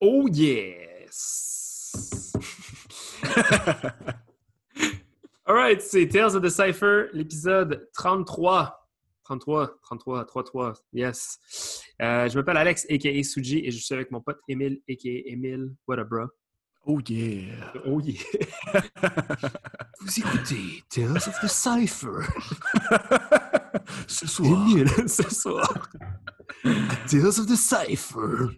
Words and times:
Oh 0.00 0.28
yes! 0.28 2.32
Alright, 5.48 5.82
c'est 5.82 6.06
Tales 6.06 6.36
of 6.36 6.42
the 6.42 6.48
Cypher, 6.48 7.08
l'épisode 7.12 7.88
33. 7.94 8.76
33, 9.24 9.70
33, 9.82 10.24
33, 10.24 10.74
yes. 10.92 11.82
Euh, 12.00 12.28
je 12.28 12.38
m'appelle 12.38 12.58
Alex, 12.58 12.86
a.k.a. 12.88 13.20
Suji, 13.24 13.66
et 13.66 13.72
je 13.72 13.78
suis 13.78 13.92
avec 13.92 14.12
mon 14.12 14.20
pote 14.20 14.38
Emile, 14.48 14.80
a.k.a. 14.88 15.32
Emile. 15.32 15.74
What 15.88 15.98
up, 15.98 16.08
bro? 16.08 16.28
Oh 16.86 17.00
yeah! 17.08 17.72
Oh 17.84 18.00
yeah! 18.00 18.22
Vous 20.00 20.20
écoutez 20.20 20.84
Tales 20.88 21.16
of 21.16 21.40
the 21.42 21.48
Cypher. 21.48 22.22
Ce 24.06 24.28
soir, 24.28 24.64
Emile, 24.70 25.08
ce 25.08 25.28
soir. 25.28 25.90
Tales 26.62 27.40
of 27.40 27.46
the 27.46 27.56
Cypher, 27.56 28.50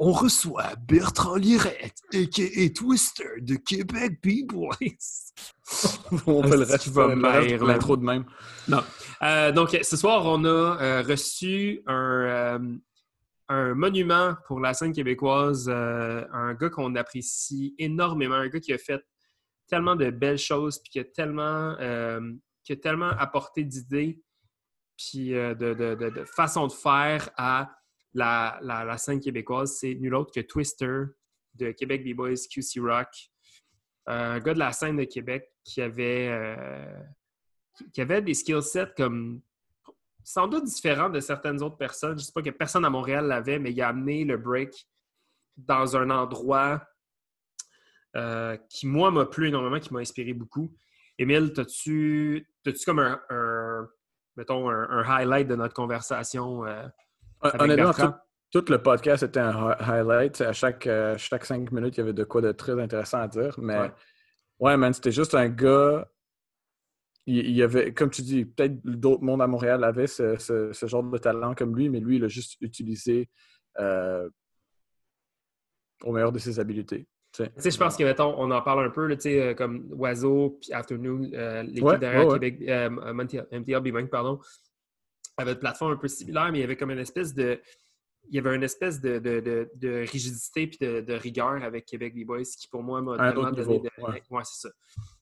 on 0.00 0.12
reçoit 0.12 0.74
Bertrand 0.88 1.36
Lirette, 1.36 2.00
a.k.a. 2.14 2.70
Twister 2.70 3.40
de 3.42 3.56
Québec 3.56 4.18
B-Boys. 4.22 4.72
on 6.26 6.42
fait 6.42 6.56
le 6.56 6.62
reste, 6.64 6.88
va 6.88 7.08
de 7.14 8.02
même. 8.02 8.24
Non. 8.66 8.82
Euh, 9.22 9.52
donc, 9.52 9.78
ce 9.82 9.96
soir, 9.98 10.22
on 10.24 10.42
a 10.46 10.48
euh, 10.48 11.02
reçu 11.02 11.82
un, 11.86 12.22
euh, 12.24 12.58
un 13.50 13.74
monument 13.74 14.36
pour 14.46 14.58
la 14.58 14.72
scène 14.72 14.94
québécoise, 14.94 15.68
euh, 15.68 16.24
un 16.32 16.54
gars 16.54 16.70
qu'on 16.70 16.94
apprécie 16.94 17.74
énormément, 17.78 18.36
un 18.36 18.48
gars 18.48 18.60
qui 18.60 18.72
a 18.72 18.78
fait 18.78 19.04
tellement 19.68 19.96
de 19.96 20.08
belles 20.08 20.38
choses, 20.38 20.78
puis 20.78 20.92
qui 20.92 20.98
a 21.00 21.04
tellement, 21.04 21.76
euh, 21.78 22.20
qui 22.64 22.72
a 22.72 22.76
tellement 22.76 23.10
apporté 23.10 23.64
d'idées, 23.64 24.22
puis 24.96 25.34
euh, 25.34 25.54
de, 25.54 25.74
de, 25.74 25.94
de, 25.94 26.08
de 26.08 26.24
façon 26.24 26.68
de 26.68 26.72
faire 26.72 27.28
à 27.36 27.70
la, 28.14 28.96
scène 28.98 29.20
québécoise. 29.20 29.76
C'est 29.78 29.94
nul 29.94 30.14
autre 30.14 30.32
que 30.32 30.40
Twister 30.40 31.04
de 31.54 31.72
Québec 31.72 32.04
B-Boys 32.04 32.46
QC 32.52 32.80
Rock, 32.80 33.08
un 34.06 34.38
gars 34.40 34.54
de 34.54 34.58
la 34.58 34.72
scène 34.72 34.96
de 34.96 35.04
Québec 35.04 35.50
qui 35.64 35.82
avait, 35.82 36.28
euh, 36.28 37.02
qui- 37.92 38.00
avait 38.00 38.22
des 38.22 38.34
skill 38.34 38.62
sets 38.62 38.92
comme 38.96 39.40
sans 40.24 40.48
doute 40.48 40.64
différents 40.64 41.10
de 41.10 41.20
certaines 41.20 41.62
autres 41.62 41.76
personnes. 41.76 42.18
Je 42.18 42.22
ne 42.22 42.26
sais 42.26 42.32
pas 42.32 42.42
que 42.42 42.50
personne 42.50 42.84
à 42.84 42.90
Montréal 42.90 43.26
l'avait, 43.26 43.58
mais 43.58 43.72
il 43.72 43.82
a 43.82 43.88
amené 43.88 44.24
le 44.24 44.36
break 44.36 44.88
dans 45.56 45.96
un 45.96 46.10
endroit 46.10 46.82
euh, 48.16 48.56
qui, 48.68 48.86
moi, 48.86 49.10
m'a 49.10 49.26
plu 49.26 49.48
énormément, 49.48 49.78
qui 49.78 49.92
m'a 49.92 50.00
inspiré 50.00 50.32
beaucoup. 50.32 50.74
Émile, 51.18 51.52
as-tu 51.56 52.46
comme 52.84 52.98
un, 52.98 53.88
mettons, 54.36 54.68
un, 54.68 55.04
highlight 55.04 55.46
de 55.46 55.54
notre 55.54 55.74
conversation 55.74 56.66
euh, 56.66 56.88
Honnêtement, 57.42 57.92
tout, 57.92 58.12
tout 58.62 58.72
le 58.72 58.82
podcast 58.82 59.22
était 59.22 59.40
un 59.40 59.52
hi- 59.72 59.76
highlight. 59.80 60.40
À 60.40 60.52
chaque, 60.52 60.86
euh, 60.86 61.16
chaque 61.18 61.44
cinq 61.44 61.70
minutes, 61.72 61.96
il 61.96 62.00
y 62.00 62.02
avait 62.02 62.12
de 62.12 62.24
quoi 62.24 62.40
de 62.40 62.52
très 62.52 62.78
intéressant 62.80 63.20
à 63.20 63.28
dire. 63.28 63.54
Mais 63.58 63.78
Ouais. 63.78 63.92
ouais, 64.58 64.76
man, 64.76 64.92
c'était 64.92 65.12
juste 65.12 65.34
un 65.34 65.48
gars. 65.48 66.06
Il, 67.26 67.50
y 67.50 67.62
avait, 67.62 67.92
comme 67.94 68.10
tu 68.10 68.22
dis, 68.22 68.44
peut-être 68.44 68.80
d'autres 68.84 69.22
mondes 69.22 69.42
à 69.42 69.46
Montréal 69.46 69.84
avaient 69.84 70.06
ce, 70.08 70.36
ce- 70.38 70.72
ce 70.72 70.86
genre 70.86 71.02
de 71.04 71.18
talent 71.18 71.54
comme 71.54 71.76
lui, 71.76 71.88
mais 71.88 72.00
lui, 72.00 72.16
il 72.16 72.22
l'a 72.22 72.28
juste 72.28 72.56
utilisé 72.60 73.28
euh, 73.78 74.28
au 76.04 76.12
meilleur 76.12 76.32
de 76.32 76.38
ses 76.38 76.58
habiletés. 76.58 77.06
tu 77.32 77.44
sais. 77.56 77.70
Je 77.70 77.76
pense 77.78 77.96
que, 77.96 78.02
mettons, 78.02 78.34
on 78.38 78.50
en 78.50 78.62
parle 78.62 78.86
un 78.86 78.90
peu, 78.90 79.06
là, 79.06 79.14
tu 79.16 79.22
sais, 79.22 79.40
euh, 79.40 79.54
comme 79.54 79.86
Oiseau, 79.92 80.58
puis 80.60 80.72
Afternoon, 80.72 81.30
euh, 81.34 81.62
l'équipe 81.62 81.84
Ouais, 81.84 81.98
derrière 81.98 82.26
ouais. 82.26 82.32
Québec, 82.40 82.58
Bang, 83.92 84.08
pardon, 84.08 84.40
avait 85.40 85.52
une 85.52 85.58
plateforme 85.58 85.92
un 85.92 85.96
peu 85.96 86.08
similaire, 86.08 86.50
mais 86.52 86.58
il 86.58 86.60
y 86.62 86.64
avait 86.64 86.76
comme 86.76 86.90
une 86.90 86.98
espèce 86.98 87.34
de. 87.34 87.60
Il 88.28 88.36
y 88.36 88.38
avait 88.38 88.54
une 88.54 88.62
espèce 88.62 89.00
de, 89.00 89.18
de, 89.18 89.40
de- 89.40 89.70
de 89.74 90.04
rigidité 90.10 90.66
puis 90.66 90.78
de, 90.80 91.12
rigueur 91.14 91.62
avec 91.64 91.86
Québec 91.86 92.14
B-Boys 92.14 92.42
qui, 92.44 92.68
pour 92.68 92.82
moi, 92.82 93.00
m'a 93.02 93.16
donné, 93.32 93.50
niveau, 93.58 93.78
de- 93.78 94.02
ouais. 94.02 94.22
ouais, 94.30 94.42
c'est 94.44 94.68
ça. 94.68 94.74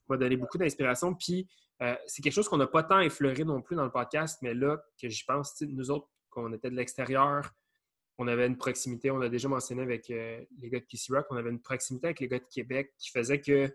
m'a 0.08 0.16
donné 0.16 0.36
beaucoup 0.36 0.58
d'inspiration. 0.58 1.14
Puis, 1.14 1.48
euh, 1.80 1.94
c'est 2.06 2.20
quelque 2.22 2.32
chose 2.32 2.48
qu'on 2.48 2.56
n'a 2.58 2.66
pas 2.66 2.82
tant 2.82 3.00
effleuré 3.00 3.44
non 3.44 3.62
plus 3.62 3.76
dans 3.76 3.84
le 3.84 3.90
podcast, 3.92 4.40
mais 4.42 4.52
là, 4.52 4.76
que 5.00 5.08
j'y 5.08 5.24
pense, 5.24 5.54
nous 5.62 5.90
autres, 5.90 6.08
qu'on 6.28 6.52
était 6.52 6.70
de 6.70 6.74
l'extérieur, 6.76 7.48
on 8.18 8.26
avait 8.26 8.46
une 8.46 8.58
proximité, 8.58 9.10
on 9.12 9.20
a 9.20 9.28
déjà 9.28 9.48
mentionné 9.48 9.82
avec 9.82 10.10
euh, 10.10 10.44
les 10.60 10.68
gars 10.68 10.80
de 10.80 10.84
KC 10.84 11.14
Rock, 11.14 11.26
on 11.30 11.36
avait 11.36 11.50
une 11.50 11.60
proximité 11.62 12.08
avec 12.08 12.20
les 12.20 12.28
gars 12.28 12.40
de 12.40 12.46
Québec 12.52 12.92
qui 12.98 13.10
faisait 13.10 13.40
que 13.40 13.72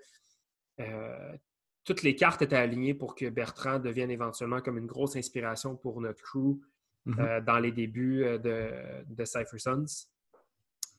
euh, 0.82 1.38
toutes 1.84 2.04
les 2.04 2.16
cartes 2.16 2.42
étaient 2.42 2.56
alignées 2.56 2.94
pour 2.94 3.16
que 3.16 3.30
Bertrand 3.30 3.80
devienne 3.80 4.12
éventuellement 4.12 4.62
comme 4.62 4.78
une 4.78 4.88
grosse 4.88 5.16
inspiration 5.16 5.76
pour 5.76 6.00
notre 6.02 6.22
crew 6.22 6.60
Mhm. 7.06 7.20
euh, 7.20 7.42
dans 7.42 7.60
les 7.60 7.72
débuts 7.72 8.24
euh, 8.24 8.38
de, 8.38 9.14
de 9.14 9.26
Cypher 9.26 9.60
Sons. 9.60 10.08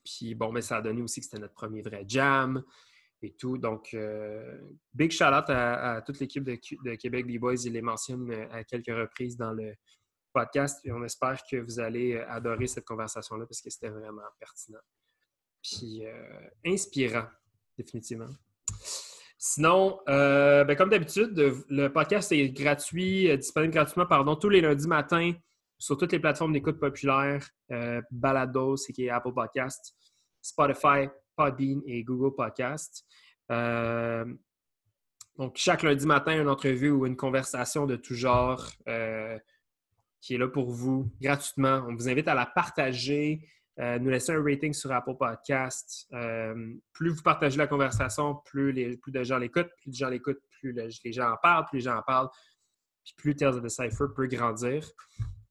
Puis 0.05 0.35
bon, 0.35 0.53
mais 0.53 0.61
ça 0.61 0.77
a 0.79 0.83
donné 0.83 1.01
aussi 1.01 1.21
que 1.21 1.27
c'était 1.27 1.39
notre 1.39 1.55
premier 1.55 1.81
vrai 1.81 2.05
jam 2.07 2.63
et 3.23 3.33
tout. 3.35 3.57
Donc, 3.57 3.95
euh, 3.95 4.61
big 4.93 5.11
shout 5.11 5.25
out 5.25 5.49
à, 5.49 5.95
à 5.95 6.03
toute 6.03 6.21
l'équipe 6.21 6.45
de, 6.45 6.57
Québec 6.97 7.27
B-Boys. 7.27 7.65
Il 7.65 7.73
les 7.73 7.81
mentionne 7.81 8.31
à 8.51 8.65
quelques 8.65 8.95
reprises 8.95 9.37
dans 9.39 9.53
le 9.53 9.75
podcast. 10.35 10.79
Et 10.85 10.93
on 10.93 11.03
espère 11.05 11.41
que 11.51 11.57
vous 11.57 11.81
allez 11.81 12.19
adorer 12.19 12.67
cette 12.67 12.85
conversation-là 12.85 13.47
parce 13.47 13.63
que 13.63 13.71
c'était 13.71 13.89
vraiment 13.89 14.23
pertinent. 14.39 14.81
Puis 15.63 16.05
euh, 16.05 16.49
inspirant, 16.67 17.29
définitivement. 17.79 18.29
Sinon, 19.47 20.01
euh, 20.09 20.65
ben, 20.65 20.75
comme 20.75 20.89
d'habitude, 20.89 21.35
le 21.69 21.89
podcast 21.89 22.33
est 22.33 22.49
gratuit, 22.49 23.29
euh, 23.29 23.37
disponible 23.37 23.75
gratuitement, 23.75 24.07
pardon, 24.07 24.37
tous 24.37 24.49
les 24.49 24.63
lundis 24.63 24.89
matins 24.89 25.35
sur 25.77 25.99
toutes 25.99 26.13
les 26.13 26.19
plateformes 26.19 26.55
d'écoute 26.55 26.81
populaires, 26.81 27.47
euh, 27.71 28.01
Balado, 28.11 28.79
c'est 28.79 29.11
Apple 29.11 29.35
Podcast, 29.35 29.95
Spotify, 30.41 31.11
Podbean 31.37 31.83
et 31.85 32.03
Google 32.05 32.35
Podcast. 32.35 33.05
Euh, 33.51 34.25
donc, 35.37 35.59
chaque 35.59 35.83
lundi 35.83 36.07
matin, 36.07 36.41
une 36.41 36.49
entrevue 36.49 36.91
ou 36.91 37.05
une 37.05 37.17
conversation 37.17 37.85
de 37.85 37.97
tout 37.97 38.15
genre 38.15 38.67
euh, 38.89 39.39
qui 40.23 40.37
est 40.37 40.39
là 40.39 40.49
pour 40.49 40.71
vous 40.71 41.13
gratuitement. 41.21 41.85
On 41.87 41.95
vous 41.95 42.09
invite 42.09 42.29
à 42.29 42.35
la 42.35 42.47
partager, 42.47 43.47
euh, 43.81 43.99
nous 43.99 44.11
laisser 44.11 44.33
un 44.33 44.43
rating 44.43 44.73
sur 44.73 44.93
Apple 44.93 45.17
Podcast. 45.19 46.07
Euh, 46.13 46.75
plus 46.93 47.11
vous 47.11 47.23
partagez 47.23 47.59
la 47.59 47.67
conversation, 47.67 48.37
plus, 48.45 48.71
les, 48.71 48.97
plus 48.97 49.11
de 49.11 49.25
gens 49.25 49.39
l'écoutent, 49.39 49.71
plus 49.83 49.91
de 49.91 49.97
gens 49.97 50.09
l'écoutent, 50.09 50.43
plus 50.61 50.73
le- 50.73 50.89
les 51.05 51.13
gens 51.13 51.33
en 51.33 51.37
parlent, 51.37 51.67
plus 51.67 51.79
les 51.79 51.85
gens 51.85 51.97
en 51.97 52.03
parlent, 52.03 52.29
puis 53.05 53.15
plus 53.17 53.35
Tales 53.35 53.55
of 53.55 53.63
the 53.63 53.69
Cypher 53.69 54.07
peut 54.15 54.29
grandir. 54.29 54.89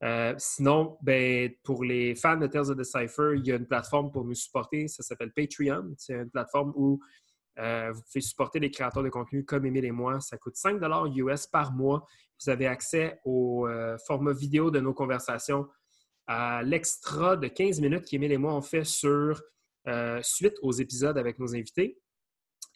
Euh, 0.02 0.34
sinon, 0.38 0.96
ben, 1.02 1.50
pour 1.64 1.84
les 1.84 2.14
fans 2.14 2.38
de 2.38 2.46
Tales 2.46 2.70
of 2.70 2.78
the 2.78 2.84
Cypher, 2.84 3.34
il 3.36 3.46
y 3.46 3.52
a 3.52 3.56
une 3.56 3.66
plateforme 3.66 4.10
pour 4.10 4.24
nous 4.24 4.34
supporter. 4.34 4.88
Ça 4.88 5.02
s'appelle 5.02 5.32
Patreon. 5.32 5.94
C'est 5.98 6.14
une 6.14 6.30
plateforme 6.30 6.72
où 6.76 7.00
vous 7.56 8.02
pouvez 8.02 8.20
supporter 8.20 8.58
les 8.58 8.70
créateurs 8.70 9.04
de 9.04 9.10
contenu 9.10 9.44
comme 9.44 9.64
Emile 9.64 9.84
et 9.84 9.92
moi. 9.92 10.20
Ça 10.20 10.36
coûte 10.38 10.56
5 10.56 10.80
US 11.14 11.46
par 11.46 11.72
mois. 11.72 12.04
Vous 12.42 12.50
avez 12.50 12.66
accès 12.66 13.20
au 13.24 13.68
format 14.06 14.32
vidéo 14.32 14.72
de 14.72 14.80
nos 14.80 14.92
conversations, 14.92 15.68
à 16.26 16.62
l'extra 16.62 17.36
de 17.36 17.48
15 17.48 17.80
minutes 17.80 18.04
qu'Emile 18.04 18.32
et 18.32 18.38
moi 18.38 18.54
on 18.54 18.62
fait 18.62 18.84
sur 18.84 19.42
euh, 19.86 20.20
suite 20.22 20.54
aux 20.62 20.72
épisodes 20.72 21.18
avec 21.18 21.38
nos 21.38 21.54
invités. 21.54 21.98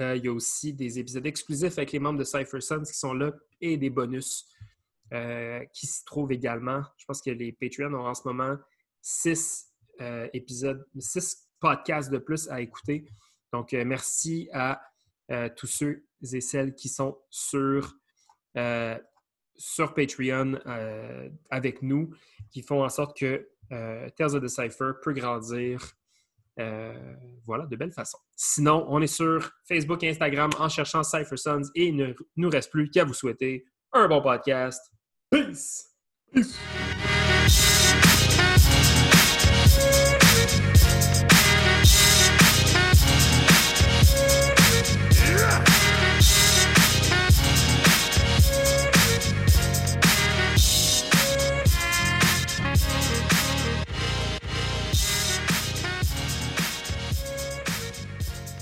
Euh, 0.00 0.16
il 0.16 0.24
y 0.24 0.28
a 0.28 0.32
aussi 0.32 0.74
des 0.74 0.98
épisodes 0.98 1.26
exclusifs 1.26 1.78
avec 1.78 1.92
les 1.92 1.98
membres 1.98 2.18
de 2.18 2.24
Cypher 2.24 2.60
Sons 2.60 2.82
qui 2.82 2.96
sont 2.96 3.14
là 3.14 3.32
et 3.60 3.76
des 3.76 3.90
bonus 3.90 4.46
euh, 5.12 5.64
qui 5.72 5.86
s'y 5.86 6.04
trouvent 6.04 6.32
également. 6.32 6.82
Je 6.98 7.04
pense 7.06 7.22
que 7.22 7.30
les 7.30 7.52
Patreons 7.52 7.94
ont 7.94 8.06
en 8.06 8.14
ce 8.14 8.22
moment 8.26 8.56
six 9.00 9.64
épisodes, 10.32 10.86
six 11.00 11.48
podcasts 11.58 12.10
de 12.10 12.18
plus 12.18 12.48
à 12.50 12.60
écouter. 12.60 13.04
Donc, 13.52 13.72
merci 13.72 14.48
à 14.52 14.80
tous 15.56 15.66
ceux 15.66 16.06
et 16.32 16.40
celles 16.40 16.72
qui 16.76 16.88
sont 16.88 17.18
sur, 17.28 17.96
sur 19.58 19.92
Patreon 19.92 20.58
euh, 20.66 21.28
avec 21.50 21.82
nous, 21.82 22.14
qui 22.50 22.62
font 22.62 22.82
en 22.82 22.88
sorte 22.88 23.18
que 23.18 23.48
euh, 23.72 24.08
Tales 24.16 24.34
of 24.36 24.42
the 24.42 24.48
Cypher 24.48 24.92
peut 25.02 25.12
grandir 25.12 25.80
euh, 26.58 27.14
voilà, 27.44 27.66
de 27.66 27.76
belle 27.76 27.92
façon. 27.92 28.18
Sinon, 28.34 28.86
on 28.88 29.00
est 29.00 29.06
sur 29.06 29.50
Facebook 29.66 30.02
et 30.02 30.08
Instagram 30.08 30.50
en 30.58 30.68
cherchant 30.68 31.02
Cypher 31.02 31.36
Sons 31.36 31.70
et 31.74 31.86
il 31.86 31.96
ne 31.96 32.14
nous 32.36 32.48
reste 32.48 32.70
plus 32.70 32.90
qu'à 32.90 33.04
vous 33.04 33.14
souhaiter 33.14 33.64
un 33.92 34.08
bon 34.08 34.20
podcast. 34.20 34.92
Peace! 35.30 35.94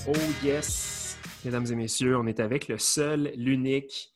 Oh 0.09 0.13
yes! 0.41 1.17
Mesdames 1.43 1.65
et 1.69 1.75
messieurs, 1.75 2.15
on 2.15 2.27
est 2.27 2.39
avec 2.39 2.69
le 2.69 2.77
seul, 2.77 3.33
l'unique, 3.35 4.09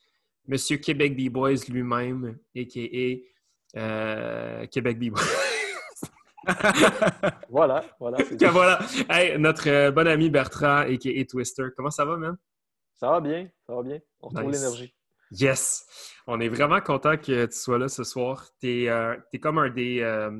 Monsieur 0.48 0.78
Québec 0.78 1.18
B-Boys 1.18 1.66
lui-même, 1.68 2.38
a.k.a. 2.56 3.78
euh, 3.78 4.66
Québec 4.68 4.98
B-Boys. 4.98 5.22
voilà, 7.50 7.84
voilà. 8.00 8.20
voilà. 8.52 8.80
Hey, 9.10 9.38
notre 9.38 9.70
euh, 9.70 9.92
bon 9.92 10.08
ami 10.08 10.30
Bertrand, 10.30 10.84
et 10.84 11.26
Twister, 11.28 11.66
comment 11.76 11.92
ça 11.92 12.06
va, 12.06 12.16
man? 12.16 12.38
Ça 12.96 13.12
va 13.12 13.20
bien, 13.20 13.50
ça 13.68 13.76
va 13.76 13.84
bien. 13.84 14.00
On 14.22 14.30
retrouve 14.30 14.50
l'énergie. 14.50 14.96
Yes! 15.32 15.86
On 16.26 16.40
est 16.40 16.50
vraiment 16.50 16.80
content 16.80 17.18
que 17.18 17.48
tu 17.48 17.58
sois 17.58 17.78
là 17.78 17.90
ce 17.90 18.06
soir. 18.06 18.48
Tu 18.62 18.84
es, 18.84 18.90
euh, 18.90 19.18
comme 19.42 19.58
un, 19.58 19.70
des, 19.70 20.00
euh, 20.00 20.32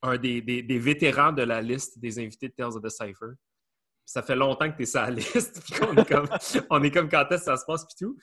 un 0.00 0.16
des, 0.16 0.40
des, 0.40 0.78
vétérans 0.78 1.32
de 1.32 1.42
la 1.42 1.60
liste 1.60 1.98
des 1.98 2.18
invités 2.18 2.48
de 2.48 2.54
Tales 2.54 2.76
of 2.76 2.82
the 2.82 2.88
Cypher. 2.88 3.34
Ça 4.08 4.22
fait 4.22 4.36
longtemps 4.36 4.70
que 4.70 4.76
tu 4.76 4.82
es 4.82 4.86
sur 4.86 5.00
la 5.00 5.10
liste, 5.10 5.62
puis 5.62 5.74
on 5.82 5.96
est 5.96 6.08
comme, 6.08 6.28
on 6.70 6.82
est 6.82 6.90
comme 6.90 7.08
quand 7.08 7.26
est-ce 7.30 7.44
que 7.44 7.44
ça 7.44 7.56
se 7.56 7.64
passe, 7.66 7.84
puis 7.84 7.94
tout. 7.98 8.18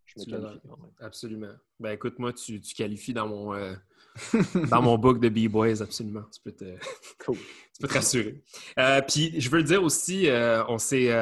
je 0.05 0.19
me 0.19 0.25
qualifie. 0.25 0.61
Absolument. 0.99 1.53
Ben 1.79 1.91
écoute, 1.91 2.19
moi, 2.19 2.33
tu, 2.33 2.59
tu 2.61 2.75
qualifies 2.75 3.13
dans 3.13 3.27
mon, 3.27 3.53
euh, 3.53 3.73
dans 4.69 4.81
mon 4.81 4.97
book 4.97 5.19
de 5.19 5.29
b-boys, 5.29 5.81
absolument. 5.81 6.23
Tu 6.33 6.41
peux 6.41 6.51
te, 6.51 6.77
cool. 7.25 7.37
tu 7.37 7.81
peux 7.81 7.87
te 7.87 7.93
rassurer. 7.93 8.43
Euh, 8.77 9.01
puis 9.01 9.39
je 9.39 9.49
veux 9.49 9.57
le 9.57 9.63
dire 9.63 9.83
aussi, 9.83 10.27
on 10.67 10.77
s'est 10.77 11.13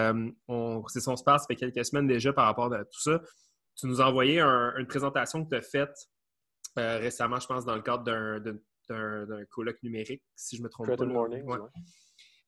on, 0.47 0.83
son 0.87 1.15
space 1.15 1.41
ça 1.41 1.47
fait 1.47 1.55
quelques 1.55 1.85
semaines 1.85 2.07
déjà 2.07 2.33
par 2.33 2.45
rapport 2.45 2.71
à 2.73 2.83
tout 2.83 3.01
ça. 3.01 3.21
Tu 3.75 3.87
nous 3.87 4.01
as 4.01 4.07
envoyé 4.07 4.39
une 4.41 4.85
présentation 4.87 5.43
que 5.43 5.49
tu 5.49 5.55
as 5.55 5.61
faite 5.61 6.09
récemment, 6.75 7.39
je 7.39 7.47
pense, 7.47 7.65
dans 7.65 7.75
le 7.75 7.81
cadre 7.81 8.03
d'un 8.03 8.57
d'un 9.25 9.45
colloque 9.49 9.81
numérique, 9.83 10.23
si 10.35 10.57
je 10.57 10.63
me 10.63 10.69
trompe 10.69 10.95
pas. 10.95 11.05
Morning, 11.05 11.43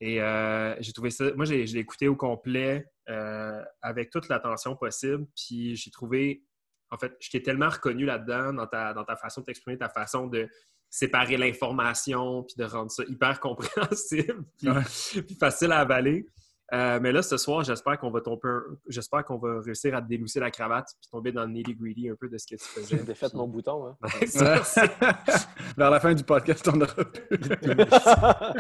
Et 0.02 0.22
euh, 0.22 0.76
j'ai 0.80 0.94
trouvé 0.94 1.10
ça. 1.10 1.34
Moi, 1.36 1.46
j'ai 1.46 1.66
l'ai 1.66 1.80
écouté 1.80 2.08
au 2.08 2.16
complet 2.16 2.86
euh, 3.10 3.64
avec 3.82 4.10
toute 4.10 4.28
l'attention 4.30 4.76
possible. 4.76 5.26
Puis 5.36 5.76
j'ai 5.76 5.92
trouvé. 5.92 6.44
En 6.92 6.98
fait, 6.98 7.16
je 7.20 7.30
t'ai 7.30 7.42
tellement 7.42 7.70
reconnu 7.70 8.06
là-dedans, 8.06 8.54
dans 8.54 8.68
ta, 8.68 8.94
dans 8.94 9.04
ta 9.04 9.16
façon 9.16 9.42
de 9.42 9.46
t'exprimer, 9.46 9.78
ta 9.78 9.90
façon 9.90 10.28
de 10.28 10.48
séparer 10.90 11.36
l'information, 11.36 12.44
puis 12.44 12.56
de 12.58 12.64
rendre 12.64 12.92
ça 12.92 13.04
hyper 13.08 13.40
compréhensible, 13.42 14.46
puis 14.58 15.36
facile 15.40 15.72
à 15.72 15.80
avaler. 15.80 16.26
Euh, 16.74 17.00
mais 17.00 17.12
là, 17.12 17.22
ce 17.22 17.38
soir, 17.38 17.64
j'espère 17.64 18.00
qu'on 18.00 18.10
va 18.10 18.22
tomber, 18.22 18.50
j'espère 18.88 19.24
qu'on 19.24 19.38
va 19.38 19.62
réussir 19.62 19.96
à 19.96 20.02
délousser 20.02 20.40
la 20.40 20.50
cravate 20.50 20.88
puis 21.00 21.10
tomber 21.12 21.32
dans 21.32 21.44
le 21.44 21.52
nitty 21.52 21.76
gritty 21.76 22.10
un 22.10 22.16
peu 22.16 22.28
de 22.28 22.38
ce 22.40 22.48
que 22.48 22.56
tu 22.56 22.66
faisais. 22.66 23.04
J'ai 23.08 23.14
fait 23.14 23.34
mon 23.36 23.48
bouton. 23.48 23.88
Hein? 23.88 23.98
Vers 25.78 25.92
la 25.92 26.00
fin 26.00 26.14
du 26.16 26.24
podcast, 26.24 26.68
on 26.74 26.82
aura 26.82 26.94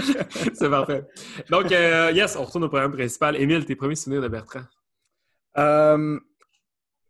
C'est 0.53 0.69
parfait. 0.69 1.07
Donc, 1.49 1.71
euh, 1.71 2.11
yes, 2.11 2.35
on 2.35 2.43
retourne 2.43 2.65
au 2.65 2.69
programme 2.69 2.91
principal. 2.91 3.35
Émile, 3.37 3.65
tes 3.65 3.75
premiers 3.75 3.95
souvenirs 3.95 4.21
de 4.21 4.27
Bertrand? 4.27 4.65
Euh, 5.57 6.19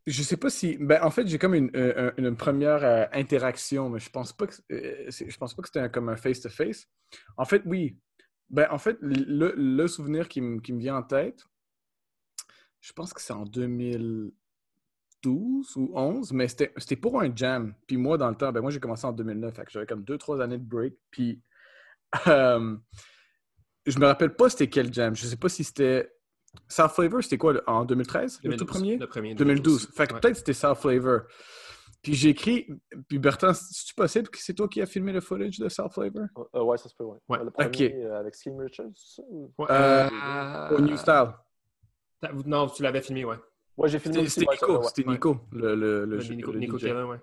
je 0.08 0.24
sais 0.24 0.38
pas 0.38 0.50
si. 0.50 0.78
Ben, 0.80 1.04
en 1.04 1.12
fait, 1.12 1.28
j'ai 1.28 1.38
comme 1.38 1.56
une, 1.56 1.72
une, 2.18 2.38
première 2.38 3.10
interaction, 3.12 3.90
mais 3.90 4.00
je 4.00 4.10
pense 4.10 4.32
pas 4.32 4.48
que 4.48 4.54
je 4.70 5.38
pense 5.38 5.56
pas 5.56 5.62
que 5.62 5.68
c'était 5.68 5.90
comme 5.90 6.08
un 6.08 6.16
face-to-face. 6.16 6.88
En 7.38 7.44
fait, 7.44 7.64
oui, 7.66 7.98
ben, 8.50 8.68
en 8.72 8.78
fait, 8.78 8.98
le, 9.02 9.88
souvenir 9.88 10.28
qui, 10.28 10.42
me 10.42 10.60
vient 10.80 10.98
en 10.98 11.04
tête, 11.04 11.46
je 12.82 12.94
pense 12.94 13.14
que 13.14 13.22
c'est 13.22 13.34
en 13.34 13.46
2012 13.46 14.34
ou 15.78 15.92
11, 15.94 16.32
mais 16.34 16.48
c'était 16.48 16.96
pour 16.96 17.20
un 17.22 17.36
jam. 17.36 17.74
Puis 17.88 17.98
moi, 17.98 18.18
dans 18.18 18.30
le 18.30 18.36
temps, 18.36 18.52
ben 18.52 18.62
moi, 18.62 18.72
j'ai 18.72 18.80
commencé 18.80 19.06
en 19.06 19.14
2009, 19.14 19.60
j'avais 19.70 19.86
comme 19.86 20.04
deux, 20.04 20.18
trois 20.18 20.42
années 20.42 20.60
de 20.60 20.64
break. 20.64 20.94
Puis 21.10 21.42
euh, 22.28 22.78
je 23.86 24.00
me 24.00 24.06
rappelle 24.06 24.36
pas 24.36 24.50
c'était 24.50 24.70
quel 24.70 24.94
jam. 24.94 25.16
Je 25.16 25.26
sais 25.26 25.38
pas 25.38 25.50
si 25.50 25.64
c'était. 25.64 26.12
South 26.70 26.92
Flavor, 26.92 27.22
c'était 27.22 27.38
quoi 27.38 27.62
en 27.68 27.84
2013 27.84 28.40
Le 28.44 28.56
tout 28.56 28.66
premier? 28.66 28.98
Le 28.98 29.08
premier 29.08 29.36
2012. 29.36 29.90
Fait 29.94 30.08
que 30.08 30.14
peut-être 30.14 30.38
c'était 30.38 30.54
South 30.54 30.78
Flavor. 30.78 31.22
Puis 32.06 32.14
j'ai 32.14 32.30
écrit, 32.30 32.68
puis 33.08 33.18
Bertrand, 33.18 33.56
c'est-tu 33.56 33.96
possible 33.96 34.30
que 34.30 34.38
c'est 34.38 34.54
toi 34.54 34.68
qui 34.68 34.80
as 34.80 34.86
filmé 34.86 35.12
le 35.12 35.22
footage 35.22 35.58
de 35.58 35.68
South 35.70 35.92
Flavor? 35.92 36.28
Euh, 36.54 36.62
ouais, 36.62 36.78
ça 36.78 36.88
se 36.88 36.94
peut, 36.94 37.04
ouais. 37.04 37.18
ouais. 37.28 37.44
Le 37.44 37.50
premier 37.50 37.96
euh, 37.96 38.20
avec 38.20 38.36
Skim 38.36 38.60
Richards? 38.60 38.92
Ouais. 39.58 39.66
Euh, 39.72 40.78
au 40.78 40.82
New 40.82 40.98
Style. 40.98 41.32
Non, 42.46 42.68
tu 42.68 42.84
l'avais 42.84 43.02
filmé, 43.02 43.26
ouais. 43.26 43.38
Ouais, 43.76 43.90
j'ai 43.90 43.98
filmé 43.98 44.30
C'était 44.30 44.46
Nico, 44.52 44.84
c'était 44.84 45.10
Nico, 45.10 45.38
le, 45.52 45.74
le, 45.74 46.06
le, 46.06 46.18
Nico, 46.20 46.52
le 46.52 46.60
Nico 46.60 46.78
Kevin, 46.78 47.06
ouais. 47.06 47.18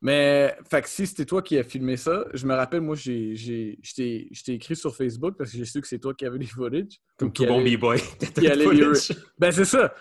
Mais, 0.00 0.56
fait 0.70 0.80
que 0.80 0.88
si 0.88 1.06
c'était 1.06 1.26
toi 1.26 1.42
qui 1.42 1.58
as 1.58 1.62
filmé 1.62 1.98
ça, 1.98 2.24
je 2.32 2.46
me 2.46 2.54
rappelle, 2.54 2.80
moi, 2.80 2.96
j'ai, 2.96 3.36
je 3.36 3.94
t'ai 3.94 4.54
écrit 4.54 4.74
sur 4.74 4.96
Facebook 4.96 5.34
parce 5.36 5.52
que 5.52 5.58
j'ai 5.58 5.66
su 5.66 5.82
que 5.82 5.86
c'est 5.86 5.98
toi 5.98 6.14
qui 6.14 6.24
avais 6.24 6.38
les 6.38 6.46
footage. 6.46 6.98
Comme 7.18 7.30
tout 7.30 7.44
bon 7.44 7.62
B-boy. 7.62 8.00
Ben, 9.38 9.52
c'est 9.52 9.66
ça. 9.66 9.94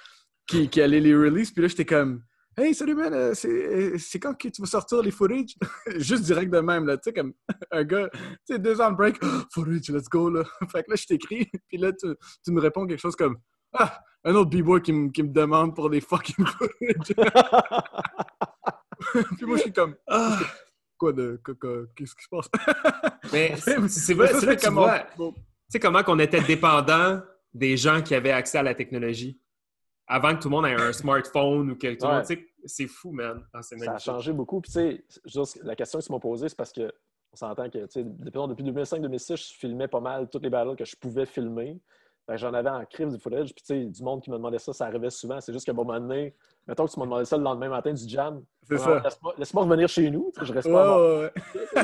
Qui, 0.48 0.70
qui 0.70 0.82
allait 0.82 1.02
les 1.02 1.14
release, 1.14 1.52
puis 1.52 1.62
là, 1.62 1.68
j'étais 1.68 1.84
comme 1.84 2.24
Hey, 2.60 2.74
salut 2.74 2.96
man, 2.96 3.14
euh, 3.14 3.36
euh, 3.46 3.98
c'est 4.00 4.20
quand 4.20 4.34
que 4.34 4.48
tu 4.48 4.64
vas 4.64 4.68
sortir 4.68 5.04
les 5.04 5.12
footage? 5.12 5.54
Juste 5.98 6.24
direct 6.24 6.52
de 6.52 6.60
même, 6.60 6.88
là, 6.88 6.98
tu 6.98 7.04
sais, 7.04 7.14
comme 7.14 7.34
un 7.70 7.84
gars, 7.84 8.10
tu 8.12 8.20
sais, 8.46 8.58
deux 8.58 8.82
ans 8.82 8.90
de 8.90 8.96
break, 8.96 9.20
footage, 9.54 9.90
let's 9.90 10.10
go, 10.10 10.32
là. 10.32 10.44
Fait 10.72 10.82
que 10.82 10.90
là, 10.90 10.96
je 10.96 11.06
t'écris, 11.06 11.48
puis 11.68 11.78
là, 11.78 11.92
tu, 11.92 12.08
tu, 12.44 12.52
me 12.52 12.60
réponds 12.60 12.88
quelque 12.88 13.00
chose 13.00 13.16
comme 13.16 13.38
Ah, 13.74 14.02
un 14.24 14.34
autre 14.34 14.50
b-boy 14.50 14.82
qui, 14.82 14.92
me 14.92 15.28
demande 15.28 15.76
pour 15.76 15.92
des 15.92 16.02
fucking 16.02 16.48
footage. 16.48 17.16
puis 19.38 19.46
moi, 19.46 19.58
je 19.58 19.62
suis 19.62 19.74
comme 19.74 19.96
Ah, 20.08 20.40
quoi 20.98 21.14
de, 21.14 21.40
qu'est-ce 21.96 22.16
qui 22.16 22.24
se 22.24 22.30
passe? 22.32 22.50
Mais 23.32 23.54
c'est 23.88 24.16
vrai, 24.16 24.34
c'est 24.34 24.46
vrai, 24.46 24.58
tu 24.58 24.66
sais 25.70 25.80
comment 25.80 26.02
qu'on 26.02 26.18
était 26.18 26.42
dépendant 26.42 27.22
des 27.54 27.78
gens 27.78 28.02
qui 28.02 28.16
avaient 28.16 28.32
accès 28.32 28.58
à 28.58 28.64
la 28.64 28.74
technologie? 28.74 29.40
Avant 30.08 30.36
que 30.36 30.42
tout 30.42 30.50
le 30.50 30.56
monde 30.56 30.66
ait 30.66 30.74
un 30.74 30.94
smartphone 30.94 31.72
ou 31.72 31.76
quelque 31.76 32.02
chose. 32.02 32.38
C'est 32.66 32.88
fou, 32.88 33.12
man. 33.12 33.46
Ah, 33.54 33.62
ça 33.62 33.76
a 33.94 33.98
changé 33.98 34.34
beaucoup. 34.34 34.62
Puis, 34.62 34.72
tu 34.72 35.46
sais, 35.46 35.60
la 35.64 35.76
question 35.76 36.00
qu'ils 36.00 36.12
m'ont 36.12 36.20
posée, 36.20 36.50
c'est 36.50 36.58
parce 36.58 36.74
que 36.74 36.92
on 37.32 37.36
s'entend 37.36 37.70
que, 37.70 37.86
tu 37.86 37.92
sais, 37.92 38.04
depuis 38.04 38.64
2005-2006, 38.64 39.38
je 39.38 39.58
filmais 39.58 39.88
pas 39.88 40.00
mal 40.00 40.30
toutes 40.30 40.44
les 40.44 40.50
battles 40.50 40.76
que 40.76 40.86
je 40.86 40.96
pouvais 40.96 41.26
filmer. 41.26 41.80
J'en 42.36 42.54
avais 42.54 42.70
en 42.70 42.84
crime 42.86 43.10
du 43.10 43.18
footage. 43.18 43.54
Puis, 43.54 43.64
tu 43.64 43.74
sais, 43.74 43.86
du 43.86 44.04
monde 44.04 44.22
qui 44.22 44.30
me 44.30 44.36
demandait 44.36 44.60
ça, 44.60 44.74
ça 44.74 44.86
arrivait 44.86 45.10
souvent. 45.10 45.40
C'est 45.40 45.54
juste 45.54 45.66
qu'à 45.66 45.72
un 45.72 45.76
moment 45.76 46.00
donné, 46.00 46.36
mettons 46.68 46.86
que 46.86 46.92
tu 46.92 47.00
m'as 47.00 47.06
demandé 47.06 47.24
ça 47.24 47.38
le 47.38 47.44
lendemain 47.44 47.70
matin 47.70 47.94
du 47.94 48.08
jam. 48.08 48.44
C'est 48.64 48.78
ça. 48.78 49.02
Laisse-moi 49.38 49.64
revenir 49.64 49.88
chez 49.88 50.12
nous. 50.12 50.32
Je 50.42 50.52
reste 50.52 50.70
pas. 50.70 51.00
Ouais, 51.00 51.32
ouais. 51.76 51.84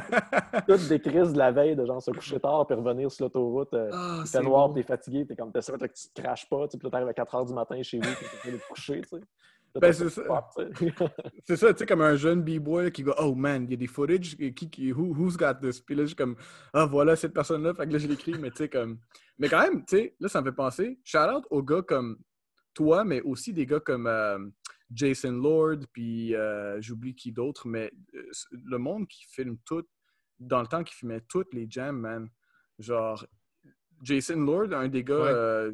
Toutes 0.68 0.88
des 0.90 1.00
crises 1.00 1.32
de 1.32 1.38
la 1.38 1.52
veille, 1.52 1.78
de 1.78 1.86
genre 1.86 2.02
se 2.02 2.12
coucher 2.12 2.40
tard, 2.40 2.68
puis 2.68 2.76
revenir 2.76 3.10
sur 3.10 3.26
l'autoroute. 3.26 3.74
Euh, 3.74 3.90
oh, 3.94 4.24
t'es 4.30 4.42
noir, 4.42 4.68
bon. 4.68 4.76
t'es 4.76 4.84
fatigué, 4.84 5.26
t'es 5.26 5.36
comme, 5.36 5.52
t'es 5.52 5.62
sûr 5.62 5.78
que 5.78 5.86
tu 5.86 6.10
te 6.14 6.22
craches 6.22 6.50
pas. 6.50 6.68
Puis 6.68 6.78
là, 6.84 6.90
t'arrives 6.90 7.08
à 7.08 7.14
4 7.14 7.36
h 7.36 7.48
du 7.48 7.54
matin 7.54 7.82
chez 7.82 8.00
vous, 8.00 8.14
puis 8.16 8.26
t'es 8.44 8.52
te 8.52 8.68
coucher, 8.68 9.02
tu 9.02 9.18
sais. 9.18 9.24
Ben, 9.76 9.92
c'est 9.92 10.10
ça. 10.10 10.22
c'est 11.46 11.56
ça, 11.56 11.74
tu 11.74 11.80
sais, 11.80 11.86
comme 11.86 12.02
un 12.02 12.16
jeune 12.16 12.44
b-boy 12.44 12.92
qui 12.92 13.02
va 13.02 13.16
Oh 13.20 13.34
man, 13.34 13.64
il 13.64 13.72
y 13.72 13.74
a 13.74 13.78
des 13.78 13.88
footage, 13.88 14.36
qui, 14.36 14.70
qui, 14.70 14.92
who, 14.92 15.16
who's 15.16 15.36
got 15.36 15.56
this? 15.56 15.82
Puis 15.82 15.96
là, 15.96 16.04
je 16.04 16.08
suis 16.08 16.16
comme 16.16 16.36
Ah, 16.74 16.86
voilà 16.86 17.16
cette 17.16 17.34
personne-là. 17.34 17.74
Fait 17.74 17.88
que 17.88 17.94
là, 17.94 17.98
je 17.98 18.08
l'écris, 18.08 18.36
mais 18.38 18.52
tu 18.52 18.58
sais, 18.58 18.70
comme. 18.70 19.00
Mais 19.40 19.50
quand 19.50 19.62
même, 19.62 19.84
tu 19.86 19.98
sais, 19.98 20.16
là, 20.20 20.30
ça 20.30 20.42
me 20.42 20.46
fait 20.46 20.56
penser. 20.56 21.00
Shout 21.04 21.18
out 21.18 21.46
aux 21.50 21.64
gars 21.64 21.82
comme 21.82 22.20
toi, 22.74 23.04
mais 23.04 23.22
aussi 23.22 23.52
des 23.52 23.66
gars 23.66 23.80
comme 23.80 24.06
euh, 24.06 24.38
Jason 24.92 25.32
Lord, 25.32 25.88
puis 25.92 26.36
euh, 26.36 26.80
j'oublie 26.80 27.16
qui 27.16 27.32
d'autre, 27.32 27.68
mais 27.68 27.92
euh, 28.14 28.30
le 28.52 28.78
monde 28.78 29.08
qui 29.08 29.26
filme 29.28 29.58
tout, 29.66 29.88
dans 30.40 30.62
le 30.62 30.68
temps 30.68 30.84
qui 30.84 30.94
filmait 30.94 31.22
toutes 31.28 31.54
les 31.54 31.66
jams, 31.68 31.98
man. 31.98 32.30
Genre, 32.78 33.26
Jason 34.04 34.40
Lord, 34.40 34.74
un 34.74 34.88
des 34.88 35.04
gars 35.04 35.72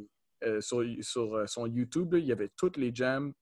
sur, 0.60 0.84
sur, 1.02 1.50
son 1.50 1.66
YouTube, 1.66 2.14
il 2.14 2.26
y 2.26 2.32
avait 2.32 2.52
toutes 2.56 2.78
les 2.78 2.94
jams 2.94 3.34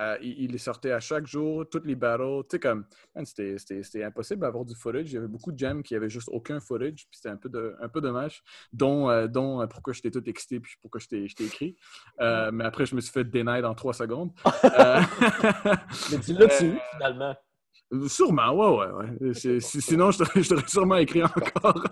euh, 0.00 0.16
il, 0.22 0.52
les 0.52 0.58
sortait 0.58 0.92
à 0.92 1.00
chaque 1.00 1.26
jour, 1.26 1.68
toutes 1.70 1.86
les 1.86 1.94
battles. 1.94 2.42
Tu 2.48 2.56
sais, 2.56 2.60
comme, 2.60 2.84
c'était 3.24 4.04
impossible 4.04 4.40
d'avoir 4.40 4.64
du 4.64 4.74
footage. 4.74 5.10
Il 5.10 5.14
y 5.14 5.16
avait 5.18 5.28
beaucoup 5.28 5.52
de 5.52 5.58
jams 5.58 5.82
qui 5.82 5.94
n'avaient 5.94 6.08
juste 6.08 6.28
aucun 6.30 6.60
footage, 6.60 7.06
puis 7.08 7.08
c'était 7.12 7.30
un 7.30 7.36
peu, 7.36 7.48
de, 7.48 7.74
un 7.80 7.88
peu 7.88 8.00
dommage, 8.00 8.42
dont, 8.72 9.10
euh, 9.10 9.26
dont 9.26 9.60
euh, 9.60 9.66
pourquoi 9.66 9.92
j'étais 9.92 10.10
tout 10.10 10.22
excité, 10.28 10.60
puis 10.60 10.74
pourquoi 10.80 11.00
je 11.00 11.08
t'ai 11.08 11.24
écrit. 11.24 11.76
mais 12.18 12.64
après, 12.64 12.86
je 12.86 12.94
me 12.94 13.00
suis 13.00 13.12
fait 13.12 13.24
deny 13.24 13.62
dans 13.62 13.74
trois 13.74 13.94
secondes. 13.94 14.32
mais 16.10 16.18
tu 16.24 16.32
l'as 16.34 16.48
tu 16.58 16.78
finalement? 16.92 17.36
Sûrement, 18.06 18.52
ouais, 18.52 18.90
ouais. 18.90 19.20
ouais. 19.20 19.60
Sinon, 19.60 20.10
je 20.10 20.18
t'aurais 20.18 20.68
sûrement 20.68 20.96
écrit 20.96 21.22
encore. 21.24 21.82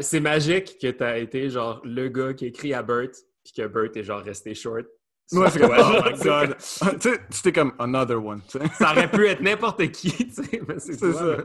C'est 0.00 0.20
magique 0.20 0.78
que 0.80 0.90
tu 0.90 1.04
as 1.04 1.18
été 1.18 1.50
genre 1.50 1.80
le 1.84 2.08
gars 2.08 2.32
qui 2.32 2.46
écrit 2.46 2.72
à 2.72 2.82
Bert, 2.82 3.10
puis 3.44 3.52
que 3.54 3.66
Bert 3.66 3.90
est 3.94 4.04
genre 4.04 4.22
resté 4.22 4.54
short. 4.54 4.86
Ouais, 5.32 5.50
c'est 5.50 5.58
comme, 5.58 5.74
oh 5.78 6.02
my 6.04 6.18
god. 6.22 6.56
tu 6.58 6.64
sais, 7.00 7.20
c'était 7.30 7.52
comme 7.52 7.72
another 7.78 8.22
one. 8.22 8.42
Ça 8.46 8.92
aurait 8.92 9.10
pu 9.10 9.26
être 9.26 9.40
n'importe 9.40 9.90
qui, 9.90 10.10
tu 10.12 10.30
sais, 10.30 10.60
mais 10.68 10.78
c'est 10.78 10.96
ça. 10.96 11.36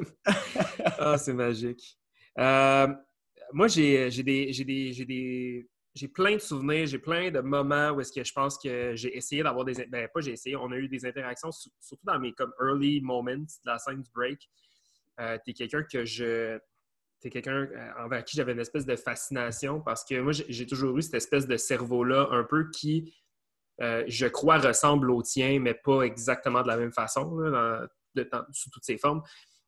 ah, 0.99 1.17
c'est 1.17 1.33
magique. 1.33 1.97
Euh, 2.37 2.87
moi, 3.53 3.67
j'ai 3.67 4.09
des, 4.09 4.51
des, 4.51 5.05
des, 5.05 5.69
j'ai 5.95 6.07
plein 6.07 6.33
de 6.33 6.39
souvenirs, 6.39 6.85
j'ai 6.87 6.99
plein 6.99 7.31
de 7.31 7.39
moments 7.39 7.91
où 7.91 8.01
est-ce 8.01 8.11
que 8.11 8.23
je 8.23 8.33
pense 8.33 8.57
que 8.57 8.95
j'ai 8.95 9.15
essayé 9.15 9.43
d'avoir 9.43 9.65
des... 9.65 9.85
Ben, 9.87 10.07
pas 10.13 10.21
j'ai 10.21 10.33
essayé, 10.33 10.55
on 10.55 10.71
a 10.71 10.77
eu 10.77 10.87
des 10.87 11.05
interactions, 11.05 11.51
surtout 11.51 12.05
dans 12.05 12.19
mes 12.19 12.33
comme 12.33 12.53
early 12.61 13.01
moments 13.01 13.37
de 13.37 13.65
la 13.65 13.79
scène 13.79 14.01
du 14.01 14.09
break. 14.13 14.49
Euh, 15.19 15.37
t'es 15.45 15.53
quelqu'un 15.53 15.83
que 15.83 16.05
je... 16.05 16.59
T'es 17.21 17.29
quelqu'un 17.29 17.67
euh, 17.75 17.91
envers 18.05 18.23
qui 18.23 18.37
j'avais 18.37 18.53
une 18.53 18.61
espèce 18.61 18.85
de 18.85 18.95
fascination 18.95 19.81
parce 19.81 20.05
que 20.05 20.21
moi, 20.21 20.31
j'ai 20.31 20.65
toujours 20.65 20.97
eu 20.97 21.01
cette 21.01 21.15
espèce 21.15 21.47
de 21.47 21.57
cerveau-là 21.57 22.29
un 22.31 22.45
peu 22.45 22.69
qui 22.71 23.13
euh, 23.81 24.03
je 24.07 24.27
crois, 24.27 24.57
ressemble 24.57 25.09
au 25.11 25.21
tien, 25.21 25.59
mais 25.59 25.73
pas 25.73 26.03
exactement 26.03 26.61
de 26.61 26.67
la 26.67 26.77
même 26.77 26.91
façon, 26.91 27.29
sous 28.51 28.69
toutes 28.69 28.83
ses 28.83 28.97
formes. 28.97 29.21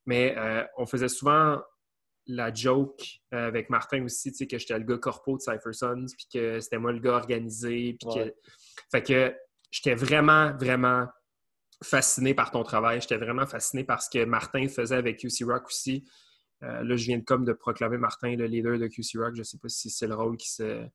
Mais 0.06 0.36
euh, 0.38 0.64
on 0.78 0.86
faisait 0.86 1.08
souvent 1.08 1.62
la 2.28 2.54
joke 2.54 3.04
euh, 3.34 3.48
avec 3.48 3.70
Martin 3.70 4.04
aussi, 4.04 4.32
tu 4.32 4.40
sais, 4.40 4.48
que 4.48 4.58
j'étais 4.58 4.78
le 4.78 4.86
gars 4.86 4.98
corpo 4.98 5.38
de 5.38 5.42
Cypher 5.42 5.74
Sons, 5.74 6.06
puis 6.18 6.28
que 6.34 6.60
c'était 6.60 6.78
moi 6.78 6.92
le 6.92 7.00
gars 7.00 7.14
organisé. 7.14 7.98
Puis 8.00 8.10
que... 8.14 8.34
Fait 8.92 9.04
que 9.04 9.36
j'étais 9.72 9.96
vraiment, 9.96 10.54
vraiment 10.58 11.08
fasciné 11.82 12.34
par 12.34 12.52
ton 12.52 12.64
travail. 12.64 13.02
J'étais 13.02 13.18
vraiment 13.18 13.46
fasciné 13.46 13.84
par 13.84 14.02
ce 14.02 14.10
que 14.10 14.26
Martin 14.26 14.68
faisait 14.68 14.96
avec 14.96 15.20
QC 15.20 15.46
Rock 15.46 15.68
aussi. 15.68 16.06
là, 16.62 16.84
je 16.84 17.06
viens 17.06 17.18
de 17.18 17.24
comme 17.24 17.46
de 17.46 17.54
proclamer 17.54 17.98
Martin 17.98 18.36
le 18.36 18.46
leader 18.46 18.78
de 18.78 18.88
QC 18.88 19.18
Rock. 19.18 19.34
Je 19.36 19.40
ne 19.40 19.44
sais 19.44 19.58
pas 19.58 19.70
si 19.70 19.90
c'est 19.90 20.08
le 20.08 20.16
rôle 20.16 20.38
qui 20.38 20.52
se, 20.52 20.86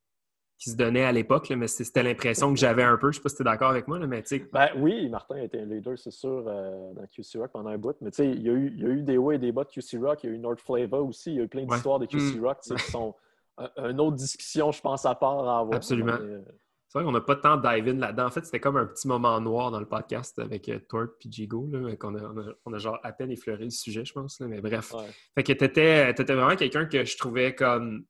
qui 0.58 0.70
se 0.70 0.76
donnait 0.76 1.04
à 1.04 1.12
l'époque, 1.12 1.50
mais 1.50 1.68
c'était 1.68 2.02
l'impression 2.02 2.52
que 2.52 2.58
j'avais 2.58 2.82
un 2.82 2.96
peu. 2.96 3.12
Je 3.12 3.18
ne 3.18 3.20
sais 3.20 3.22
pas 3.22 3.28
si 3.28 3.36
tu 3.36 3.42
es 3.42 3.44
d'accord 3.44 3.70
avec 3.70 3.88
moi, 3.88 3.98
mais 3.98 4.22
tu 4.22 4.48
ben, 4.52 4.68
oui, 4.76 5.08
Martin 5.10 5.36
était 5.36 5.60
un 5.60 5.66
leader, 5.66 5.98
c'est 5.98 6.10
sûr, 6.10 6.44
euh, 6.46 6.92
dans 6.94 7.06
QC 7.06 7.38
Rock 7.38 7.50
pendant 7.52 7.70
un 7.70 7.78
bout. 7.78 7.96
Mais 8.00 8.10
tu 8.10 8.16
sais, 8.16 8.30
il 8.30 8.42
y, 8.42 8.48
a 8.48 8.52
eu, 8.52 8.72
il 8.74 8.82
y 8.82 8.86
a 8.86 8.88
eu 8.88 9.02
des 9.02 9.18
hauts 9.18 9.32
et 9.32 9.38
des 9.38 9.52
bas 9.52 9.64
de 9.64 9.68
QC 9.68 9.98
Rock. 9.98 10.24
Il 10.24 10.30
y 10.30 10.32
a 10.32 10.36
eu 10.36 10.38
North 10.38 10.60
Flavor 10.60 11.06
aussi. 11.06 11.32
Il 11.32 11.36
y 11.36 11.40
a 11.40 11.44
eu 11.44 11.48
plein 11.48 11.64
d'histoires 11.64 11.98
de 11.98 12.06
QC 12.06 12.38
mm. 12.38 12.44
Rock 12.44 12.60
qui 12.60 12.78
sont 12.90 13.14
une 13.58 14.00
autre 14.00 14.16
discussion, 14.16 14.72
je 14.72 14.80
pense, 14.80 15.04
à 15.04 15.14
part 15.14 15.46
à 15.46 15.60
avoir. 15.60 15.76
Absolument. 15.76 16.16
Euh, 16.20 16.40
c'est 16.88 16.98
vrai 16.98 17.04
qu'on 17.04 17.12
n'a 17.12 17.20
pas 17.20 17.34
de 17.34 17.40
temps 17.40 17.56
de 17.56 17.62
dive 17.62 17.88
in 17.88 17.98
là-dedans. 17.98 18.26
En 18.26 18.30
fait, 18.30 18.44
c'était 18.44 18.60
comme 18.60 18.76
un 18.76 18.86
petit 18.86 19.08
moment 19.08 19.38
noir 19.40 19.70
dans 19.70 19.80
le 19.80 19.86
podcast 19.86 20.38
avec 20.38 20.68
euh, 20.68 20.78
Torp 20.88 21.12
et 21.24 21.30
Jigo, 21.30 21.68
qu'on 21.98 22.16
a, 22.16 22.54
on 22.64 22.72
a, 22.72 22.78
genre 22.78 22.98
à 23.02 23.12
peine 23.12 23.30
effleuré 23.30 23.64
le 23.64 23.70
sujet, 23.70 24.04
je 24.04 24.12
pense. 24.12 24.40
mais 24.40 24.60
bref. 24.60 24.94
Fait 25.34 25.42
que 25.42 25.52
tu 25.52 25.64
étais, 25.64 26.12
vraiment 26.12 26.56
quelqu'un 26.56 26.86
que 26.86 27.04
je 27.04 27.16
trouvais 27.18 27.54
comme 27.54 28.06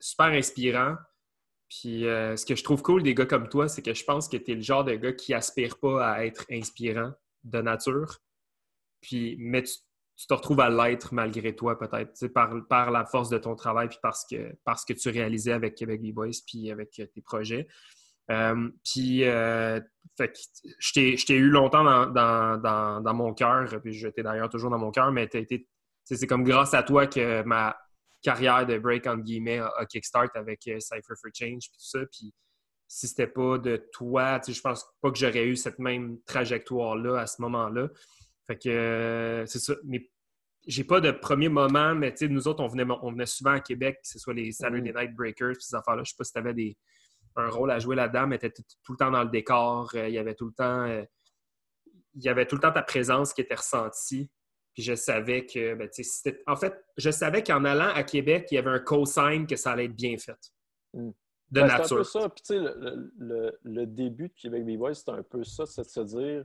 super 0.00 0.26
inspirant. 0.26 0.96
Puis 1.68 2.06
euh, 2.06 2.36
ce 2.36 2.46
que 2.46 2.54
je 2.54 2.64
trouve 2.64 2.82
cool 2.82 3.02
des 3.02 3.14
gars 3.14 3.26
comme 3.26 3.48
toi, 3.48 3.68
c'est 3.68 3.82
que 3.82 3.92
je 3.92 4.04
pense 4.04 4.28
que 4.28 4.36
tu 4.36 4.52
es 4.52 4.54
le 4.54 4.62
genre 4.62 4.84
de 4.84 4.94
gars 4.94 5.12
qui 5.12 5.34
aspire 5.34 5.78
pas 5.78 6.12
à 6.12 6.24
être 6.24 6.46
inspirant 6.50 7.12
de 7.44 7.60
nature. 7.60 8.18
Puis, 9.00 9.36
mais 9.38 9.62
tu, 9.62 9.74
te 10.26 10.34
retrouves 10.34 10.60
à 10.60 10.70
l'être 10.70 11.14
malgré 11.14 11.54
toi, 11.54 11.78
peut-être, 11.78 12.26
par, 12.28 12.52
par 12.68 12.90
la 12.90 13.04
force 13.04 13.28
de 13.28 13.38
ton 13.38 13.54
travail, 13.54 13.88
puis 13.88 13.98
parce 14.02 14.26
que, 14.28 14.56
parce 14.64 14.84
que 14.84 14.92
tu 14.92 15.10
réalisais 15.10 15.52
avec 15.52 15.76
Québec 15.76 16.02
B-Boys, 16.02 16.42
puis 16.46 16.70
avec 16.72 16.90
tes 16.90 17.20
projets. 17.22 17.68
Euh, 18.30 18.68
puis, 18.84 19.24
euh, 19.24 19.80
je 20.18 21.24
t'ai 21.24 21.34
eu 21.34 21.50
longtemps 21.50 21.84
dans, 21.84 23.14
mon 23.14 23.32
cœur, 23.32 23.68
puis 23.80 23.92
je 23.92 24.08
t'ai 24.08 24.22
d'ailleurs 24.22 24.48
toujours 24.48 24.70
dans 24.70 24.78
mon 24.78 24.90
cœur, 24.90 25.12
mais 25.12 25.28
c'est 26.04 26.26
comme 26.26 26.42
grâce 26.44 26.74
à 26.74 26.82
toi 26.82 27.06
que 27.06 27.42
ma, 27.44 27.76
carrière 28.22 28.66
de 28.66 28.78
break, 28.78 29.06
entre 29.06 29.22
guillemets, 29.22 29.58
à, 29.58 29.86
Kickstart 29.86 30.30
avec 30.34 30.66
euh, 30.68 30.80
Cypher 30.80 31.14
for 31.20 31.30
Change, 31.32 31.68
puis 31.70 31.78
tout 31.78 31.98
ça. 31.98 32.00
Puis 32.10 32.32
si 32.86 33.06
c'était 33.06 33.26
pas 33.26 33.58
de 33.58 33.76
toi, 33.92 34.40
je 34.46 34.60
pense 34.60 34.84
pas 35.00 35.10
que 35.10 35.18
j'aurais 35.18 35.46
eu 35.46 35.56
cette 35.56 35.78
même 35.78 36.20
trajectoire-là 36.22 37.20
à 37.20 37.26
ce 37.26 37.40
moment-là. 37.42 37.88
Fait 38.46 38.58
que 38.58 38.68
euh, 38.68 39.46
c'est 39.46 39.58
ça. 39.58 39.74
Mais 39.84 40.10
j'ai 40.66 40.84
pas 40.84 41.00
de 41.00 41.10
premier 41.10 41.48
moment, 41.48 41.94
mais 41.94 42.14
nous 42.22 42.48
autres, 42.48 42.62
on 42.62 42.68
venait, 42.68 42.84
on 43.02 43.12
venait 43.12 43.26
souvent 43.26 43.52
à 43.52 43.60
Québec, 43.60 43.98
que 44.02 44.08
ce 44.08 44.18
soit 44.18 44.34
les 44.34 44.52
Saturday 44.52 44.92
mm. 44.92 44.96
Night 44.96 45.14
Breakers, 45.14 45.56
ces 45.60 45.74
affaires-là. 45.74 46.02
Je 46.04 46.10
sais 46.10 46.16
pas 46.16 46.24
si 46.24 46.32
tu 46.32 46.38
avais 46.38 46.54
des, 46.54 46.76
un 47.36 47.48
rôle 47.48 47.70
à 47.70 47.78
jouer 47.78 47.94
là-dedans, 47.94 48.26
mais 48.26 48.38
tu 48.38 48.46
étais 48.46 48.62
tout 48.82 48.92
le 48.92 48.98
temps 48.98 49.10
dans 49.10 49.22
le 49.22 49.30
décor. 49.30 49.90
Euh, 49.94 50.08
il 50.08 50.14
y 50.14 50.18
avait 50.18 50.34
tout 50.34 50.46
le 50.46 50.52
temps. 50.52 50.86
il 52.14 52.22
y 52.22 52.28
avait 52.28 52.46
tout 52.46 52.56
le 52.56 52.62
temps 52.62 52.72
ta 52.72 52.82
présence 52.82 53.32
qui 53.32 53.42
était 53.42 53.54
ressentie 53.54 54.30
je 54.82 54.94
savais 54.94 55.44
que, 55.46 55.74
ben, 55.74 55.88
en 56.46 56.56
fait, 56.56 56.84
je 56.96 57.10
savais 57.10 57.42
qu'en 57.42 57.64
allant 57.64 57.92
à 57.94 58.02
Québec, 58.04 58.48
il 58.50 58.56
y 58.56 58.58
avait 58.58 58.70
un 58.70 58.78
co-sign 58.78 59.46
que 59.46 59.56
ça 59.56 59.72
allait 59.72 59.86
être 59.86 59.96
bien 59.96 60.16
fait. 60.18 60.38
Hmm. 60.94 61.10
De 61.50 61.60
nature. 61.62 61.86
C'est 61.86 61.94
un 61.94 61.96
peu 61.96 62.04
ça. 62.04 62.28
Puis, 62.28 62.42
tu 62.42 62.54
sais, 62.54 63.52
le, 63.64 63.86
début 63.86 64.28
de 64.28 64.34
Québec 64.34 64.64
B-Boys, 64.64 64.94
c'était 64.94 65.12
un 65.12 65.22
peu 65.22 65.44
ça, 65.44 65.64
c'est 65.66 65.82
de 65.82 65.88
se 65.88 66.00
dire, 66.00 66.44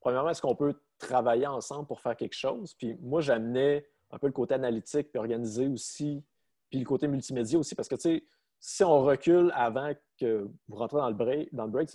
premièrement, 0.00 0.30
est-ce 0.30 0.42
qu'on 0.42 0.56
peut 0.56 0.74
travailler 0.98 1.46
ensemble 1.46 1.86
pour 1.86 2.00
faire 2.00 2.16
quelque 2.16 2.36
chose? 2.36 2.74
Puis 2.74 2.96
moi, 3.00 3.20
j'amenais 3.20 3.86
un 4.10 4.18
peu 4.18 4.26
le 4.26 4.32
côté 4.32 4.54
analytique, 4.54 5.10
puis 5.12 5.20
organisé 5.20 5.68
aussi, 5.68 6.24
puis 6.68 6.80
le 6.80 6.84
côté 6.84 7.06
multimédia 7.06 7.58
aussi, 7.58 7.74
parce 7.74 7.88
que, 7.88 7.94
tu 7.94 8.02
sais, 8.02 8.24
si 8.58 8.84
on 8.84 9.02
recule 9.02 9.52
avant 9.54 9.92
que 10.18 10.48
vous 10.68 10.76
rentrez 10.76 10.98
dans 10.98 11.08
le 11.08 11.14
break, 11.14 11.54
dans 11.54 11.64
le 11.64 11.70
break 11.70 11.88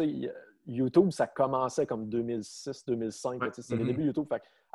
YouTube, 0.66 1.12
ça 1.12 1.28
commençait 1.28 1.86
comme 1.86 2.10
2006-2005. 2.10 3.54
C'était 3.54 3.76
le 3.76 3.84
mm-hmm. 3.84 3.86
début 3.86 4.02
de 4.02 4.08
YouTube. 4.08 4.26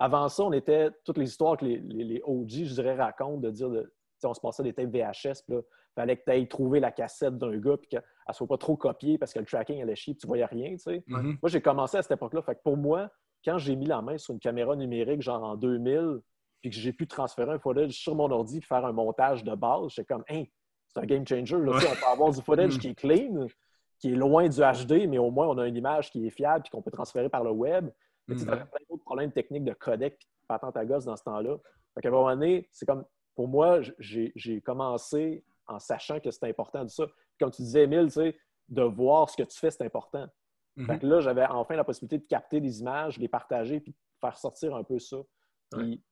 Avant 0.00 0.28
ça, 0.28 0.44
on 0.44 0.52
était 0.52 0.88
toutes 1.04 1.18
les 1.18 1.28
histoires 1.28 1.58
que 1.58 1.66
les, 1.66 1.78
les, 1.78 2.22
OG, 2.24 2.48
je 2.48 2.74
dirais, 2.74 2.96
racontent 2.96 3.36
de 3.36 3.50
dire 3.50 3.68
de, 3.68 3.92
on 4.24 4.32
se 4.32 4.40
passait 4.40 4.62
des 4.62 4.72
tapes 4.72 4.90
VHS, 4.90 5.44
il 5.48 5.62
fallait 5.94 6.16
que 6.16 6.24
tu 6.24 6.30
ailles 6.30 6.48
trouver 6.48 6.80
la 6.80 6.90
cassette 6.90 7.36
d'un 7.36 7.56
gars 7.58 7.76
puis 7.76 7.88
qu'elle 7.88 8.02
ne 8.26 8.32
soit 8.32 8.46
pas 8.46 8.56
trop 8.56 8.76
copiée 8.76 9.18
parce 9.18 9.34
que 9.34 9.38
le 9.38 9.44
tracking 9.44 9.82
allait 9.82 9.94
chier 9.94 10.14
et 10.14 10.16
tu 10.16 10.26
voyais 10.26 10.46
rien. 10.46 10.74
Mm-hmm. 10.74 11.38
Moi, 11.42 11.48
j'ai 11.50 11.60
commencé 11.60 11.98
à 11.98 12.02
cette 12.02 12.12
époque-là. 12.12 12.40
Fait 12.40 12.58
pour 12.62 12.78
moi, 12.78 13.10
quand 13.44 13.58
j'ai 13.58 13.76
mis 13.76 13.86
la 13.86 14.00
main 14.00 14.16
sur 14.16 14.32
une 14.32 14.40
caméra 14.40 14.74
numérique, 14.74 15.20
genre 15.20 15.44
en 15.44 15.56
2000, 15.56 16.20
puis 16.62 16.70
que 16.70 16.76
j'ai 16.76 16.92
pu 16.94 17.06
transférer 17.06 17.52
un 17.52 17.58
footage 17.58 17.92
sur 17.92 18.14
mon 18.14 18.30
ordi 18.30 18.58
et 18.58 18.60
faire 18.62 18.86
un 18.86 18.92
montage 18.92 19.44
de 19.44 19.54
base, 19.54 19.90
j'étais 19.90 20.06
comme, 20.06 20.24
hein, 20.30 20.44
c'est 20.88 21.00
un 21.00 21.06
game 21.06 21.26
changer. 21.26 21.56
On 21.56 21.72
peut 21.72 21.86
avoir 22.10 22.30
du 22.30 22.40
footage 22.40 22.76
mm. 22.76 22.78
qui 22.78 22.88
est 22.88 22.94
clean, 22.94 23.46
qui 23.98 24.12
est 24.12 24.16
loin 24.16 24.48
du 24.48 24.60
HD, 24.60 25.08
mais 25.08 25.18
au 25.18 25.30
moins 25.30 25.48
on 25.48 25.58
a 25.58 25.66
une 25.66 25.76
image 25.76 26.10
qui 26.10 26.26
est 26.26 26.30
fiable 26.30 26.64
et 26.66 26.70
qu'on 26.70 26.82
peut 26.82 26.90
transférer 26.90 27.28
par 27.28 27.44
le 27.44 27.50
web. 27.50 27.90
Tu 28.36 28.44
mm. 28.44 28.46
plein 28.46 28.80
d'autres 28.88 29.04
problèmes 29.04 29.32
techniques 29.32 29.64
de 29.64 29.72
codec 29.72 30.14
et 30.14 30.46
patente 30.46 30.76
à 30.76 30.84
gosse 30.84 31.04
dans 31.04 31.16
ce 31.16 31.24
temps-là. 31.24 31.56
À 31.96 32.06
un 32.06 32.10
moment 32.10 32.30
donné, 32.30 32.68
c'est 32.72 32.86
comme, 32.86 33.04
pour 33.34 33.48
moi, 33.48 33.80
j'ai 33.98 34.60
commencé 34.60 35.44
en 35.66 35.78
sachant 35.78 36.20
que 36.20 36.30
c'était 36.30 36.48
important 36.48 36.84
de 36.84 36.90
ça. 36.90 37.06
Comme 37.38 37.50
tu 37.50 37.62
disais, 37.62 37.84
Emile, 37.84 38.08
de 38.68 38.82
voir 38.82 39.28
ce 39.30 39.36
que 39.36 39.42
tu 39.42 39.58
fais, 39.58 39.70
c'est 39.70 39.84
important. 39.84 40.28
Mm-hmm. 40.76 41.06
là, 41.06 41.20
j'avais 41.20 41.46
enfin 41.46 41.76
la 41.76 41.84
possibilité 41.84 42.18
de 42.18 42.26
capter 42.28 42.60
des 42.60 42.80
images, 42.80 43.18
les 43.18 43.28
partager, 43.28 43.80
puis 43.80 43.94
faire 44.20 44.36
sortir 44.38 44.74
un 44.74 44.84
peu 44.84 44.98
ça. 44.98 45.16
Puis, 45.70 46.02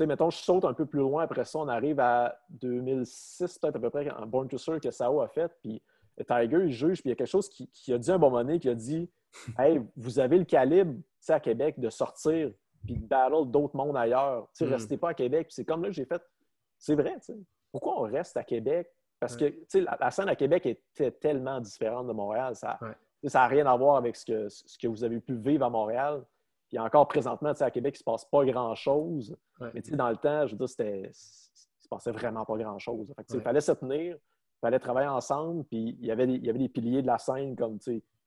mettons, 0.00 0.30
je 0.30 0.38
saute 0.38 0.64
un 0.64 0.74
peu 0.74 0.86
plus 0.86 1.00
loin. 1.00 1.22
Après 1.24 1.44
ça, 1.44 1.58
on 1.58 1.68
arrive 1.68 2.00
à 2.00 2.38
2006, 2.50 3.58
peut-être 3.58 3.76
à 3.76 3.80
peu 3.80 3.90
près, 3.90 4.10
en 4.10 4.26
Born 4.26 4.48
to 4.48 4.58
Serve 4.58 4.80
que 4.80 4.90
Sao 4.90 5.20
a 5.20 5.28
fait. 5.28 5.50
Puis 5.62 5.82
Tiger, 6.26 6.64
il 6.64 6.72
juge, 6.72 7.00
puis 7.00 7.08
il 7.08 7.10
y 7.10 7.12
a 7.12 7.16
quelque 7.16 7.26
chose 7.26 7.48
qui, 7.48 7.92
a 7.92 7.98
dit 7.98 8.10
un 8.10 8.18
bon 8.18 8.30
moment 8.30 8.42
donné, 8.42 8.58
qui 8.58 8.68
a 8.68 8.74
dit 8.74 9.10
Hey, 9.58 9.80
vous 9.96 10.18
avez 10.18 10.38
le 10.38 10.44
calibre 10.44 10.94
à 11.28 11.40
Québec 11.40 11.78
de 11.78 11.90
sortir 11.90 12.52
puis 12.84 12.96
de 12.96 13.06
battle 13.06 13.50
d'autres 13.50 13.76
mondes 13.76 13.96
ailleurs. 13.96 14.48
Mm. 14.60 14.64
Restez 14.64 14.96
pas 14.96 15.10
à 15.10 15.14
Québec. 15.14 15.48
c'est 15.50 15.64
comme 15.64 15.82
là 15.82 15.88
que 15.88 15.94
j'ai 15.94 16.04
fait 16.04 16.22
C'est 16.78 16.94
vrai, 16.94 17.14
tu 17.16 17.32
sais. 17.32 17.38
Pourquoi 17.72 18.00
on 18.00 18.02
reste 18.04 18.36
à 18.36 18.44
Québec? 18.44 18.90
Parce 19.18 19.36
que 19.36 19.52
la, 19.74 19.96
la, 19.98 20.10
scène 20.10 20.28
à 20.28 20.36
Québec 20.36 20.66
était 20.66 21.10
tellement 21.10 21.60
différente 21.60 22.06
de 22.06 22.12
Montréal. 22.12 22.54
Ça 22.54 22.78
n'a 22.80 23.46
rien 23.46 23.66
à 23.66 23.76
voir 23.76 23.96
avec 23.96 24.14
ce 24.14 24.24
que, 24.24 24.48
ce 24.48 24.78
que 24.78 24.86
vous 24.86 25.04
avez 25.04 25.20
pu 25.20 25.34
vivre 25.34 25.64
à 25.64 25.70
Montréal. 25.70 26.24
Puis 26.68 26.78
encore 26.78 27.06
présentement, 27.08 27.50
à 27.50 27.70
Québec, 27.70 27.94
il 27.94 27.98
ne 27.98 28.00
se 28.00 28.04
passe 28.04 28.24
pas 28.24 28.44
grand-chose. 28.44 29.36
Mais 29.72 29.80
dans 29.92 30.10
le 30.10 30.16
temps, 30.16 30.46
je 30.46 30.52
veux 30.52 30.58
dire, 30.58 30.68
c'était, 30.68 30.98
il 30.98 31.06
ne 31.06 31.12
se 31.12 31.88
passait 31.88 32.10
vraiment 32.10 32.44
pas 32.44 32.56
grand-chose. 32.56 33.12
Il 33.32 33.40
fallait 33.40 33.60
se 33.60 33.72
tenir. 33.72 34.16
fallait 34.60 34.78
travailler 34.78 35.08
ensemble, 35.08 35.64
puis 35.64 35.96
il 35.98 36.06
y 36.06 36.10
avait 36.10 36.26
des, 36.26 36.34
il 36.34 36.44
y 36.44 36.50
avait 36.50 36.58
des 36.58 36.68
piliers 36.68 37.02
de 37.02 37.06
la 37.06 37.18
scène 37.18 37.56
comme 37.56 37.78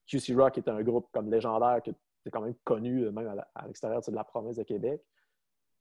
QC 0.10 0.36
Rock 0.36 0.58
était 0.58 0.72
un 0.72 0.82
groupe 0.82 1.08
comme 1.12 1.30
légendaire 1.30 1.82
qui 1.84 1.92
était 1.92 2.32
quand 2.32 2.42
même 2.42 2.56
connu 2.64 3.06
euh, 3.06 3.12
même 3.12 3.28
à 3.56 3.68
l'extérieur 3.68 4.02
de 4.02 4.16
la 4.16 4.24
province 4.24 4.56
de 4.56 4.64
Québec. 4.64 5.02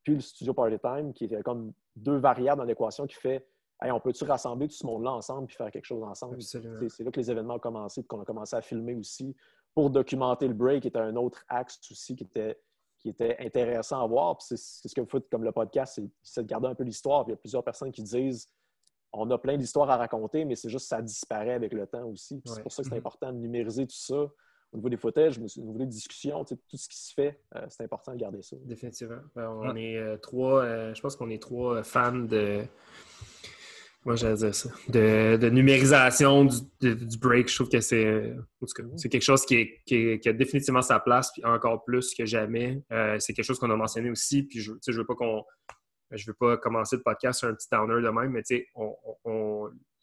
Puis 0.03 0.15
le 0.15 0.21
studio 0.21 0.55
Party 0.55 0.79
Time 0.79 1.13
qui 1.13 1.25
était 1.25 1.43
comme 1.43 1.73
deux 1.97 2.17
variables 2.17 2.61
dans 2.61 2.67
l'équation 2.67 3.07
qui 3.07 3.17
fait 3.17 3.47
hey, 3.83 3.91
on 3.91 4.01
peut-tu 4.01 4.25
rassembler 4.25 4.69
tout 4.69 4.75
ce 4.75 4.87
monde-là 4.87 5.13
ensemble 5.13 5.47
puis 5.47 5.57
faire 5.57 5.71
quelque 5.71 5.85
chose 5.85 6.03
ensemble? 6.03 6.41
C'est 6.43 6.63
là 6.63 7.11
que 7.11 7.21
les 7.21 7.31
événements 7.31 7.55
ont 7.55 7.61
commencé, 7.61 8.03
qu'on 8.05 8.21
a 8.21 8.25
commencé 8.25 8.57
à 8.57 8.61
filmer 8.61 8.95
aussi 8.95 9.35
pour 9.75 9.91
documenter 9.91 10.49
le 10.49 10.55
break, 10.55 10.83
qui 10.83 10.89
était 10.89 10.99
un 10.99 11.15
autre 11.17 11.45
axe 11.49 11.79
aussi 11.91 12.17
qui 12.17 12.25
était, 12.25 12.59
qui 12.99 13.09
était 13.11 13.37
intéressant 13.39 14.03
à 14.03 14.07
voir. 14.07 14.41
c'est 14.43 14.57
ce 14.57 14.95
que 14.95 15.01
vous 15.01 15.09
faites 15.09 15.29
comme 15.31 15.45
le 15.45 15.53
podcast, 15.53 16.01
c'est 16.23 16.43
de 16.43 16.49
garder 16.49 16.67
un 16.67 16.75
peu 16.75 16.85
l'histoire. 16.85 17.25
Il 17.29 17.31
y 17.31 17.35
a 17.35 17.37
plusieurs 17.37 17.63
personnes 17.63 17.93
qui 17.93 18.03
disent 18.03 18.49
on 19.13 19.31
a 19.31 19.39
plein 19.39 19.57
d'histoires 19.57 19.91
à 19.91 19.97
raconter, 19.97 20.45
mais 20.45 20.55
c'est 20.55 20.69
juste 20.69 20.87
que 20.87 20.89
ça 20.89 21.03
disparaît 21.03 21.55
avec 21.55 21.73
le 21.73 21.87
temps 21.87 22.05
aussi. 22.05 22.41
C'est 22.45 22.63
pour 22.63 22.73
ça 22.73 22.83
que 22.83 22.89
c'est 22.89 22.95
mm-hmm. 22.95 22.99
important 22.99 23.33
de 23.33 23.39
numériser 23.39 23.87
tout 23.87 23.97
ça. 23.97 24.27
Au 24.73 24.77
niveau 24.77 24.91
des 24.91 24.99
footages, 24.99 25.39
au 25.39 25.61
niveau 25.63 25.79
des 25.79 25.87
discussions, 25.87 26.45
tout 26.45 26.59
ce 26.75 26.89
qui 26.89 26.99
se 26.99 27.15
fait, 27.15 27.41
euh, 27.57 27.65
c'est 27.71 27.85
important 27.85 28.13
de 28.13 28.19
garder 28.19 28.43
ça. 28.43 28.57
Définitivement. 28.65 29.21
Ben, 29.35 29.49
on 29.49 29.75
est 29.77 29.97
euh, 29.97 30.19
trois, 30.19 30.63
euh, 30.63 30.95
je 30.95 31.01
pense 31.01 31.17
qu'on 31.17 31.31
est 31.31 31.41
trois 31.41 31.83
fans 31.83 32.13
de. 32.13 32.63
Moi, 34.05 34.15
j'allais 34.17 34.37
dire 34.37 34.55
ça. 34.55 34.69
De, 34.89 35.49
numérisation 35.49 36.45
du, 36.45 37.19
break. 37.19 37.49
Je 37.49 37.55
trouve 37.55 37.71
que 37.71 37.81
c'est 37.81 38.05
mm-hmm. 38.61 38.97
c'est 38.97 39.09
quelque 39.09 39.23
chose 39.23 39.47
qui, 39.47 39.71
qui, 39.87 40.21
a 40.27 40.33
définitivement 40.35 40.83
sa 40.83 41.01
place, 41.01 41.33
puis 41.33 41.43
encore 41.47 41.83
plus 41.85 42.15
que 42.15 42.27
jamais. 42.27 42.83
c'est 43.19 43.33
quelque 43.33 43.47
chose 43.47 43.59
qu'on 43.59 43.71
a 43.71 43.77
mentionné 43.77 44.11
aussi, 44.11 44.43
puis 44.43 44.61
je 44.61 44.73
ne 44.73 44.97
veux 44.97 45.07
pas 45.07 45.15
qu'on 45.15 45.45
je 46.11 46.23
ne 46.23 46.27
veux 46.33 46.35
pas 46.35 46.57
commencer 46.57 46.97
le 46.97 47.03
podcast 47.03 47.41
sur 47.41 47.49
un 47.49 47.55
petit 47.55 47.69
downer 47.71 48.03
de 48.03 48.09
même, 48.09 48.31
mais 48.31 48.43
tu 48.43 48.57
sais, 48.57 48.69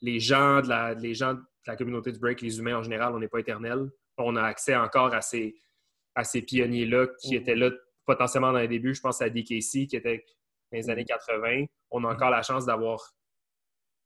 les, 0.02 0.20
gens 0.20 0.62
de 0.62 0.70
la, 0.70 0.94
les 0.94 1.14
gens 1.14 1.34
de 1.34 1.42
la 1.66 1.76
communauté 1.76 2.12
du 2.12 2.20
break, 2.20 2.42
les 2.42 2.60
humains 2.60 2.78
en 2.78 2.84
général, 2.84 3.14
on 3.14 3.20
n'est 3.20 3.28
pas 3.28 3.40
éternels. 3.40 3.90
On 4.18 4.36
a 4.36 4.44
accès 4.44 4.76
encore 4.76 5.14
à 5.14 5.22
ces, 5.22 5.56
à 6.14 6.24
ces 6.24 6.42
pionniers-là 6.42 7.08
qui 7.20 7.36
mm-hmm. 7.36 7.42
étaient 7.42 7.56
là 7.56 7.72
potentiellement 8.06 8.54
dans 8.54 8.60
les 8.60 8.68
débuts. 8.68 8.94
Je 8.94 9.02
pense 9.02 9.22
à 9.22 9.30
DKC 9.30 9.88
qui 9.88 9.96
était 9.96 10.24
dans 10.72 10.78
les 10.78 10.90
années 10.90 11.06
80. 11.06 11.66
On 11.92 12.04
a 12.04 12.14
encore 12.14 12.30
la 12.30 12.44
chance 12.44 12.66
d'avoir 12.66 13.14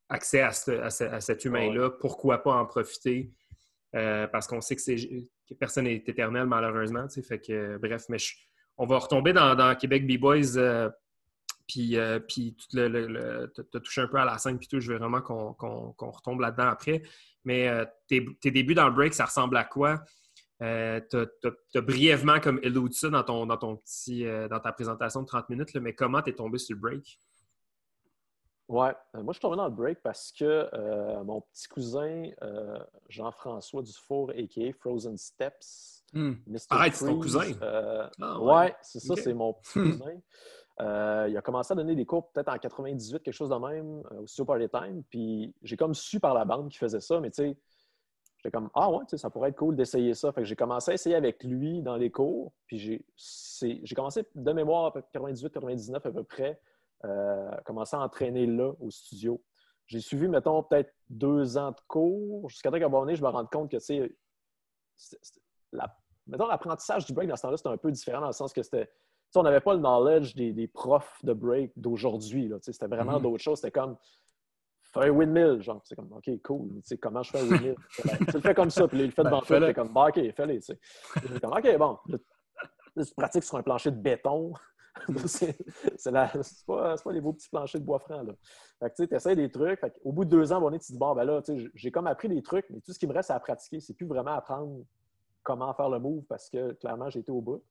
accès 0.10 0.42
à, 0.42 0.52
cet 0.52 1.46
humain-là. 1.46 1.92
Pourquoi 1.92 2.40
pas 2.40 2.54
en 2.54 2.66
profiter? 2.66 3.32
Euh, 3.96 4.28
parce 4.28 4.48
qu'on 4.48 4.62
sait 4.62 4.76
que, 4.76 5.54
personne 5.56 5.86
n'est 5.86 5.96
éternel, 5.96 6.46
malheureusement. 6.46 7.08
Fait 7.10 7.40
que, 7.40 7.78
bref, 7.78 8.06
mais 8.10 8.18
on 8.78 8.86
va 8.86 9.00
retomber 9.00 9.34
dans, 9.34 9.76
Québec 9.76 10.08
B-Boys 10.08 10.58
euh, 10.58 10.90
puis, 11.70 11.98
euh, 11.98 12.20
puis 12.20 12.56
tu 12.56 12.80
as 12.80 13.80
touché 13.80 14.02
un 14.02 14.08
peu 14.08 14.18
à 14.18 14.26
la 14.26 14.40
scène, 14.40 14.58
puis 14.58 14.68
tout, 14.68 14.80
je 14.80 14.92
veux 14.92 14.98
vraiment 14.98 15.22
qu'on 15.22 16.12
retombe 16.12 16.40
là-dedans 16.40 16.68
après. 16.68 17.04
Mais 17.46 17.70
euh, 17.70 17.86
tes, 18.08 18.52
débuts 18.52 18.74
dans 18.74 18.88
le 18.88 18.94
break, 18.94 19.14
ça 19.14 19.26
ressemble 19.26 19.56
à 19.56 19.66
quoi? 19.66 20.04
Euh, 20.64 21.00
tu 21.10 21.78
as, 21.78 21.82
brièvement 21.82 22.40
comme 22.40 22.60
élude 22.64 22.94
ça 22.94 23.10
dans, 23.10 23.24
ton, 23.24 23.46
dans, 23.46 23.58
ton 23.58 23.78
petit, 23.78 24.26
dans 24.50 24.60
ta 24.60 24.72
présentation 24.74 25.22
de 25.22 25.28
30 25.28 25.50
minutes, 25.50 25.76
mais 25.76 25.94
comment 25.94 26.24
tu 26.24 26.32
es 26.32 26.34
tombé 26.34 26.58
sur 26.58 26.76
le 26.76 26.82
break? 26.82 27.20
Ouais, 28.68 28.94
moi 29.14 29.26
je 29.30 29.34
suis 29.34 29.42
tombé 29.42 29.58
dans 29.58 29.68
le 29.68 29.74
break 29.74 30.00
parce 30.04 30.32
que 30.32 31.24
mon 31.24 31.42
petit 31.42 31.68
cousin 31.68 32.24
Jean-François 33.08 33.84
Dufour, 33.84 34.32
a.k.a. 34.32 34.74
Frozen 34.74 35.18
Steps. 35.18 36.04
Hmm. 36.14 36.34
Arrête, 36.70 36.96
c'est 36.96 37.06
ton 37.06 37.20
cousin? 37.20 37.52
Ah, 38.20 38.40
ouais, 38.42 38.76
c'est 38.82 39.00
ça, 39.00 39.16
c'est 39.16 39.34
mon 39.34 39.54
petit 39.54 39.74
cousin. 39.74 40.20
Euh, 40.82 41.28
il 41.30 41.36
a 41.36 41.42
commencé 41.42 41.74
à 41.74 41.76
donner 41.76 41.96
des 41.96 42.06
cours 42.06 42.32
peut-être 42.32 42.50
en 42.50 42.58
98, 42.58 43.22
quelque 43.22 43.34
chose 43.34 43.50
de 43.50 43.56
même, 43.56 44.02
euh, 44.12 44.22
au 44.22 44.28
studio 44.28 44.46
Party 44.46 44.70
Time. 44.70 45.04
Puis 45.10 45.54
j'ai 45.62 45.76
comme 45.76 45.94
su 45.94 46.20
par 46.20 46.34
la 46.34 46.46
bande 46.46 46.70
qu'il 46.70 46.80
faisait 46.80 47.02
ça, 47.02 47.20
mais 47.20 47.32
tu 47.32 47.44
sais, 47.44 47.58
j'étais 48.38 48.52
comme 48.52 48.70
Ah 48.74 48.90
ouais, 48.90 49.04
ça 49.14 49.30
pourrait 49.30 49.50
être 49.50 49.58
cool 49.58 49.76
d'essayer 49.76 50.14
ça. 50.14 50.32
Fait 50.32 50.42
que 50.42 50.48
j'ai 50.48 50.56
commencé 50.56 50.92
à 50.92 50.94
essayer 50.94 51.16
avec 51.16 51.44
lui 51.44 51.82
dans 51.82 51.98
les 51.98 52.12
cours. 52.12 52.54
Puis 52.66 52.78
j'ai 52.78 53.96
commencé 53.96 54.26
de 54.34 54.52
mémoire 54.54 54.96
à 54.96 55.00
98-99 55.18 55.96
à 55.96 56.00
peu 56.00 56.24
près, 56.24 56.62
euh, 57.04 57.52
commencé 57.66 57.98
à 57.98 58.00
entraîner 58.00 58.46
là 58.46 58.72
au 58.80 58.90
studio. 58.90 59.42
J'ai 59.86 60.00
suivi, 60.00 60.28
mettons, 60.28 60.64
peut-être 60.64 60.94
deux 61.10 61.58
ans 61.58 61.72
de 61.72 61.80
cours, 61.88 62.48
jusqu'à 62.50 62.70
temps 62.70 62.78
qu'à 62.78 62.86
un 62.86 62.90
moment 62.90 63.02
donné, 63.02 63.16
je 63.16 63.24
me 63.24 63.28
rends 63.28 63.46
compte 63.48 63.72
que, 63.72 63.78
tu 63.78 63.84
sais, 63.84 64.16
mettons, 66.28 66.48
l'apprentissage 66.48 67.06
du 67.06 67.14
break 67.14 67.28
dans 67.28 67.36
ce 67.36 67.42
temps-là, 67.42 67.58
c'était 67.58 67.70
un 67.70 67.78
peu 67.78 67.92
différent 67.92 68.22
dans 68.22 68.28
le 68.28 68.34
sens 68.34 68.54
que 68.54 68.62
c'était 68.62 68.90
on 69.36 69.44
n'avait 69.44 69.60
pas 69.60 69.74
le 69.74 69.80
knowledge 69.80 70.36
des, 70.36 70.68
profs 70.68 71.20
de 71.24 71.34
break 71.34 71.72
d'aujourd'hui. 71.76 72.52
C'était 72.62 72.88
vraiment 72.88 73.20
mm-hmm. 73.20 73.22
d'autres 73.22 73.44
choses. 73.44 73.60
C'était 73.60 73.72
comme 73.72 73.98
fais 74.94 75.08
un 75.08 75.12
windmill. 75.12 75.62
Genre, 75.62 75.82
c'est 75.84 75.96
comme 75.96 76.12
OK, 76.12 76.30
cool. 76.44 76.82
comment 77.02 77.24
je 77.24 77.32
fais 77.32 77.40
un 77.40 77.50
windmill? 77.50 77.76
tu 78.28 78.34
le 78.34 78.42
fais 78.42 78.54
comme 78.54 78.70
ça, 78.70 78.88
puis 78.88 79.00
il 79.00 79.06
le 79.06 79.12
fait 79.12 79.24
ben, 79.24 79.30
devant 79.30 79.42
toi, 79.42 79.74
comme 79.74 79.94
bah, 79.94 80.08
OK, 80.10 80.16
fais-le. 80.36 81.40
comme 81.40 81.54
OK, 81.54 81.78
bon. 81.78 81.98
tu 82.96 83.14
pratiques 83.16 83.44
sur 83.44 83.58
un 83.58 83.64
plancher 83.64 83.92
de 83.92 83.98
béton. 83.98 84.54
c'est 85.28 85.56
pas, 86.66 86.98
pas 86.98 87.12
les 87.12 87.22
beaux 87.22 87.32
petits 87.32 87.50
planchers 87.50 87.80
de 87.80 87.86
bois 87.86 88.00
franc. 88.00 88.24
Là. 88.24 88.34
Fait 88.80 88.90
que 88.90 89.06
tu 89.06 89.16
essaies 89.16 89.36
des 89.36 89.50
trucs. 89.50 89.80
Au 90.04 90.12
bout 90.12 90.26
de 90.26 90.30
deux 90.30 90.52
ans, 90.52 90.62
on 90.62 90.72
est, 90.74 90.80
tu 90.80 90.88
te 90.88 90.92
dis 90.94 90.98
bon, 90.98 91.14
ben 91.16 91.24
là, 91.24 91.42
j'ai 91.74 91.92
comme 91.92 92.08
appris 92.08 92.28
des 92.28 92.42
trucs, 92.42 92.66
mais 92.70 92.82
tout 92.82 92.92
ce 92.92 93.00
qui 93.00 93.08
me 93.08 93.14
reste 93.14 93.32
à 93.32 93.40
pratiquer, 93.40 93.80
c'est 93.80 93.94
plus 93.94 94.08
vraiment 94.08 94.32
apprendre 94.32 94.84
comment 95.44 95.74
faire 95.74 95.90
le 95.90 96.00
move 96.00 96.24
parce 96.28 96.50
que 96.50 96.74
clairement, 96.74 97.10
j'ai 97.10 97.20
été 97.20 97.32
au 97.32 97.42
bout. 97.42 97.64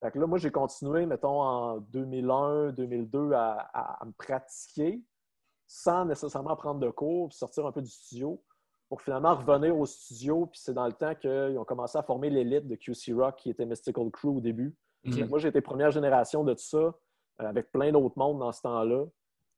Fait 0.00 0.10
que 0.10 0.18
là, 0.18 0.26
moi, 0.26 0.38
j'ai 0.38 0.50
continué, 0.50 1.04
mettons, 1.04 1.42
en 1.42 1.78
2001, 1.78 2.72
2002 2.72 3.32
à, 3.34 4.00
me 4.06 4.12
pratiquer 4.12 5.02
sans 5.66 6.04
nécessairement 6.04 6.56
prendre 6.56 6.80
de 6.80 6.90
cours, 6.90 7.28
puis 7.28 7.36
sortir 7.36 7.66
un 7.66 7.72
peu 7.72 7.82
du 7.82 7.90
studio, 7.90 8.42
pour 8.88 9.02
finalement 9.02 9.36
revenir 9.36 9.78
au 9.78 9.86
studio. 9.86 10.46
Puis 10.46 10.60
c'est 10.64 10.74
dans 10.74 10.86
le 10.86 10.92
temps 10.92 11.14
qu'ils 11.14 11.56
ont 11.58 11.64
commencé 11.64 11.98
à 11.98 12.02
former 12.02 12.30
l'élite 12.30 12.66
de 12.66 12.74
QC 12.76 13.12
Rock, 13.12 13.36
qui 13.36 13.50
était 13.50 13.66
Mystical 13.66 14.10
Crew 14.10 14.36
au 14.36 14.40
début. 14.40 14.74
Moi, 15.04 15.44
été 15.44 15.60
première 15.60 15.90
génération 15.90 16.44
de 16.44 16.54
tout 16.54 16.62
ça, 16.62 16.78
euh, 16.78 16.92
avec 17.38 17.70
plein 17.70 17.92
d'autres 17.92 18.18
mondes 18.18 18.38
dans 18.38 18.52
ce 18.52 18.62
temps-là. 18.62 19.04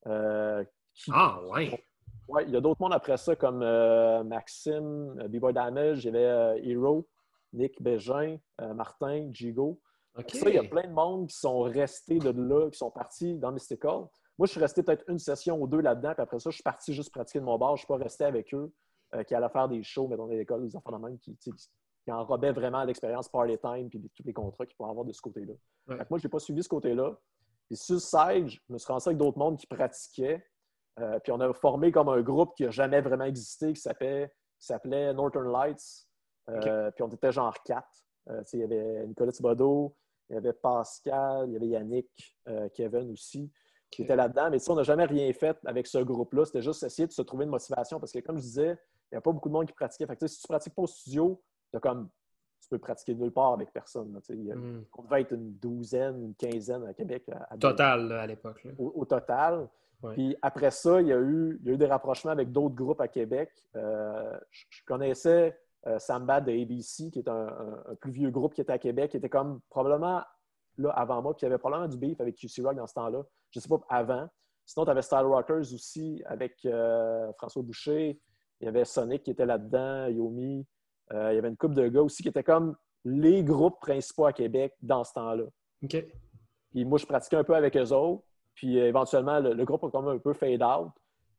Euh, 0.07 0.65
ah, 1.11 1.41
ouais! 1.51 1.87
Ouais, 2.29 2.45
il 2.45 2.51
y 2.51 2.57
a 2.57 2.61
d'autres 2.61 2.81
mondes 2.81 2.93
après 2.93 3.17
ça, 3.17 3.35
comme 3.35 3.63
euh, 3.63 4.23
Maxime, 4.23 5.15
B-Boy 5.29 5.53
Damage, 5.53 6.05
il 6.05 6.15
y 6.15 6.17
avait 6.17 6.61
Hero, 6.65 7.09
Nick 7.53 7.83
Bégin, 7.83 8.39
Martin, 8.75 9.29
Ça, 10.14 10.51
il 10.51 10.55
y 10.55 10.59
a 10.59 10.64
plein 10.64 10.87
de 10.87 10.92
monde 10.92 11.29
qui 11.29 11.37
sont 11.37 11.61
restés 11.61 12.18
de 12.18 12.31
là, 12.31 12.70
qui 12.70 12.79
sont 12.79 12.90
partis 12.90 13.38
dans 13.38 13.51
Mystical. 13.51 14.07
Moi, 14.38 14.46
je 14.46 14.53
suis 14.53 14.61
resté 14.61 14.83
peut-être 14.83 15.05
une 15.09 15.18
session 15.18 15.61
ou 15.61 15.66
deux 15.66 15.81
là-dedans, 15.81 16.12
puis 16.14 16.22
après 16.22 16.38
ça, 16.38 16.51
je 16.51 16.57
suis 16.57 16.62
parti 16.62 16.92
juste 16.92 17.12
pratiquer 17.12 17.40
de 17.40 17.44
mon 17.44 17.59
bar. 17.59 17.70
Je 17.70 17.72
ne 17.75 17.79
suis 17.79 17.87
pas 17.87 17.96
resté 17.96 18.25
avec 18.25 18.53
eux, 18.55 18.72
euh, 19.14 19.22
qui 19.22 19.35
allaient 19.35 19.48
faire 19.48 19.68
des 19.68 19.83
shows, 19.83 20.09
mais 20.09 20.16
dans 20.16 20.27
l'école, 20.27 20.62
des 20.62 20.75
enfants 20.77 20.98
de 20.98 21.05
même, 21.05 21.18
qui, 21.18 21.37
qui, 21.37 21.53
enrobaient 22.11 22.53
vraiment 22.53 22.83
l'expérience 22.83 23.29
party 23.29 23.57
time 23.59 23.88
puis 23.88 24.01
tous 24.14 24.25
les 24.25 24.33
contrats 24.33 24.66
qu'ils 24.66 24.77
pouvaient 24.77 24.90
avoir 24.90 25.05
de 25.05 25.12
ce 25.12 25.20
côté-là. 25.20 25.55
Moi, 25.87 26.18
je 26.18 26.27
n'ai 26.27 26.31
pas 26.31 26.40
suivi 26.40 26.62
ce 26.62 26.68
côté-là. 26.68 27.16
Puis 27.68 27.77
sur 27.77 28.01
Sage, 28.01 28.61
je 28.68 28.72
me 28.72 28.79
suis 28.79 28.92
rendu 28.92 29.05
avec 29.07 29.18
d'autres 29.18 29.38
mondes 29.38 29.57
qui 29.57 29.66
pratiquaient. 29.66 30.44
Euh, 30.98 31.20
puis 31.20 31.31
on 31.31 31.40
a 31.40 31.53
formé 31.53 31.92
comme 31.92 32.09
un 32.09 32.20
groupe 32.20 32.55
qui 32.57 32.64
n'a 32.64 32.70
jamais 32.70 33.01
vraiment 33.01 33.25
existé, 33.25 33.72
qui 33.72 33.81
s'appelait 33.81 35.14
Northern 35.14 35.51
Lights. 35.51 36.09
Euh, 36.48 36.90
puis 36.90 37.05
on 37.05 37.09
était 37.09 37.31
genre 37.31 37.55
quatre. 37.62 38.05
il 38.53 38.59
y 38.59 38.64
avait 38.64 39.07
Nicolas 39.07 39.31
Thibodeau, 39.31 39.94
il 40.31 40.35
y 40.35 40.37
avait 40.37 40.53
Pascal, 40.53 41.47
il 41.49 41.53
y 41.53 41.57
avait 41.57 41.69
Yannick, 41.69 42.39
euh, 42.49 42.69
Kevin 42.75 43.11
aussi, 43.11 43.51
qui 43.91 44.03
étaient 44.03 44.17
là-dedans. 44.17 44.51
Mais 44.51 44.59
on 44.71 44.75
n'a 44.75 44.83
jamais 44.83 45.05
rien 45.05 45.33
fait 45.33 45.59
avec 45.65 45.87
ce 45.87 45.99
groupe-là. 45.99 46.45
C'était 46.45 46.63
juste 46.63 46.83
essayer 46.83 47.07
de 47.07 47.13
se 47.13 47.23
trouver 47.23 47.45
une 47.45 47.51
motivation 47.51 48.01
parce 48.01 48.13
que, 48.13 48.21
comme 48.21 48.39
je 48.39 48.43
disais, 48.43 48.79
il 49.11 49.15
n'y 49.15 49.19
a 49.19 49.21
pas 49.21 49.33
beaucoup 49.33 49.49
de 49.49 49.55
monde 49.55 49.67
qui 49.67 49.75
pratiquait. 49.75 50.07
Fait 50.07 50.29
si 50.29 50.41
tu 50.41 50.47
ne 50.49 50.55
pratiques 50.55 50.75
pas 50.75 50.83
au 50.83 50.87
studio, 50.87 51.43
comme, 51.83 52.09
tu 52.63 52.69
peux 52.69 52.79
pratiquer 52.79 53.15
nulle 53.15 53.33
part 53.33 53.53
avec 53.53 53.73
personne. 53.73 54.19
Hmm. 54.29 54.85
On 54.97 55.03
devait 55.03 55.23
être 55.23 55.33
une 55.33 55.53
douzaine, 55.55 56.23
une 56.23 56.35
quinzaine 56.35 56.85
à 56.87 56.95
Québec. 56.95 57.29
total, 57.61 58.13
à 58.13 58.27
l'époque. 58.27 58.67
Au, 58.79 59.05
total. 59.05 59.69
Puis 60.13 60.37
après 60.43 60.71
ça, 60.71 61.01
il 61.01 61.09
y, 61.09 61.13
a 61.13 61.19
eu, 61.19 61.61
eu 61.65 61.77
des 61.77 61.87
rapprochements 61.87 62.33
avec 62.33 62.51
d'autres 62.51 62.75
groupes 62.75 63.01
à 63.01 63.09
Québec. 63.09 63.51
Euh, 63.77 64.37
je 64.51 64.81
connaissais 64.85 65.57
euh, 65.87 65.99
Samba 65.99 66.40
de 66.40 66.53
ABC, 66.53 67.11
qui 67.11 67.18
est 67.18 67.29
un, 67.29 67.49
plus 68.01 68.12
vieux 68.12 68.31
groupe 68.31 68.55
qui 68.55 68.61
était 68.61 68.73
à 68.73 68.79
Québec, 68.79 69.11
qui 69.11 69.16
était 69.16 69.29
comme 69.29 69.61
probablement 69.68 70.23
là 70.79 70.90
avant 70.90 71.21
moi, 71.23 71.35
puis 71.35 71.42
il 71.42 71.45
y 71.45 71.53
avait 71.53 71.59
probablement 71.59 71.88
du 71.88 71.99
beef 71.99 72.21
avec 72.21 72.37
QC 72.37 72.62
Rock 72.62 72.77
dans 72.77 72.87
ce 72.87 72.95
temps-là. 72.95 73.23
Je 73.51 73.59
ne 73.59 73.62
sais 73.62 73.68
pas 73.68 73.81
avant. 73.88 74.29
Sinon, 74.64 74.85
tu 74.85 74.90
avais 74.90 75.03
Style 75.03 75.18
Rockers 75.18 75.73
aussi 75.75 76.23
avec 76.25 76.64
euh, 76.64 77.33
François 77.35 77.62
Boucher. 77.62 78.21
Il 78.61 78.64
y 78.66 78.68
avait 78.68 78.85
Sonic 78.85 79.25
qui 79.25 79.33
était 79.33 79.45
là-dedans, 79.45 80.07
Yomi. 80.07 80.66
Euh, 81.12 81.33
il 81.33 81.35
y 81.35 81.38
avait 81.38 81.49
une 81.49 81.57
couple 81.57 81.75
de 81.75 81.88
gars 81.88 82.03
aussi 82.03 82.23
qui 82.23 82.29
étaient 82.29 82.45
comme 82.45 82.77
les 83.05 83.42
groupes 83.42 83.81
principaux 83.81 84.27
à 84.27 84.33
Québec 84.33 84.75
dans 84.81 85.03
ce 85.03 85.12
temps-là. 85.14 85.45
OK. 85.83 86.07
Puis 86.71 86.85
moi, 86.85 86.99
je 86.99 87.07
pratiquais 87.07 87.37
un 87.37 87.45
peu 87.45 87.57
avec 87.57 87.77
eux 87.77 87.92
autres. 87.92 88.23
Puis 88.55 88.79
éventuellement, 88.79 89.40
le, 89.40 89.53
le, 89.53 89.64
groupe 89.64 89.83
a 89.85 89.90
quand 89.90 90.03
même 90.03 90.16
un 90.16 90.18
peu 90.18 90.33
fade 90.33 90.62
out. 90.62 90.92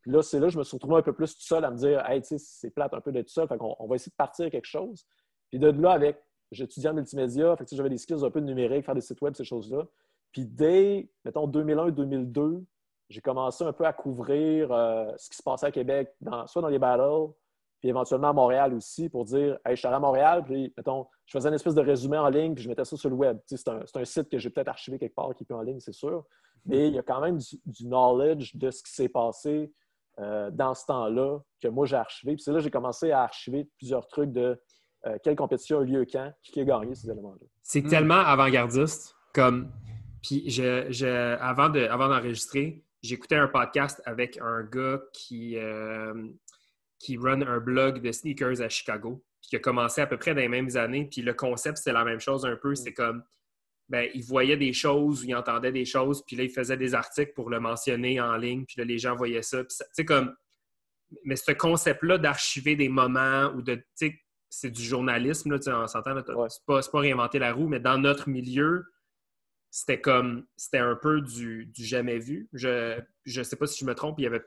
Puis 0.04 0.12
là, 0.12 0.22
c'est 0.22 0.39
là 0.39 0.48
que 0.48 0.54
je 0.54 0.60
me 0.60 0.63
suis 0.63 0.76
retrouvé 0.76 0.98
un 0.98 1.02
peu 1.02 1.13
plus 1.13 1.34
tout 1.34 1.44
seul 1.44 1.63
à 1.63 1.72
me 1.72 1.78
dire, 1.78 2.08
hey, 2.10 2.22
tu 2.22 2.28
sais, 2.28 2.38
c'est 2.38 2.70
plate 2.70 2.94
un 2.94 3.00
peu 3.00 3.12
d'être 3.12 3.28
tout 3.28 3.34
seul, 3.34 3.48
fait 3.48 3.58
qu'on 3.58 3.76
on 3.80 3.88
va 3.88 3.96
essayer 3.96 4.12
de 4.12 4.16
partir 4.16 4.52
quelque 4.52 4.68
chose. 4.68 5.06
Puis 5.50 5.60
de 5.60 5.70
là, 5.70 5.92
avec, 5.92 6.22
j'étudiais 6.52 6.89
en 6.89 6.94
multimédia, 6.94 7.56
fait 7.56 7.63
que 7.63 7.76
j'avais 7.76 7.89
des 7.89 7.98
skills 7.98 8.24
un 8.24 8.30
peu 8.30 8.42
de 8.42 8.46
numérique, 8.46 8.86
faire 8.86 8.96
des 8.96 9.02
sites 9.02 9.22
web, 9.22 9.34
ces 9.34 9.46
choses-là. 9.46 9.86
Puis 10.34 10.46
dès, 10.46 11.10
mettons, 11.24 11.48
2001-2002, 11.48 12.66
j'ai 13.10 13.22
commencé 13.22 13.63
un 13.63 13.72
peu 13.72 13.86
à 13.86 13.94
couvrir 13.94 14.72
euh, 14.72 15.10
ce 15.18 15.30
qui 15.30 15.38
se 15.38 15.44
passait 15.44 15.68
à 15.68 15.72
Québec, 15.72 16.13
soit 16.48 16.62
dans 16.62 16.68
les 16.68 16.80
battles, 16.80 17.32
puis 17.80 17.89
éventuellement 17.89 18.30
à 18.30 18.34
Montréal 18.34 18.74
aussi, 18.74 19.08
pour 19.08 19.24
dire 19.24 19.58
Hey, 19.66 19.76
je 19.76 19.80
suis 19.80 19.88
allé 19.88 19.96
à 19.96 20.00
Montréal, 20.00 20.44
puis 20.44 20.74
mettons, 20.76 21.08
je 21.26 21.38
faisais 21.38 21.48
une 21.48 21.56
espèce 21.56 21.76
de 21.76 21.82
résumé 21.82 22.18
en 22.18 22.30
ligne, 22.30 22.56
puis 22.56 22.63
je 22.63 22.70
mettais 22.70 22.84
ça 22.84 22.98
sur 22.98 23.10
le 23.10 23.16
web. 23.16 23.38
C'est 23.46 23.68
un, 23.70 23.82
un, 23.94 24.06
site 24.06 24.30
que 24.30 24.38
j'ai 24.38 24.50
peut-être 24.50 24.68
archivé 24.68 25.00
quelque 25.00 25.16
part 25.16 25.34
qui 25.36 25.44
est 25.44 25.46
plus 25.46 25.56
en 25.56 25.62
ligne, 25.62 25.80
c'est 25.80 25.94
sûr. 25.94 26.26
Mais 26.66 26.88
il 26.88 26.94
y 26.94 27.00
a 27.00 27.04
quand 27.04 27.22
même 27.22 27.38
du, 27.38 27.88
knowledge 27.88 28.56
de 28.56 28.72
ce 28.72 28.82
qui 28.84 28.92
s'est 28.92 29.10
passé 29.10 29.72
euh, 30.19 30.52
dans 30.52 30.76
ce 30.76 30.86
temps-là 30.86 31.39
que 31.62 31.67
moi 31.67 31.86
j'ai 31.86 31.95
archivé. 31.95 32.36
Puis 32.36 32.43
c'est 32.43 32.52
là 32.52 32.58
que 32.58 32.63
j'ai 32.63 32.69
commencé 32.69 33.12
à 33.12 33.23
archiver 33.23 33.67
plusieurs 33.78 34.06
trucs 34.08 34.32
de 34.32 34.60
euh, 35.06 35.17
quelle 35.23 35.36
compétition 35.36 35.80
a 35.80 35.84
lieu 35.84 36.06
quand, 36.10 36.32
qui 36.43 36.62
a 36.62 36.63
gagné 36.63 36.95
ces 36.95 37.10
éléments-là. 37.10 37.45
C'est 37.62 37.84
hmm. 37.84 37.89
tellement 37.89 38.19
avant-gardiste 38.19 39.15
comme. 39.34 39.71
Puis 40.21 40.49
je, 40.49 41.36
avant 41.38 41.67
d'enregistrer, 41.69 42.86
j'écoutais 43.02 43.36
un 43.36 43.47
podcast 43.47 44.02
avec 44.06 44.38
un 44.39 44.63
gars 44.63 45.02
qui, 45.12 45.58
euh, 45.58 46.30
qui 46.99 47.17
run 47.17 47.41
un 47.41 47.60
blog 47.60 48.02
de 48.02 48.12
sneakers 48.12 48.62
à 48.62 48.69
Chicago, 48.69 49.21
puis 49.41 49.49
qui 49.49 49.56
a 49.58 49.60
commencé 49.60 49.99
à 49.99 50.08
peu 50.08 50.17
près 50.17 50.34
dans 50.34 50.39
les 50.39 50.47
mêmes 50.47 50.78
années. 50.78 51.10
Puis 51.12 51.21
le 51.21 51.34
concept, 51.34 51.80
c'était 51.80 51.91
la 51.91 52.06
même 52.06 52.21
chose 52.21 52.45
un 52.45 52.56
peu. 52.56 52.71
Hmm. 52.71 52.76
C'est 52.76 52.93
comme 52.93 53.23
ben, 53.89 54.10
il 54.13 54.24
voyait 54.24 54.58
des 54.58 54.74
choses 54.74 55.24
ou 55.24 55.28
il 55.28 55.36
entendait 55.36 55.72
des 55.72 55.86
choses, 55.86 56.24
puis 56.26 56.36
là, 56.36 56.43
il 56.43 56.50
faisait 56.50 56.78
des 56.78 56.96
articles 56.96 57.34
pour 57.34 57.50
le 57.50 57.60
mentionner 57.60 58.19
en 58.19 58.36
ligne, 58.38 58.65
puis 58.65 58.76
là, 58.78 58.86
les 58.86 58.98
gens 58.98 59.15
voyaient 59.15 59.41
ça. 59.41 59.63
Tu 59.96 60.06
comme... 60.06 60.36
Mais 61.26 61.36
ce 61.36 61.52
concept-là 61.52 62.17
d'archiver 62.17 62.76
des 62.76 62.89
moments 62.89 63.52
ou 63.56 63.62
de... 63.62 63.84
c'est 64.50 64.72
du 64.72 64.84
journalisme, 64.84 65.52
là, 65.52 65.84
on 65.84 65.88
s'entend, 65.88 66.15
c'est 66.50 66.65
pas, 66.65 66.82
pas 66.82 67.00
réinventer 67.00 67.39
la 67.39 67.54
roue, 67.54 67.67
mais 67.67 67.80
dans 67.80 67.98
notre 67.98 68.30
milieu, 68.30 68.86
c'était 69.69 70.02
comme... 70.02 70.46
C'était 70.56 70.80
un 70.80 70.96
peu 70.96 71.22
du, 71.22 71.72
jamais 71.78 72.19
vu. 72.19 72.50
Je 72.54 73.00
ne 73.26 73.43
sais 73.43 73.56
pas 73.56 73.67
si 73.67 73.80
je 73.80 73.86
me 73.86 73.93
trompe, 73.93 74.17
il 74.19 74.24
y 74.24 74.28
avait 74.28 74.43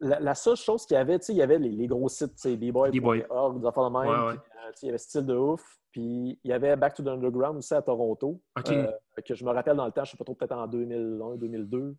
la, 0.00 0.34
seule 0.34 0.56
chose 0.56 0.86
qu'il 0.86 0.94
y 0.94 0.98
avait, 0.98 1.16
il 1.16 1.36
y 1.36 1.42
avait 1.42 1.58
les, 1.58 1.86
gros 1.86 2.08
sites, 2.08 2.46
B-Boy.org, 2.46 3.60
des 3.60 3.66
affaires 3.66 3.90
de 3.90 3.98
même, 3.98 4.10
euh, 4.10 4.36
il 4.82 4.86
y 4.86 4.88
avait 4.88 4.98
style 4.98 5.26
de 5.26 5.36
ouf. 5.36 5.78
Puis 5.92 6.38
il 6.44 6.50
y 6.50 6.52
avait 6.52 6.76
Back 6.76 6.94
to 6.94 7.02
the 7.02 7.08
Underground 7.08 7.58
aussi 7.58 7.74
à 7.74 7.82
Toronto, 7.82 8.40
euh, 8.68 8.92
que 9.24 9.34
je 9.34 9.44
me 9.44 9.50
rappelle 9.50 9.76
dans 9.76 9.86
le 9.86 9.92
temps, 9.92 10.04
je 10.04 10.10
ne 10.10 10.12
sais 10.12 10.16
pas 10.16 10.24
trop, 10.24 10.34
peut-être 10.34 10.52
en 10.52 10.66
2001, 10.66 11.36
2002. 11.36 11.96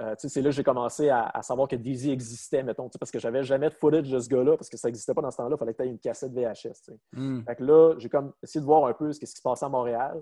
Euh, 0.00 0.14
c'est 0.18 0.42
là 0.42 0.50
que 0.50 0.56
j'ai 0.56 0.64
commencé 0.64 1.08
à, 1.08 1.40
savoir 1.42 1.68
que 1.68 1.76
Dizzy 1.76 2.10
existait, 2.10 2.62
mettons, 2.62 2.88
parce 2.98 3.10
que 3.10 3.18
j'avais 3.18 3.44
jamais 3.44 3.68
de 3.68 3.74
footage 3.74 4.10
de 4.10 4.18
ce 4.18 4.28
gars-là, 4.28 4.56
parce 4.56 4.68
que 4.68 4.76
ça 4.76 4.88
n'existait 4.88 5.14
pas 5.14 5.22
dans 5.22 5.30
ce 5.30 5.36
temps-là, 5.36 5.54
il 5.54 5.58
fallait 5.58 5.72
que 5.72 5.82
tu 5.82 5.88
aies 5.88 5.90
une 5.90 5.98
cassette 5.98 6.32
VHS. 6.32 6.94
Hmm. 7.12 7.42
Fait 7.44 7.56
que 7.56 7.64
là, 7.64 7.94
j'ai 7.98 8.08
comme 8.08 8.32
essayé 8.42 8.60
de 8.60 8.66
voir 8.66 8.86
un 8.86 8.92
peu 8.92 9.12
ce 9.12 9.20
qui 9.20 9.26
se 9.26 9.40
passait 9.40 9.66
à 9.66 9.68
Montréal. 9.68 10.20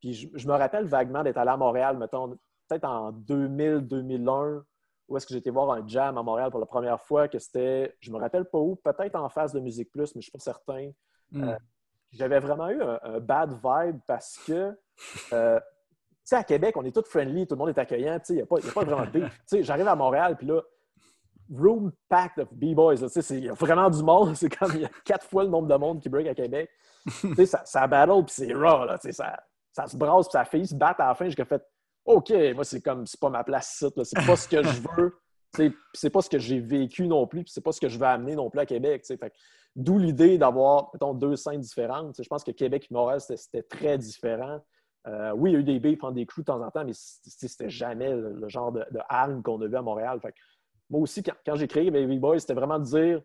Puis 0.00 0.30
je, 0.34 0.48
me 0.48 0.54
rappelle 0.54 0.86
vaguement 0.86 1.22
d'être 1.22 1.36
allé 1.36 1.50
à 1.50 1.56
Montréal, 1.56 1.96
mettons, 1.96 2.36
peut-être 2.68 2.84
en 2.84 3.12
2000-2001, 3.12 4.62
où 5.08 5.16
est-ce 5.16 5.26
que 5.26 5.34
j'étais 5.34 5.50
voir 5.50 5.70
un 5.70 5.86
jam 5.86 6.16
à 6.16 6.22
Montréal 6.22 6.50
pour 6.50 6.60
la 6.60 6.66
première 6.66 7.00
fois, 7.00 7.28
que 7.28 7.38
c'était, 7.38 7.94
je 8.00 8.10
me 8.10 8.18
rappelle 8.18 8.44
pas 8.44 8.58
où, 8.58 8.76
peut-être 8.76 9.14
en 9.16 9.28
face 9.28 9.52
de 9.52 9.60
Musique 9.60 9.90
Plus, 9.90 10.14
mais 10.14 10.20
je 10.20 10.26
suis 10.26 10.32
pas 10.32 10.38
certain. 10.38 10.90
Hmm. 11.30 11.44
Euh, 11.44 11.56
j'avais 12.12 12.40
vraiment 12.40 12.68
eu 12.68 12.80
un, 12.82 13.20
bad 13.20 13.52
vibe 13.52 14.00
parce 14.06 14.38
que, 14.46 14.76
euh, 15.32 15.60
tu 15.60 15.64
sais, 16.24 16.36
à 16.36 16.44
Québec, 16.44 16.76
on 16.76 16.84
est 16.84 16.94
tous 16.94 17.08
friendly, 17.08 17.46
tout 17.46 17.54
le 17.54 17.58
monde 17.58 17.70
est 17.70 17.78
accueillant, 17.78 18.18
tu 18.18 18.26
sais, 18.26 18.32
il 18.34 18.36
n'y 18.36 18.42
a, 18.42 18.44
a, 18.44 18.72
pas 18.72 18.84
vraiment 18.84 19.06
de 19.06 19.20
Tu 19.20 19.30
sais, 19.46 19.62
j'arrive 19.62 19.88
à 19.88 19.96
Montréal, 19.96 20.36
puis 20.36 20.46
là, 20.46 20.60
room 21.50 21.92
packed 22.08 22.42
of 22.42 22.52
B-boys, 22.52 22.96
tu 22.96 23.22
sais, 23.22 23.38
il 23.38 23.44
y 23.44 23.48
a 23.48 23.54
vraiment 23.54 23.90
du 23.90 24.02
monde, 24.02 24.34
c'est 24.36 24.54
comme 24.54 24.72
il 24.74 24.82
y 24.82 24.84
a 24.84 24.90
quatre 25.04 25.26
fois 25.26 25.44
le 25.44 25.50
nombre 25.50 25.68
de 25.68 25.74
monde 25.74 26.00
qui 26.00 26.08
break 26.08 26.26
à 26.26 26.34
Québec. 26.34 26.70
tu 27.06 27.34
sais, 27.34 27.46
ça, 27.46 27.62
ça 27.64 27.86
battle, 27.86 28.24
puis 28.24 28.34
c'est 28.34 28.52
raw, 28.52 28.84
là, 28.84 28.98
tu 28.98 29.08
sais, 29.08 29.12
ça, 29.12 29.42
ça 29.72 29.86
se 29.86 29.96
brasse, 29.96 30.28
puis 30.28 30.32
ça 30.32 30.44
fait 30.44 30.64
se 30.64 30.74
battre 30.74 31.00
à 31.00 31.08
la 31.08 31.14
fin, 31.14 31.28
j'ai 31.28 31.44
fait 31.44 31.62
OK, 32.04 32.32
moi, 32.54 32.64
c'est 32.64 32.80
comme, 32.80 33.06
c'est 33.06 33.20
pas 33.20 33.30
ma 33.30 33.44
place 33.44 33.80
ici, 33.80 33.92
c'est 34.04 34.26
pas 34.26 34.36
ce 34.36 34.48
que 34.48 34.62
je 34.62 34.80
veux, 34.96 35.18
c'est 35.94 36.10
pas 36.10 36.22
ce 36.22 36.28
que 36.30 36.38
j'ai 36.38 36.58
vécu 36.58 37.06
non 37.06 37.26
plus, 37.26 37.44
puis 37.44 37.52
c'est 37.52 37.60
pas 37.60 37.72
ce 37.72 37.80
que 37.80 37.88
je 37.88 37.98
veux 37.98 38.06
amener 38.06 38.34
non 38.34 38.50
plus 38.50 38.60
à 38.60 38.66
Québec. 38.66 39.04
D'où 39.74 39.98
l'idée 39.98 40.36
d'avoir, 40.36 40.90
mettons, 40.92 41.14
deux 41.14 41.36
scènes 41.36 41.60
différentes. 41.60 42.20
je 42.20 42.28
pense 42.28 42.44
que 42.44 42.50
Québec 42.50 42.88
et 42.90 42.94
Montréal, 42.94 43.20
c'était 43.20 43.62
très 43.62 43.96
différent. 43.98 44.60
Euh, 45.06 45.32
oui, 45.32 45.50
il 45.50 45.54
y 45.54 45.56
a 45.56 45.60
eu 45.60 45.64
des 45.64 45.80
B 45.80 45.96
prendre 45.96 46.14
des 46.14 46.26
clous 46.26 46.42
de 46.42 46.46
temps 46.46 46.62
en 46.62 46.70
temps, 46.70 46.84
mais 46.84 46.92
c'était 46.94 47.70
jamais 47.70 48.14
le, 48.14 48.48
genre 48.48 48.70
de, 48.70 48.84
de 48.90 49.42
qu'on 49.42 49.60
a 49.60 49.66
vu 49.66 49.76
à 49.76 49.82
Montréal. 49.82 50.20
moi 50.90 51.00
aussi, 51.00 51.22
quand, 51.22 51.54
j'ai 51.54 51.66
créé 51.66 51.90
Baby 51.90 52.18
Boys, 52.18 52.40
c'était 52.40 52.54
vraiment 52.54 52.78
de 52.78 52.84
dire 52.84 53.22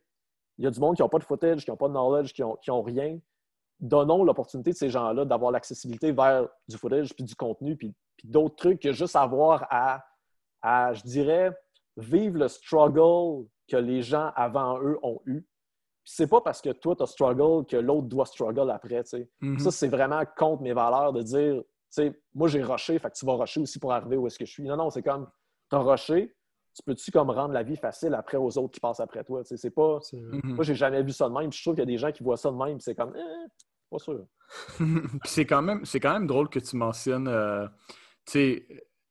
il 0.58 0.63
y 0.63 0.68
a 0.68 0.72
du 0.72 0.80
monde 0.80 0.96
qui 0.96 1.04
n'a 1.04 1.10
pas 1.10 1.20
de 1.20 1.24
footage, 1.24 1.63
qui 1.63 1.70
n'ont 1.70 1.78
pas 1.78 1.88
de 1.88 1.94
knowledge, 1.94 2.34
qui 2.34 2.42
n'ont 2.42 2.82
rien. 2.82 3.20
Donnons 3.80 4.24
l'opportunité 4.24 4.72
de 4.72 4.76
ces 4.76 4.90
gens-là 4.90 5.26
d'avoir 5.26 5.52
l'accessibilité 5.52 6.12
vers 6.12 6.48
du 6.68 6.78
footage, 6.78 7.13
puis 7.13 7.24
du 7.24 7.36
contenu, 7.36 7.76
puis, 7.76 7.94
d'autres 8.24 8.56
trucs 8.56 8.82
que 8.82 8.92
juste 8.92 9.16
avoir 9.16 9.68
à, 9.70 10.04
à, 10.62 10.94
je 10.94 11.04
dirais, 11.04 11.56
vivre 11.98 12.40
le 12.40 12.48
struggle 12.48 13.46
que 13.68 13.78
les 13.78 14.02
gens 14.02 14.32
avant 14.36 14.80
eux 14.82 14.98
ont 15.04 15.22
eu 15.26 15.46
c'est 16.10 16.28
pas 16.28 16.40
parce 16.40 16.62
que 16.62 16.70
toi, 16.70 16.96
tu 16.96 17.04
as 17.04 17.06
struggle 17.06 17.66
que 17.66 17.76
l'autre 17.76 18.08
doit 18.08 18.26
struggle 18.26 18.72
après. 18.72 19.02
Mm-hmm. 19.02 19.60
Ça, 19.60 19.72
c'est 19.72 19.90
vraiment 19.90 20.24
contre 20.38 20.63
mes 20.63 20.72
valeurs 20.72 21.12
de 21.12 21.22
dire, 21.22 21.62
moi, 22.34 22.48
j'ai 22.48 22.63
rushé, 22.63 22.98
fait 22.98 23.10
que 23.10 23.16
tu 23.16 23.26
vas 23.26 23.34
rusher 23.34 23.60
aussi 23.60 23.78
pour 23.78 23.92
arriver 23.92 24.16
où 24.16 24.26
est-ce 24.26 24.40
que 24.40 24.46
je 24.46 24.52
suis. 24.52 24.63
Non, 24.63 24.78
non, 24.78 24.90
c'est 24.90 25.04
comme, 25.04 25.30
tu 25.70 25.76
as 25.76 25.80
rushé, 25.80 26.34
tu 26.78 26.84
peux-tu 26.86 27.12
comme 27.12 27.32
rendre 27.32 27.54
la 27.54 27.63
vie 27.63 27.76
facile 27.76 28.13
après 28.13 28.38
aux 28.38 28.56
autres 28.58 28.72
qui 28.72 28.80
passent 28.80 29.00
après 29.00 29.24
toi? 29.24 29.42
C'est 29.44 29.72
pas... 29.72 29.98
Mm-hmm. 29.98 30.42
Moi, 30.44 30.63
j'ai 30.63 30.76
jamais 30.76 31.02
vu 31.02 31.12
ça 31.12 31.28
de 31.28 31.34
même. 31.34 31.52
Je 31.52 31.62
trouve 31.62 31.74
qu'il 31.74 31.82
y 31.82 31.84
a 31.84 31.86
des 31.88 31.98
gens 31.98 32.12
qui 32.12 32.24
voient 32.24 32.38
ça 32.38 32.52
de 32.52 32.56
même, 32.56 32.80
c'est 32.80 32.94
comme, 32.94 33.13
eh, 33.16 33.48
pas 33.90 33.98
sûr. 33.98 34.26
c'est 35.26 35.46
quand, 35.46 35.62
même, 35.62 35.84
quand 35.86 36.13
même 36.13 36.28
drôle 36.28 36.50
que 36.50 36.60
tu 36.60 36.76
mentionnes, 36.76 37.28
euh, 37.28 37.68
tu 38.26 38.66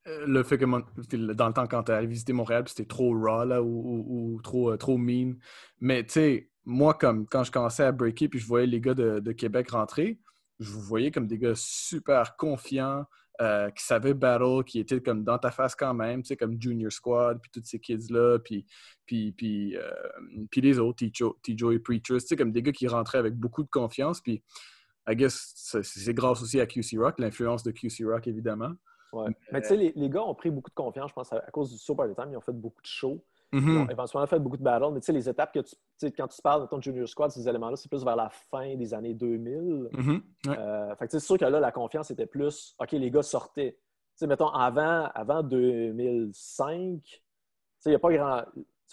euh, 0.07 0.25
le 0.27 0.43
fait 0.45 0.59
que 0.59 0.65
dans 0.65 1.49
le 1.49 1.53
temps, 1.53 1.67
quand 1.67 1.85
tu 1.85 1.93
as 1.93 2.05
visité 2.05 2.33
Montréal, 2.33 2.65
c'était 2.69 2.85
trop 2.85 3.13
raw 3.13 3.45
là, 3.45 3.63
ou, 3.63 4.41
trop, 4.43 4.71
euh, 4.71 4.77
trop 4.77 4.97
mean. 4.97 5.35
Mais 5.81 6.05
tu 6.05 6.13
sais, 6.13 6.51
moi, 6.65 6.95
comme 6.95 7.27
quand 7.27 7.43
je 7.43 7.51
commençais 7.51 7.85
à 7.85 7.93
breaker 7.93 8.29
puis 8.29 8.39
je 8.39 8.47
voyais 8.47 8.67
les 8.67 8.81
gars 8.81 8.95
de, 8.95 9.33
Québec 9.33 9.71
rentrer, 9.71 10.21
je 10.61 10.71
vous 10.71 10.81
voyais 10.81 11.11
comme 11.11 11.27
des 11.27 11.39
gars 11.39 11.55
super 11.55 12.37
confiants, 12.37 13.05
euh, 13.41 13.71
qui 13.71 13.85
savaient 13.85 14.15
battle, 14.15 14.65
qui 14.65 14.79
étaient 14.79 15.01
comme 15.01 15.25
dans 15.25 15.39
ta 15.39 15.51
face 15.51 15.75
quand 15.75 15.93
même, 15.93 16.23
tu 16.23 16.29
sais, 16.29 16.37
comme 16.37 16.61
Junior 16.61 16.91
Squad, 16.91 17.39
puis 17.41 17.51
tous 17.51 17.63
ces 17.65 17.79
kids-là, 17.79 18.39
puis, 18.39 18.67
puis, 19.05 19.33
puis, 19.33 19.77
euh, 19.77 19.91
puis 20.51 20.61
les 20.61 20.79
autres, 20.79 21.05
T-Joe 21.07 21.75
et 21.75 21.79
Preachers, 21.79 22.19
tu 22.19 22.21
sais, 22.21 22.37
comme 22.37 22.53
des 22.53 22.63
gars 22.63 22.73
qui 22.73 22.89
rentraient 22.89 23.19
avec 23.19 23.35
beaucoup 23.35 23.63
de 23.63 23.69
confiance, 23.69 24.21
puis 24.21 24.43
I 25.09 25.15
guess 25.15 25.53
c'est 25.83 26.15
grâce 26.15 26.43
aussi 26.43 26.61
à 26.61 26.67
QC 26.67 26.99
Rock, 26.99 27.19
l'influence 27.19 27.63
de 27.63 27.71
QC 27.71 28.05
Rock, 28.05 28.27
évidemment. 28.27 28.73
Ouais. 29.13 29.31
Mais, 29.53 29.61
tu 29.61 29.69
sais, 29.69 29.77
les, 29.77 29.93
les, 29.95 30.11
gars 30.11 30.23
ont 30.23 30.35
pris 30.35 30.51
beaucoup 30.51 30.71
de 30.71 30.75
confiance, 30.75 31.11
je 31.11 31.15
pense, 31.15 31.33
à, 31.33 31.41
cause 31.53 31.71
du 31.71 31.79
Super 31.79 32.07
Time, 32.15 32.33
ils 32.33 32.37
ont 32.37 32.41
fait 32.41 32.53
beaucoup 32.53 32.83
de 32.83 32.87
shows. 32.87 33.25
Ils 33.53 33.59
ont 33.59 33.63
mm-hmm. 33.63 33.93
éventuellement 33.93 34.27
fait 34.27 34.39
beaucoup 34.39 34.57
de 34.57 34.63
battles, 34.63 34.93
mais 34.93 35.01
tu 35.01 35.07
sais, 35.07 35.13
les 35.13 35.29
étapes 35.29 35.53
que 35.53 35.61
tu. 35.61 35.77
Quand 36.17 36.27
tu 36.27 36.43
parles 36.43 36.63
de 36.63 36.67
ton 36.67 36.81
Junior 36.81 37.09
Squad, 37.09 37.31
ces 37.31 37.49
éléments-là, 37.49 37.77
c'est 37.77 37.89
plus 37.89 38.05
vers 38.05 38.17
la 38.17 38.29
fin 38.29 38.75
des 38.75 38.93
années 38.93 39.15
2000. 39.15 39.89
Mm-hmm. 39.93 40.23
Euh, 40.49 40.95
c'est 41.09 41.21
sûr 41.21 41.39
que 41.39 41.45
là, 41.45 41.61
la 41.61 41.71
confiance 41.71 42.11
était 42.11 42.27
plus 42.27 42.75
OK, 42.79 42.93
les 42.93 43.11
gars 43.11 43.23
sortaient. 43.23 43.73
Tu 43.73 43.79
sais, 44.17 44.27
mettons, 44.27 44.49
avant, 44.49 45.09
avant 45.15 45.43
2005, 45.43 47.03
tu 47.03 47.11
sais, 47.11 47.21
il 47.87 47.89
n'y 47.91 47.95
a 47.95 47.99
pas 47.99 48.13
grand. 48.13 48.43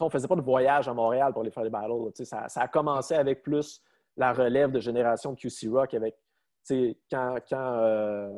on 0.01 0.05
ne 0.05 0.09
faisait 0.09 0.27
pas 0.27 0.35
de 0.35 0.41
voyage 0.41 0.87
à 0.87 0.93
Montréal 0.93 1.31
pour 1.33 1.41
aller 1.41 1.51
faire 1.51 1.63
des 1.63 1.69
battles. 1.69 2.11
Tu 2.15 2.17
sais, 2.17 2.25
ça, 2.25 2.47
ça, 2.47 2.61
a 2.61 2.67
commencé 2.67 3.15
avec 3.15 3.41
plus 3.41 3.81
la 4.17 4.33
relève 4.33 4.71
de 4.71 4.79
génération 4.79 5.33
de 5.33 5.37
QC 5.37 5.67
Rock 5.69 5.93
avec. 5.95 6.15
Tu 6.65 6.75
sais, 6.75 6.97
quand, 7.09 7.37
quand, 7.49 7.73
euh, 7.79 8.37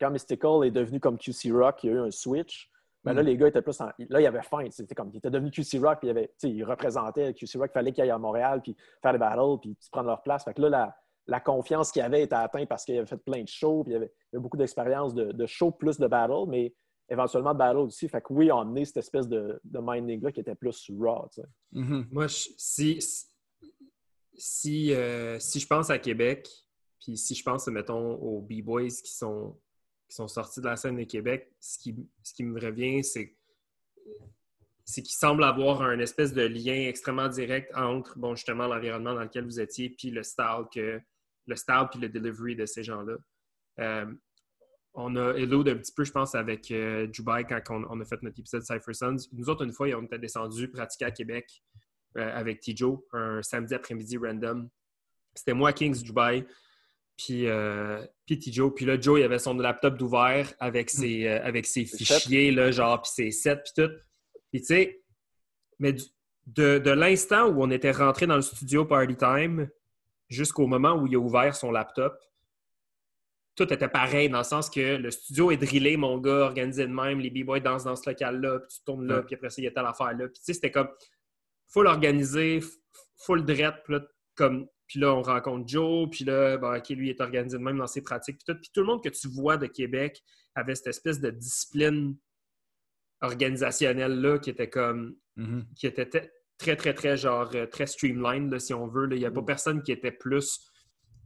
quand 0.00 0.10
Mystical 0.10 0.64
est 0.64 0.70
devenu 0.70 0.98
comme 0.98 1.18
QC 1.18 1.52
Rock, 1.52 1.84
il 1.84 1.90
y 1.90 1.92
a 1.92 1.96
eu 1.96 2.00
un 2.00 2.10
switch. 2.10 2.70
Mais 3.06 3.12
ben 3.12 3.16
là, 3.18 3.22
mm. 3.22 3.26
les 3.26 3.36
gars 3.36 3.48
étaient 3.48 3.62
plus 3.62 3.80
en... 3.80 3.86
Là, 3.86 4.20
il 4.20 4.24
y 4.24 4.26
avait 4.26 4.42
faim. 4.42 4.66
C'était 4.70 4.96
comme, 4.96 5.10
il 5.12 5.18
était 5.18 5.30
devenu 5.30 5.50
QC 5.50 5.78
Rock, 5.78 6.00
puis 6.00 6.08
il, 6.08 6.10
avait, 6.10 6.32
il 6.42 6.64
représentait 6.64 7.32
QC 7.34 7.56
Rock. 7.56 7.70
Il 7.70 7.72
fallait 7.72 7.92
qu'il 7.92 8.02
aille 8.02 8.10
à 8.10 8.18
Montréal, 8.18 8.60
puis 8.62 8.76
faire 9.00 9.12
des 9.12 9.18
battles, 9.18 9.60
puis 9.62 9.78
prendre 9.92 10.08
leur 10.08 10.22
place. 10.22 10.44
Fait 10.44 10.54
que 10.54 10.60
là, 10.62 10.68
la, 10.68 10.96
la 11.28 11.40
confiance 11.40 11.92
qu'il 11.92 12.02
avait 12.02 12.22
était 12.22 12.34
atteinte 12.34 12.68
parce 12.68 12.84
qu'il 12.84 12.96
avait 12.96 13.06
fait 13.06 13.16
plein 13.16 13.42
de 13.42 13.48
shows, 13.48 13.84
puis 13.84 13.92
il 13.92 13.96
avait, 13.96 14.12
avait 14.32 14.42
beaucoup 14.42 14.56
d'expérience 14.56 15.14
de, 15.14 15.30
de 15.30 15.46
show 15.46 15.70
plus 15.70 15.98
de 15.98 16.08
battle, 16.08 16.48
mais 16.48 16.74
éventuellement 17.08 17.52
de 17.52 17.58
battle 17.58 17.78
aussi. 17.78 18.08
Fait 18.08 18.20
que 18.20 18.32
oui, 18.32 18.50
on 18.50 18.74
a 18.74 18.84
cette 18.84 18.96
espèce 18.96 19.28
de, 19.28 19.60
de 19.62 19.78
minding-là 19.80 20.32
qui 20.32 20.40
était 20.40 20.56
plus 20.56 20.90
raw. 20.98 21.28
Mm-hmm. 21.72 22.06
Moi, 22.10 22.26
si, 22.28 22.98
si, 24.34 24.92
euh, 24.92 25.38
si 25.38 25.60
je 25.60 25.66
pense 25.66 25.90
à 25.90 25.98
Québec, 25.98 26.48
puis 27.00 27.16
si 27.16 27.34
je 27.34 27.44
pense, 27.44 27.66
mettons, 27.68 28.14
aux 28.14 28.40
B-Boys 28.40 28.88
qui 28.88 29.14
sont 29.14 29.56
qui 30.08 30.14
sont 30.14 30.28
sortis 30.28 30.60
de 30.60 30.66
la 30.66 30.76
scène 30.76 30.96
de 30.96 31.04
Québec, 31.04 31.52
ce 31.60 31.78
qui, 31.78 32.44
me 32.44 32.60
revient, 32.60 33.02
c'est 33.02 33.36
c'est 34.88 35.02
qu'il 35.02 35.16
semble 35.16 35.42
avoir 35.42 35.82
un 35.82 35.98
espèce 35.98 36.32
de 36.32 36.42
lien 36.42 36.86
extrêmement 36.86 37.28
direct 37.28 37.74
entre, 37.74 38.16
bon, 38.16 38.36
justement, 38.36 38.68
l'environnement 38.68 39.14
dans 39.14 39.22
lequel 39.22 39.44
vous 39.44 39.58
étiez, 39.58 39.90
puis 39.90 40.10
le 40.12 40.22
style 40.22 40.64
que 40.72 41.00
le 41.46 41.56
style 41.56 41.86
puis 41.90 42.00
le 42.00 42.08
delivery 42.08 42.54
de 42.54 42.66
ces 42.66 42.84
gens-là. 42.84 43.16
Euh, 43.80 44.06
on 44.94 45.14
a 45.16 45.34
hello 45.34 45.60
un 45.60 45.74
petit 45.76 45.92
peu, 45.92 46.04
je 46.04 46.12
pense, 46.12 46.34
avec 46.34 46.70
euh, 46.70 47.06
quand 47.26 47.86
on, 47.90 48.00
a 48.00 48.04
fait 48.04 48.22
notre 48.22 48.38
épisode 48.40 48.62
Cypher 48.62 48.94
Sons. 48.94 49.16
Nous 49.32 49.48
autres, 49.50 49.64
une 49.64 49.72
fois, 49.72 49.88
on 49.94 50.04
était 50.04 50.18
descendus 50.18 50.68
pratiquer 50.68 51.04
à 51.04 51.10
Québec 51.10 51.62
euh, 52.16 52.30
avec 52.34 52.60
Tijo 52.60 53.06
un 53.12 53.42
samedi 53.42 53.74
après-midi 53.74 54.16
random. 54.16 54.68
C'était 55.34 55.52
moi, 55.52 55.72
Kings 55.74 56.02
Dubai, 56.02 56.46
puis, 57.16 57.46
euh, 57.46 58.04
puis 58.26 58.40
Joe. 58.52 58.72
Puis 58.74 58.84
là, 58.84 59.00
Joe, 59.00 59.20
il 59.20 59.24
avait 59.24 59.38
son 59.38 59.54
laptop 59.54 59.96
d'ouvert 59.96 60.52
avec 60.60 60.90
ses, 60.90 61.26
euh, 61.26 61.44
avec 61.44 61.66
ses 61.66 61.84
fichiers, 61.84 62.50
là, 62.50 62.70
genre, 62.70 63.02
puis 63.02 63.12
ses 63.12 63.30
sets, 63.30 63.62
puis 63.64 63.84
tout. 63.84 63.92
Puis 64.52 64.60
tu 64.60 64.66
sais, 64.66 65.02
mais 65.78 65.94
de, 66.46 66.78
de 66.78 66.90
l'instant 66.90 67.48
où 67.48 67.62
on 67.62 67.70
était 67.70 67.90
rentré 67.90 68.26
dans 68.26 68.36
le 68.36 68.42
studio 68.42 68.84
Party 68.84 69.16
Time 69.16 69.68
jusqu'au 70.28 70.66
moment 70.66 70.94
où 70.94 71.06
il 71.06 71.14
a 71.14 71.18
ouvert 71.18 71.54
son 71.54 71.70
laptop, 71.70 72.18
tout 73.56 73.72
était 73.72 73.88
pareil 73.88 74.28
dans 74.28 74.38
le 74.38 74.44
sens 74.44 74.68
que 74.68 74.96
le 74.96 75.10
studio 75.10 75.50
est 75.50 75.56
drillé, 75.56 75.96
mon 75.96 76.18
gars, 76.18 76.44
organisé 76.44 76.86
de 76.86 76.92
même, 76.92 77.20
les 77.20 77.30
b-boys 77.30 77.60
dansent 77.60 77.84
dans 77.84 77.96
ce 77.96 78.08
local-là, 78.08 78.60
puis 78.60 78.68
tu 78.76 78.84
tournes 78.84 79.06
là, 79.06 79.22
puis 79.22 79.34
après 79.34 79.48
ça, 79.48 79.62
il 79.62 79.64
y 79.64 79.68
a 79.68 79.70
telle 79.70 79.86
affaire-là. 79.86 80.28
Puis 80.28 80.38
tu 80.38 80.44
sais, 80.44 80.52
c'était 80.52 80.70
comme 80.70 80.88
full 81.68 81.86
organisé, 81.86 82.60
full 83.16 83.44
drette, 83.44 83.76
puis 83.84 83.94
là, 83.94 84.00
comme, 84.34 84.68
puis 84.86 85.00
là, 85.00 85.14
on 85.14 85.22
rencontre 85.22 85.68
Joe, 85.68 86.08
puis 86.10 86.24
là, 86.24 86.56
ben, 86.58 86.76
OK, 86.76 86.88
lui, 86.90 87.10
est 87.10 87.20
organisé 87.20 87.58
de 87.58 87.62
même 87.62 87.78
dans 87.78 87.86
ses 87.86 88.02
pratiques, 88.02 88.38
puis 88.38 88.44
tout. 88.54 88.60
Puis 88.60 88.70
tout 88.72 88.80
le 88.80 88.86
monde 88.86 89.02
que 89.02 89.08
tu 89.08 89.28
vois 89.28 89.56
de 89.56 89.66
Québec 89.66 90.22
avait 90.54 90.74
cette 90.74 90.86
espèce 90.88 91.20
de 91.20 91.30
discipline 91.30 92.16
organisationnelle-là 93.20 94.38
qui 94.38 94.50
était 94.50 94.68
comme, 94.70 95.16
Mhm. 95.36 95.66
qui 95.74 95.86
était 95.86 96.06
très, 96.58 96.76
très, 96.76 96.94
très, 96.94 97.16
genre, 97.16 97.50
euh, 97.54 97.66
très 97.66 97.86
streamlined, 97.86 98.50
là, 98.50 98.58
si 98.58 98.72
on 98.72 98.86
veut. 98.86 99.08
Il 99.12 99.18
n'y 99.18 99.26
a 99.26 99.30
pas 99.30 99.42
personne 99.42 99.82
qui 99.82 99.92
était 99.92 100.12
plus 100.12 100.60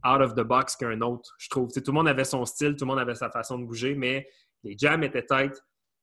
out 0.05 0.21
of 0.21 0.33
the 0.33 0.41
box 0.41 0.75
qu'un 0.75 0.99
autre, 1.01 1.33
je 1.37 1.49
trouve. 1.49 1.69
Tout 1.71 1.81
le 1.85 1.93
monde 1.93 2.07
avait 2.07 2.23
son 2.25 2.43
style, 2.45 2.75
tout 2.75 2.85
le 2.85 2.89
monde 2.89 2.99
avait 2.99 3.15
sa 3.15 3.29
façon 3.29 3.57
de 3.59 3.65
bouger, 3.65 3.95
mais 3.95 4.27
les 4.63 4.75
jams 4.77 5.03
étaient 5.03 5.25
tight, 5.25 5.53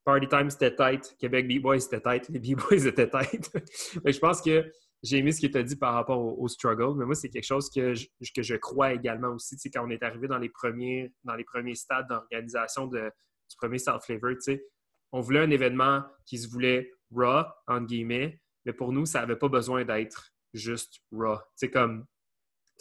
Party 0.05 0.27
Time 0.29 0.49
c'était 0.49 0.75
tight, 0.75 1.17
Québec 1.19 1.47
B-Boys 1.49 1.81
c'était 1.81 2.01
tight, 2.01 2.29
les 2.31 2.39
B-Boys 2.39 2.87
étaient 2.87 3.11
tight. 3.11 3.51
Mais 4.05 4.13
je 4.13 4.19
pense 4.21 4.41
que 4.41 4.73
j'ai 5.03 5.19
aimé 5.19 5.31
ce 5.33 5.41
que 5.41 5.47
tu 5.51 5.57
as 5.59 5.63
dit 5.63 5.77
par 5.77 5.95
rapport 5.95 6.19
au, 6.19 6.43
au 6.43 6.49
struggle, 6.49 6.99
mais 6.99 7.05
moi, 7.05 7.15
c'est 7.15 7.29
quelque 7.29 7.45
chose 7.47 7.71
que 7.71 7.95
je, 7.95 8.07
que 8.35 8.43
je 8.43 8.57
crois 8.57 8.93
également 8.93 9.29
aussi. 9.29 9.55
Tu 9.57 9.63
sais, 9.63 9.71
quand 9.71 9.87
on 9.87 9.91
est 9.91 10.03
arrivé 10.03 10.27
dans 10.29 10.39
les 10.39 10.49
premiers, 10.49 11.13
dans 11.25 11.35
les 11.35 11.45
premiers 11.45 11.75
stades 11.77 12.09
d'organisation 12.09 12.87
du 12.87 13.01
premier 13.57 13.79
South 13.79 14.03
Flavor, 14.03 14.33
tu 14.33 14.41
sais, 14.41 14.65
on 15.13 15.21
voulait 15.21 15.41
un 15.41 15.51
événement 15.51 16.03
qui 16.27 16.37
se 16.39 16.49
voulait 16.49 16.91
raw, 17.15 17.45
entre 17.67 17.87
guillemets, 17.87 18.41
mais 18.65 18.73
pour 18.73 18.93
nous, 18.93 19.07
ça 19.07 19.21
n'avait 19.21 19.37
pas 19.37 19.49
besoin 19.49 19.85
d'être 19.85 20.31
juste 20.53 21.01
raw. 21.13 21.39
C'est 21.55 21.71
comme, 21.71 22.05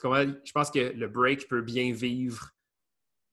je 0.03 0.51
pense 0.53 0.69
que 0.71 0.79
le 0.93 1.07
break 1.07 1.47
peut 1.47 1.61
bien 1.61 1.91
vivre 1.93 2.49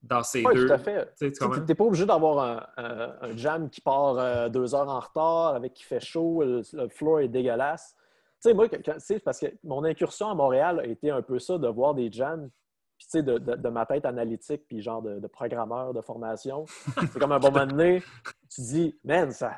dans 0.03 0.23
ces 0.23 0.43
deux. 0.55 0.67
tout 0.67 0.73
à 0.73 0.79
fait. 0.79 1.15
Tu 1.19 1.25
n'es 1.67 1.75
pas 1.75 1.85
obligé 1.85 2.05
d'avoir 2.07 2.39
un, 2.79 2.85
un- 2.85 3.17
un 3.23 3.37
jam 3.37 3.71
qui 3.71 3.81
part 3.81 4.19
euh, 4.19 4.49
deux 4.51 4.75
heures 4.75 4.89
en 4.89 5.01
retard, 5.01 5.55
avec 5.55 5.73
qui 5.75 5.83
fait 5.85 6.01
chaud, 6.01 6.43
le, 6.45 6.63
le 6.75 6.89
floor 6.89 7.21
est 7.21 7.29
dégueulasse. 7.29 7.95
Tu 8.45 8.51
sais, 8.51 8.55
moi, 8.55 8.69
que- 8.69 8.77
que- 8.77 8.99
sais, 8.99 9.19
parce 9.21 9.39
que 9.41 9.47
mon 9.65 9.85
incursion 9.85 10.29
à 10.29 10.35
Montréal 10.35 10.81
a 10.81 10.85
été 10.87 11.11
un 11.11 11.23
peu 11.23 11.39
ça, 11.39 11.57
de 11.57 11.67
voir 11.67 11.95
des 11.95 12.13
jams, 12.13 12.51
puis 12.99 13.07
tu 13.07 13.11
sais, 13.13 13.23
de, 13.23 13.39
de- 13.39 13.55
de 13.55 13.69
ma 13.71 13.87
tête 13.87 14.05
analytique, 14.05 14.65
puis 14.69 14.83
genre 14.83 15.01
de, 15.01 15.19
de 15.19 15.27
programmeur 15.27 15.95
de 15.95 16.03
formation. 16.03 16.67
C'est 17.11 17.19
comme 17.19 17.33
à 17.33 17.37
un 17.37 17.39
moment 17.39 17.65
donné, 17.67 18.03
tu 18.55 18.61
dis, 18.61 18.99
man, 19.03 19.31
ça 19.33 19.53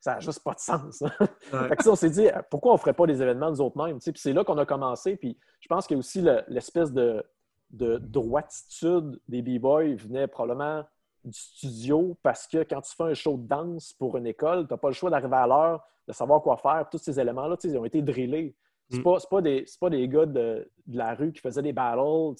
ça 0.00 0.14
n'a 0.16 0.20
juste 0.20 0.44
pas 0.44 0.52
de 0.52 0.60
sens. 0.60 1.00
Ouais. 1.00 1.68
Fait 1.68 1.76
que 1.76 1.82
ça, 1.82 1.90
on 1.90 1.96
s'est 1.96 2.10
dit, 2.10 2.28
pourquoi 2.50 2.72
on 2.72 2.74
ne 2.74 2.78
ferait 2.80 2.92
pas 2.92 3.06
des 3.06 3.20
événements 3.22 3.50
nous 3.50 3.60
autres 3.62 3.76
mêmes? 3.82 3.98
Puis 3.98 4.12
c'est 4.16 4.32
là 4.34 4.44
qu'on 4.44 4.58
a 4.58 4.66
commencé. 4.66 5.16
Puis 5.16 5.36
je 5.60 5.66
pense 5.66 5.86
a 5.88 5.96
aussi 5.96 6.20
le- 6.20 6.44
l'espèce 6.46 6.92
de, 6.92 7.24
de 7.70 7.96
droititude 7.98 9.18
des 9.28 9.40
B-Boys 9.42 9.94
venait 9.96 10.28
probablement 10.28 10.84
du 11.26 11.38
studio 11.38 12.16
parce 12.22 12.46
que 12.46 12.58
quand 12.58 12.80
tu 12.80 12.94
fais 12.94 13.04
un 13.04 13.14
show 13.14 13.36
de 13.36 13.46
danse 13.46 13.92
pour 13.94 14.16
une 14.16 14.26
école, 14.26 14.66
tu 14.66 14.72
n'as 14.72 14.78
pas 14.78 14.88
le 14.88 14.94
choix 14.94 15.10
d'arriver 15.10 15.36
à 15.36 15.46
l'heure, 15.46 15.84
de 16.06 16.12
savoir 16.12 16.40
quoi 16.42 16.56
faire. 16.56 16.86
Tous 16.90 16.98
ces 16.98 17.18
éléments-là, 17.18 17.56
ils 17.64 17.76
ont 17.76 17.84
été 17.84 18.00
drillés. 18.00 18.56
C'est 18.88 18.98
Mm. 18.98 19.02
pas, 19.02 19.18
pas, 19.28 19.42
pas 19.80 19.90
des 19.90 20.08
gars 20.08 20.26
de, 20.26 20.70
de 20.86 20.96
la 20.98 21.14
rue 21.14 21.32
qui 21.32 21.40
faisaient 21.40 21.62
des 21.62 21.72
battles, 21.72 21.98
en 22.00 22.34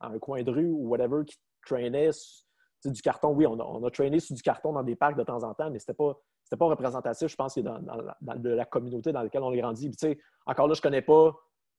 un 0.00 0.18
coin 0.18 0.42
de 0.42 0.50
rue 0.50 0.68
ou 0.70 0.88
whatever, 0.88 1.24
qui 1.24 1.36
traînaient 1.64 2.10
du 2.84 3.02
carton. 3.02 3.30
Oui, 3.30 3.46
on 3.46 3.58
a, 3.58 3.64
on 3.64 3.82
a 3.84 3.90
traîné 3.90 4.20
sur 4.20 4.36
du 4.36 4.42
carton 4.42 4.72
dans 4.72 4.82
des 4.82 4.94
parcs 4.94 5.16
de 5.16 5.24
temps 5.24 5.42
en 5.42 5.54
temps, 5.54 5.70
mais 5.70 5.78
c'était 5.78 5.94
pas, 5.94 6.16
c'était 6.44 6.58
pas 6.58 6.66
représentatif, 6.66 7.28
je 7.28 7.36
pense, 7.36 7.56
dans, 7.58 7.80
dans 7.80 7.96
la, 7.96 8.16
dans 8.20 8.36
de 8.36 8.50
la 8.50 8.64
communauté 8.64 9.12
dans 9.12 9.22
laquelle 9.22 9.42
on 9.42 9.52
est 9.52 9.60
grandi. 9.60 9.90
Puis, 9.90 10.18
encore 10.44 10.68
là, 10.68 10.74
je 10.74 10.82
connais 10.82 11.02
pas, 11.02 11.34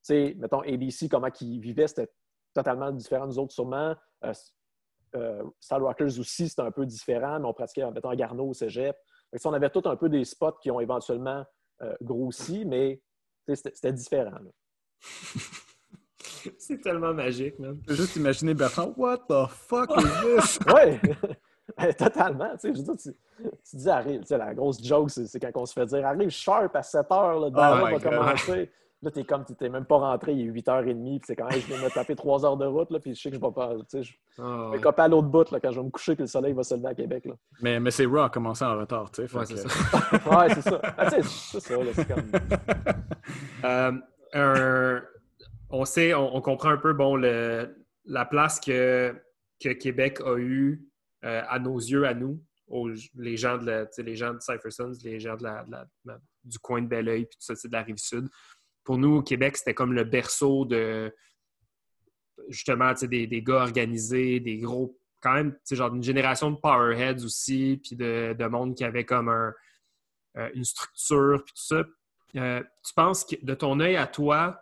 mettons, 0.09 0.61
ABC, 0.61 1.07
comment 1.07 1.29
ils 1.39 1.59
vivaient, 1.59 1.87
c'était 1.87 2.11
totalement 2.53 2.91
différent 2.91 3.27
nous 3.27 3.39
autres, 3.39 3.53
sûrement. 3.53 3.95
Euh, 4.25 4.33
euh, 5.15 5.43
Star 5.59 5.81
Rockers 5.81 6.19
aussi, 6.19 6.49
c'était 6.49 6.61
un 6.61 6.71
peu 6.71 6.85
différent, 6.85 7.39
mais 7.39 7.47
on 7.47 7.53
pratiquait, 7.53 7.89
mettons, 7.91 8.09
à 8.09 8.15
Garneau, 8.15 8.49
au 8.49 8.53
cégep. 8.53 8.95
On 9.43 9.53
avait 9.53 9.69
tout 9.69 9.83
un 9.85 9.95
peu 9.95 10.09
des 10.09 10.23
spots 10.25 10.57
qui 10.61 10.71
ont 10.71 10.79
éventuellement 10.79 11.45
euh, 11.81 11.93
grossi, 12.01 12.65
mais 12.65 13.01
c'était 13.53 13.93
différent. 13.93 14.39
C'est 16.57 16.79
tellement 16.81 17.13
magique, 17.13 17.59
man. 17.59 17.77
Je 17.81 17.87
peux 17.87 17.95
juste 17.95 18.15
imaginer 18.15 18.53
Bertrand, 18.53 18.93
What 18.95 19.25
the 19.29 19.49
fuck 19.49 19.89
is 19.97 20.03
this? 20.23 20.59
Oui, 21.77 21.93
totalement. 21.97 22.51
Tu, 22.51 22.59
sais, 22.59 22.73
je 22.73 22.77
veux 22.79 22.83
dire, 22.83 22.95
tu, 22.95 23.11
tu 23.69 23.75
dis, 23.75 23.89
arrive, 23.89 24.21
tu 24.21 24.27
sais, 24.27 24.37
la 24.37 24.53
grosse 24.53 24.81
joke, 24.83 25.09
c'est 25.09 25.39
quand 25.39 25.51
on 25.61 25.65
se 25.65 25.73
fait 25.73 25.85
dire, 25.85 26.05
arrive 26.05 26.29
sharp 26.29 26.75
à 26.75 26.83
7 26.83 27.11
heures, 27.11 27.39
le 27.39 27.49
my 27.49 27.55
va 27.55 27.91
God. 27.91 28.03
commencer. 28.03 28.71
Là, 29.03 29.11
t'es 29.11 29.23
comme, 29.23 29.45
t'es 29.45 29.69
même 29.69 29.85
pas 29.85 29.97
rentré, 29.97 30.33
il 30.33 30.47
est 30.47 30.51
8h30, 30.51 31.19
puis 31.19 31.21
c'est 31.27 31.35
quand 31.35 31.47
même, 31.47 31.59
je 31.59 31.67
de 31.71 31.79
me 31.79 31.89
taper 31.93 32.15
3 32.15 32.43
heures 32.45 32.57
de 32.57 32.65
route, 32.65 32.89
là, 32.89 32.99
puis 32.99 33.13
je 33.13 33.21
sais 33.21 33.29
que 33.29 33.35
je 33.35 33.39
vais 33.41 33.51
pas, 33.51 33.75
tu 33.75 33.83
sais, 33.89 34.01
je 34.03 34.13
Ah, 34.39 34.69
vais 34.71 34.77
ouais. 34.77 34.81
coper 34.81 35.01
à 35.03 35.07
l'autre 35.07 35.27
bout, 35.27 35.51
là, 35.51 35.59
quand 35.59 35.71
je 35.71 35.79
vais 35.79 35.85
me 35.85 35.91
coucher, 35.91 36.15
puis 36.15 36.23
le 36.23 36.27
soleil 36.27 36.53
va 36.53 36.63
se 36.63 36.73
lever 36.73 36.87
à 36.87 36.95
Québec, 36.95 37.25
là. 37.25 37.33
mais 37.61 37.79
mais 37.79 37.91
c'est 37.91 38.07
Raw 38.07 38.21
a 38.21 38.29
commencé 38.31 38.65
en 38.65 38.75
retard, 38.75 39.11
tu 39.11 39.27
sais. 39.27 39.35
Ouais, 39.37 39.45
que- 39.45 39.55
c'est 39.55 39.67
ça. 39.69 39.69
Ouais, 40.39 40.49
c'est 40.51 40.61
ça. 40.61 40.81
Ah, 40.97 41.09
c'est 41.11 41.59
ça, 41.59 41.77
là, 41.77 41.91
c'est 41.93 42.07
comme... 42.07 42.31
Euh, 43.63 43.91
un- 44.33 45.03
on 45.69 45.83
sait, 45.85 46.13
on, 46.13 46.35
on 46.35 46.41
comprend 46.41 46.69
un 46.69 46.77
peu 46.77 46.93
bon, 46.93 47.15
le- 47.15 47.75
la 48.05 48.25
place 48.25 48.59
que, 48.59 49.15
que 49.61 49.69
Québec 49.69 50.21
a 50.25 50.37
eue 50.37 50.83
euh, 51.25 51.41
à 51.49 51.59
nos 51.59 51.77
yeux, 51.77 52.05
à 52.05 52.13
nous, 52.13 52.41
aux- 52.67 52.89
les, 53.15 53.35
gens 53.37 53.57
de 53.57 53.65
la- 53.65 53.85
les 53.97 54.15
gens 54.15 54.33
de 54.33 54.39
Cypher 54.39 54.69
Sons, 54.71 54.91
les 55.03 55.19
gens 55.19 55.35
de 55.35 55.43
la- 55.43 55.63
de 55.65 56.13
du 56.43 56.59
coin 56.59 56.81
de 56.81 56.87
Belleuil, 56.87 57.25
puis 57.25 57.35
tout 57.35 57.41
ça, 57.45 57.55
c'est 57.55 57.67
de 57.67 57.73
la 57.73 57.81
rive 57.83 57.97
sud. 57.97 58.29
Pour 58.87 58.97
nous, 58.97 59.21
Québec, 59.21 59.57
c'était 59.57 59.73
comme 59.73 59.91
le 59.91 60.05
berceau 60.05 60.63
de 60.63 61.13
justement 62.47 62.93
des, 62.93 63.27
des 63.27 63.41
gars 63.41 63.63
organisés, 63.63 64.39
des 64.39 64.59
gros, 64.59 64.97
quand 65.21 65.33
même, 65.33 65.57
genre 65.69 65.93
une 65.93 66.01
génération 66.01 66.51
de 66.51 66.55
powerheads 66.55 67.25
aussi, 67.25 67.81
puis 67.83 67.97
de, 67.97 68.33
de 68.39 68.45
monde 68.45 68.75
qui 68.77 68.85
avait 68.85 69.03
comme 69.03 69.27
un, 69.27 69.53
euh, 70.37 70.49
une 70.53 70.63
structure, 70.63 71.43
puis 71.43 71.53
tout 71.53 71.65
ça. 71.65 71.83
Euh, 72.37 72.63
tu 72.81 72.93
penses 72.93 73.25
que, 73.25 73.35
de 73.41 73.53
ton 73.55 73.77
œil 73.81 73.97
à 73.97 74.07
toi, 74.07 74.57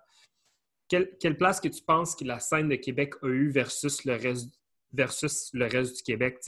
quelle, 0.88 1.16
quelle 1.20 1.38
place 1.38 1.62
que 1.62 1.68
tu 1.68 1.84
penses 1.84 2.16
que 2.16 2.26
la 2.26 2.40
scène 2.40 2.68
de 2.68 2.78
Québec 2.78 3.14
a 3.22 3.28
eue 3.28 3.52
versus 3.52 4.06
le 4.06 4.16
reste, 4.16 4.60
versus 4.92 5.52
le 5.54 5.68
reste 5.68 5.98
du 5.98 6.02
Québec? 6.02 6.40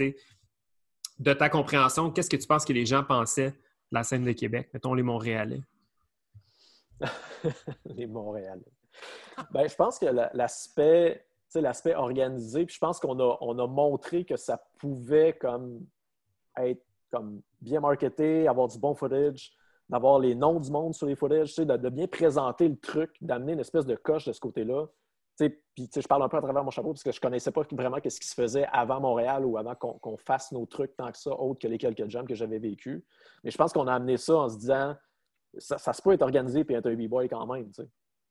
De 1.19 1.33
ta 1.33 1.47
compréhension, 1.47 2.09
qu'est-ce 2.09 2.31
que 2.31 2.37
tu 2.37 2.47
penses 2.47 2.65
que 2.65 2.73
les 2.73 2.87
gens 2.87 3.03
pensaient 3.03 3.51
de 3.51 3.57
la 3.91 4.03
scène 4.03 4.23
de 4.23 4.31
Québec, 4.31 4.71
mettons 4.73 4.95
les 4.95 5.03
Montréalais? 5.03 5.61
les 7.85 8.07
Montréalais. 8.07 8.71
Ben, 9.51 9.67
je 9.67 9.75
pense 9.75 9.99
que 9.99 10.05
la- 10.05 10.31
l'aspect, 10.33 11.25
l'aspect 11.55 11.95
organisé, 11.95 12.65
puis 12.65 12.75
je 12.75 12.79
pense 12.79 12.99
qu'on 12.99 13.19
a, 13.19 13.37
on 13.41 13.57
a 13.59 13.67
montré 13.67 14.25
que 14.25 14.35
ça 14.35 14.61
pouvait 14.79 15.33
comme 15.33 15.85
être 16.57 16.83
comme 17.11 17.41
bien 17.61 17.79
marketé, 17.79 18.47
avoir 18.47 18.67
du 18.67 18.77
bon 18.79 18.93
footage, 18.93 19.53
d'avoir 19.89 20.19
les 20.19 20.35
noms 20.35 20.59
du 20.59 20.69
monde 20.71 20.93
sur 20.93 21.07
les 21.07 21.15
footages, 21.15 21.55
de, 21.55 21.63
de 21.63 21.89
bien 21.89 22.07
présenter 22.07 22.67
le 22.67 22.77
truc, 22.77 23.15
d'amener 23.21 23.53
une 23.53 23.59
espèce 23.59 23.85
de 23.85 23.95
coche 23.95 24.25
de 24.25 24.33
ce 24.33 24.39
côté-là. 24.39 24.87
Puis 25.37 25.89
je 25.95 26.07
parle 26.07 26.23
un 26.23 26.29
peu 26.29 26.37
à 26.37 26.41
travers 26.41 26.63
mon 26.63 26.71
chapeau 26.71 26.89
parce 26.89 27.03
que 27.03 27.11
je 27.11 27.17
ne 27.17 27.21
connaissais 27.21 27.51
pas 27.51 27.61
vraiment 27.71 27.97
ce 28.03 28.19
qui 28.19 28.27
se 28.27 28.33
faisait 28.33 28.65
avant 28.71 28.99
Montréal 28.99 29.45
ou 29.45 29.57
avant 29.57 29.75
qu'on 29.75 30.17
fasse 30.17 30.51
nos 30.51 30.65
trucs 30.65 30.97
tant 30.97 31.11
que 31.11 31.17
ça, 31.17 31.31
autre 31.31 31.59
que 31.59 31.67
les 31.67 31.77
quelques 31.77 32.09
jams 32.09 32.27
que 32.27 32.33
j'avais 32.33 32.57
vécu. 32.57 33.05
Mais 33.43 33.51
je 33.51 33.57
pense 33.57 33.71
qu'on 33.71 33.85
a 33.87 33.93
amené 33.93 34.17
ça 34.17 34.35
en 34.35 34.49
se 34.49 34.57
disant 34.57 34.95
ça, 35.59 35.77
ça 35.77 35.93
se 35.93 36.01
peut 36.01 36.11
être 36.11 36.21
organisé 36.21 36.65
et 36.67 36.73
être 36.73 36.87
un 36.89 36.95
b-boy 36.95 37.29
quand 37.29 37.45
même. 37.47 37.71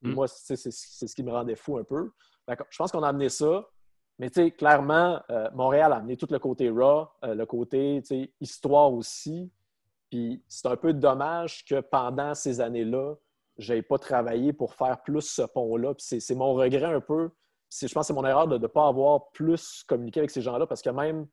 Mm. 0.03 0.13
Moi, 0.13 0.29
c'est 0.29 0.57
ce 0.57 1.15
qui 1.15 1.23
me 1.23 1.33
rendait 1.33 1.57
fou 1.57 1.79
un 1.79 1.85
peu. 1.85 2.11
Je 2.49 2.77
pense 2.77 2.93
qu'on 2.93 3.03
a 3.03 3.09
amené 3.09 3.29
ça. 3.29 3.67
Mais 4.19 4.31
clairement, 4.31 5.21
euh, 5.31 5.51
Montréal 5.53 5.93
a 5.93 5.97
amené 5.97 6.17
tout 6.17 6.29
le 6.31 6.39
côté 6.39 6.71
raw, 6.71 7.09
euh, 7.25 7.35
le 7.35 7.45
côté 7.45 8.03
histoire 8.41 8.93
aussi. 8.93 9.53
Puis 10.11 10.43
c'est 10.49 10.67
un 10.69 10.77
peu 10.77 10.95
dommage 10.95 11.65
que 11.65 11.81
pendant 11.81 12.33
ces 12.35 12.61
années-là, 12.61 13.15
je 13.59 13.75
n'ai 13.75 13.83
pas 13.83 13.99
travaillé 13.99 14.53
pour 14.53 14.75
faire 14.75 15.03
plus 15.03 15.23
ce 15.23 15.43
pont-là. 15.43 15.95
Puis 15.95 16.21
c'est- 16.21 16.35
mon 16.35 16.55
regret 16.55 16.85
un 16.85 17.01
peu. 17.01 17.31
Je 17.71 17.93
pense 17.93 18.05
que 18.05 18.07
c'est 18.07 18.13
mon 18.15 18.25
erreur 18.25 18.49
de 18.49 18.57
ne 18.59 18.67
pas 18.67 18.87
avoir 18.87 19.31
plus 19.33 19.83
communiqué 19.87 20.21
avec 20.21 20.31
ces 20.31 20.41
gens-là 20.41 20.67
parce 20.67 20.81
que 20.83 20.91
même, 20.91 21.27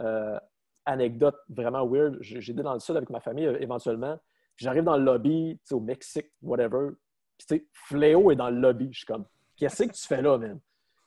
euh, 0.00 0.38
anecdote 0.84 1.36
vraiment 1.48 1.86
weird, 1.86 2.18
j'ai 2.20 2.38
été 2.52 2.62
dans 2.62 2.74
le 2.74 2.80
sud 2.80 2.96
avec 2.96 3.10
ma 3.10 3.20
famille 3.20 3.46
éventuellement. 3.60 4.18
Puis 4.58 4.64
J'arrive 4.64 4.82
dans 4.82 4.96
le 4.96 5.04
lobby, 5.04 5.56
au 5.70 5.78
Mexique, 5.78 6.32
whatever. 6.42 6.88
Puis 7.38 7.46
tu 7.46 7.56
sais, 7.56 7.66
Fléau 7.72 8.32
est 8.32 8.36
dans 8.36 8.50
le 8.50 8.58
lobby. 8.58 8.88
Je 8.90 8.98
suis 8.98 9.06
comme, 9.06 9.24
qu'est-ce 9.56 9.84
que 9.84 9.92
tu 9.92 10.04
fais 10.04 10.20
là, 10.20 10.36
man? 10.36 10.58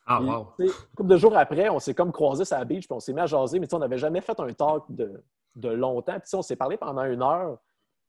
Ah, 0.06 0.20
Puis, 0.20 0.30
wow! 0.30 0.48
Une 0.58 0.96
couple 0.96 1.10
de 1.10 1.18
jours 1.18 1.38
après, 1.38 1.68
on 1.68 1.80
s'est 1.80 1.94
comme 1.94 2.14
croisés 2.14 2.46
sur 2.46 2.58
la 2.58 2.64
beach, 2.64 2.88
puis 2.88 2.96
on 2.96 3.02
s'est 3.02 3.12
mis 3.12 3.20
à 3.20 3.26
jaser, 3.26 3.60
mais 3.60 3.68
tu 3.68 3.72
sais, 3.72 3.76
on 3.76 3.80
n'avait 3.80 3.98
jamais 3.98 4.22
fait 4.22 4.40
un 4.40 4.54
talk 4.54 4.86
de, 4.88 5.22
de 5.58 5.68
longtemps. 5.68 6.14
Puis 6.14 6.22
tu 6.22 6.30
sais, 6.30 6.38
on 6.38 6.42
s'est 6.42 6.56
parlé 6.56 6.78
pendant 6.78 7.04
une 7.04 7.22
heure. 7.22 7.58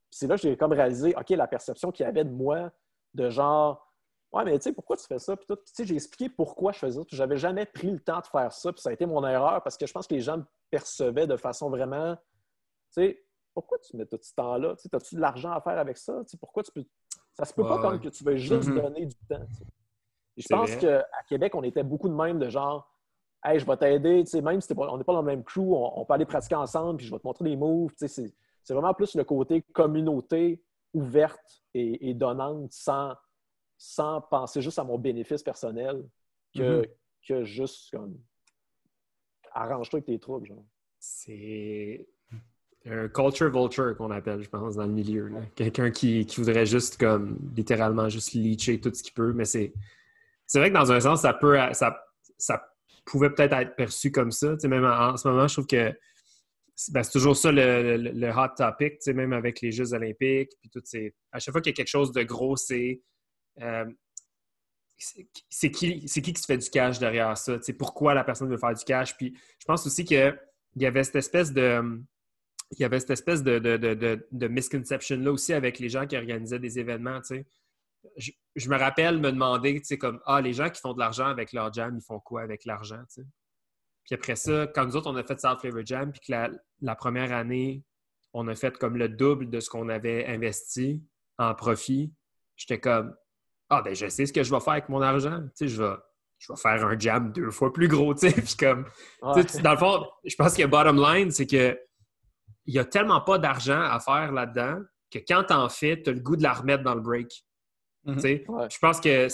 Puis 0.08 0.18
c'est 0.18 0.26
là 0.28 0.36
que 0.36 0.42
j'ai 0.42 0.56
comme 0.56 0.72
réalisé, 0.72 1.12
OK, 1.18 1.30
la 1.30 1.48
perception 1.48 1.90
qu'il 1.90 2.06
y 2.06 2.08
avait 2.08 2.24
de 2.24 2.30
moi, 2.30 2.70
de 3.12 3.28
genre, 3.28 3.84
ouais, 4.32 4.44
mais 4.44 4.56
tu 4.60 4.62
sais, 4.62 4.72
pourquoi 4.72 4.96
tu 4.96 5.06
fais 5.08 5.18
ça? 5.18 5.36
Puis 5.36 5.46
tout? 5.48 5.56
Puis, 5.56 5.64
tu 5.66 5.72
sais, 5.74 5.84
j'ai 5.84 5.96
expliqué 5.96 6.28
pourquoi 6.28 6.70
je 6.70 6.78
faisais 6.78 7.00
ça. 7.00 7.04
Puis 7.04 7.16
j'avais 7.16 7.36
jamais 7.36 7.66
pris 7.66 7.90
le 7.90 7.98
temps 7.98 8.20
de 8.20 8.26
faire 8.26 8.52
ça. 8.52 8.72
Puis 8.72 8.80
ça 8.80 8.90
a 8.90 8.92
été 8.92 9.06
mon 9.06 9.26
erreur 9.26 9.60
parce 9.64 9.76
que 9.76 9.88
je 9.88 9.92
pense 9.92 10.06
que 10.06 10.14
les 10.14 10.20
gens 10.20 10.38
me 10.38 10.44
percevaient 10.70 11.26
de 11.26 11.36
façon 11.36 11.68
vraiment, 11.68 12.14
tu 12.14 13.02
sais, 13.02 13.24
pourquoi 13.54 13.78
tu 13.78 13.96
mets 13.96 14.06
tout 14.06 14.18
ce 14.20 14.34
temps-là? 14.34 14.74
As-tu 14.92 15.14
de 15.16 15.20
l'argent 15.20 15.52
à 15.52 15.60
faire 15.60 15.78
avec 15.78 15.96
ça? 15.98 16.22
pourquoi 16.40 16.62
tu 16.62 16.72
peux. 16.72 16.84
Ça 17.34 17.44
se 17.44 17.54
peut 17.54 17.62
pas 17.62 17.76
Ouais, 17.76 17.82
comme 17.82 18.00
que 18.00 18.08
tu 18.08 18.24
veux 18.24 18.36
juste 18.36 18.68
Mhm. 18.70 18.74
donner 18.82 19.06
du 19.06 19.14
temps. 19.28 19.46
tu 19.46 19.54
sais. 19.58 19.64
Je 20.36 20.46
pense 20.48 20.76
qu'à 20.76 21.06
Québec, 21.28 21.54
on 21.54 21.62
était 21.62 21.82
beaucoup 21.82 22.08
de 22.08 22.14
même 22.14 22.38
de 22.38 22.48
genre 22.48 22.88
Hey, 23.44 23.58
je 23.58 23.66
vais 23.66 23.76
t'aider, 23.76 24.22
tu 24.22 24.30
sais, 24.30 24.40
même 24.40 24.60
si 24.60 24.72
pas- 24.72 24.88
on 24.88 24.96
n'est 24.96 25.02
pas 25.02 25.14
dans 25.14 25.20
le 25.22 25.26
même 25.26 25.42
crew, 25.42 25.58
on, 25.74 26.00
on 26.00 26.04
peut 26.04 26.14
aller 26.14 26.24
pratiquer 26.24 26.54
ensemble, 26.54 26.98
puis 26.98 27.06
je 27.06 27.10
vais 27.12 27.18
te 27.18 27.26
montrer 27.26 27.42
des 27.44 27.56
moves. 27.56 27.92
tu 27.98 28.06
sais, 28.06 28.32
C'est 28.62 28.72
vraiment 28.72 28.94
plus 28.94 29.16
le 29.16 29.24
côté 29.24 29.62
communauté 29.62 30.62
ouverte 30.94 31.64
et, 31.74 32.08
et 32.10 32.14
donnante 32.14 32.70
sans, 32.70 33.16
sans 33.76 34.20
penser 34.20 34.62
juste 34.62 34.78
à 34.78 34.84
mon 34.84 34.96
bénéfice 34.96 35.42
personnel 35.42 36.08
que, 36.54 36.82
Mhm. 36.82 36.86
que 37.26 37.42
juste 37.44 37.90
comme 37.90 38.16
arrange-toi 39.52 39.98
avec 39.98 40.06
tes 40.06 40.18
troubles. 40.20 40.46
Genre. 40.46 40.64
C'est 41.00 42.06
un 42.86 43.08
culture 43.08 43.50
vulture 43.50 43.96
qu'on 43.96 44.10
appelle, 44.10 44.42
je 44.42 44.48
pense, 44.48 44.74
dans 44.74 44.86
le 44.86 44.92
milieu. 44.92 45.30
Quelqu'un 45.54 45.90
qui, 45.90 46.26
voudrait 46.36 46.66
juste, 46.66 46.98
comme, 46.98 47.38
littéralement, 47.54 48.08
juste 48.08 48.32
leacher 48.32 48.80
tout 48.80 48.92
ce 48.92 49.02
qu'il 49.02 49.14
peut. 49.14 49.32
Mais 49.32 49.44
c'est 49.44 49.72
c'est 50.46 50.58
vrai 50.58 50.68
que 50.68 50.74
dans 50.74 50.92
un 50.92 51.00
sens, 51.00 51.22
ça 51.22 51.32
peut 51.32 51.56
ça, 51.72 52.68
pouvait 53.04 53.30
peut-être 53.30 53.54
être 53.54 53.74
perçu 53.74 54.10
comme 54.10 54.30
ça. 54.30 54.56
Tu 54.56 54.68
même 54.68 54.84
en, 54.84 55.16
ce 55.16 55.26
moment, 55.26 55.48
je 55.48 55.54
trouve 55.54 55.66
que 55.66 55.92
c'est 56.74 56.92
ben, 56.92 57.02
toujours 57.02 57.36
ça 57.36 57.52
le, 57.52 58.30
hot 58.30 58.54
topic, 58.56 58.94
tu 58.94 58.98
sais, 59.00 59.12
même 59.12 59.32
avec 59.32 59.60
les 59.60 59.72
Jeux 59.72 59.92
olympiques. 59.94 60.50
Puis 60.60 60.70
tout, 60.70 60.80
c'est- 60.84 61.14
à 61.30 61.38
chaque 61.38 61.52
fois 61.52 61.60
qu'il 61.60 61.70
y 61.70 61.74
a 61.74 61.76
quelque 61.76 61.88
chose 61.88 62.12
de 62.12 62.22
gros, 62.22 62.56
c'est 62.56 63.00
euh, 63.60 63.84
c'est 64.98 65.26
c'est 65.48 65.70
qui, 65.70 66.06
c'est 66.06 66.22
qui 66.22 66.32
qui 66.32 66.40
se 66.40 66.46
fait 66.46 66.58
du 66.58 66.70
cash 66.70 66.98
derrière 66.98 67.36
ça? 67.36 67.58
Tu 67.58 67.64
sais, 67.64 67.72
pourquoi 67.72 68.14
la 68.14 68.24
personne 68.24 68.48
veut 68.48 68.56
faire 68.56 68.74
du 68.74 68.84
cash? 68.84 69.16
Puis 69.16 69.34
je 69.58 69.64
pense 69.64 69.86
aussi 69.86 70.04
qu'il 70.04 70.38
y 70.76 70.86
avait 70.86 71.04
cette 71.04 71.16
espèce 71.16 71.52
de. 71.52 72.02
Il 72.72 72.80
y 72.80 72.84
avait 72.84 73.00
cette 73.00 73.10
espèce 73.10 73.42
de, 73.42 73.58
de, 73.58 73.76
de, 73.76 73.94
de- 73.94 74.26
de 74.30 74.48
misconception-là 74.48 75.30
aussi 75.32 75.52
avec 75.52 75.78
les 75.78 75.88
gens 75.88 76.06
qui 76.06 76.16
organisaient 76.16 76.58
des 76.58 76.78
événements. 76.78 77.20
tu 77.20 77.36
sais. 77.36 77.46
Je, 78.16 78.32
je 78.56 78.68
me 78.68 78.76
rappelle 78.76 79.18
me 79.20 79.30
demander, 79.30 79.74
tu 79.80 79.84
sais, 79.84 79.98
comme 79.98 80.20
Ah, 80.26 80.40
les 80.40 80.52
gens 80.52 80.68
qui 80.70 80.80
font 80.80 80.92
de 80.94 80.98
l'argent 80.98 81.26
avec 81.26 81.52
leur 81.52 81.72
jam, 81.72 81.96
ils 81.96 82.04
font 82.04 82.18
quoi 82.20 82.42
avec 82.42 82.64
l'argent? 82.64 82.98
tu 83.14 83.22
sais? 83.22 83.26
Puis 84.04 84.14
après 84.16 84.34
ça, 84.36 84.66
quand 84.74 84.84
nous 84.86 84.96
autres, 84.96 85.08
on 85.10 85.16
a 85.16 85.22
fait 85.22 85.38
South 85.40 85.60
Flavor 85.60 85.86
Jam, 85.86 86.10
puis 86.10 86.20
que 86.26 86.32
la, 86.32 86.50
la 86.80 86.96
première 86.96 87.32
année, 87.32 87.84
on 88.32 88.48
a 88.48 88.54
fait 88.56 88.76
comme 88.76 88.96
le 88.96 89.08
double 89.08 89.48
de 89.50 89.60
ce 89.60 89.70
qu'on 89.70 89.88
avait 89.88 90.26
investi 90.26 91.02
en 91.38 91.54
profit, 91.54 92.12
j'étais 92.56 92.80
comme 92.80 93.14
Ah, 93.68 93.82
ben 93.82 93.94
je 93.94 94.08
sais 94.08 94.26
ce 94.26 94.32
que 94.32 94.42
je 94.42 94.50
vais 94.52 94.60
faire 94.60 94.72
avec 94.74 94.88
mon 94.88 95.00
argent. 95.02 95.40
Tu 95.42 95.50
sais, 95.54 95.68
je 95.68 95.80
vais, 95.82 95.94
je 96.38 96.52
vais 96.52 96.58
faire 96.58 96.84
un 96.84 96.98
jam 96.98 97.30
deux 97.32 97.50
fois 97.52 97.72
plus 97.72 97.86
gros, 97.86 98.12
tu 98.14 98.28
sais. 98.28 98.32
Puis 98.42 98.56
comme, 98.58 98.86
Ouais. 99.22 99.42
tu 99.44 99.48
sais, 99.48 99.62
dans 99.62 99.72
le 99.72 99.78
fond, 99.78 100.04
je 100.24 100.34
pense 100.34 100.56
que 100.56 100.66
bottom 100.66 100.96
line, 101.00 101.30
c'est 101.30 101.46
que 101.46 101.78
il 102.66 102.74
n'y 102.74 102.80
a 102.80 102.84
tellement 102.84 103.20
pas 103.20 103.38
d'argent 103.38 103.80
à 103.80 103.98
faire 104.00 104.32
là-dedans 104.32 104.80
que 105.10 105.18
quand 105.18 105.44
t'en 105.44 105.68
fais, 105.68 106.00
tu 106.02 106.10
as 106.10 106.12
le 106.12 106.20
goût 106.20 106.36
de 106.36 106.42
la 106.42 106.52
remettre 106.52 106.82
dans 106.82 106.94
le 106.94 107.00
break. 107.00 107.44
Mhm. 108.04 108.14
Tu 108.16 108.20
sais, 108.20 108.44
Ouais. 108.48 108.68
Je 108.70 108.78
pense 108.78 109.00
que 109.00 109.28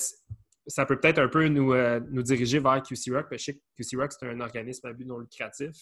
ça 0.67 0.85
peut 0.85 0.99
peut-être 1.01 1.19
un 1.19 1.29
peu 1.29 1.47
nous, 1.49 1.73
euh, 1.73 2.01
nous 2.11 2.23
diriger 2.23 2.59
vers 2.59 2.83
QC 2.83 3.11
Rock. 3.13 3.27
Je 3.33 3.37
sais 3.39 3.55
que 3.55 3.61
QC 3.77 3.97
Rock, 3.97 4.13
c'est 4.13 4.29
un 4.29 4.41
organisme 4.41 4.87
à 4.87 4.93
but 4.93 5.07
non 5.07 5.19
lucratif. 5.19 5.75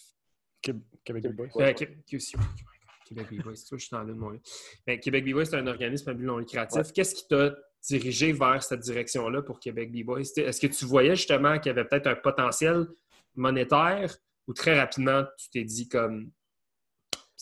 Québec. 0.62 1.24
Euh, 1.24 1.72
QC 2.06 2.36
Rock, 2.36 2.46
oh 2.46 2.62
God, 2.62 2.76
Québec 3.06 3.26
B-Boy, 3.30 3.56
c'est 3.56 3.66
ça, 3.66 3.76
je 3.76 3.84
suis 3.84 3.96
en 3.96 4.02
ligne, 4.02 4.16
mon. 4.16 4.38
Ben, 4.86 4.98
Québec 4.98 5.24
B-Boy, 5.24 5.46
c'est 5.46 5.56
un 5.56 5.66
organisme 5.66 6.10
à 6.10 6.14
but 6.14 6.24
non 6.24 6.38
lucratif. 6.38 6.78
Ouais. 6.78 6.92
Qu'est-ce 6.94 7.14
qui 7.14 7.26
t'a 7.28 7.54
dirigé 7.88 8.32
vers 8.32 8.62
cette 8.62 8.80
direction-là 8.80 9.42
pour 9.42 9.60
Québec 9.60 9.92
B-Boy? 9.92 10.22
Est-ce 10.22 10.60
que 10.60 10.66
tu 10.66 10.84
voyais 10.84 11.16
justement 11.16 11.58
qu'il 11.58 11.70
y 11.70 11.70
avait 11.70 11.84
peut-être 11.84 12.06
un 12.06 12.16
potentiel 12.16 12.86
monétaire 13.34 14.16
ou 14.46 14.54
très 14.54 14.78
rapidement, 14.78 15.24
tu 15.38 15.50
t'es 15.50 15.64
dit 15.64 15.88
comme. 15.88 16.30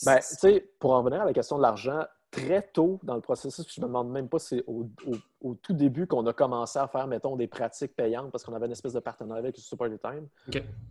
Ben, 0.03 0.17
tu 0.17 0.23
sais, 0.23 0.69
pour 0.79 0.91
en 0.93 0.99
revenir 0.99 1.21
à 1.21 1.25
la 1.25 1.33
question 1.33 1.57
de 1.57 1.61
l'argent, 1.61 2.03
très 2.31 2.61
tôt 2.61 2.99
dans 3.03 3.15
le 3.15 3.21
processus, 3.21 3.63
puis 3.65 3.75
je 3.77 3.81
me 3.81 3.85
demande 3.87 4.11
même 4.11 4.27
pas 4.27 4.39
si 4.39 4.57
c'est 4.57 4.63
au, 4.67 4.89
au- 5.07 5.15
au 5.51 5.55
tout 5.55 5.71
début 5.71 6.05
qu'on 6.05 6.25
a 6.25 6.33
commencé 6.33 6.77
à 6.77 6.85
faire, 6.87 7.07
mettons, 7.07 7.37
des 7.37 7.47
pratiques 7.47 7.95
payantes 7.95 8.29
parce 8.29 8.43
qu'on 8.43 8.53
avait 8.53 8.65
une 8.65 8.73
espèce 8.73 8.91
de 8.91 8.99
partenariat 8.99 9.39
avec 9.39 9.55
le 9.55 9.61
Super 9.61 9.87
Time. 10.01 10.27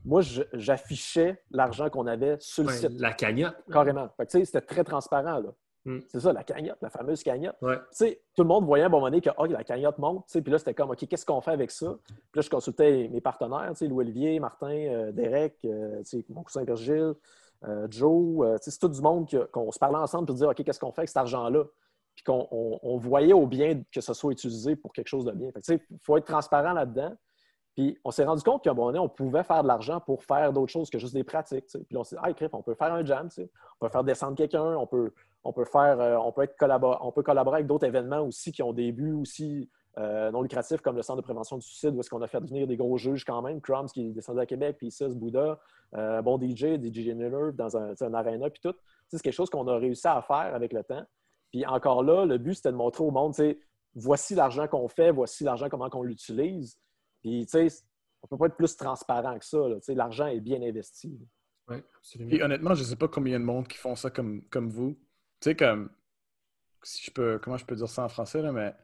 Moi, 0.06 0.22
j'affichais 0.54 1.42
l'argent 1.50 1.90
qu'on 1.90 2.06
avait 2.06 2.36
sur 2.40 2.62
le 2.64 2.70
Ouais, 2.70 2.74
site, 2.76 2.98
la 2.98 3.12
cagnotte. 3.12 3.56
carrément. 3.70 4.08
Fait 4.16 4.26
tu 4.26 4.38
sais, 4.38 4.44
c'était 4.46 4.60
très 4.62 4.84
transparent, 4.84 5.38
là. 5.40 5.50
Mm. 5.86 5.98
C'est 6.08 6.20
ça, 6.20 6.32
la 6.32 6.42
cagnotte, 6.44 6.78
la 6.80 6.88
fameuse 6.88 7.22
cagnotte. 7.22 7.56
Ouais. 7.60 7.76
Tu 7.76 7.82
sais, 7.90 8.22
tout 8.34 8.42
le 8.42 8.48
monde 8.48 8.64
voyait 8.64 8.84
à 8.84 8.86
un 8.86 8.90
moment 8.90 9.04
donné 9.04 9.20
que 9.20 9.28
oh, 9.36 9.44
la 9.44 9.64
cagnotte 9.64 9.98
monte. 9.98 10.24
Puis 10.32 10.50
là, 10.50 10.56
c'était 10.58 10.72
comme, 10.72 10.90
OK, 10.90 11.06
qu'est-ce 11.06 11.26
qu'on 11.26 11.42
fait 11.42 11.50
avec 11.50 11.70
ça? 11.70 11.94
Puis 12.06 12.16
là, 12.36 12.40
je 12.40 12.48
consultais 12.48 13.06
mes 13.12 13.20
partenaires, 13.20 13.70
Louis-Olivier, 13.82 14.40
Martin, 14.40 14.70
euh, 14.70 15.12
Derek, 15.12 15.58
euh, 15.66 16.02
mon 16.30 16.42
cousin 16.42 16.64
Virgile, 16.64 17.12
euh, 17.66 17.86
Joe. 17.90 18.46
euh, 18.46 18.56
c'est 18.60 18.78
tout 18.78 18.88
du 18.88 19.00
monde 19.00 19.28
qu'on 19.52 19.70
se 19.72 19.78
parlait 19.78 19.98
ensemble 19.98 20.26
pour 20.26 20.34
dire, 20.36 20.48
OK, 20.48 20.62
qu'est-ce 20.62 20.80
qu'on 20.80 20.92
fait 20.92 21.00
avec 21.02 21.08
cet 21.08 21.16
argent-là? 21.18 21.64
Puis 22.14 22.24
qu'on 22.24 22.46
on- 22.50 22.78
on 22.82 22.96
voyait 22.96 23.32
au 23.32 23.46
bien 23.46 23.82
que 23.92 24.00
ce 24.00 24.14
soit 24.14 24.32
utilisé 24.32 24.76
pour 24.76 24.92
quelque 24.92 25.08
chose 25.08 25.24
de 25.24 25.32
bien. 25.32 25.50
Il 25.68 25.80
faut 26.02 26.16
être 26.16 26.26
transparent 26.26 26.72
là-dedans. 26.72 27.12
Puis 27.74 27.98
on 28.04 28.12
s'est 28.12 28.24
rendu 28.24 28.42
compte 28.44 28.62
qu'à 28.62 28.70
un 28.70 28.74
moment 28.74 28.86
donné, 28.88 28.98
on 29.00 29.08
pouvait 29.08 29.42
faire 29.42 29.62
de 29.64 29.68
l'argent 29.68 29.98
pour 30.00 30.22
faire 30.22 30.52
d'autres 30.52 30.70
choses 30.70 30.90
que 30.90 30.98
juste 31.00 31.12
des 31.14 31.24
pratiques. 31.24 31.66
Puis 31.88 31.96
on 31.96 32.04
s'est 32.04 32.14
dit, 32.14 32.22
ah, 32.24 32.32
crif, 32.32 32.50
on 32.54 32.62
peut 32.62 32.74
faire 32.74 32.92
un 32.92 33.04
jam, 33.04 33.28
on 33.36 33.86
peut 33.86 33.90
faire 33.90 34.04
descendre 34.04 34.36
quelqu'un, 34.36 34.76
on 34.76 34.86
peut, 34.86 35.12
on 35.42 35.52
peut 35.52 35.64
faire, 35.64 36.00
euh, 36.00 36.16
on 36.18 36.30
peut 36.30 36.42
être 36.42 36.56
collabor- 36.56 36.98
on 37.00 37.10
peut 37.10 37.24
collaborer 37.24 37.56
avec 37.56 37.66
d'autres 37.66 37.86
événements 37.86 38.20
aussi 38.20 38.52
qui 38.52 38.62
ont 38.62 38.72
des 38.72 38.92
buts 38.92 39.14
aussi 39.14 39.68
euh, 39.98 40.30
non 40.30 40.42
lucratifs 40.42 40.80
comme 40.80 40.96
le 40.96 41.02
Centre 41.02 41.18
de 41.18 41.24
prévention 41.24 41.56
du 41.56 41.66
suicide 41.66 41.94
où 41.94 42.00
est-ce 42.00 42.10
qu'on 42.10 42.22
a 42.22 42.26
fait 42.26 42.40
venir 42.40 42.66
des 42.66 42.76
gros 42.76 42.96
juges 42.96 43.24
quand 43.24 43.42
même, 43.42 43.60
Crumbs 43.60 43.86
qui 43.86 44.08
est 44.08 44.12
descendu 44.12 44.40
à 44.40 44.46
Québec, 44.46 44.76
puis 44.78 44.90
Sis 44.90 45.14
Bouddha, 45.14 45.58
euh, 45.94 46.22
bon 46.22 46.38
DJ, 46.38 46.80
DJ 46.82 47.14
Miller 47.14 47.52
dans 47.52 47.76
un, 47.76 47.94
un 48.00 48.14
arena, 48.14 48.50
puis 48.50 48.60
tout. 48.60 48.74
C'est 49.08 49.22
quelque 49.22 49.34
chose 49.34 49.50
qu'on 49.50 49.68
a 49.68 49.76
réussi 49.76 50.06
à 50.08 50.20
faire 50.22 50.54
avec 50.54 50.72
le 50.72 50.82
temps. 50.82 51.04
Puis 51.52 51.64
encore 51.66 52.02
là, 52.02 52.26
le 52.26 52.38
but, 52.38 52.54
c'était 52.54 52.72
de 52.72 52.76
montrer 52.76 53.04
au 53.04 53.12
monde, 53.12 53.34
tu 53.34 53.42
sais, 53.42 53.60
voici 53.94 54.34
l'argent 54.34 54.66
qu'on 54.66 54.88
fait, 54.88 55.12
voici 55.12 55.44
l'argent, 55.44 55.68
comment 55.68 55.88
on 55.92 56.02
l'utilise. 56.02 56.78
Puis, 57.22 57.46
tu 57.46 57.68
sais, 57.68 57.84
on 58.22 58.26
peut 58.26 58.36
pas 58.36 58.46
être 58.46 58.56
plus 58.56 58.76
transparent 58.76 59.38
que 59.38 59.44
ça. 59.44 59.68
là. 59.68 59.76
Tu 59.76 59.82
sais, 59.82 59.94
L'argent 59.94 60.26
est 60.26 60.40
bien 60.40 60.60
investi. 60.62 61.18
Oui, 61.68 61.76
absolument. 61.96 62.30
Puis 62.30 62.42
honnêtement, 62.42 62.74
je 62.74 62.84
sais 62.84 62.96
pas 62.96 63.08
combien 63.08 63.38
de 63.38 63.44
monde 63.44 63.68
qui 63.68 63.78
font 63.78 63.94
ça 63.96 64.10
comme, 64.10 64.42
comme 64.48 64.68
vous. 64.68 64.94
Tu 65.40 65.50
sais, 65.50 65.56
comme. 65.56 65.90
Si 66.82 67.04
je 67.06 67.10
peux. 67.10 67.38
Comment 67.38 67.56
je 67.56 67.64
peux 67.64 67.76
dire 67.76 67.88
ça 67.88 68.04
en 68.04 68.08
français, 68.08 68.42
là, 68.42 68.52
mais. 68.52 68.74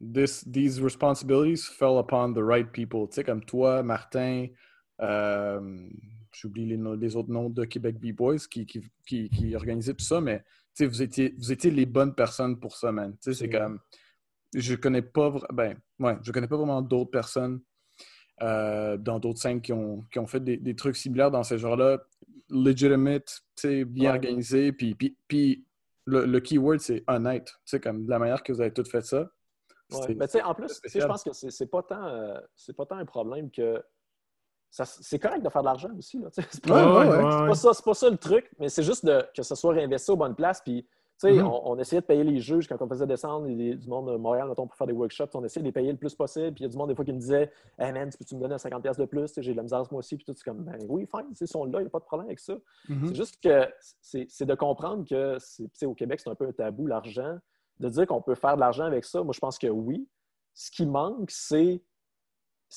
This, 0.00 0.44
these 0.50 0.80
responsibilities 0.80 1.66
fell 1.66 1.98
upon 1.98 2.32
the 2.32 2.42
right 2.42 2.70
people. 2.72 3.06
Tu 3.08 3.16
sais, 3.16 3.24
comme 3.24 3.44
toi, 3.44 3.82
Martin, 3.82 4.46
euh, 5.00 5.88
j'oublie 6.32 6.64
les, 6.66 7.16
autres 7.16 7.30
noms 7.30 7.50
de 7.50 7.64
Québec 7.64 7.98
B-Boys 8.00 8.38
qui, 8.50 8.64
qui, 8.64 8.82
qui, 9.06 9.28
qui 9.28 9.54
organisaient 9.54 9.94
tout 9.94 10.04
ça, 10.04 10.20
mais 10.20 10.38
tu 10.38 10.44
sais, 10.74 10.86
vous 10.86 11.02
étiez, 11.02 11.34
vous 11.36 11.52
étiez 11.52 11.70
les 11.70 11.84
bonnes 11.84 12.14
personnes 12.14 12.58
pour 12.58 12.76
ça, 12.76 12.92
man. 12.92 13.12
Tu 13.12 13.32
sais, 13.32 13.34
c'est 13.34 13.50
comme. 13.50 13.78
Je 14.54 14.74
connais 14.74 15.02
pas. 15.02 15.32
Ben, 15.52 15.76
ouais, 15.98 16.16
je 16.22 16.32
connais 16.32 16.48
pas 16.48 16.56
vraiment 16.56 16.82
d'autres 16.82 17.10
personnes 17.10 17.60
euh, 18.42 18.96
dans 18.96 19.18
d'autres 19.18 19.40
scènes 19.40 19.60
qui 19.60 19.72
ont, 19.72 20.04
qui 20.10 20.18
ont 20.18 20.26
fait 20.26 20.40
des, 20.42 20.56
des 20.56 20.74
trucs 20.74 20.96
similaires 20.96 21.30
dans 21.30 21.42
ce 21.44 21.58
genre-là. 21.58 21.98
Legitimate, 22.48 23.42
tu 23.54 23.62
sais, 23.62 23.84
bien 23.84 24.10
Ouais. 24.10 24.16
organisé. 24.16 24.72
Puis, 24.72 24.94
puis, 24.94 25.16
puis 25.28 25.64
le, 26.06 26.24
le 26.24 26.40
keyword, 26.40 26.80
c'est 26.80 27.04
honnête. 27.06 27.46
Tu 27.46 27.52
sais, 27.66 27.80
comme 27.80 28.06
de 28.06 28.10
la 28.10 28.18
manière 28.18 28.42
que 28.42 28.52
vous 28.52 28.60
avez 28.60 28.72
tout 28.72 28.84
fait 28.84 29.02
ça. 29.04 29.30
Ouais. 29.92 30.14
Mais 30.16 30.26
tu 30.28 30.32
sais, 30.32 30.42
en 30.42 30.54
plus, 30.54 30.80
je 30.84 31.06
pense 31.06 31.22
que 31.24 31.32
c'est 31.32 31.66
pas 31.66 31.82
tant, 31.82 32.04
euh, 32.06 32.38
c'est 32.56 32.76
pas 32.76 32.86
tant 32.86 32.96
un 32.96 33.04
problème 33.04 33.50
que 33.50 33.82
c'est 34.70 35.18
correct 35.18 35.42
de 35.42 35.48
faire 35.48 35.62
de 35.62 35.66
l'argent 35.66 35.90
aussi. 35.98 36.22
C'est 36.32 36.64
pas, 36.64 37.00
Ouais, 37.00 37.08
ouais, 37.08 37.48
pas 37.48 37.54
ça, 37.54 37.72
c'est 37.74 37.84
pas 37.84 37.94
ça 37.94 38.08
le 38.08 38.16
truc, 38.16 38.48
mais 38.60 38.68
c'est 38.68 38.84
juste 38.84 39.04
de, 39.04 39.24
que 39.34 39.42
ça 39.42 39.56
soit 39.56 39.72
réinvesti 39.72 40.12
aux 40.12 40.16
bonnes 40.16 40.36
places. 40.36 40.60
Puis, 40.60 40.84
tu 40.84 40.88
sais, 41.28 41.32
Mhm. 41.32 41.44
on, 41.46 41.70
on 41.72 41.78
essayait 41.80 42.00
de 42.00 42.06
payer 42.06 42.22
les 42.22 42.38
juges 42.38 42.68
quand 42.68 42.80
on 42.80 42.88
faisait 42.88 43.06
descendre 43.06 43.46
les- 43.48 43.74
du 43.74 43.88
monde 43.88 44.10
de 44.12 44.16
Montréal, 44.16 44.48
mettons, 44.48 44.68
pour 44.68 44.76
faire 44.76 44.86
des 44.86 44.92
workshops. 44.92 45.30
On 45.34 45.42
essayait 45.44 45.62
de 45.62 45.66
les 45.66 45.72
payer 45.72 45.90
le 45.90 45.98
plus 45.98 46.14
possible. 46.14 46.52
Puis 46.54 46.60
il 46.62 46.62
y 46.62 46.66
a 46.66 46.68
du 46.68 46.76
monde, 46.78 46.88
des 46.88 46.94
fois, 46.94 47.04
qui 47.04 47.12
me 47.12 47.18
disait 47.18 47.50
Hey 47.80 47.92
man, 47.92 48.08
tu 48.10 48.16
peux-tu 48.16 48.36
me 48.36 48.40
donner 48.40 48.54
un 48.54 48.58
50$ 48.58 48.96
de 48.96 49.04
plus? 49.06 49.32
J'ai 49.38 49.50
de 49.50 49.56
la 49.56 49.64
misère 49.64 49.84
ce 49.84 49.92
mois-ci. 49.92 50.14
Puis 50.16 50.24
tout, 50.24 50.32
c'est 50.36 50.44
comme 50.44 50.62
Ben 50.62 50.78
oui, 50.88 51.04
fine, 51.10 51.26
ils 51.40 51.48
sont 51.48 51.64
là, 51.64 51.80
il 51.80 51.82
n'y 51.82 51.86
a 51.88 51.90
pas 51.90 51.98
de 51.98 52.04
problème 52.04 52.28
avec 52.28 52.38
ça. 52.38 52.54
Mhm. 52.88 53.08
C'est 53.08 53.16
juste 53.16 53.42
que 53.42 53.68
c'est 54.00 54.46
de 54.46 54.54
comprendre 54.54 55.04
que 55.04 55.36
au 55.84 55.94
Québec, 55.94 56.20
c'est 56.20 56.30
un 56.30 56.36
peu 56.36 56.46
un 56.46 56.52
tabou, 56.52 56.86
l'argent. 56.86 57.38
De 57.80 57.88
dire 57.88 58.06
qu'on 58.06 58.22
peut 58.22 58.34
faire 58.36 58.54
de 58.54 58.60
l'argent 58.60 58.84
avec 58.84 59.04
ça, 59.04 59.22
moi, 59.24 59.32
je 59.34 59.40
pense 59.40 59.58
que 59.58 59.66
oui. 59.66 60.06
Ce 60.54 60.70
qui 60.70 60.86
manque, 60.86 61.30
c'est. 61.30 61.82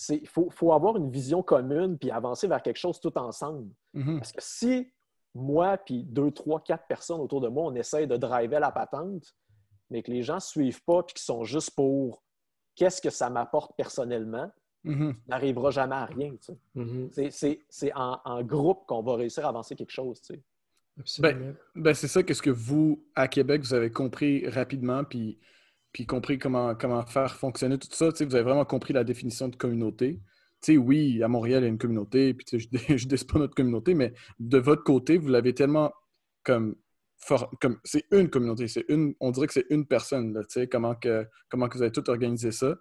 Il 0.09 0.27
faut, 0.27 0.49
faut 0.49 0.73
avoir 0.73 0.97
une 0.97 1.11
vision 1.11 1.43
commune 1.43 1.99
puis 1.99 2.09
avancer 2.09 2.47
vers 2.47 2.63
quelque 2.63 2.77
chose 2.77 2.99
tout 2.99 3.15
ensemble. 3.17 3.69
Mhm. 3.93 4.17
Parce 4.17 4.31
que 4.31 4.41
si 4.41 4.91
moi, 5.35 5.77
puis 5.77 6.03
deux, 6.03 6.31
trois, 6.31 6.59
quatre 6.61 6.87
personnes 6.87 7.19
autour 7.21 7.41
de 7.41 7.47
moi, 7.47 7.63
on 7.65 7.75
essaye 7.75 8.07
de 8.07 8.17
driver 8.17 8.59
la 8.59 8.71
patente, 8.71 9.35
mais 9.91 10.01
que 10.01 10.09
les 10.09 10.23
gens 10.23 10.35
ne 10.35 10.39
suivent 10.39 10.83
pas 10.83 11.03
puis 11.03 11.13
qu'ils 11.13 11.23
sont 11.23 11.43
juste 11.43 11.71
pour 11.75 12.23
qu'est-ce 12.75 13.01
que 13.01 13.11
ça 13.11 13.29
m'apporte 13.29 13.75
personnellement, 13.77 14.49
Mhm. 14.85 15.15
n'arrivera 15.27 15.69
jamais 15.71 15.95
à 15.95 16.05
rien. 16.05 16.31
tu 16.31 16.37
sais. 16.41 16.57
Mhm. 16.75 17.09
C'est- 17.11 17.29
C'est 17.31 17.59
c'est 17.69 17.93
en, 17.93 18.19
en 18.25 18.41
groupe 18.43 18.85
qu'on 18.87 19.01
va 19.03 19.15
réussir 19.15 19.45
à 19.45 19.49
avancer 19.49 19.75
quelque 19.75 19.91
chose. 19.91 20.19
tu 20.21 20.33
sais. 20.33 20.43
Absolument. 20.99 21.53
Ben, 21.75 21.93
c'est 21.93 22.07
ça 22.07 22.23
qu'est-ce 22.23 22.41
que 22.41 22.49
vous, 22.49 23.03
à 23.15 23.27
Québec, 23.27 23.61
vous 23.61 23.73
avez 23.73 23.91
compris 23.91 24.47
rapidement, 24.47 25.03
puis, 25.03 25.39
puis 25.91 26.05
compris 26.05 26.37
comment, 26.37 26.75
comment 26.75 27.05
faire 27.05 27.35
fonctionner 27.35 27.77
tout 27.77 27.87
ça. 27.91 28.09
Vous 28.09 28.35
avez 28.35 28.43
vraiment 28.43 28.65
compris 28.65 28.93
la 28.93 29.03
définition 29.03 29.47
de 29.47 29.55
communauté. 29.55 30.21
Oui, 30.69 31.21
à 31.21 31.27
Montréal, 31.27 31.61
il 31.61 31.65
y 31.65 31.67
a 31.67 31.69
une 31.69 31.77
communauté, 31.77 32.33
puis 32.33 32.45
je, 32.59 32.67
je 32.97 33.07
dis 33.07 33.25
pas 33.25 33.39
notre 33.39 33.55
communauté, 33.55 33.93
mais 33.95 34.13
de 34.39 34.57
votre 34.57 34.83
côté, 34.83 35.17
vous 35.17 35.29
l'avez 35.29 35.53
tellement 35.53 35.91
comme 36.43 36.75
comme 37.61 37.79
c'est 37.83 38.05
une 38.11 38.29
communauté, 38.29 38.67
c'est 38.67 38.85
une, 38.89 39.15
on 39.19 39.31
dirait 39.31 39.47
que 39.47 39.53
c'est 39.53 39.65
une 39.69 39.85
personne, 39.85 40.33
tu 40.33 40.45
sais, 40.49 40.67
comment 40.67 40.95
que, 40.95 41.25
comment 41.49 41.67
que 41.67 41.77
vous 41.77 41.83
avez 41.83 41.91
tout 41.91 42.09
organisé 42.09 42.51
ça. 42.51 42.75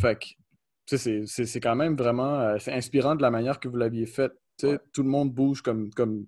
Fait 0.00 0.18
que, 0.18 0.96
c'est 0.96 1.60
quand 1.60 1.76
même 1.76 1.96
vraiment, 1.96 2.40
euh, 2.40 2.56
c'est 2.58 2.72
inspirant 2.72 3.14
de 3.14 3.22
la 3.22 3.30
manière 3.30 3.60
que 3.60 3.68
vous 3.68 3.76
l'aviez 3.76 4.06
fait. 4.06 4.32
Tout 4.58 5.02
le 5.02 5.08
monde 5.08 5.32
bouge 5.32 5.62
comme, 5.62 5.90
comme, 5.90 6.26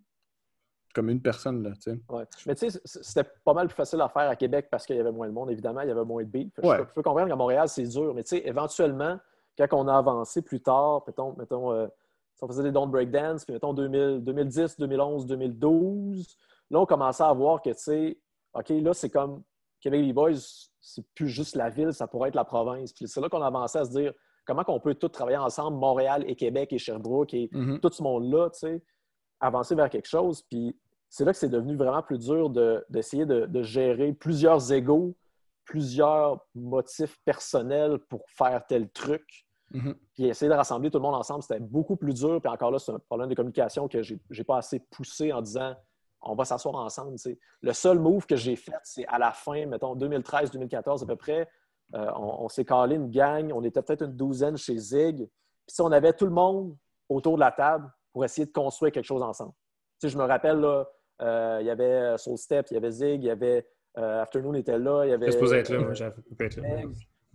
comme 0.94 1.08
une 1.08 1.20
personne, 1.20 1.62
là, 1.62 1.70
tu 1.74 1.92
sais. 1.92 2.00
Ouais. 2.08 2.24
Mais 2.46 2.54
tu 2.54 2.70
sais, 2.70 2.80
c'était 2.84 3.28
pas 3.44 3.54
mal 3.54 3.68
plus 3.68 3.74
facile 3.74 4.00
à 4.00 4.08
faire 4.08 4.28
à 4.28 4.36
Québec 4.36 4.68
parce 4.70 4.86
qu'il 4.86 4.96
y 4.96 5.00
avait 5.00 5.12
moins 5.12 5.28
de 5.28 5.32
monde, 5.32 5.50
évidemment, 5.50 5.82
il 5.82 5.88
y 5.88 5.92
avait 5.92 6.04
moins 6.04 6.22
de 6.22 6.28
billes. 6.28 6.50
Je, 6.62 6.82
peux 6.94 7.02
comprendre 7.02 7.28
qu'à 7.28 7.36
Montréal, 7.36 7.68
c'est 7.68 7.84
dur, 7.84 8.12
mais 8.14 8.24
tu 8.24 8.36
sais, 8.36 8.42
éventuellement, 8.46 9.18
quand 9.56 9.66
on 9.72 9.88
a 9.88 9.96
avancé 9.96 10.42
plus 10.42 10.60
tard, 10.60 11.04
mettons, 11.06 11.34
mettons 11.36 11.72
euh, 11.72 11.86
si 12.34 12.44
on 12.44 12.48
faisait 12.48 12.62
des 12.62 12.72
dons 12.72 12.86
de 12.86 12.92
breakdance, 12.92 13.44
puis 13.44 13.52
mettons 13.52 13.74
2010, 13.74 14.78
2011, 14.78 15.26
2012, 15.26 16.36
là, 16.70 16.80
on 16.80 16.86
commençait 16.86 17.24
à 17.24 17.32
voir 17.32 17.60
que, 17.62 17.70
tu 17.70 17.78
sais, 17.78 18.18
OK, 18.54 18.70
là, 18.70 18.92
c'est 18.94 19.10
comme 19.10 19.42
Québec 19.80 20.02
les 20.04 20.12
Boys, 20.12 20.32
c'est 20.80 21.04
plus 21.14 21.28
juste 21.28 21.54
la 21.56 21.70
ville, 21.70 21.92
ça 21.92 22.06
pourrait 22.06 22.30
être 22.30 22.34
la 22.34 22.44
province. 22.44 22.92
Puis 22.92 23.06
c'est 23.08 23.20
là 23.20 23.28
qu'on 23.28 23.42
avançait 23.42 23.78
à 23.78 23.84
se 23.84 23.90
dire 23.90 24.12
comment 24.44 24.64
on 24.68 24.80
peut 24.80 24.94
tous 24.94 25.08
travailler 25.08 25.36
ensemble, 25.36 25.78
Montréal 25.78 26.24
et 26.26 26.34
Québec 26.34 26.72
et 26.72 26.78
Sherbrooke 26.78 27.34
et 27.34 27.48
mm-hmm. 27.52 27.80
tout 27.80 27.90
ce 27.92 28.02
monde-là, 28.02 28.50
tu 28.50 28.60
sais, 28.60 28.82
avancer 29.40 29.74
vers 29.74 29.90
quelque 29.90 30.08
chose. 30.08 30.42
Puis 30.42 30.76
c'est 31.08 31.24
là 31.24 31.32
que 31.32 31.38
c'est 31.38 31.48
devenu 31.48 31.76
vraiment 31.76 32.02
plus 32.02 32.18
dur 32.18 32.50
d'essayer 32.88 33.26
de, 33.26 33.62
gérer 33.62 34.12
plusieurs 34.12 34.72
égaux, 34.72 35.16
plusieurs 35.64 36.46
motifs 36.54 37.18
personnels 37.24 37.98
pour 38.08 38.24
faire 38.28 38.64
tel 38.66 38.90
truc. 38.90 39.46
Mm-hmm. 39.72 39.94
Puis 40.14 40.24
essayer 40.26 40.48
de 40.48 40.54
rassembler 40.54 40.90
tout 40.90 40.98
le 40.98 41.02
monde 41.02 41.14
ensemble, 41.14 41.42
c'était 41.42 41.60
beaucoup 41.60 41.96
plus 41.96 42.14
dur. 42.14 42.40
Puis 42.40 42.50
encore 42.50 42.70
là, 42.70 42.78
c'est 42.78 42.92
un 42.92 42.98
problème 42.98 43.28
de 43.28 43.34
communication 43.34 43.88
que 43.88 44.02
j'ai 44.02 44.20
n'ai 44.30 44.44
pas 44.44 44.58
assez 44.58 44.80
poussé 44.80 45.32
en 45.32 45.42
disant 45.42 45.74
on 46.22 46.34
va 46.34 46.44
s'asseoir 46.44 46.74
ensemble. 46.74 47.16
Le 47.62 47.72
seul 47.72 47.98
move 47.98 48.26
que 48.26 48.36
j'ai 48.36 48.56
fait, 48.56 48.72
c'est 48.84 49.06
à 49.06 49.18
la 49.18 49.32
fin, 49.32 49.66
mettons 49.66 49.96
2013-2014 49.96 51.02
à 51.02 51.06
peu 51.06 51.16
près. 51.16 51.48
Euh, 51.94 52.10
on, 52.14 52.48
s'est 52.48 52.64
calé 52.64 52.96
une 52.96 53.10
gang, 53.10 53.50
on 53.52 53.64
était 53.64 53.82
peut-être 53.82 54.02
une 54.02 54.14
douzaine 54.14 54.56
chez 54.56 54.76
Zig. 54.76 55.16
Puis 55.16 55.74
si 55.74 55.80
on 55.80 55.90
avait 55.90 56.12
tout 56.12 56.26
le 56.26 56.30
monde 56.30 56.76
autour 57.08 57.34
de 57.34 57.40
la 57.40 57.50
table 57.50 57.90
pour 58.12 58.24
essayer 58.24 58.46
de 58.46 58.52
construire 58.52 58.92
quelque 58.92 59.04
chose 59.04 59.22
ensemble. 59.22 59.52
je 60.02 60.16
me 60.16 60.24
rappelle, 60.24 60.58
là, 60.58 60.88
euh, 61.22 61.58
il 61.60 61.66
y 61.66 61.70
avait 61.70 61.84
euh, 61.84 62.16
Soul 62.16 62.38
Step, 62.38 62.66
il 62.70 62.74
y 62.74 62.76
avait 62.76 62.90
Zig, 62.90 63.22
il 63.22 63.26
y 63.26 63.30
avait 63.30 63.66
Afternoon 63.96 64.54
était 64.54 64.78
là, 64.78 65.04
il 65.04 65.10
y 65.10 65.12
avait. 65.12 65.30
supposé 65.32 65.58
être 65.58 65.68
là, 65.68 65.78
moi, 65.80 65.94
j'avais 65.94 66.14
pu 66.36 66.44
être 66.44 66.56
là. 66.56 66.68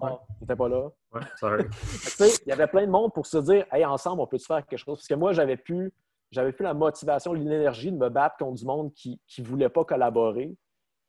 Ah, 0.02 0.20
n'était 0.42 0.56
pas 0.56 0.68
là. 0.68 0.90
Ouais, 1.14 1.22
sorry. 1.38 1.64
il 2.20 2.50
y 2.50 2.52
avait 2.52 2.68
plein 2.68 2.86
de 2.86 2.92
monde 2.92 3.14
pour 3.14 3.26
se 3.26 3.38
dire, 3.38 3.66
hey, 3.72 3.86
ensemble, 3.86 4.22
on 4.22 4.28
peut 4.28 4.38
faire 4.38 4.66
quelque 4.66 4.80
chose. 4.80 4.98
Parce 4.98 5.08
que 5.08 5.14
moi, 5.14 5.32
j'avais 5.32 5.58
pu 5.58 5.94
j'avais 6.32 6.52
plus 6.52 6.64
la 6.64 6.74
motivation, 6.74 7.34
l'énergie 7.34 7.92
de 7.92 7.98
me 7.98 8.10
battre 8.10 8.36
contre 8.38 8.56
du 8.56 8.66
monde 8.66 8.94
qui 8.94 9.22
ne 9.38 9.44
voulait 9.44 9.70
pas 9.70 9.86
collaborer. 9.86 10.56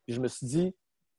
Puis 0.06 0.14
je 0.14 0.20
me 0.20 0.28
suis 0.28 0.46
dit, 0.46 0.76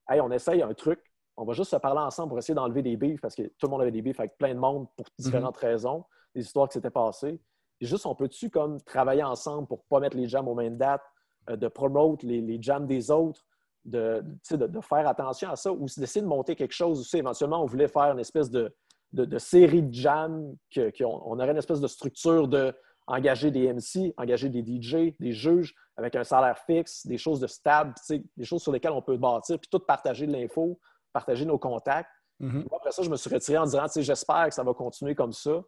hey, 0.10 0.22
on 0.22 0.32
essaye 0.32 0.62
un 0.62 0.74
truc, 0.74 1.00
on 1.36 1.45
va 1.45 1.54
juste 1.54 1.72
se 1.72 1.76
parler 1.76 2.00
ensemble 2.00 2.30
pour 2.30 2.38
essayer 2.38 2.56
d'enlever 2.56 2.82
des 2.82 2.95
bifs 2.95 3.20
parce 3.20 3.36
que 3.36 3.43
tout 3.43 3.68
le 3.68 3.70
monde 3.70 3.82
avait 3.82 3.91
des 3.91 4.02
bifs 4.02 4.20
avec 4.20 4.38
plein 4.38 4.54
de 4.54 4.60
monde 4.60 4.88
pour 4.95 5.06
différentes 5.20 5.62
mhm. 5.62 5.70
raisons, 5.70 6.06
des 6.34 6.41
histoires 6.41 6.70
qui 6.70 6.74
s'étaient 6.74 6.89
passées. 6.89 7.39
Juste, 7.82 8.06
on 8.06 8.16
peut-tu 8.16 8.50
comme 8.50 8.82
travailler 8.82 9.24
ensemble 9.24 9.68
pour 9.68 9.80
ne 9.80 9.84
pas 9.90 10.00
mettre 10.00 10.18
les 10.18 10.28
jams 10.28 10.48
aux 10.48 10.56
mêmes 10.56 10.78
dates, 10.78 11.04
euh, 11.50 11.56
de 11.56 11.68
promouvoir 11.68 12.18
les, 12.24 12.42
les, 12.42 12.62
jams 12.62 12.88
des 12.88 13.12
autres, 13.12 13.42
de, 13.86 14.24
de, 14.52 14.82
faire 14.82 15.08
attention 15.08 15.50
à 15.50 15.56
ça, 15.56 15.72
ou 15.72 15.86
d'essayer 15.86 16.22
de 16.22 16.28
monter 16.28 16.56
quelque 16.56 16.74
chose 16.74 17.00
aussi? 17.00 17.18
Éventuellement, 17.18 17.62
on 17.62 17.66
voulait 17.66 17.88
faire 17.88 18.12
une 18.12 18.20
espèce 18.20 18.50
de, 18.50 18.74
de, 19.14 19.38
série 19.38 19.84
de 19.84 19.94
jams, 19.94 20.56
qu'on 20.76 21.22
on 21.26 21.40
aurait 21.40 21.52
une 21.52 21.58
espèce 21.58 21.80
de 21.80 21.88
structure 21.88 22.48
de 22.48 22.74
engager 23.08 23.52
des 23.52 23.72
MC, 23.72 24.14
engager 24.18 24.50
des 24.50 24.62
DJ, 24.62 25.16
des 25.20 25.32
juges 25.32 25.74
avec 25.96 26.16
un 26.16 26.24
salaire 26.24 26.60
fixe, 26.60 27.08
des 27.08 27.18
choses 27.18 27.40
de 27.40 27.48
stable, 27.48 27.94
des 28.10 28.46
choses 28.46 28.62
sur 28.62 28.72
lesquelles 28.72 28.92
on 28.92 29.02
peut 29.02 29.18
bâtir, 29.18 29.58
puis 29.58 29.70
tout 29.70 29.80
partager 29.80 30.28
de 30.28 30.34
l'info, 30.34 30.80
partager 31.14 31.46
nos 31.46 31.58
contacts. 31.58 32.10
Mm-hmm. 32.42 32.66
Après 32.76 32.92
ça, 32.92 33.02
je 33.02 33.10
me 33.10 33.16
suis 33.16 33.34
retiré 33.34 33.58
en 33.58 33.64
disant 33.64 33.86
j'espère 33.96 34.50
que 34.50 34.54
ça 34.54 34.64
va 34.64 34.74
continuer 34.74 35.16
comme 35.16 35.32
ça. 35.32 35.64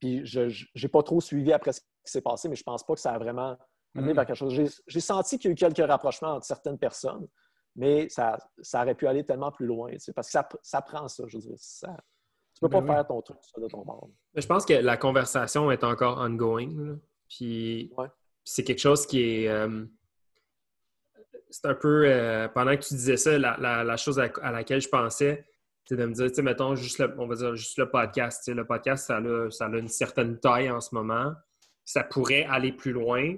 Puis 0.00 0.24
je 0.24 0.48
n'ai 0.74 0.88
pas 0.88 1.02
trop 1.02 1.20
suivi 1.20 1.52
après 1.52 1.72
ce 1.72 1.80
qui 1.80 1.86
s'est 2.04 2.22
passé, 2.22 2.48
mais 2.48 2.56
je 2.56 2.62
ne 2.62 2.64
pense 2.64 2.84
pas 2.84 2.94
que 2.94 3.00
ça 3.00 3.12
a 3.12 3.18
vraiment 3.18 3.56
amené 3.94 4.12
mm-hmm. 4.12 4.14
vers 4.16 4.26
quelque 4.26 4.36
chose. 4.36 4.72
J'ai 4.86 5.00
senti 5.00 5.38
qu'il 5.38 5.50
y 5.50 5.50
a 5.50 5.52
eu 5.52 5.56
quelques 5.56 5.88
rapprochements 5.88 6.34
entre 6.34 6.46
certaines 6.46 6.78
personnes, 6.78 7.26
mais 7.76 8.08
ça, 8.08 8.38
ça 8.62 8.82
aurait 8.82 8.94
pu 8.94 9.06
aller 9.06 9.24
tellement 9.24 9.52
plus 9.52 9.66
loin, 9.66 9.90
parce 10.14 10.28
que 10.28 10.32
ça, 10.32 10.48
ça 10.62 10.82
prend 10.82 11.06
ça, 11.08 11.24
je 11.26 11.36
veux 11.36 11.42
dire. 11.42 11.56
Ça, 11.58 11.94
tu 12.54 12.60
peux 12.60 12.68
pas 12.68 12.80
ben 12.80 12.94
faire 12.94 13.06
ton 13.06 13.22
truc 13.22 13.38
de 13.56 13.68
ton 13.68 13.84
bord. 13.84 14.08
Je 14.34 14.46
pense 14.46 14.66
que 14.66 14.74
la 14.74 14.96
conversation 14.96 15.70
est 15.70 15.84
encore 15.84 16.18
ongoing. 16.18 16.98
Puis 17.28 17.92
c'est 18.44 18.64
quelque 18.64 18.80
chose 18.80 19.06
qui 19.06 19.22
est. 19.22 19.48
Euh, 19.48 19.84
c'est 21.48 21.66
un 21.66 21.74
peu. 21.74 22.04
Euh, 22.06 22.48
pendant 22.48 22.76
que 22.76 22.82
tu 22.82 22.94
disais 22.94 23.16
ça, 23.16 23.38
la, 23.38 23.96
chose 23.96 24.18
à, 24.18 24.52
laquelle 24.52 24.80
je 24.80 24.88
pensais, 24.88 25.46
de 25.96 26.06
me 26.06 26.12
dire, 26.12 26.28
tu 26.28 26.34
sais, 26.34 26.42
mettons, 26.42 26.74
juste 26.74 26.98
le, 26.98 27.14
on 27.18 27.26
va 27.26 27.34
dire 27.34 27.56
juste 27.56 27.78
le 27.78 27.90
podcast. 27.90 28.48
Le 28.48 28.64
podcast, 28.64 29.06
ça 29.06 29.18
a, 29.18 29.50
ça 29.50 29.66
a 29.66 29.76
une 29.76 29.88
certaine 29.88 30.38
taille 30.40 30.70
en 30.70 30.80
ce 30.80 30.94
moment. 30.94 31.32
Ça 31.84 32.04
pourrait 32.04 32.44
aller 32.44 32.72
plus 32.72 32.92
loin. 32.92 33.34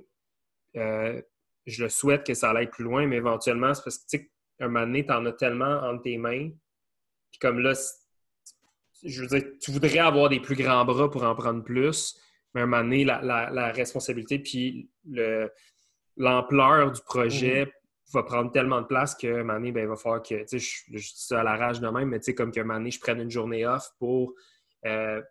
Euh, 0.77 1.21
je 1.67 1.85
le 1.85 1.89
souhaite 1.89 2.27
que 2.27 2.35
ça 2.35 2.51
aille 2.51 2.71
plus 2.71 2.85
loin, 2.85 3.07
mais 3.07 3.17
éventuellement, 3.17 3.73
c'est 3.75 3.85
parce 3.85 3.99
que, 3.99 4.05
tu 4.11 4.19
sais, 4.19 4.33
un 4.65 4.69
moment 4.69 4.87
donné, 4.87 5.05
tu 5.05 5.13
en 5.13 5.27
as 5.27 5.33
tellement 5.33 5.81
entre 5.83 6.03
tes 6.03 6.19
mains. 6.19 6.51
Puis 7.31 7.39
comme 7.41 7.61
là, 7.61 7.73
je 9.03 9.23
veux 9.23 9.27
dire, 9.27 9.43
tu 9.61 9.71
voudrais 9.71 9.99
avoir 9.99 10.29
des 10.29 10.41
plus 10.41 10.57
grands 10.57 10.85
bras 10.85 11.11
pour 11.11 11.25
en 11.25 11.35
prendre 11.35 11.63
plus, 11.65 12.19
mais 12.55 12.61
à 12.61 12.65
un 12.65 12.67
moment 12.67 12.83
donné, 12.83 13.05
la, 13.05 13.73
responsabilité 13.73 14.39
puis 14.39 14.91
l'ampleur 16.17 16.93
du 16.93 17.01
projet 17.03 17.67
mhm. 17.67 17.73
Va 18.13 18.23
prendre 18.23 18.51
tellement 18.51 18.81
de 18.81 18.87
place 18.87 19.17
moment 19.23 19.55
donné, 19.55 19.73
ben, 19.73 19.83
il 19.83 19.89
va 19.89 19.97
falloir 19.97 20.23
que, 20.23 20.43
tu 20.45 20.59
sais, 20.59 20.85
je, 20.89 20.93
dis 20.93 21.13
ça 21.15 21.41
à 21.41 21.43
la 21.43 21.57
rage 21.57 21.81
de 21.81 21.89
même, 21.89 22.09
mais 22.09 22.19
tu 22.19 22.27
sais, 22.27 22.35
comme 22.35 22.53
moment 22.57 22.75
donné, 22.75 22.91
je 22.91 23.01
prenne 23.01 23.21
une 23.21 23.31
journée 23.31 23.67
off 23.67 23.89
pour 23.99 24.35
euh, 24.87 25.23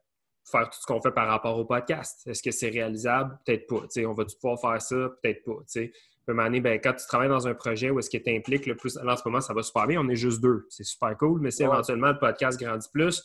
faire 0.50 0.70
tout 0.70 0.80
ce 0.80 0.86
qu'on 0.86 1.02
fait 1.02 1.12
par 1.12 1.28
rapport 1.28 1.58
au 1.58 1.66
podcast. 1.66 2.28
Est-ce 2.28 2.42
que 2.42 2.52
c'est 2.52 2.70
réalisable? 2.70 3.38
Peut-être 3.46 3.68
pas. 3.68 3.82
Tu 3.82 3.88
sais, 3.90 4.06
on 4.06 4.14
va-tu 4.14 4.36
pouvoir 4.38 4.60
faire 4.60 4.82
ça? 4.82 5.10
Peut-être 5.22 5.44
pas. 5.44 5.58
Tu 5.62 5.66
sais. 5.68 5.92
À 6.28 6.32
un 6.32 6.36
moment 6.36 6.48
donné, 6.48 6.62
ben, 6.62 6.80
quand 6.80 6.94
tu 6.94 7.06
travailles 7.08 7.30
dans 7.30 7.48
un 7.48 7.54
projet 7.54 7.90
où 7.90 8.00
est-ce 8.00 8.10
que 8.10 8.18
tu 8.18 8.36
impliques 8.36 8.66
le 8.66 8.76
plus, 8.76 8.96
là, 8.96 9.14
en 9.14 9.18
ce 9.18 9.24
moment, 9.26 9.42
ça 9.42 9.54
va 9.54 9.64
super 9.64 9.88
bien, 9.88 10.00
on 10.00 10.08
est 10.08 10.16
juste 10.16 10.40
deux. 10.40 10.66
C'est 10.70 10.84
super 10.84 11.18
cool, 11.18 11.42
mais 11.42 11.52
si 11.52 11.64
éventuellement 11.64 12.10
le 12.10 12.20
podcast 12.20 12.60
grandit 12.60 12.88
plus, 12.94 13.24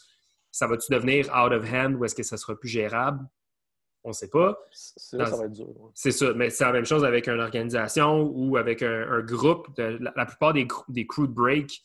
ça 0.50 0.66
va-tu 0.66 0.90
devenir 0.90 1.26
out 1.26 1.52
of 1.52 1.70
hand 1.70 1.96
ou 1.96 2.04
est-ce 2.04 2.14
que 2.14 2.22
ça 2.22 2.36
sera 2.36 2.56
plus 2.56 2.68
gérable? 2.68 3.20
On 4.06 4.10
ne 4.10 4.14
sait 4.14 4.30
pas. 4.30 4.56
C'est 4.70 5.18
ça 5.18 5.36
va 5.36 5.46
être 5.46 5.52
dur. 5.52 5.66
C'est 5.92 6.12
ça, 6.12 6.32
mais 6.32 6.48
c'est 6.48 6.62
la 6.62 6.70
même 6.70 6.86
chose 6.86 7.04
avec 7.04 7.26
une 7.26 7.40
organisation 7.40 8.22
ou 8.22 8.56
avec 8.56 8.80
un, 8.82 9.20
groupe. 9.22 9.66
la, 9.76 10.26
plupart 10.26 10.52
des, 10.52 10.68
des 10.88 11.08
crew 11.08 11.22
de 11.22 11.32
break 11.32 11.82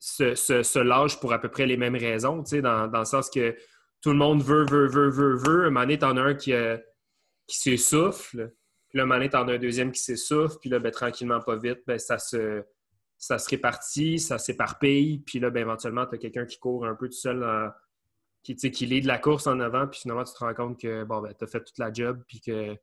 se, 0.00 0.34
se, 0.34 0.78
lâchent 0.80 1.20
pour 1.20 1.32
à 1.32 1.40
peu 1.40 1.48
près 1.48 1.66
les 1.66 1.76
mêmes 1.76 1.94
raisons, 1.94 2.42
dans, 2.42 2.88
dans 2.88 2.98
le 2.98 3.04
sens 3.04 3.30
que 3.30 3.56
tout 4.00 4.10
le 4.10 4.16
monde 4.16 4.42
veut, 4.42 4.66
veut, 4.66 4.88
veut, 4.88 5.10
veut, 5.10 5.36
veut. 5.36 5.60
Un 5.66 5.70
moment 5.70 5.80
donné, 5.82 5.96
t'en 5.96 6.16
as 6.16 6.22
un 6.22 6.34
qui, 6.34 6.52
euh, 6.52 6.76
qui 7.46 7.56
s'essouffle. 7.56 8.52
Puis 8.88 8.98
là, 8.98 9.04
un 9.04 9.06
moment 9.06 9.18
donné, 9.20 9.30
t'en 9.30 9.46
as 9.46 9.52
un 9.52 9.58
deuxième 9.58 9.92
qui 9.92 10.00
s'essouffle. 10.02 10.56
Puis 10.60 10.70
là, 10.70 10.80
ben, 10.80 10.90
tranquillement, 10.90 11.40
pas 11.40 11.56
vite, 11.56 11.82
ben, 11.86 12.00
ça 12.00 12.18
se 12.18 12.64
ça 13.16 13.38
se 13.38 13.48
répartit, 13.48 14.18
ça 14.18 14.38
s'éparpille, 14.38 15.20
puis 15.20 15.38
là, 15.38 15.48
ben, 15.50 15.60
éventuellement, 15.60 16.04
tu 16.04 16.16
as 16.16 16.18
quelqu'un 16.18 16.44
qui 16.44 16.58
court 16.58 16.84
un 16.84 16.94
peu 16.94 17.06
tout 17.08 17.16
seul, 17.16 17.42
qui, 18.44 18.54
qui 18.56 19.00
de 19.00 19.06
la 19.06 19.18
course 19.18 19.46
en 19.46 19.58
avant, 19.58 19.86
puis 19.88 20.00
finalement, 20.00 20.24
tu 20.24 20.34
te 20.34 20.38
rends 20.38 20.54
compte 20.54 20.78
que 20.78 21.04
bon, 21.04 21.20
ben, 21.20 21.32
tu 21.36 21.44
as 21.44 21.46
fait 21.46 21.64
toute 21.64 21.78
la 21.78 21.92
job, 21.92 22.22
puis 22.28 22.40
que 22.40 22.76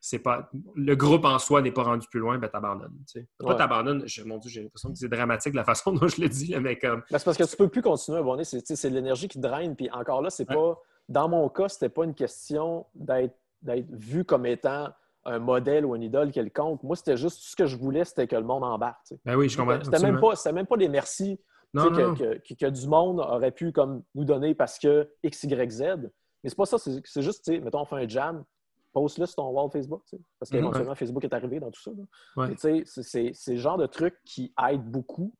c'est 0.00 0.20
pas 0.20 0.48
le 0.74 0.94
groupe 0.94 1.26
en 1.26 1.38
soi 1.38 1.60
n'est 1.60 1.72
pas 1.72 1.82
rendu 1.82 2.06
plus 2.08 2.20
loin, 2.20 2.38
ben 2.38 2.48
t'abandonnes. 2.48 2.96
Pourquoi 3.36 3.56
t'abandonnes? 3.56 4.06
Mon 4.24 4.38
Dieu, 4.38 4.50
j'ai 4.50 4.62
l'impression 4.62 4.90
que 4.90 4.98
c'est 4.98 5.08
dramatique 5.08 5.54
la 5.54 5.64
façon 5.64 5.92
dont 5.92 6.08
je 6.08 6.22
le 6.22 6.28
dis, 6.28 6.54
mais 6.58 6.78
comme. 6.78 7.02
Ben, 7.10 7.18
c'est 7.18 7.24
parce 7.24 7.36
que 7.36 7.44
tu 7.44 7.56
peux 7.56 7.68
plus 7.68 7.82
continuer 7.82 8.18
à 8.18 8.20
abandonner, 8.20 8.44
c'est 8.44 8.88
de 8.88 8.94
l'énergie 8.94 9.28
qui 9.28 9.38
draine, 9.38 9.76
puis 9.76 9.90
encore 9.90 10.22
là, 10.22 10.30
c'est 10.30 10.46
pas. 10.46 10.78
Dans 11.08 11.28
mon 11.28 11.48
cas, 11.48 11.68
c'était 11.68 11.88
pas 11.88 12.04
une 12.04 12.14
question 12.14 12.86
d'être 12.94 13.34
vu 13.90 14.24
comme 14.24 14.46
étant 14.46 14.90
un 15.24 15.38
modèle 15.38 15.84
ou 15.84 15.96
une 15.96 16.02
idole 16.02 16.30
quelconque. 16.30 16.82
Moi, 16.84 16.94
c'était 16.94 17.16
juste 17.16 17.40
ce 17.40 17.56
que 17.56 17.66
je 17.66 17.76
voulais, 17.76 18.04
c'était 18.04 18.28
que 18.28 18.36
le 18.36 18.44
monde 18.44 18.62
embarque. 18.62 19.12
Ben 19.24 19.34
oui, 19.34 19.48
je 19.48 19.56
comprends. 19.56 19.82
C'était 19.82 19.98
même, 19.98 20.20
pas, 20.20 20.52
même 20.52 20.66
pas 20.66 20.76
des 20.76 20.88
merci 20.88 21.38
que, 21.74 22.68
du 22.68 22.88
monde 22.88 23.20
aurait 23.20 23.52
pu 23.52 23.72
comme, 23.72 24.02
nous 24.14 24.24
donner 24.24 24.54
parce 24.54 24.78
que 24.78 25.10
X, 25.22 25.44
Y, 25.44 25.70
Z. 25.70 25.82
Mais 26.42 26.48
c'est 26.48 26.56
pas 26.56 26.66
ça, 26.66 26.78
c'est 26.78 27.22
juste, 27.22 27.48
mettons, 27.48 27.80
on 27.80 27.84
fait 27.84 27.96
un 27.96 28.08
jam, 28.08 28.44
poste-le 28.92 29.26
sur 29.26 29.36
ton 29.36 29.50
wall 29.50 29.70
Facebook, 29.70 30.02
parce 30.38 30.50
qu'éventuellement, 30.50 30.94
Facebook 30.94 31.24
est 31.24 31.34
arrivé 31.34 31.60
dans 31.60 31.70
tout 31.70 31.80
ça. 31.80 31.90
C'est 32.52 33.52
le 33.52 33.56
genre 33.56 33.78
de 33.78 33.86
truc 33.86 34.16
qui 34.24 34.52
aide 34.68 34.82
beaucoup. 34.82 35.32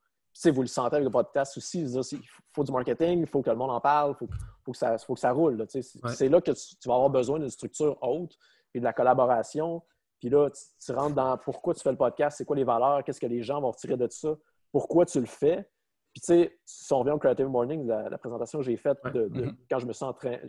vous 0.45 0.61
le 0.61 0.69
sentez 0.69 0.97
avec 0.97 1.05
le 1.05 1.11
podcast 1.11 1.57
aussi, 1.57 1.83
il 1.83 2.29
faut 2.53 2.65
du 2.65 2.73
marketing, 2.73 3.21
il 3.21 3.27
faut 3.27 3.43
que 3.43 3.51
le 3.51 3.57
monde 3.57 3.71
en 3.71 3.81
parle, 3.81 4.13
il 4.21 4.27
faut, 4.65 4.73
que, 4.73 4.79
ça, 4.79 4.99
faut 4.99 5.15
que 5.15 5.21
ça 5.21 5.33
roule. 5.33 5.65
C'est 5.69 6.29
là 6.29 6.41
que 6.41 6.53
tu, 6.53 6.89
vas 6.89 6.95
avoir 6.95 7.11
besoin 7.11 7.39
d'une 7.39 7.51
structure 7.51 7.97
haute 8.03 8.37
puis 8.73 8.81
de 8.81 8.85
la 8.85 8.93
collaboration. 8.93 9.83
Puis 10.21 10.29
là, 10.29 10.49
tu, 10.51 10.93
rentres 10.93 11.15
dans 11.15 11.39
pourquoi 11.39 11.75
tu 11.75 11.81
fais 11.81 11.91
le 11.91 11.97
podcast, 11.97 12.39
c'est 12.39 12.45
quoi 12.45 12.57
les 12.57 12.65
valeurs, 12.65 13.03
qu'est-ce 13.05 13.21
que 13.21 13.27
les 13.27 13.43
gens 13.43 13.61
vont 13.61 13.71
retirer 13.71 13.97
de 13.97 14.07
ça, 14.11 14.37
pourquoi 14.71 15.07
tu 15.07 15.19
le 15.19 15.27
fais. 15.27 15.69
Puis 16.13 16.21
tu 16.23 16.27
sais, 16.27 16.59
si 16.65 16.93
on 16.93 17.01
revient 17.01 17.13
au 17.13 17.19
Creative 17.19 17.47
Morning, 17.47 17.87
la, 17.87 18.19
présentation 18.19 18.59
que 18.59 18.65
j'ai 18.65 18.77
faite 18.77 18.99
de, 19.15 19.29
mm-hmm. 19.29 19.57
quand, 19.71 19.79
je 19.79 19.87
me 19.87 19.93
suis 19.93 20.05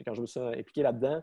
quand 0.05 0.13
je 0.13 0.21
me 0.21 0.25
suis 0.25 0.39
impliqué 0.39 0.81
là-dedans, 0.81 1.21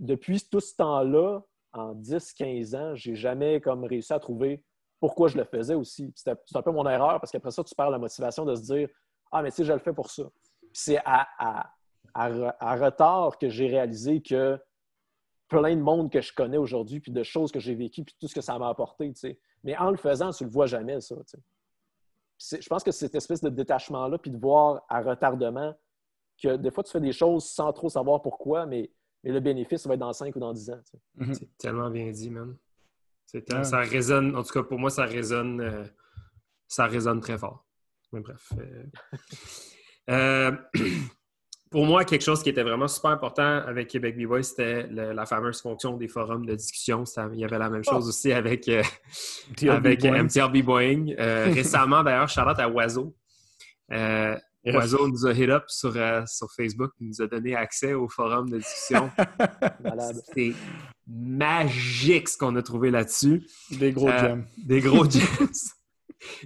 depuis 0.00 0.40
tout 0.50 0.60
ce 0.60 0.74
temps-là, 0.76 1.40
en 1.72 1.94
10-15 1.94 2.76
ans, 2.76 2.94
j'ai 2.94 3.14
jamais 3.14 3.60
comme 3.60 3.84
réussi 3.84 4.12
à 4.12 4.18
trouver 4.18 4.62
pourquoi 5.00 5.28
je 5.28 5.36
le 5.36 5.44
faisais 5.44 5.74
aussi. 5.74 6.12
C'est 6.14 6.30
un 6.30 6.62
peu 6.62 6.70
mon 6.70 6.88
erreur 6.88 7.20
parce 7.20 7.32
qu'après 7.32 7.50
ça, 7.50 7.64
tu 7.64 7.74
perds 7.74 7.90
la 7.90 7.98
motivation 7.98 8.44
de 8.44 8.54
se 8.54 8.62
dire 8.62 8.88
Ah, 9.30 9.42
mais 9.42 9.50
tu 9.50 9.56
sais, 9.56 9.64
je 9.64 9.72
le 9.72 9.78
fais 9.78 9.92
pour 9.92 10.10
ça. 10.10 10.24
C'est 10.72 10.98
à, 11.04 11.26
à, 12.14 12.76
retard 12.76 13.38
que 13.38 13.48
j'ai 13.48 13.68
réalisé 13.68 14.22
que 14.22 14.60
plein 15.48 15.76
de 15.76 15.82
monde 15.82 16.10
que 16.10 16.20
je 16.20 16.32
connais 16.32 16.56
aujourd'hui, 16.56 17.00
puis 17.00 17.12
de 17.12 17.22
choses 17.22 17.52
que 17.52 17.60
j'ai 17.60 17.74
vécues, 17.74 18.04
puis 18.04 18.14
tout 18.18 18.28
ce 18.28 18.34
que 18.34 18.40
ça 18.40 18.58
m'a 18.58 18.68
apporté. 18.68 19.12
Mais 19.64 19.76
en 19.76 19.90
le 19.90 19.96
faisant, 19.96 20.30
tu 20.30 20.44
ne 20.44 20.48
le 20.48 20.52
vois 20.52 20.66
jamais, 20.66 21.00
ça. 21.00 21.16
Je 22.50 22.68
pense 22.68 22.82
que 22.82 22.90
c'est 22.90 23.06
cette 23.06 23.14
espèce 23.14 23.40
de 23.40 23.48
détachement-là, 23.48 24.18
puis 24.18 24.30
de 24.30 24.38
voir 24.38 24.84
à 24.88 25.00
retardement 25.00 25.74
que 26.42 26.56
des 26.56 26.70
fois, 26.70 26.82
tu 26.82 26.90
fais 26.90 27.00
des 27.00 27.12
choses 27.12 27.44
sans 27.44 27.72
trop 27.72 27.88
savoir 27.88 28.22
pourquoi, 28.22 28.66
mais, 28.66 28.90
mais 29.22 29.30
le 29.30 29.40
bénéfice 29.40 29.86
va 29.86 29.94
être 29.94 30.00
dans 30.00 30.12
5 30.12 30.34
ou 30.34 30.40
dans 30.40 30.52
10 30.52 30.70
ans. 30.70 30.80
Mm-hmm. 31.18 31.34
C'est 31.34 31.58
tellement 31.58 31.90
bien 31.90 32.10
dit, 32.10 32.30
man. 32.30 32.56
Ça 33.62 33.78
résonne, 33.78 34.36
en 34.36 34.42
tout 34.42 34.52
cas 34.52 34.62
pour 34.62 34.78
moi, 34.78 34.90
ça 34.90 35.04
résonne, 35.04 35.60
euh, 35.60 35.84
ça 36.68 36.86
résonne 36.86 37.20
très 37.20 37.38
fort. 37.38 37.66
Mais 38.12 38.20
bref. 38.20 38.52
Euh, 38.58 38.86
euh, 40.10 40.56
pour 41.72 41.86
moi, 41.86 42.04
quelque 42.04 42.22
chose 42.22 42.42
qui 42.42 42.50
était 42.50 42.62
vraiment 42.62 42.86
super 42.86 43.10
important 43.10 43.62
avec 43.66 43.88
Québec 43.88 44.16
B-Boy, 44.16 44.44
c'était 44.44 44.86
la 44.88 45.26
fameuse 45.26 45.60
fonction 45.60 45.96
des 45.96 46.06
forums 46.06 46.46
de 46.46 46.54
discussion. 46.54 47.04
il 47.32 47.40
y 47.40 47.44
avait 47.44 47.58
la 47.58 47.70
même 47.70 47.84
chose 47.84 48.04
oh. 48.04 48.08
aussi 48.10 48.32
avec, 48.32 48.68
avec 49.68 50.04
MTRB 50.04 50.58
Boeing. 50.58 51.14
récemment, 51.18 52.04
d'ailleurs, 52.04 52.28
Charlotte 52.28 52.60
à 52.60 52.68
Oiseau. 52.68 53.16
Oiseau 54.64 55.08
nous 55.08 55.26
a 55.26 55.32
hit 55.32 55.50
up 55.50 55.64
sur, 55.66 55.92
sur 56.26 56.52
Facebook, 56.52 56.92
il 57.00 57.08
nous 57.08 57.22
a 57.22 57.26
donné 57.26 57.56
accès 57.56 57.94
au 57.94 58.08
forum 58.08 58.48
de 58.48 58.58
discussion. 58.58 59.10
C'est 60.34 60.52
magique 61.06 62.28
ce 62.28 62.38
qu'on 62.38 62.54
a 62.56 62.62
trouvé 62.62 62.90
là-dessus. 62.90 63.42
Des 63.70 63.92
gros 63.92 64.08
euh, 64.08 64.36
Des 64.58 64.80
gros 64.80 65.08
gems. 65.08 65.48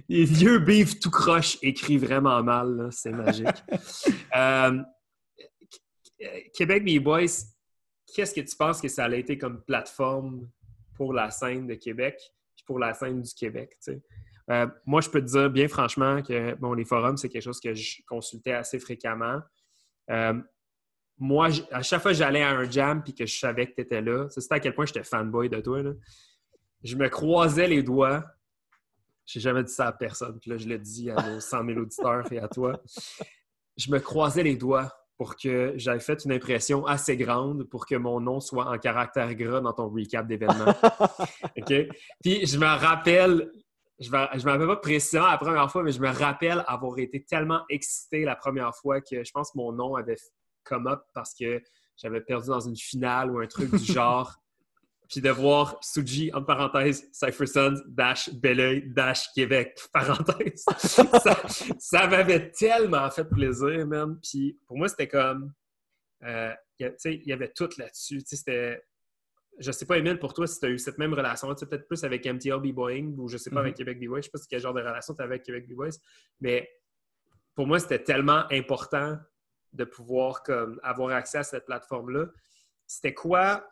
Les 0.09 0.25
vieux 0.25 0.57
beef 0.57 0.99
tout 0.99 1.11
croche 1.11 1.59
écrit 1.61 1.97
vraiment 1.97 2.41
mal. 2.41 2.89
C'est 2.91 3.11
magique. 3.11 3.63
Euh, 6.21 6.39
Québec 6.53 6.83
B-Boys, 6.83 7.45
qu'est-ce 8.13 8.33
que 8.33 8.41
tu 8.41 8.55
penses 8.55 8.81
que 8.81 8.87
ça 8.87 9.05
a 9.05 9.15
été 9.15 9.37
comme 9.37 9.63
plateforme 9.63 10.49
pour 10.95 11.13
la 11.13 11.29
scène 11.29 11.67
de 11.67 11.75
Québec 11.75 12.19
et 12.57 12.63
pour 12.65 12.79
la 12.79 12.93
scène 12.93 13.21
du 13.21 13.33
Québec? 13.33 13.77
Euh, 14.49 14.67
moi, 14.85 15.01
je 15.01 15.09
peux 15.09 15.21
te 15.21 15.27
dire 15.27 15.49
bien 15.49 15.67
franchement 15.67 16.21
que 16.21 16.55
bon, 16.55 16.73
les 16.73 16.85
forums, 16.85 17.17
c'est 17.17 17.29
quelque 17.29 17.43
chose 17.43 17.59
que 17.59 17.73
je 17.73 18.01
consultais 18.07 18.53
assez 18.53 18.79
fréquemment 18.79 19.41
moi, 21.19 21.49
à 21.71 21.81
chaque 21.81 22.01
fois 22.01 22.11
que 22.11 22.17
j'allais 22.17 22.43
à 22.43 22.51
un 22.51 22.69
jam 22.69 23.03
puis 23.03 23.13
que 23.13 23.25
je 23.25 23.37
savais 23.37 23.67
que 23.67 23.75
tu 23.75 23.81
étais 23.81 24.01
là, 24.01 24.27
c'est 24.29 24.51
à 24.51 24.59
quel 24.59 24.73
point 24.73 24.85
j'étais 24.85 25.03
fanboy 25.03 25.49
de 25.49 25.59
toi. 25.59 25.81
Je 26.83 26.95
me 26.95 27.09
croisais 27.09 27.67
les 27.67 27.81
doigts. 27.81 28.23
J'ai 29.25 29.39
jamais 29.39 29.63
dit 29.63 29.73
ça 29.73 29.87
à 29.87 29.91
personne. 29.91 30.39
Puis 30.39 30.51
là, 30.51 30.57
je 30.57 30.67
l'ai 30.67 30.77
dit 30.77 31.09
à 31.09 31.15
nos 31.15 31.39
100 31.39 31.65
000 31.65 31.79
auditeurs 31.79 32.31
et 32.31 32.39
à 32.39 32.47
toi. 32.47 32.81
Je 33.75 33.91
me 33.91 33.99
croisais 33.99 34.43
les 34.43 34.55
doigts 34.55 34.91
pour 35.17 35.35
que 35.35 35.73
j'aille 35.75 35.99
fait 35.99 36.23
une 36.25 36.31
impression 36.31 36.85
assez 36.85 37.17
grande 37.17 37.63
pour 37.63 37.85
que 37.85 37.95
mon 37.95 38.19
nom 38.19 38.39
soit 38.39 38.67
en 38.67 38.77
caractère 38.77 39.33
gras 39.35 39.61
dans 39.61 39.73
ton 39.73 39.89
recap 39.89 40.27
d'événements. 40.27 40.73
OK? 41.57 41.73
Puis 42.23 42.45
je 42.45 42.57
me 42.57 42.65
rappelle, 42.65 43.51
je 43.99 44.09
ne 44.09 44.43
me 44.45 44.51
rappelle 44.51 44.67
pas 44.67 44.75
précisément 44.77 45.27
la 45.27 45.37
première 45.37 45.71
fois, 45.71 45.81
mais 45.81 45.91
je 45.91 45.99
me 45.99 46.09
rappelle 46.09 46.63
avoir 46.67 46.99
été 46.99 47.23
tellement 47.23 47.61
excité 47.69 48.25
la 48.25 48.35
première 48.35 48.75
fois 48.75 49.01
que 49.01 49.23
je 49.23 49.31
pense 49.31 49.51
que 49.51 49.57
mon 49.57 49.71
nom 49.71 49.95
avait 49.95 50.17
come 50.63 50.87
up 50.87 51.01
parce 51.13 51.33
que 51.33 51.61
j'avais 51.95 52.21
perdu 52.21 52.49
dans 52.49 52.59
une 52.59 52.77
finale 52.77 53.31
ou 53.31 53.39
un 53.39 53.47
truc 53.47 53.71
du 53.71 53.77
genre. 53.93 54.35
Puis 55.09 55.21
de 55.21 55.29
voir 55.29 55.77
Suji, 55.81 56.31
en 56.33 56.43
parenthèse, 56.43 57.07
Cypher 57.11 57.47
Sons, 57.47 57.81
dash 57.87 58.29
Belleuil, 58.33 58.89
dash 58.89 59.31
Québec, 59.33 59.79
parenthèse. 59.93 60.65
ça, 61.79 62.07
m'avait 62.07 62.51
tellement 62.51 63.09
fait 63.09 63.25
plaisir, 63.25 63.87
même. 63.87 64.19
Puis 64.21 64.59
pour 64.65 64.77
moi, 64.77 64.87
c'était 64.89 65.07
comme. 65.07 65.53
Euh, 66.23 66.53
il 66.79 67.23
y 67.25 67.33
avait 67.33 67.51
tout 67.51 67.69
là-dessus. 67.77 68.21
C'était. 68.25 68.83
Je 69.59 69.71
sais 69.71 69.85
pas, 69.85 69.97
Emile, 69.97 70.19
pour 70.19 70.33
toi, 70.33 70.45
si 70.45 70.59
tu 70.59 70.65
as 70.67 70.69
eu 70.69 70.77
cette 70.77 70.99
même 70.99 71.13
relation, 71.13 71.47
peut-être 71.55 71.87
plus 71.87 72.03
avec 72.03 72.25
MTL 72.25 72.59
B-Boeing 72.59 73.15
ou 73.17 73.27
je 73.27 73.37
sais 73.37 73.49
pas 73.49 73.61
avec 73.61 73.73
mm-hmm. 73.73 73.77
Québec 73.77 73.99
B-Boys. 73.99 74.21
Je 74.21 74.25
sais 74.25 74.29
pas 74.31 74.39
quel 74.47 74.59
genre 74.59 74.73
de 74.73 74.81
relation 74.81 75.15
tu 75.15 75.21
as 75.21 75.25
avec 75.25 75.43
Québec 75.43 75.67
B-Boys. 75.67 75.97
Mais 76.41 76.69
pour 77.55 77.65
moi, 77.65 77.79
c'était 77.79 78.03
tellement 78.03 78.45
important 78.51 79.17
de 79.73 79.83
pouvoir 79.83 80.43
comme, 80.43 80.79
avoir 80.83 81.09
accès 81.15 81.39
à 81.39 81.43
cette 81.43 81.65
plateforme-là. 81.65 82.27
C'était 82.85 83.13
quoi? 83.13 83.67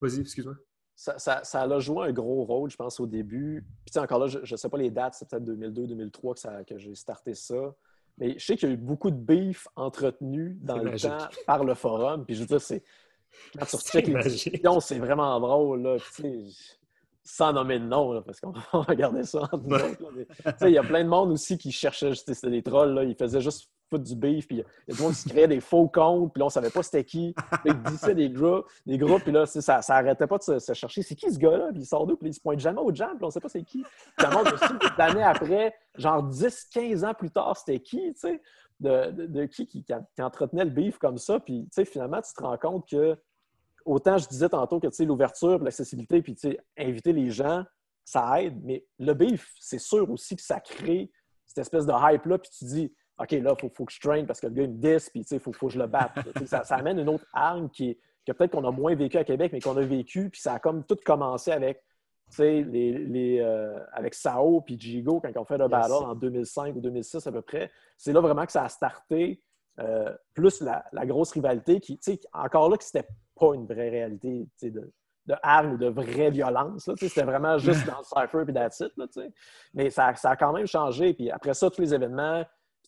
Vas-y, 0.00 0.20
excuse-moi. 0.20 0.54
Ça, 0.94 1.18
ça, 1.18 1.44
ça, 1.44 1.62
a 1.62 1.78
joué 1.78 2.08
un 2.08 2.12
gros 2.12 2.44
rôle, 2.44 2.70
je 2.70 2.76
pense, 2.76 3.00
au 3.00 3.06
début. 3.06 3.66
Puis 3.84 3.98
encore 4.00 4.18
là, 4.18 4.26
je 4.28 4.38
ne 4.38 4.56
sais 4.56 4.68
pas 4.68 4.78
les 4.78 4.90
dates, 4.90 5.14
c'est 5.14 5.28
peut-être 5.28 5.44
2002-2003 5.44 6.64
que, 6.64 6.74
que 6.74 6.78
j'ai 6.78 6.94
starté 6.94 7.34
ça. 7.34 7.74
Mais 8.18 8.38
je 8.38 8.44
sais 8.46 8.56
qu'il 8.56 8.68
y 8.68 8.72
a 8.72 8.74
eu 8.74 8.78
beaucoup 8.78 9.10
de 9.10 9.16
beef 9.16 9.68
entretenu 9.76 10.56
dans 10.62 10.78
le 10.78 10.98
temps 10.98 11.28
par 11.46 11.64
le 11.64 11.74
forum. 11.74 12.24
Puis 12.24 12.34
je 12.34 12.40
veux 12.40 12.46
dire, 12.46 12.60
c'est. 12.60 12.82
Quand 13.58 13.66
tu 13.66 13.76
recheckes 13.76 14.06
les 14.06 14.22
discussions, 14.22 14.80
c'est 14.80 14.98
vraiment 14.98 15.38
drôle. 15.38 15.82
Là. 15.82 15.96
sans 17.22 17.52
nommer 17.52 17.78
de 17.78 17.84
nom, 17.84 18.22
parce 18.22 18.40
qu'on 18.40 18.52
va 18.52 18.62
regarder 18.72 19.24
ça 19.24 19.48
en 19.52 19.60
Il 20.62 20.70
y 20.70 20.78
a 20.78 20.82
plein 20.82 21.04
de 21.04 21.08
monde 21.10 21.32
aussi 21.32 21.58
qui 21.58 21.72
cherchait, 21.72 22.14
c'était 22.14 22.48
des 22.48 22.62
trolls, 22.62 22.94
là, 22.94 23.04
ils 23.04 23.16
faisaient 23.16 23.42
juste 23.42 23.70
foutre 23.88 24.04
du 24.04 24.16
beef, 24.16 24.46
puis 24.46 24.62
il 24.86 24.92
y 24.92 24.96
a 24.96 24.96
gens 24.96 25.10
qui 25.10 25.28
créaient 25.28 25.48
des 25.48 25.60
faux 25.60 25.88
comptes, 25.88 26.32
puis 26.32 26.40
là, 26.40 26.46
on 26.46 26.50
savait 26.50 26.70
pas 26.70 26.82
c'était 26.82 27.04
qui. 27.04 27.34
Ils 27.64 27.82
disaient 27.82 28.14
des 28.14 28.30
groupes, 28.30 28.66
des 28.84 28.98
groupes, 28.98 29.22
puis 29.22 29.32
là, 29.32 29.46
ça, 29.46 29.82
ça 29.82 29.94
arrêtait 29.94 30.26
pas 30.26 30.38
de 30.38 30.58
se, 30.58 30.72
chercher. 30.74 31.02
C'est 31.02 31.14
qui 31.14 31.32
ce 31.32 31.38
gars-là? 31.38 31.68
Puis 31.72 31.82
il 31.82 31.86
sort 31.86 32.06
d'où? 32.06 32.16
Puis 32.16 32.30
il 32.30 32.34
se 32.34 32.40
pointe 32.40 32.60
jamais 32.60 32.80
au 32.80 32.92
jam, 32.94 33.16
puis 33.16 33.24
on 33.24 33.30
sait 33.30 33.40
pas 33.40 33.48
c'est 33.48 33.62
qui. 33.62 33.82
Puis 33.82 34.26
ça 34.26 34.40
aussi 34.40 34.74
l'année 34.98 35.22
après, 35.22 35.74
genre 35.96 36.28
10-15 36.28 37.06
ans 37.06 37.14
plus 37.14 37.30
tard, 37.30 37.56
c'était 37.56 37.80
qui, 37.80 38.12
tu 38.14 38.20
sais? 38.20 38.42
De, 38.78 39.46
qui, 39.46 39.66
qui, 39.66 39.84
entretenait 40.18 40.64
le 40.64 40.70
beef 40.70 40.98
comme 40.98 41.16
ça. 41.16 41.40
Puis, 41.40 41.64
tu 41.64 41.68
sais, 41.72 41.84
finalement, 41.86 42.20
tu 42.20 42.32
te 42.34 42.42
rends 42.42 42.58
compte 42.58 42.86
que 42.86 43.16
autant 43.86 44.18
je 44.18 44.28
disais 44.28 44.50
tantôt 44.50 44.80
que, 44.80 44.88
l'ouverture, 45.04 45.58
l'accessibilité, 45.60 46.20
puis, 46.20 46.36
inviter 46.76 47.12
les 47.14 47.30
gens, 47.30 47.64
ça 48.04 48.42
aide. 48.42 48.60
Mais 48.62 48.84
le 48.98 49.14
beef, 49.14 49.54
c'est 49.58 49.78
sûr 49.78 50.10
aussi 50.10 50.36
que 50.36 50.42
ça 50.42 50.60
crée 50.60 51.10
cette 51.46 51.58
espèce 51.58 51.86
de 51.86 51.92
hype-là, 51.92 52.38
puis 52.38 52.50
tu 52.50 52.64
dis 52.64 52.94
OK, 53.18 53.30
là, 53.30 53.54
il 53.62 53.70
faut, 53.70 53.84
que 53.84 53.92
je 53.92 54.00
traîne 54.00 54.26
parce 54.26 54.40
que 54.40 54.46
le 54.46 54.52
gars, 54.52 54.62
il 54.64 54.70
me 54.70 54.76
dis, 54.76 55.10
puis 55.10 55.24
il 55.30 55.40
faut, 55.40 55.52
faut, 55.52 55.68
que 55.68 55.72
je 55.72 55.78
le 55.78 55.86
batte. 55.86 56.12
ça, 56.46 56.62
amène 56.74 56.98
une 56.98 57.08
autre 57.08 57.26
arme 57.32 57.70
qui 57.70 57.98
que 58.26 58.32
peut-être 58.32 58.50
qu'on 58.50 58.64
a 58.64 58.72
moins 58.72 58.94
vécu 58.94 59.16
à 59.18 59.24
Québec, 59.24 59.52
mais 59.52 59.60
qu'on 59.60 59.76
a 59.76 59.82
vécu, 59.82 60.30
puis 60.30 60.40
ça 60.40 60.54
a 60.54 60.58
comme 60.58 60.84
tout 60.84 60.98
commencé 61.04 61.52
avec, 61.52 61.84
les, 62.38 62.64
les 62.64 63.38
euh, 63.40 63.78
avec 63.92 64.14
Sao 64.14 64.60
puis 64.62 64.78
Jigo 64.78 65.20
quand 65.20 65.30
on 65.36 65.44
fait 65.44 65.58
le 65.58 65.68
battle 65.68 65.92
en 65.92 66.14
2005 66.16 66.74
ou 66.74 66.80
2006 66.80 67.24
à 67.24 67.32
peu 67.32 67.42
près. 67.42 67.70
C'est 67.96 68.12
là 68.12 68.20
vraiment 68.20 68.44
que 68.44 68.50
ça 68.50 68.64
a 68.64 68.68
starté, 68.68 69.40
euh, 69.78 70.12
plus 70.34 70.60
la, 70.60 70.84
grosse 71.06 71.32
rivalité 71.32 71.80
qui, 71.80 72.00
encore 72.32 72.68
là, 72.68 72.76
que 72.76 72.84
c'était 72.84 73.06
pas 73.38 73.54
une 73.54 73.66
vraie 73.66 73.90
réalité 73.90 74.48
de, 74.62 74.92
de 75.26 75.34
armes 75.42 75.74
ou 75.74 75.76
de 75.76 75.86
vraie 75.86 76.30
violence. 76.30 76.90
C'était 76.98 77.22
vraiment 77.22 77.58
juste 77.58 77.86
dans 77.86 77.98
le 77.98 78.04
cypher 78.04 78.44
puis 78.44 78.54
that's 78.54 78.80
it. 78.80 78.92
mais 79.72 79.90
ça, 79.90 80.14
ça, 80.16 80.30
a 80.30 80.36
quand 80.36 80.52
même 80.52 80.66
changé. 80.66 81.14
Puis 81.14 81.30
après 81.30 81.54
ça, 81.54 81.70
tous 81.70 81.80
les 81.80 81.94
événements, 81.94 82.44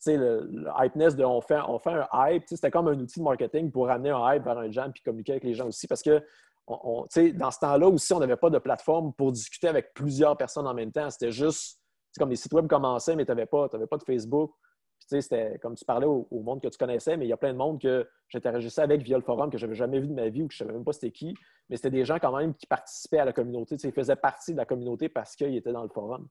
le, 0.07 0.49
le 0.51 0.71
hypeness 0.79 1.17
de 1.17 1.25
on 1.25 1.41
fait, 1.41 1.61
on 1.67 1.79
fait 1.79 1.91
un 1.91 2.09
hype, 2.15 2.45
c'était 2.47 2.71
comme 2.71 2.89
un 2.89 2.99
outil 2.99 3.19
de 3.19 3.25
marketing 3.25 3.71
pour 3.71 3.91
amener 3.91 4.11
un 4.11 4.35
hype 4.35 4.45
vers 4.45 4.59
un 4.59 4.71
jam 4.71 4.93
puis 4.93 5.03
communiquer 5.03 5.33
avec 5.33 5.45
les 5.45 5.55
gens 5.55 5.67
aussi. 5.67 5.87
Parce 5.87 6.03
que 6.03 6.23
dans 6.69 7.51
ce 7.51 7.59
temps-là 7.61 7.89
aussi, 7.89 8.13
on 8.13 8.21
n'avait 8.21 8.37
pas 8.37 8.51
de 8.51 8.59
plateforme 8.59 9.13
pour 9.15 9.33
discuter 9.33 9.69
avec 9.69 9.95
plusieurs 9.95 10.37
personnes 10.37 10.67
en 10.67 10.75
même 10.75 10.93
temps. 10.93 11.09
C'était 11.11 11.33
juste 11.33 11.81
comme 12.19 12.31
les 12.31 12.37
sites 12.37 12.53
web 12.53 12.67
commençaient, 12.67 13.17
mais 13.17 13.25
tu 13.25 13.31
n'avais 13.31 13.47
pas, 13.47 13.69
pas 13.69 13.97
de 13.97 14.05
Facebook. 14.05 14.53
C'était 14.99 15.59
comme 15.63 15.75
tu 15.75 15.85
parlais 15.85 16.07
au, 16.07 16.27
monde 16.31 16.61
que 16.61 16.69
tu 16.69 16.77
connaissais, 16.77 17.17
mais 17.17 17.25
il 17.25 17.29
y 17.29 17.33
a 17.33 17.37
plein 17.37 17.53
de 17.53 17.59
monde 17.59 17.81
que 17.81 18.07
j'interagissais 18.29 18.83
avec 18.83 19.03
via 19.03 19.17
le 19.17 19.23
forum 19.23 19.49
que 19.49 19.57
je 19.57 19.65
n'avais 19.65 19.77
jamais 19.77 20.01
vu 20.01 20.09
de 20.09 20.13
ma 20.13 20.29
vie 20.29 20.43
ou 20.43 20.49
que 20.49 20.55
je 20.55 20.63
ne 20.63 20.67
savais 20.67 20.77
même 20.77 20.85
pas 20.85 20.93
c'était 20.93 21.13
qui. 21.13 21.35
Mais 21.71 21.77
c'était 21.77 21.91
des 21.91 22.05
gens 22.05 22.19
quand 22.19 22.37
même 22.37 22.55
qui 22.55 22.67
participaient 22.67 23.21
à 23.21 23.25
la 23.25 23.33
communauté. 23.33 23.77
Ils 23.83 23.93
faisaient 23.93 24.17
partie 24.17 24.53
de 24.53 24.59
la 24.59 24.67
communauté 24.67 25.09
parce 25.09 25.35
qu'ils 25.37 25.57
étaient 25.57 25.73
dans 25.73 25.83
le 25.83 25.89
forum. 25.89 26.29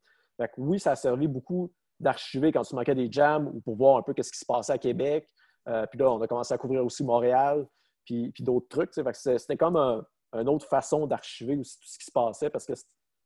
oui, 0.57 0.79
ça 0.79 0.91
a 0.91 0.95
servi 0.95 1.27
beaucoup 1.27 1.71
d'archiver 1.99 2.51
quand 2.51 2.63
tu 2.63 2.75
manquais 2.75 2.95
des 2.95 3.11
jams 3.11 3.47
ou 3.53 3.61
pour 3.61 3.75
voir 3.75 3.97
un 3.97 4.01
peu 4.01 4.13
ce 4.17 4.31
qui 4.31 4.37
se 4.37 4.45
passait 4.45 4.73
à 4.73 4.77
Québec. 4.77 5.27
Euh, 5.67 5.85
puis 5.87 5.99
là, 5.99 6.11
on 6.11 6.21
a 6.21 6.27
commencé 6.27 6.53
à 6.53 6.57
couvrir 6.57 6.85
aussi 6.85 7.03
Montréal, 7.03 7.67
puis, 8.05 8.31
d'autres 8.39 8.67
trucs. 8.69 8.91
C'était 8.93 9.57
comme 9.57 9.75
une 10.33 10.49
autre 10.49 10.65
façon 10.67 11.07
d'archiver 11.07 11.57
aussi 11.57 11.77
tout 11.79 11.87
ce 11.87 11.97
qui 11.97 12.05
se 12.05 12.11
passait 12.11 12.49
parce 12.49 12.65
que 12.65 12.73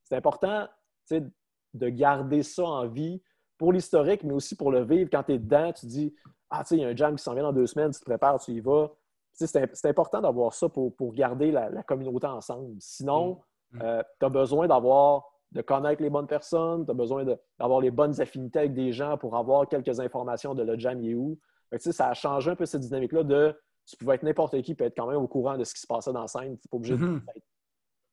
c'est 0.04 0.16
important 0.16 0.68
de 1.08 1.90
garder 1.90 2.42
ça 2.44 2.64
en 2.64 2.88
vie 2.88 3.22
pour 3.58 3.74
l'historique, 3.74 4.24
mais 4.24 4.34
aussi 4.34 4.56
pour 4.56 4.72
le 4.72 4.84
vivre. 4.84 5.10
Quand 5.12 5.24
tu 5.24 5.34
es 5.34 5.40
dedans, 5.40 5.72
tu 5.72 5.86
dis 5.86 6.16
Ah, 6.50 6.64
tu 6.64 6.70
sais, 6.70 6.78
il 6.78 6.82
y 6.82 6.86
a 6.86 6.88
un 6.88 6.96
jam 6.96 7.16
qui 7.16 7.24
s'en 7.24 7.34
vient 7.34 7.44
dans 7.44 7.54
deux 7.54 7.68
semaines, 7.68 7.92
tu 7.92 8.00
te 8.00 8.06
prépares, 8.06 8.40
tu 8.40 8.52
y 8.52 8.60
vas. 8.60 8.92
C'est 9.34 9.86
important 9.86 10.20
d'avoir 10.20 10.54
ça 10.54 10.68
pour, 10.68 11.14
garder 11.14 11.52
la, 11.52 11.84
communauté 11.84 12.28
ensemble. 12.28 12.76
Sinon, 12.80 13.36
mm. 13.36 13.82
Euh, 13.82 14.04
tu 14.20 14.26
as 14.26 14.30
besoin 14.30 14.68
d'avoir 14.68 15.31
de 15.52 15.62
connaître 15.62 16.02
les 16.02 16.10
bonnes 16.10 16.28
personnes, 16.28 16.86
tu 16.86 16.92
as 16.92 16.94
besoin 16.94 17.26
d'avoir 17.60 17.82
les 17.82 17.92
bonnes 17.92 18.20
affinités 18.22 18.60
avec 18.60 18.74
des 18.74 18.94
gens 18.94 19.18
pour 19.18 19.36
avoir 19.36 19.68
quelques 19.68 20.00
informations 20.00 20.54
de 20.56 20.64
le 20.64 20.78
jam 20.80 21.02
et 21.04 21.14
où. 21.14 21.38
ça 21.78 22.10
a 22.10 22.14
changé 22.14 22.52
un 22.52 22.56
peu 22.56 22.66
cette 22.66 22.82
dynamique-là 22.82 23.24
de 23.24 23.56
tu 23.86 23.98
pouvais 23.98 24.16
être 24.16 24.24
n'importe 24.24 24.62
qui, 24.62 24.76
peut 24.76 24.86
être 24.86 24.96
quand 24.96 25.08
même 25.08 25.18
au 25.18 25.28
courant 25.28 25.58
de 25.58 25.64
ce 25.64 25.74
qui 25.74 25.82
se 25.82 25.88
passait 25.88 26.14
dans 26.14 26.22
la 26.22 26.28
scène. 26.28 26.58
Tu 26.58 26.68
pas 26.68 26.78
obligé 26.78 26.96
mm-hmm. 26.96 27.22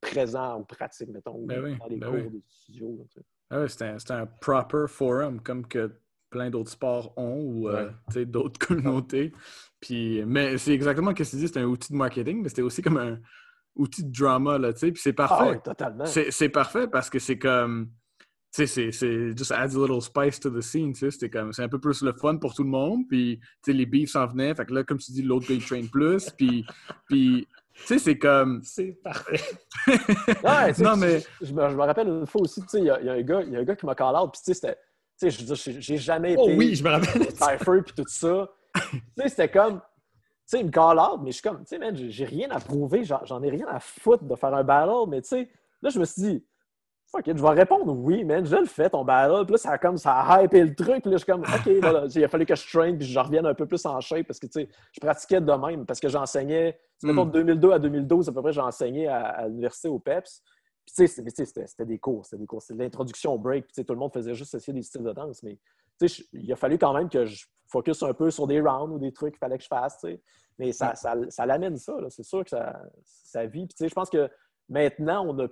présent 0.01 0.61
ou 0.61 0.65
pratique, 0.65 1.09
mettons, 1.11 1.45
Ben 1.47 1.63
oui, 1.63 1.79
dans 1.79 1.87
les 1.87 1.97
ben 1.97 2.07
cours 2.07 2.33
oui. 2.33 2.39
de 2.39 2.43
studio. 2.49 2.97
là, 2.99 3.05
tu 3.11 3.21
sais. 3.21 3.27
Ah 3.51 3.61
ouais, 3.61 3.69
c'était 3.69 4.13
un, 4.13 4.27
proper 4.27 4.87
forum, 4.89 5.41
comme 5.41 5.67
que 5.67 6.01
plein 6.31 6.51
d'autres 6.51 6.71
sports 6.71 7.15
ont 7.17 7.41
ou 7.41 7.69
euh, 7.69 7.91
Ouais. 8.15 8.27
d'autres 8.27 8.59
communautés. 8.67 9.33
Puis, 9.81 10.23
mais 10.27 10.59
c'est 10.59 10.73
exactement 10.73 11.11
ce 11.11 11.17
que 11.17 11.23
tu 11.23 11.37
dis, 11.37 11.49
c'est 11.49 11.61
un 11.61 11.65
outil 11.65 11.93
de 11.93 11.99
marketing, 11.99 12.43
mais 12.43 12.49
c'était 12.49 12.63
aussi 12.63 12.83
comme 12.83 12.99
un 12.99 13.19
outil 13.79 14.05
de 14.05 14.13
drama, 14.13 14.59
là, 14.59 14.73
tu 14.75 14.81
sais. 14.81 14.93
Puis 14.93 15.01
c'est 15.03 15.11
Ah 15.19 15.27
parfait. 15.29 15.51
oui, 15.53 15.57
totalement. 15.65 16.05
C'est 16.07 16.31
c'est 16.31 16.49
parfait 16.51 16.87
parce 16.89 17.09
que 17.09 17.19
c'est 17.19 17.39
comme. 17.39 17.89
Tu 18.55 18.67
sais, 18.67 18.67
c'est- 18.67 18.93
c'est 18.93 19.37
just 19.37 19.53
adds 19.53 19.77
a 19.77 19.81
little 19.87 20.01
spice 20.01 20.41
to 20.41 20.51
the 20.51 20.61
scene, 20.63 20.93
tu 20.93 21.01
sais. 21.01 21.11
C'était 21.11 21.31
comme. 21.31 21.53
C'est 21.53 21.63
un 21.63 21.69
peu 21.69 21.79
plus 21.79 22.03
le 22.03 22.13
fun 22.15 22.37
pour 22.37 22.55
tout 22.55 22.63
le 22.65 22.71
monde. 22.71 23.03
Puis, 23.09 23.39
tu 23.41 23.47
sais, 23.67 23.73
les 23.73 23.87
beefs 23.87 24.11
s'en 24.11 24.27
venaient. 24.27 24.55
Fait 24.55 24.65
que 24.67 24.73
là, 24.75 24.85
comme 24.85 24.99
tu 24.99 25.13
dis, 25.13 25.23
l'autre 25.23 25.47
gars, 25.49 25.55
il 25.55 25.65
train 25.65 25.87
plus. 25.87 26.31
Puis, 26.37 26.67
puis 27.07 27.47
tu 27.75 27.83
sais, 27.87 27.99
c'est 27.99 28.19
comme. 28.19 28.61
C'est 28.65 28.99
parfait. 29.05 29.41
Ouais, 29.87 30.69
tu 30.69 30.75
sais, 30.75 30.83
non, 30.83 30.97
mais. 30.97 31.21
Je, 31.41 31.47
je 31.47 31.53
me, 31.55 31.69
je 31.69 31.75
me 31.77 31.83
rappelle 31.83 32.09
une 32.09 32.27
fois 32.27 32.41
aussi, 32.43 32.61
tu 32.63 32.69
sais, 32.69 32.79
il 32.81 32.85
y, 32.87 32.91
a- 32.91 33.01
il 33.01 33.07
y 33.07 33.11
a 33.11 33.13
un 33.13 33.23
gars- 33.23 33.43
il 33.43 33.53
y 33.53 33.57
a 33.57 33.61
un 33.61 33.65
gars 33.65 33.77
qui 33.77 33.87
m'a 33.87 33.95
call 33.95 34.17
out, 34.17 34.31
puis 34.33 34.41
tu 34.41 34.45
sais, 34.47 34.55
c'était. 34.55 34.75
Tu 34.75 34.79
sais, 35.19 35.31
je 35.31 35.39
veux 35.41 35.55
dire, 35.55 35.81
j'ai- 35.81 35.97
jamais 35.99 36.35
Oh 36.39 36.49
été. 36.49 36.57
oui, 36.57 36.75
je 36.75 36.83
me 36.85 36.91
rappelle. 36.91 37.23
Cypher 37.35 37.83
puis 37.85 37.95
tout 37.97 38.05
ça. 38.09 38.49
tu 38.75 38.99
sais, 39.19 39.29
c'était 39.29 39.49
comme. 39.51 39.81
Tu 40.51 40.57
sais, 40.57 40.61
il 40.61 40.67
me 40.67 40.71
call 40.71 40.99
out, 40.99 41.21
mais 41.23 41.31
je 41.31 41.37
suis 41.41 41.43
comme, 41.43 41.59
tu 41.59 41.67
sais, 41.67 41.79
man, 41.79 41.95
j'ai 41.95 42.25
rien 42.25 42.49
à 42.51 42.59
prouver, 42.59 43.05
j'en 43.05 43.43
ai 43.43 43.51
rien 43.51 43.67
à 43.69 43.81
foutre 43.81 44.25
de 44.25 44.35
faire 44.35 44.55
un 44.55 44.65
battle, 44.65 45.07
mais 45.09 45.21
tu 45.21 45.29
sais, 45.29 45.49
là, 45.83 45.91
je 45.91 45.99
me 46.01 46.07
suis 46.07 46.23
dit, 46.23 46.45
fuck 47.11 47.27
it, 47.27 47.37
je 47.37 47.43
vais 47.43 47.49
répondre 47.51 47.93
oui, 47.95 48.25
man, 48.25 48.47
je 48.47 48.57
le 48.57 48.65
fais, 48.65 48.89
ton 48.89 49.05
battle. 49.05 49.45
Puis 49.45 49.53
là, 49.53 49.59
ça 49.59 49.71
a 49.73 49.79
comme, 49.79 49.99
ça 49.99 50.15
a 50.15 50.43
hypé 50.43 50.65
le 50.65 50.75
truc, 50.75 51.03
puis 51.03 51.11
là, 51.11 51.19
je 51.19 51.25
suis 51.25 51.31
comme, 51.31 51.43
OK, 51.43 51.69
voilà, 51.83 52.07
il 52.15 52.25
a 52.25 52.29
fallu 52.29 52.47
que 52.47 52.55
je 52.55 52.67
train, 52.67 52.97
puis 52.97 53.07
je 53.07 53.19
revienne 53.19 53.45
un 53.45 53.53
peu 53.53 53.67
plus 53.67 53.85
en 53.85 54.01
shape, 54.01 54.27
parce 54.27 54.39
que, 54.39 54.47
tu 54.47 54.53
sais, 54.63 54.69
je 54.93 55.01
pratiquais 55.01 55.41
de 55.43 55.53
même, 55.53 55.85
parce 55.85 56.01
que 56.01 56.09
j'enseignais, 56.09 56.79
Mm. 57.01 57.27
de 57.27 57.31
2002 57.31 57.71
à 57.71 57.79
2012, 57.79 58.29
à 58.29 58.33
peu 58.33 58.43
près, 58.43 58.53
j'ai 58.53 58.61
enseigné 58.61 59.07
à, 59.07 59.25
à 59.27 59.47
l'université 59.47 59.87
au 59.89 60.01
PEPS. 60.01 60.43
Puis, 60.85 60.95
tu 60.95 60.95
sais, 60.95 61.07
c'était- 61.07 61.23
mais 61.23 61.31
tu 61.31 61.37
sais, 61.37 61.45
c'était 61.45 61.67
c'était 61.69 61.85
des 61.85 61.99
cours, 61.99 62.25
c'était 62.25 62.39
des 62.39 62.47
cours, 62.47 62.61
c'était 62.61 62.75
de 62.77 62.83
l'introduction 62.83 63.35
au 63.35 63.39
break, 63.39 63.67
puis, 63.67 63.73
tu 63.73 63.81
sais, 63.83 63.85
tout 63.85 63.93
le 63.93 64.01
monde 64.01 64.13
faisait 64.13 64.35
juste 64.35 64.53
essayer 64.55 64.73
des 64.73 64.83
styles 64.83 65.05
de 65.05 65.13
danse, 65.13 65.43
mais 65.45 65.59
je- 66.07 66.23
il 66.33 66.53
a 66.53 66.57
fallu 66.57 66.79
quand 66.79 66.93
même 66.93 67.09
que 67.09 67.25
je 67.25 67.45
focus 67.67 68.03
un 68.03 68.15
peu 68.15 68.31
sur 68.31 68.47
des 68.47 68.61
rounds 68.61 68.95
ou 68.95 68.99
des 68.99 69.13
trucs 69.13 69.33
qu'il 69.35 69.39
fallait 69.39 69.59
que 69.59 69.65
je 69.65 69.69
fasse. 69.69 70.05
Mais 70.59 70.73
ça, 70.73 70.95
ça, 70.95 71.15
ça 71.29 71.47
l'amène 71.47 71.77
ça, 71.77 71.95
c'est 72.09 72.23
sûr 72.25 72.45
que 72.45 72.51
ça, 72.51 72.81
ça 73.05 73.47
vit. 73.47 73.67
Puis, 73.67 73.75
tu 73.75 73.85
sais, 73.85 73.89
je 73.89 73.95
pense 73.95 74.11
que 74.11 74.29
maintenant, 74.69 75.27
on 75.27 75.39
a 75.45 75.49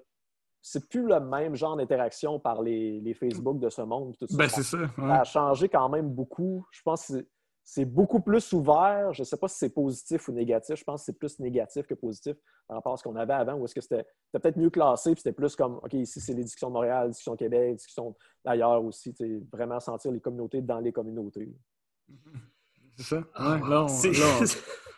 c'est 0.63 0.89
plus 0.89 1.07
le 1.07 1.21
même 1.21 1.55
genre 1.55 1.77
d'interaction 1.77 2.41
par 2.41 2.61
les, 2.61 3.01
les 3.01 3.15
Facebook 3.15 3.61
de 3.61 3.69
ce 3.71 3.83
monde. 3.83 4.17
Tout 4.19 4.27
ça. 4.27 4.37
Ben, 4.37 4.49
ça, 4.49 4.57
c'est 4.57 4.63
ça. 4.65 4.79
ouais. 4.79 4.89
ça 4.97 5.21
a 5.21 5.25
changé 5.25 5.69
quand 5.69 5.89
même 5.89 6.09
beaucoup. 6.11 6.67
Je 6.73 6.83
pense 6.83 7.07
que 7.07 7.25
c'est- 7.67 7.81
c'est 7.81 7.85
beaucoup 7.85 8.21
plus 8.21 8.53
ouvert. 8.53 9.13
Je 9.13 9.23
ne 9.23 9.25
sais 9.25 9.37
pas 9.37 9.49
si 9.49 9.59
c'est 9.59 9.71
positif 9.75 10.29
ou 10.29 10.33
négatif. 10.33 10.77
Je 10.79 10.85
pense 10.85 11.01
que 11.03 11.07
c'est 11.07 11.19
plus 11.19 11.39
négatif 11.41 11.85
que 11.87 11.95
positif 11.95 12.37
par 12.69 12.77
rapport 12.77 12.93
à 12.93 12.97
ce 12.97 13.03
qu'on 13.03 13.17
avait 13.17 13.33
avant, 13.35 13.55
ou 13.55 13.65
est-ce 13.65 13.75
que 13.75 13.81
c'était 13.81 14.07
c'était 14.27 14.41
peut-être 14.43 14.57
mieux 14.57 14.71
classé, 14.71 15.13
puis 15.13 15.21
c'était 15.21 15.35
plus 15.35 15.57
comme, 15.57 15.77
OK, 15.83 15.93
ici, 15.95 16.21
c'est 16.21 16.33
les 16.35 16.45
discussions 16.45 16.69
de 16.69 16.75
Montréal, 16.75 17.05
les 17.07 17.11
discussions 17.11 17.33
de 17.35 17.39
Québec, 17.39 17.69
les 17.71 17.75
discussions 17.75 18.15
d'ailleurs 18.45 18.85
aussi. 18.85 19.13
Vraiment 19.53 19.81
sentir 19.81 20.13
les 20.13 20.21
communautés 20.21 20.63
dans 20.63 20.79
les 20.81 20.93
communautés. 20.93 21.53
C'est 22.97 23.03
ça? 23.05 23.25
Ah, 23.35 23.55
Ouais, 23.63 23.69
là, 23.69 23.83
on, 23.85 23.89
c'est- 23.89 24.13
là, 24.13 24.25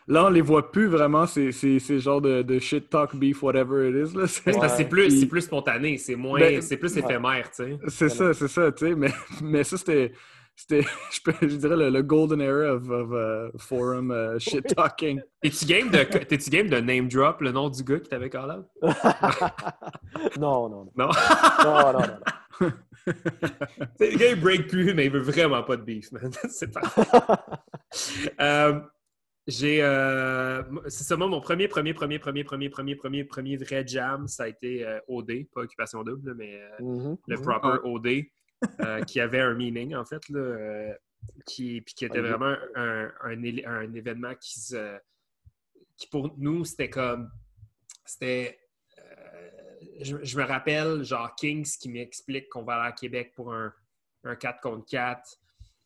on- 0.08 0.12
là, 0.12 0.24
on 0.26 0.28
les 0.28 0.40
voit 0.40 0.70
plus 0.70 0.86
vraiment, 0.88 1.26
ces, 1.26 1.52
ces, 1.52 1.78
ces 1.78 1.98
genres 1.98 2.20
de, 2.20 2.42
de 2.42 2.58
shit 2.58 2.88
talk 2.90 3.16
beef, 3.16 3.42
whatever 3.42 3.88
it 3.90 4.08
is. 4.10 4.16
Là. 4.16 4.26
C'est, 4.26 4.46
Mais 4.46 4.52
c'est 4.52 4.58
parce 4.60 4.72
que 4.72 4.78
c'est 4.78 4.88
plus, 4.88 5.08
Puis- 5.08 5.20
c'est 5.20 5.26
plus 5.26 5.40
spontané, 5.42 5.98
c'est 5.98 6.14
moins, 6.16 6.38
Ben, 6.38 6.62
c'est 6.62 6.76
plus 6.76 6.94
ouais. 6.94 7.00
éphémère, 7.00 7.50
tu 7.50 7.64
sais. 7.64 7.78
c'est 7.88 8.08
ça, 8.08 8.34
c'est 8.34 8.48
ça, 8.48 8.70
tu 8.72 8.86
sais. 8.88 8.94
Mais, 8.94 9.10
mais 9.42 9.64
ça, 9.64 9.76
c'était, 9.76 10.12
c'était 10.60 10.82
je, 11.12 11.20
peux- 11.22 11.34
je 11.48 11.54
dirais, 11.56 11.76
le, 11.76 11.88
le 11.90 12.02
golden 12.02 12.40
era 12.40 12.74
of, 12.74 12.88
of 12.90 13.10
uh, 13.12 13.56
forum 13.58 14.10
uh, 14.10 14.38
shit 14.40 14.66
talking. 14.74 15.20
T'es-tu 15.40 15.64
game, 15.66 15.88
de, 15.90 16.02
t'es-tu 16.02 16.50
game 16.50 16.68
de 16.68 16.80
name 16.80 17.08
drop 17.08 17.40
le 17.40 17.52
nom 17.52 17.70
du 17.70 17.82
gars 17.84 18.00
qui 18.00 18.08
t'avait 18.08 18.28
call 18.28 18.50
out? 18.50 18.66
non, 20.38 20.68
non, 20.68 20.84
non. 20.84 20.92
Non? 20.96 21.08
Non, 21.64 21.92
non, 21.92 21.92
non, 21.92 22.06
non. 22.60 22.72
le 24.00 24.16
gars, 24.18 24.30
il 24.32 24.40
break 24.40 24.66
plus, 24.66 24.92
mais 24.94 25.06
il 25.06 25.12
veut 25.12 25.20
vraiment 25.20 25.62
pas 25.62 25.76
de 25.76 25.82
beef, 25.82 26.10
man. 26.12 26.30
c'est 26.50 26.72
parfait. 26.72 27.02
Euh, 28.40 28.80
j'ai. 29.46 29.78
euh, 29.82 30.62
c'est 30.88 31.04
ça, 31.04 31.16
moi, 31.16 31.28
mon 31.28 31.40
premier, 31.40 31.68
premier, 31.68 31.94
premier, 31.94 32.18
premier, 32.18 32.42
premier, 32.44 32.68
premier, 32.68 32.94
premier, 32.96 33.24
premier 33.24 33.56
vrai 33.56 33.86
jam, 33.86 34.26
ça 34.26 34.42
a 34.44 34.48
été 34.48 34.84
euh, 34.86 34.98
OD, 35.08 35.46
pas 35.54 35.62
Occupation 35.62 36.02
Double, 36.02 36.34
mais 36.36 36.60
euh, 36.60 36.68
Mhm, 36.84 37.16
le 37.28 37.36
mhm. 37.36 37.42
proper 37.42 37.78
OD, 37.84 38.08
euh, 38.80 39.02
qui 39.04 39.20
avait 39.20 39.40
un 39.40 39.54
meaning, 39.54 39.94
en 39.94 40.04
fait, 40.04 40.28
là, 40.28 40.40
euh, 40.40 40.94
qui, 41.46 41.80
puis 41.80 41.94
qui 41.94 42.04
était 42.04 42.20
Ouais. 42.20 42.30
vraiment 42.30 42.56
un, 42.74 43.12
un, 43.22 43.92
événement 43.94 44.34
qui, 44.36 44.60
se, 44.60 44.98
qui, 45.96 46.06
pour 46.08 46.34
nous, 46.38 46.64
c'était 46.64 46.90
comme. 46.90 47.30
C'était. 48.04 48.58
euh, 48.98 49.50
je, 50.00 50.16
je 50.22 50.38
me 50.38 50.44
rappelle, 50.44 51.02
genre, 51.04 51.34
Kings 51.36 51.76
qui 51.78 51.88
m'explique 51.88 52.48
qu'on 52.48 52.62
va 52.62 52.74
aller 52.74 52.88
à 52.88 52.92
Québec 52.92 53.32
pour 53.34 53.52
un, 53.52 53.72
un 54.24 54.36
4 54.36 54.60
contre 54.60 54.86
4, 54.86 55.22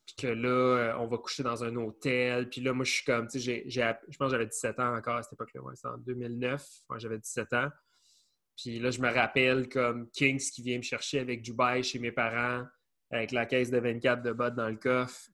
puis 0.05 0.15
que 0.17 0.27
là, 0.27 0.95
on 0.99 1.07
va 1.07 1.17
coucher 1.17 1.43
dans 1.43 1.63
un 1.63 1.75
hôtel. 1.75 2.49
Puis 2.49 2.61
là, 2.61 2.73
moi, 2.73 2.85
je 2.85 2.91
suis 2.91 3.05
comme, 3.05 3.27
tu 3.27 3.39
sais, 3.39 3.63
je 3.67 3.81
pense 4.17 4.27
que 4.27 4.31
j'avais 4.31 4.45
17 4.47 4.79
ans 4.79 4.95
encore 4.95 5.17
à 5.17 5.23
cette 5.23 5.33
époque-là. 5.33 5.61
Ouais, 5.61 5.75
c'était 5.75 5.89
en 5.89 5.97
2009. 5.97 6.65
Moi, 6.89 6.99
j'avais 6.99 7.17
17 7.19 7.53
ans. 7.53 7.69
Puis 8.57 8.79
là, 8.79 8.91
je 8.91 8.99
me 9.01 9.11
rappelle 9.11 9.67
comme 9.69 10.09
Kings 10.11 10.39
qui 10.51 10.61
vient 10.61 10.77
me 10.77 10.83
chercher 10.83 11.19
avec 11.19 11.41
Dubaï 11.41 11.83
chez 11.83 11.99
mes 11.99 12.11
parents, 12.11 12.65
avec 13.11 13.31
la 13.31 13.45
caisse 13.45 13.71
de 13.71 13.79
24 13.79 14.21
de 14.23 14.31
bottes 14.31 14.55
dans 14.55 14.69
le 14.69 14.75
coffre. 14.77 15.29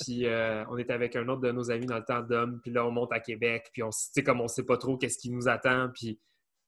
Puis 0.00 0.26
euh, 0.26 0.64
on 0.68 0.76
était 0.78 0.92
avec 0.92 1.16
un 1.16 1.26
autre 1.28 1.40
de 1.42 1.50
nos 1.52 1.70
amis 1.70 1.86
dans 1.86 1.98
le 1.98 2.04
temps 2.04 2.22
d'homme. 2.22 2.60
Puis 2.62 2.70
là, 2.70 2.86
on 2.86 2.90
monte 2.90 3.12
à 3.12 3.20
Québec. 3.20 3.68
Puis 3.72 3.82
on, 3.82 3.88
s- 3.88 4.06
tu 4.14 4.20
sais, 4.20 4.22
comme 4.24 4.40
on 4.40 4.48
sait 4.48 4.64
pas 4.64 4.76
trop 4.76 4.96
qu'est-ce 4.96 5.18
qui 5.18 5.30
nous 5.30 5.48
attend. 5.48 5.90
Puis 5.94 6.20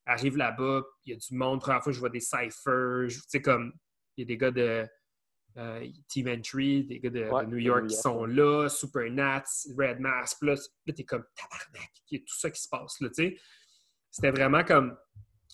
arrive 0.06 0.36
là-bas, 0.36 0.82
il 1.04 1.12
y 1.12 1.14
a 1.14 1.16
du 1.18 1.34
monde. 1.36 1.60
Première 1.60 1.82
fois, 1.82 1.92
je 1.92 2.00
vois 2.00 2.10
des 2.10 2.20
cyphers. 2.20 3.08
Je- 3.08 3.18
Tu 3.18 3.24
sais, 3.28 3.42
comme 3.42 3.72
il 4.16 4.22
y 4.22 4.24
a 4.24 4.26
des 4.26 4.36
gars 4.36 4.50
de 4.50 4.86
euh, 5.56 5.86
Team 6.08 6.28
Entry, 6.28 6.84
des 6.84 6.98
gars 7.00 7.10
de, 7.10 7.28
New 7.46 7.58
York 7.58 7.86
qui 7.86 7.94
sont 7.96 8.24
là, 8.24 8.68
Super 8.68 9.10
Nats, 9.10 9.44
Red. 9.78 9.98
Puis 9.98 10.48
là, 10.48 10.54
là 10.86 10.92
t'es 10.94 11.04
comme 11.04 11.24
tabarnak. 11.36 11.90
Il 12.10 12.18
y 12.18 12.22
a 12.22 12.24
tout 12.26 12.36
ça 12.38 12.50
qui 12.50 12.60
se 12.60 12.68
passe. 12.68 13.00
Là, 13.00 13.08
tu 13.08 13.14
sais. 13.14 13.36
C'était 14.10 14.30
vraiment 14.30 14.64
comme 14.64 14.96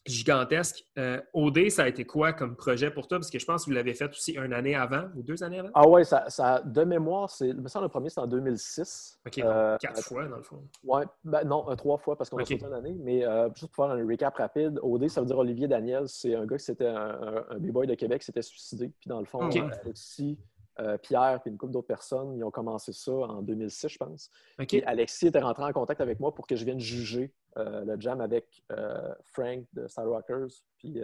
gigantesque. 0.06 0.84
Euh, 0.98 1.20
OD, 1.34 1.68
ça 1.70 1.82
a 1.84 1.88
été 1.88 2.04
quoi 2.04 2.32
comme 2.32 2.56
projet 2.56 2.90
pour 2.90 3.06
toi? 3.06 3.18
Parce 3.18 3.30
que 3.30 3.38
je 3.38 3.44
pense 3.44 3.64
que 3.64 3.70
vous 3.70 3.74
l'avez 3.74 3.94
fait 3.94 4.10
aussi 4.10 4.32
une 4.32 4.52
année 4.52 4.74
avant 4.74 5.04
ou 5.16 5.22
deux 5.22 5.42
années 5.42 5.58
avant? 5.60 5.68
Ah 5.74 5.88
ouais, 5.88 6.04
ça, 6.04 6.24
ça, 6.28 6.60
de 6.64 6.84
mémoire, 6.84 7.30
c'est, 7.30 7.52
me 7.52 7.68
semble 7.68 7.84
le 7.84 7.88
premier, 7.90 8.08
c'est 8.10 8.20
en 8.20 8.26
2006. 8.26 9.20
OK, 9.26 9.38
Euh, 9.38 9.76
quatre 9.78 10.02
fois 10.02 10.26
dans 10.26 10.36
le 10.36 10.42
fond. 10.42 10.62
Ouais, 10.84 11.04
ben 11.24 11.44
non, 11.44 11.70
euh, 11.70 11.74
trois 11.74 11.98
fois 11.98 12.16
parce 12.16 12.30
qu'on 12.30 12.38
a 12.38 12.44
sauté 12.44 12.64
une 12.64 12.72
année. 12.72 12.96
Mais 12.98 13.20
juste 13.54 13.72
pour 13.74 13.86
faire 13.86 13.94
un 13.94 14.06
recap 14.06 14.34
rapide, 14.36 14.78
OD, 14.82 15.08
ça 15.08 15.20
veut 15.20 15.26
dire 15.26 15.38
Olivier 15.38 15.68
Daniel. 15.68 16.04
C'est 16.08 16.34
un 16.34 16.46
gars 16.46 16.56
qui 16.56 16.64
c'était 16.64 16.86
un, 16.86 16.96
un- 16.96 17.44
un 17.50 17.58
b-boy 17.58 17.86
de 17.86 17.94
Québec 17.94 18.20
qui 18.20 18.26
s'était 18.26 18.42
suicidé. 18.42 18.88
Puis 19.00 19.08
dans 19.08 19.20
le 19.20 19.26
fond, 19.26 19.46
Ok. 19.46 19.56
euh, 19.56 19.68
Alexis, 19.84 20.38
euh, 20.80 20.96
Pierre, 20.98 21.40
puis 21.42 21.50
une 21.50 21.58
couple 21.58 21.72
d'autres 21.72 21.86
personnes, 21.86 22.36
ils 22.36 22.44
ont 22.44 22.50
commencé 22.50 22.92
ça 22.92 23.12
en 23.12 23.42
2006, 23.42 23.88
je 23.88 23.98
pense. 23.98 24.30
Puis 24.66 24.82
Alexis 24.84 25.26
était 25.26 25.40
rentré 25.40 25.64
en 25.64 25.72
contact 25.72 26.00
avec 26.00 26.20
moi 26.20 26.34
pour 26.34 26.46
que 26.46 26.56
je 26.56 26.64
vienne 26.64 26.80
juger 26.80 27.32
euh, 27.58 27.84
le 27.84 28.00
jam 28.00 28.20
avec 28.20 28.62
euh, 28.72 29.12
Frank 29.26 29.64
de 29.72 29.86
Star 29.88 30.06
Rockers, 30.06 30.48
puis 30.78 31.00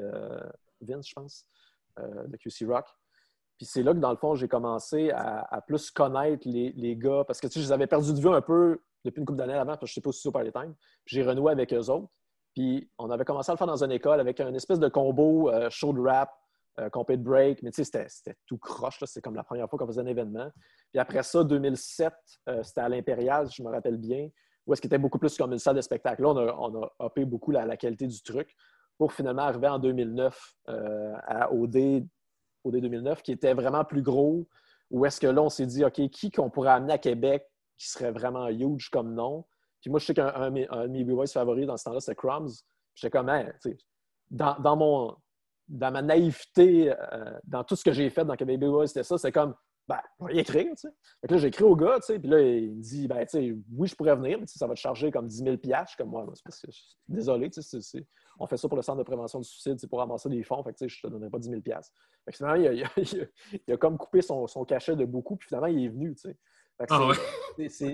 Vince, 0.80 1.08
je 1.08 1.14
pense, 1.14 1.44
de 1.98 2.36
QC 2.36 2.66
Rock. 2.66 2.86
Puis 3.58 3.66
c'est 3.66 3.82
là 3.82 3.92
que, 3.92 3.98
dans 3.98 4.10
le 4.10 4.16
fond, 4.16 4.34
j'ai 4.34 4.48
commencé 4.48 5.10
à, 5.10 5.42
à 5.54 5.60
plus 5.60 5.90
connaître 5.90 6.46
les, 6.46 6.72
les 6.72 6.96
gars, 6.96 7.24
parce 7.26 7.40
que 7.40 7.46
tu 7.46 7.54
sais, 7.54 7.60
je 7.60 7.66
les 7.66 7.72
avais 7.72 7.86
perdus 7.86 8.12
de 8.12 8.20
vue 8.20 8.28
un 8.28 8.42
peu 8.42 8.80
depuis 9.04 9.20
une 9.20 9.26
couple 9.26 9.38
d'années 9.38 9.54
avant, 9.54 9.76
parce 9.76 9.80
que 9.80 9.86
je 9.86 9.92
n'étais 9.92 10.02
pas 10.02 10.10
aussi 10.10 10.20
sur 10.20 10.32
Party 10.32 10.52
Time. 10.52 10.74
J'ai 11.06 11.22
renoué 11.22 11.52
avec 11.52 11.72
eux 11.72 11.90
autres. 11.90 12.08
Puis 12.54 12.90
on 12.98 13.10
avait 13.10 13.24
commencé 13.24 13.50
à 13.50 13.54
le 13.54 13.58
faire 13.58 13.66
dans 13.66 13.82
une 13.82 13.92
école 13.92 14.20
avec 14.20 14.40
un 14.40 14.54
espèce 14.54 14.78
de 14.78 14.88
combo 14.88 15.50
show 15.70 15.92
de 15.92 16.00
rap, 16.00 16.30
euh, 16.80 17.16
break, 17.16 17.62
mais 17.62 17.70
tu 17.70 17.84
sais, 17.84 18.06
c'était- 18.08 18.36
tout 18.46 18.58
croche. 18.58 18.98
C'est 19.04 19.20
comme 19.20 19.34
la 19.34 19.44
première 19.44 19.68
fois 19.68 19.78
qu'on 19.78 19.86
faisait 19.86 20.00
un 20.00 20.06
événement. 20.06 20.50
Puis 20.92 21.00
après 21.00 21.22
ça, 21.22 21.44
2007, 21.44 22.12
euh, 22.48 22.62
c'était 22.62 22.80
à 22.82 22.88
l'Impérial, 22.88 23.48
je 23.50 23.62
me 23.62 23.70
rappelle 23.70 23.96
bien, 23.96 24.28
où 24.66 24.72
est-ce 24.72 24.80
qu'il 24.80 24.88
était 24.88 24.98
beaucoup 24.98 25.18
plus 25.18 25.36
comme 25.36 25.52
une 25.52 25.58
salle 25.58 25.76
de 25.76 25.80
spectacle. 25.80 26.22
Là, 26.22 26.28
on 26.30 26.36
a, 26.36 26.54
on 26.58 26.82
a 26.82 27.06
uppé 27.06 27.24
beaucoup 27.24 27.50
la, 27.50 27.76
qualité 27.76 28.06
du 28.06 28.20
truc 28.22 28.54
pour 28.98 29.12
finalement 29.12 29.42
arriver 29.42 29.68
en 29.68 29.78
2009 29.78 30.54
euh, 30.68 31.14
à 31.26 31.52
OD, 31.52 32.06
OD 32.64 32.76
2009, 32.80 33.22
qui 33.22 33.32
était 33.32 33.54
vraiment 33.54 33.84
plus 33.84 34.02
gros, 34.02 34.48
où 34.90 35.04
est-ce 35.06 35.20
que 35.20 35.26
là, 35.26 35.42
on 35.42 35.48
s'est 35.48 35.66
dit, 35.66 35.84
OK, 35.84 36.08
qui 36.10 36.30
qu'on 36.30 36.50
pourrait 36.50 36.70
amener 36.70 36.94
à 36.94 36.98
Québec 36.98 37.46
qui 37.78 37.88
serait 37.88 38.10
vraiment 38.10 38.48
huge 38.48 38.90
comme 38.90 39.14
nom? 39.14 39.44
Puis 39.80 39.90
moi, 39.90 40.00
je 40.00 40.06
sais 40.06 40.14
qu'un 40.14 40.32
un, 40.34 40.50
de 40.50 40.88
mes- 40.88 41.04
B-Boys 41.04 41.26
favoris 41.28 41.66
dans 41.66 41.76
ce 41.76 41.84
temps-là, 41.84 42.00
c'était 42.00 42.16
Crumbs. 42.16 42.48
J'étais 42.94 43.10
comme, 43.10 43.28
Hein, 43.28 43.46
tu 43.62 43.70
sais, 43.70 43.78
dans, 44.30 44.58
dans 44.58 44.76
mon, 44.76 45.16
dans 45.68 45.90
ma 45.92 46.02
naïveté, 46.02 46.90
euh, 47.12 47.38
dans 47.44 47.64
tout 47.64 47.76
ce 47.76 47.84
que 47.84 47.92
j'ai 47.92 48.08
fait 48.10 48.24
dans 48.24 48.36
Québec 48.36 48.58
B-Boys, 48.60 48.86
c'était 48.88 49.02
ça, 49.02 49.18
c'est 49.18 49.32
comme, 49.32 49.54
ben, 49.88 49.98
je 50.20 50.26
vais 50.26 50.34
y 50.36 50.38
écrire, 50.40 50.66
tu 50.70 50.76
sais. 50.76 50.88
Fait 51.20 51.28
que 51.28 51.34
là, 51.34 51.38
j'ai 51.38 51.46
écrit 51.48 51.62
au 51.64 51.76
gars, 51.76 51.96
tu 52.00 52.06
sais, 52.06 52.18
puis 52.18 52.28
là, 52.28 52.40
il 52.40 52.72
me 52.74 52.80
dit, 52.82 53.06
ben, 53.06 53.24
tu 53.24 53.38
sais, 53.38 53.56
oui, 53.76 53.86
je 53.88 53.94
pourrais 53.94 54.16
venir, 54.16 54.38
mais 54.40 54.46
ça 54.46 54.66
va 54.66 54.74
te 54.74 54.80
charger 54.80 55.10
comme 55.12 55.28
10 55.28 55.44
000 55.44 55.56
Je 55.62 55.68
suis 55.88 55.96
comme, 55.96 56.08
moi, 56.10 56.24
parce 56.26 56.40
que 56.60 56.70
je 56.70 56.76
suis 56.76 56.96
désolé, 57.08 57.50
tu 57.50 57.62
sais, 57.62 57.80
c'est- 57.80 58.06
on 58.38 58.46
fait 58.46 58.56
ça 58.56 58.68
pour 58.68 58.76
le 58.76 58.82
Centre 58.82 58.98
de 58.98 59.04
prévention 59.04 59.38
du 59.40 59.48
suicide, 59.48 59.78
c'est 59.78 59.88
pour 59.88 60.00
ramasser 60.00 60.28
des 60.28 60.42
fonds, 60.42 60.62
fait 60.64 60.72
que, 60.72 60.78
tu 60.78 60.88
sais, 60.88 60.94
je 60.96 61.02
te 61.02 61.06
donnerai 61.06 61.30
pas 61.30 61.38
10 61.38 61.50
000 61.50 61.60
Fait 61.62 62.32
que 62.32 62.36
finalement, 62.36 62.60
il 62.60 62.66
a, 62.66 62.72
il 62.72 62.84
a- 62.84 62.90
il 62.96 63.20
a- 63.22 63.26
il 63.68 63.74
a 63.74 63.76
comme 63.76 63.96
coupé 63.96 64.22
son, 64.22 64.46
son 64.48 64.64
cachet 64.64 64.96
de 64.96 65.04
beaucoup, 65.04 65.36
puis 65.36 65.46
finalement, 65.48 65.68
il 65.68 65.84
est 65.84 65.88
venu, 65.88 66.14
tu 66.14 66.22
sais. 66.30 66.36
Ah 66.90 66.98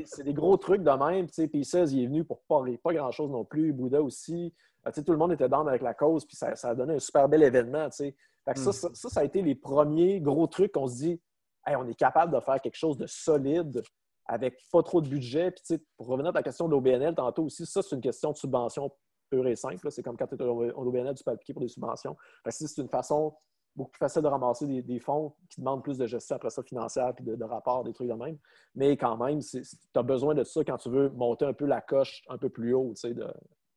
c'est 0.06 0.24
des 0.24 0.34
gros 0.34 0.56
trucs 0.56 0.82
de 0.82 0.90
même. 0.90 1.26
P16, 1.26 1.92
il 1.92 2.02
est 2.02 2.06
venu 2.08 2.24
pour 2.24 2.42
pas, 2.42 2.64
pas 2.82 2.92
grand-chose 2.92 3.30
non 3.30 3.44
plus. 3.44 3.72
Bouddha 3.72 4.02
aussi. 4.02 4.52
Euh, 4.86 4.90
tout 4.90 5.12
le 5.12 5.18
monde 5.18 5.32
était 5.32 5.48
dans 5.48 5.66
avec 5.66 5.82
la 5.82 5.94
cause, 5.94 6.24
puis 6.24 6.36
ça, 6.36 6.52
a 6.62 6.74
donné 6.74 6.94
un 6.94 6.98
super 6.98 7.28
bel 7.28 7.42
événement. 7.42 7.88
Fait 7.90 8.14
que 8.54 8.58
ça, 8.58 8.70
hmm. 8.70 8.94
ça, 8.94 9.08
ça, 9.08 9.20
a 9.20 9.24
été 9.24 9.42
les 9.42 9.54
premiers 9.54 10.20
gros 10.20 10.46
trucs 10.46 10.72
qu'on 10.72 10.86
se 10.86 10.96
dit 10.96 11.20
on 11.68 11.86
est 11.86 11.94
capable 11.94 12.34
de 12.34 12.40
faire 12.40 12.60
quelque 12.60 12.76
chose 12.76 12.96
de 12.96 13.06
solide 13.06 13.82
avec 14.26 14.58
pas 14.70 14.82
trop 14.82 15.00
de 15.00 15.08
budget. 15.08 15.52
Puis, 15.52 15.78
pour 15.96 16.06
revenir 16.06 16.30
à 16.30 16.34
la 16.34 16.42
question 16.42 16.66
de 16.66 16.72
l'OBNL, 16.72 17.14
tantôt 17.14 17.44
aussi, 17.44 17.66
ça, 17.66 17.82
c'est 17.82 17.94
une 17.94 18.02
question 18.02 18.32
de 18.32 18.36
subvention 18.36 18.90
pure 19.30 19.46
et 19.46 19.56
simple. 19.56 19.90
C'est 19.90 20.02
comme 20.02 20.16
quand 20.16 20.26
tu 20.26 20.36
es 20.36 20.42
au 20.42 20.86
OBNL, 20.86 21.14
tu 21.14 21.24
peux 21.24 21.30
appliquer 21.30 21.52
pour 21.52 21.62
des 21.62 21.68
subventions. 21.68 22.16
c'est 22.48 22.78
une 22.78 22.88
façon 22.88 23.34
beaucoup 23.74 23.92
plus 23.92 23.98
facile 23.98 24.20
de 24.20 24.28
ramasser 24.28 24.82
des, 24.82 24.98
fonds 24.98 25.34
qui 25.48 25.60
demandent 25.60 25.82
plus 25.82 25.96
de 25.96 26.06
gestion 26.06 26.36
après 26.36 26.50
ça 26.50 26.62
financière 26.62 27.14
puis 27.14 27.24
de, 27.24 27.36
de 27.36 27.44
rapports, 27.44 27.84
des 27.84 27.94
trucs 27.94 28.08
de 28.08 28.14
même. 28.14 28.36
Mais 28.74 28.98
quand 28.98 29.16
même, 29.16 29.40
tu 29.40 29.62
as 29.94 30.02
besoin 30.02 30.34
de 30.34 30.44
ça 30.44 30.62
quand 30.62 30.76
tu 30.76 30.90
veux 30.90 31.08
monter 31.10 31.46
un 31.46 31.54
peu 31.54 31.64
la 31.64 31.80
coche 31.80 32.22
un 32.28 32.36
peu 32.36 32.50
plus 32.50 32.74
haut, 32.74 32.92
de 33.02 33.26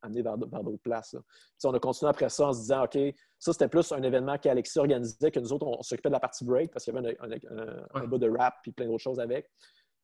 amener 0.06 0.22
vers, 0.22 0.38
d'autres 0.38 0.82
places. 0.84 1.16
On 1.64 1.74
a 1.74 1.80
continué 1.80 2.10
après 2.10 2.30
ça 2.30 2.48
en 2.48 2.54
se 2.54 2.62
disant, 2.62 2.84
OK, 2.84 2.98
ça 3.40 3.54
c'était 3.54 3.68
plus 3.68 3.92
un 3.92 4.02
événement 4.04 4.38
qu'Alexis 4.38 4.80
organisait, 4.80 5.32
que 5.32 5.40
nous 5.40 5.54
autres, 5.54 5.68
on, 5.68 5.82
s'occupait 5.82 6.10
de 6.10 6.14
la 6.14 6.20
partie 6.20 6.46
break 6.46 6.72
parce 6.72 6.86
qu'il 6.86 6.94
y 6.94 6.98
avait 6.98 7.18
un, 7.20 8.02
un, 8.02 8.08
bout 8.08 8.18
de 8.18 8.30
rap 8.30 8.56
puis 8.64 8.72
plein 8.72 8.86
d'autres 8.86 9.04
choses 9.04 9.20
avec. 9.20 9.50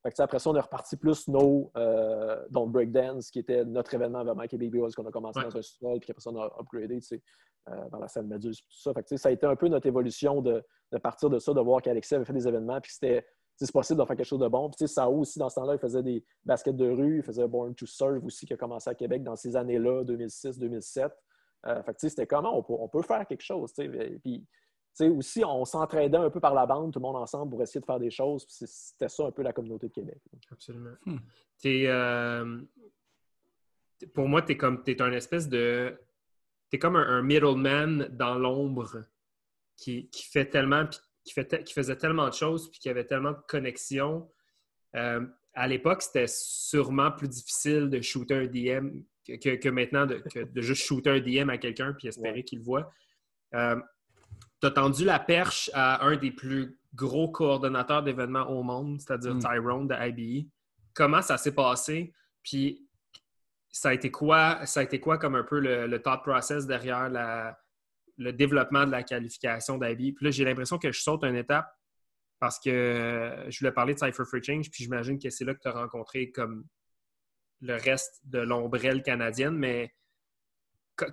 après 0.04 0.38
ça, 0.38 0.50
on 0.50 0.56
est 0.56 0.60
reparti 0.60 0.96
plus 0.96 1.28
nos, 1.28 1.70
euh, 1.76 2.44
donc 2.50 2.72
Breakdance, 2.72 3.30
qui 3.30 3.38
était 3.38 3.64
notre 3.64 3.94
événement 3.94 4.24
vraiment 4.24 4.40
avec 4.40 4.52
les 4.52 4.58
Baby 4.58 4.92
qu'on 4.94 5.06
a 5.06 5.10
commencé 5.10 5.40
dans 5.40 5.56
un 5.56 5.62
sol, 5.62 6.00
puis 6.00 6.10
après 6.10 6.20
ça, 6.20 6.30
on 6.30 6.40
a 6.40 6.46
upgradé 6.60 7.00
euh, 7.68 7.88
dans 7.90 7.98
la 7.98 8.08
scène 8.08 8.26
Méduse, 8.26 8.60
tout 8.60 8.92
ça. 8.92 8.92
ça 9.16 9.28
a 9.28 9.32
été 9.32 9.46
un 9.46 9.54
peu 9.54 9.68
notre 9.68 9.86
évolution 9.86 10.42
de, 10.42 10.64
partir 11.02 11.30
de 11.30 11.38
ça, 11.38 11.52
de 11.54 11.60
voir 11.60 11.80
qu'Alexis 11.80 12.14
avait 12.14 12.24
fait 12.24 12.32
des 12.32 12.48
événements, 12.48 12.80
puis 12.80 12.92
c'était 12.92 13.24
c'est 13.56 13.72
possible 13.72 14.00
de 14.00 14.04
faire 14.04 14.16
quelque 14.16 14.26
chose 14.26 14.40
de 14.40 14.48
bon. 14.48 14.70
Puis, 14.70 14.88
Sao 14.88 15.12
aussi, 15.12 15.38
dans 15.38 15.48
ce 15.48 15.56
temps-là, 15.56 15.74
il 15.74 15.78
faisait 15.78 16.02
des 16.02 16.24
baskets 16.44 16.76
de 16.76 16.88
rue, 16.88 17.18
il 17.18 17.22
faisait 17.22 17.46
Born 17.46 17.74
to 17.74 17.86
Serve 17.86 18.24
aussi, 18.24 18.46
qui 18.46 18.52
a 18.52 18.56
commencé 18.56 18.90
à 18.90 18.94
Québec 18.94 19.22
dans 19.22 19.36
ces 19.36 19.54
années-là, 19.56 20.04
2006-2007. 20.04 21.10
Euh, 21.66 21.82
fait 21.84 21.96
c'était 21.98 22.26
comment 22.26 22.58
on 22.58 22.62
peut, 22.62 22.74
on 22.76 22.88
peut, 22.88 23.02
faire 23.02 23.26
quelque 23.26 23.42
chose. 23.42 23.72
Puis, 23.72 24.44
aussi, 25.00 25.44
on 25.44 25.64
s'entraidait 25.64 26.18
un 26.18 26.30
peu 26.30 26.40
par 26.40 26.54
la 26.54 26.66
bande, 26.66 26.92
tout 26.92 26.98
le 26.98 27.04
monde 27.04 27.16
ensemble, 27.16 27.50
pour 27.50 27.62
essayer 27.62 27.80
de 27.80 27.86
faire 27.86 28.00
des 28.00 28.10
choses. 28.10 28.44
C'était 28.48 29.08
ça 29.08 29.26
un 29.26 29.30
peu 29.30 29.42
la 29.42 29.52
communauté 29.52 29.88
de 29.88 29.92
Québec. 29.92 30.20
Absolument. 30.50 30.94
Hmm. 31.06 31.18
Euh, 31.64 32.60
pour 34.14 34.28
moi, 34.28 34.42
tu 34.42 34.52
es 34.52 34.56
comme 34.56 34.82
es 34.86 35.00
un 35.00 35.12
espèce 35.12 35.48
de. 35.48 35.98
Tu 36.70 36.76
es 36.76 36.78
comme 36.78 36.96
un, 36.96 37.22
middleman 37.22 38.08
dans 38.10 38.34
l'ombre 38.38 39.04
qui, 39.76 40.08
fait 40.12 40.46
tellement, 40.46 40.84
qui, 41.24 41.32
fait 41.32 41.64
qui 41.64 41.72
faisait 41.72 41.96
tellement 41.96 42.28
de 42.28 42.34
choses, 42.34 42.70
puis 42.70 42.80
qui 42.80 42.88
avait 42.88 43.04
tellement 43.04 43.32
de 43.32 43.40
connexions. 43.48 44.30
Euh, 44.96 45.24
à 45.54 45.66
l'époque, 45.66 46.02
c'était 46.02 46.26
sûrement 46.26 47.10
plus 47.12 47.28
difficile 47.28 47.90
de 47.90 48.00
shooter 48.00 48.34
un 48.34 48.46
DM 48.46 49.02
que, 49.26 49.68
maintenant, 49.68 50.06
de, 50.06 50.22
juste 50.56 50.84
shooter 50.84 51.10
un 51.10 51.20
DM 51.20 51.50
à 51.50 51.58
quelqu'un 51.58 51.92
puis 51.92 52.08
espérer 52.08 52.42
qu'il 52.42 52.58
le 52.58 52.64
voit. 52.64 52.90
Euh, 53.54 53.76
tu 54.60 54.66
as 54.66 54.70
tendu 54.70 55.04
la 55.04 55.18
perche 55.18 55.70
à 55.74 56.04
un 56.04 56.16
des 56.16 56.30
plus 56.30 56.78
gros 56.94 57.28
coordonnateurs 57.28 58.02
d'événements 58.02 58.48
au 58.48 58.62
monde, 58.62 59.00
c'est-à-dire 59.00 59.34
mm. 59.34 59.40
Tyrone 59.40 59.88
de 59.88 59.94
IBE. 59.94 60.48
Comment 60.94 61.22
ça 61.22 61.36
s'est 61.36 61.54
passé? 61.54 62.12
Puis 62.42 62.86
ça 63.70 63.90
a 63.90 63.94
été 63.94 64.10
quoi, 64.10 64.64
ça 64.66 64.80
a 64.80 64.82
été 64.82 65.00
quoi 65.00 65.18
comme 65.18 65.34
un 65.34 65.42
peu 65.42 65.58
le, 65.58 65.98
thought 66.02 66.22
process 66.22 66.66
derrière 66.66 67.08
le 68.16 68.32
développement 68.32 68.86
de 68.86 68.90
la 68.90 69.02
qualification 69.02 69.78
d'IBE? 69.78 70.14
Puis 70.16 70.24
là, 70.24 70.30
j'ai 70.30 70.44
l'impression 70.44 70.78
que 70.78 70.92
je 70.92 71.00
saute 71.00 71.24
une 71.24 71.36
étape 71.36 71.66
parce 72.38 72.58
que 72.58 73.44
je 73.48 73.58
voulais 73.60 73.72
parler 73.72 73.94
de 73.94 74.00
Cypher 74.00 74.24
for 74.24 74.42
Change, 74.42 74.68
puis 74.68 74.82
j'imagine 74.82 75.18
que 75.18 75.30
c'est 75.30 75.44
là 75.44 75.54
que 75.54 75.60
tu 75.60 75.68
as 75.68 75.72
rencontré 75.72 76.32
comme 76.32 76.64
le 77.60 77.76
reste 77.76 78.20
de 78.24 78.40
l'ombrelle 78.40 79.02
canadienne, 79.02 79.56
mais 79.56 79.94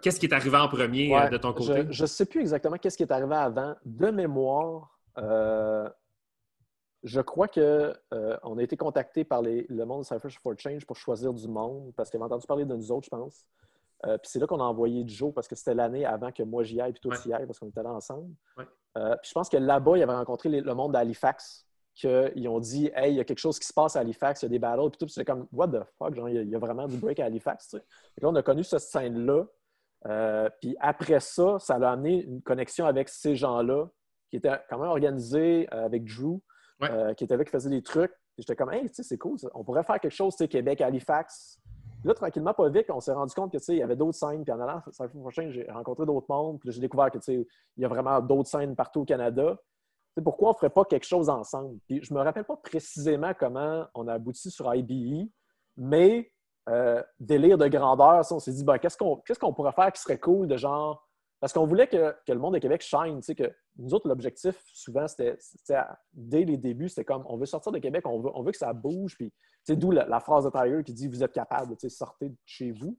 qu'est-ce 0.01 0.19
qui 0.19 0.25
est 0.25 0.33
arrivé 0.33 0.57
en 0.57 0.67
premier 0.67 1.15
euh, 1.15 1.29
de 1.29 1.37
ton 1.37 1.53
côté? 1.53 1.85
Je 1.91 2.01
ne 2.01 2.07
sais 2.07 2.25
plus 2.25 2.41
exactement 2.41 2.77
qu'est-ce 2.77 2.97
qui 2.97 3.03
est 3.03 3.11
arrivé 3.11 3.35
avant. 3.35 3.75
De 3.85 4.09
mémoire, 4.09 4.99
euh, 5.19 5.87
je 7.03 7.21
crois 7.21 7.47
qu'on 7.47 7.61
euh, 7.61 8.37
a 8.41 8.61
été 8.61 8.75
contacté 8.75 9.23
par 9.23 9.41
le 9.43 9.83
monde 9.85 10.01
de 10.01 10.05
Cypher 10.05 10.29
for 10.41 10.53
Change 10.57 10.85
pour 10.85 10.97
choisir 10.97 11.33
du 11.33 11.47
monde, 11.47 11.93
parce 11.95 12.09
qu'ils 12.09 12.17
avaient 12.17 12.25
entendu 12.25 12.47
parler 12.47 12.65
de 12.65 12.75
nous 12.75 12.91
autres, 12.91 13.05
je 13.05 13.15
pense. 13.15 13.45
Puis 14.03 14.17
c'est 14.23 14.39
là 14.39 14.47
qu'on 14.47 14.59
a 14.59 14.63
envoyé 14.63 15.03
Joe, 15.05 15.33
parce 15.33 15.47
que 15.47 15.55
c'était 15.55 15.73
l'année 15.73 16.05
avant 16.05 16.31
que 16.31 16.43
moi 16.43 16.63
j'y 16.63 16.79
aille, 16.79 16.93
puis 16.93 17.01
toi 17.01 17.17
tu 17.17 17.29
y 17.29 17.33
ailles, 17.33 17.45
parce 17.45 17.59
qu'on 17.59 17.67
était 17.67 17.83
là 17.83 17.91
ensemble. 17.91 18.33
puis 18.95 19.03
je 19.23 19.31
pense 19.33 19.49
que 19.49 19.57
là-bas, 19.57 19.97
il 19.97 20.03
avait 20.03 20.13
rencontré 20.13 20.49
le 20.49 20.73
monde 20.73 20.93
d'Halifax 20.93 21.65
qu'ils 21.99 22.47
ont 22.47 22.59
dit 22.59 22.89
Hey, 22.95 23.13
il 23.13 23.17
y 23.17 23.19
a 23.19 23.23
quelque 23.23 23.39
chose 23.39 23.59
qui 23.59 23.67
se 23.67 23.73
passe 23.73 23.95
à 23.95 23.99
Halifax, 23.99 24.41
il 24.41 24.45
y 24.45 24.47
a 24.47 24.49
des 24.49 24.59
battles, 24.59 24.89
puis 24.89 24.97
tout. 24.99 25.07
c'est 25.07 25.25
comme 25.25 25.47
What 25.51 25.67
the 25.69 25.83
fuck, 25.97 26.15
genre, 26.15 26.29
il 26.29 26.49
y, 26.49 26.55
a, 26.55 26.59
vraiment 26.59 26.87
du 26.87 26.97
break 26.97 27.19
à 27.19 27.25
Halifax. 27.25 27.73
là, 27.73 27.79
on 28.23 28.35
a 28.35 28.43
connu 28.43 28.63
cette 28.63 28.79
scène-là. 28.79 29.45
Euh, 30.07 30.49
puis 30.61 30.77
après 30.79 31.19
ça, 31.19 31.59
ça 31.59 31.75
a 31.75 31.91
amené 31.91 32.23
une 32.23 32.41
connexion 32.41 32.85
avec 32.85 33.09
ces 33.09 33.35
gens-là, 33.35 33.89
qui 34.29 34.37
étaient 34.37 34.57
quand 34.69 34.77
même 34.77 34.89
organisés 34.89 35.67
euh, 35.73 35.85
avec 35.85 36.05
Drew, 36.05 36.39
euh, 36.83 37.13
qui 37.15 37.25
était 37.25 37.35
là, 37.35 37.43
qui 37.43 37.51
faisait 37.51 37.69
des 37.69 37.81
trucs. 37.81 38.11
Puis 38.11 38.45
j'étais 38.47 38.55
comme 38.55 38.71
Hey, 38.71 38.87
tu 38.87 38.95
sais, 38.95 39.03
c'est 39.03 39.17
cool, 39.17 39.37
on 39.53 39.63
pourrait 39.63 39.83
faire 39.83 39.99
quelque 39.99 40.15
chose, 40.15 40.35
tu 40.35 40.43
sais, 40.43 40.47
Québec, 40.47 40.79
Halifax. 40.81 41.59
Là, 42.03 42.13
tranquillement, 42.13 42.53
pas 42.53 42.69
vite, 42.69 42.89
on 42.89 42.99
s'est 42.99 43.11
rendu 43.11 43.33
compte 43.33 43.51
que, 43.51 43.57
tu 43.57 43.63
sais, 43.63 43.75
il 43.75 43.79
y 43.79 43.83
avait 43.83 43.95
d'autres 43.95 44.17
scènes. 44.17 44.43
Puis 44.43 44.53
en 44.53 44.59
allant, 44.59 44.81
la 44.99 45.07
prochaine, 45.07 45.51
j'ai 45.51 45.69
rencontré 45.69 46.05
d'autres 46.05 46.27
mondes. 46.29 46.59
Puis 46.59 46.71
j'ai 46.71 46.81
découvert 46.81 47.11
que, 47.11 47.17
tu 47.17 47.23
sais, 47.25 47.47
il 47.77 47.81
y 47.81 47.85
a 47.85 47.87
vraiment 47.89 48.21
d'autres 48.21 48.49
scènes 48.49 48.75
partout 48.75 49.01
au 49.01 49.05
Canada 49.05 49.57
pourquoi 50.21 50.49
on 50.49 50.51
ne 50.51 50.57
ferait 50.57 50.69
pas 50.69 50.85
quelque 50.85 51.05
chose 51.05 51.29
ensemble? 51.29 51.77
Puis 51.87 52.03
je 52.03 52.13
ne 52.13 52.19
me 52.19 52.23
rappelle 52.23 52.43
pas 52.43 52.57
précisément 52.57 53.33
comment 53.37 53.85
on 53.93 54.07
a 54.07 54.13
abouti 54.13 54.51
sur 54.51 54.73
IBE, 54.73 55.29
mais 55.77 56.31
euh, 56.69 57.01
délire 57.19 57.57
de 57.57 57.67
grandeur, 57.67 58.23
on 58.31 58.39
s'est 58.39 58.51
dit, 58.51 58.63
ben, 58.63 58.77
qu'est-ce 58.77 58.97
qu'on 58.97 59.53
pourrait 59.53 59.71
faire 59.71 59.91
qui 59.91 60.01
serait 60.01 60.19
cool 60.19 60.47
de 60.47 60.57
genre. 60.57 61.07
Parce 61.39 61.53
qu'on 61.53 61.65
voulait 61.65 61.87
que, 61.87 62.13
le 62.27 62.39
monde 62.39 62.55
de 62.55 62.59
Québec 62.59 62.81
shine. 62.81 63.21
Que 63.21 63.53
nous 63.77 63.93
autres, 63.93 64.07
l'objectif, 64.07 64.61
souvent, 64.73 65.07
c'était 65.07 65.37
dès 66.13 66.43
les 66.43 66.57
débuts, 66.57 66.89
c'était 66.89 67.05
comme 67.05 67.23
on 67.27 67.37
veut 67.37 67.45
sortir 67.45 67.71
de 67.71 67.79
Québec, 67.79 68.05
on 68.05 68.19
veut, 68.19 68.31
on 68.33 68.43
veut 68.43 68.51
que 68.51 68.57
ça 68.57 68.73
bouge. 68.73 69.15
Puis, 69.15 69.31
d'où 69.69 69.91
la, 69.91 70.19
phrase 70.19 70.45
de 70.45 70.49
Tyler 70.49 70.83
qui 70.83 70.93
dit 70.93 71.07
Vous 71.07 71.23
êtes 71.23 71.31
capable, 71.31 71.75
sortez 71.89 72.29
de 72.29 72.37
chez 72.45 72.71
vous. 72.71 72.97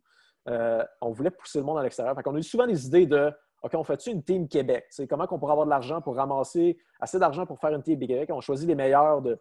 Euh, 0.49 0.83
on 1.03 1.11
voulait 1.11 1.31
pousser 1.31 1.59
le 1.59 1.65
monde 1.65 1.79
à 1.79 1.83
l'extérieur. 1.83 2.17
On 2.25 2.35
a 2.35 2.39
eu 2.39 2.43
souvent 2.43 2.67
des 2.67 2.87
idées 2.87 3.07
de 3.07 3.31
OK, 3.63 3.75
on 3.75 3.85
fait-tu 3.85 4.11
une 4.11 4.23
team 4.23 4.49
Québec? 4.49 4.87
Comment 5.09 5.27
on 5.31 5.39
pourrait 5.39 5.53
avoir 5.53 5.67
de 5.67 5.71
l'argent 5.71 6.01
pour 6.01 6.17
ramasser 6.17 6.79
assez 6.99 7.19
d'argent 7.19 7.45
pour 7.45 7.61
faire 7.61 7.75
une 7.75 7.83
team 7.83 7.99
Québec? 7.99 8.31
On 8.33 8.41
choisit 8.41 8.67
les 8.67 8.75
meilleurs 8.75 9.21
de, 9.21 9.39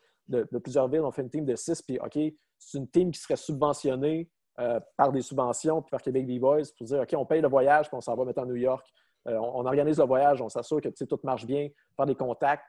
plusieurs 0.59 0.89
villes, 0.89 1.01
on 1.01 1.11
fait 1.11 1.21
une 1.21 1.29
team 1.29 1.45
de 1.45 1.55
six, 1.55 1.81
puis 1.81 1.99
OK, 1.99 2.19
c'est 2.57 2.77
une 2.77 2.89
team 2.89 3.11
qui 3.11 3.21
serait 3.21 3.37
subventionnée 3.37 4.29
euh, 4.59 4.79
par 4.97 5.11
des 5.11 5.21
subventions, 5.21 5.81
puis 5.81 5.89
par 5.89 6.01
Québec 6.01 6.27
B-Boys, 6.27 6.63
pour 6.77 6.87
dire 6.87 7.01
OK, 7.01 7.13
on 7.17 7.25
paye 7.25 7.41
le 7.41 7.47
voyage, 7.47 7.87
puis 7.87 7.97
on 7.97 8.01
s'en 8.01 8.15
va 8.15 8.25
mettre 8.25 8.39
à 8.39 8.45
New 8.45 8.55
York. 8.55 8.85
Euh, 9.27 9.37
on, 9.37 9.65
organise 9.65 9.99
le 9.99 10.05
voyage, 10.05 10.41
on 10.41 10.49
s'assure 10.49 10.81
que 10.81 10.89
tout 10.89 11.19
marche 11.23 11.45
bien, 11.45 11.69
faire 11.95 12.05
des 12.05 12.15
contacts. 12.15 12.65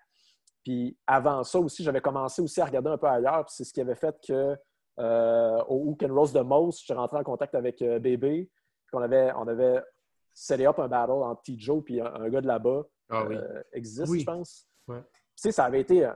Puis 0.62 0.96
avant 1.06 1.42
ça 1.42 1.58
aussi, 1.58 1.82
j'avais 1.82 2.00
commencé 2.00 2.42
aussi 2.42 2.60
à 2.60 2.66
regarder 2.66 2.90
un 2.90 2.98
peu 2.98 3.06
ailleurs, 3.06 3.44
puis 3.46 3.54
c'est 3.56 3.64
ce 3.64 3.72
qui 3.72 3.80
avait 3.80 3.94
fait 3.94 4.14
que 4.26 4.56
euh, 4.98 5.64
au 5.68 5.76
Who 5.76 5.96
Can 5.98 6.14
Rose 6.14 6.32
the 6.32 6.44
Most, 6.44 6.80
je 6.80 6.84
suis 6.84 6.94
rentré 6.94 7.16
en 7.16 7.22
contact 7.22 7.54
avec 7.54 7.82
Bébé, 7.82 8.50
qu'on 8.92 9.02
avait, 9.02 9.32
on 9.36 9.46
avait 9.46 9.80
set 10.32 10.60
up 10.60 10.78
un 10.78 10.88
battle 10.88 11.12
entre 11.12 11.42
T. 11.42 11.54
Joe 11.58 11.82
et 11.88 12.00
un, 12.00 12.28
gars 12.28 12.40
de 12.40 12.46
là-bas 12.46 12.86
ah 13.10 13.24
euh, 13.24 13.62
existe, 13.72 14.12
je 14.12 14.24
pense. 14.24 14.68
Tu 14.88 14.94
sais, 15.36 15.52
ça 15.52 15.64
avait 15.64 15.80
été 15.80 16.08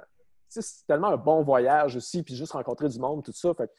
tellement 0.87 1.09
un 1.09 1.17
bon 1.17 1.43
voyage 1.43 1.97
aussi, 1.97 2.23
puis 2.23 2.35
juste 2.35 2.53
rencontrer 2.53 2.89
du 2.89 2.99
monde, 2.99 3.25
tout 3.25 3.33
ça. 3.33 3.53
Fait 3.55 3.71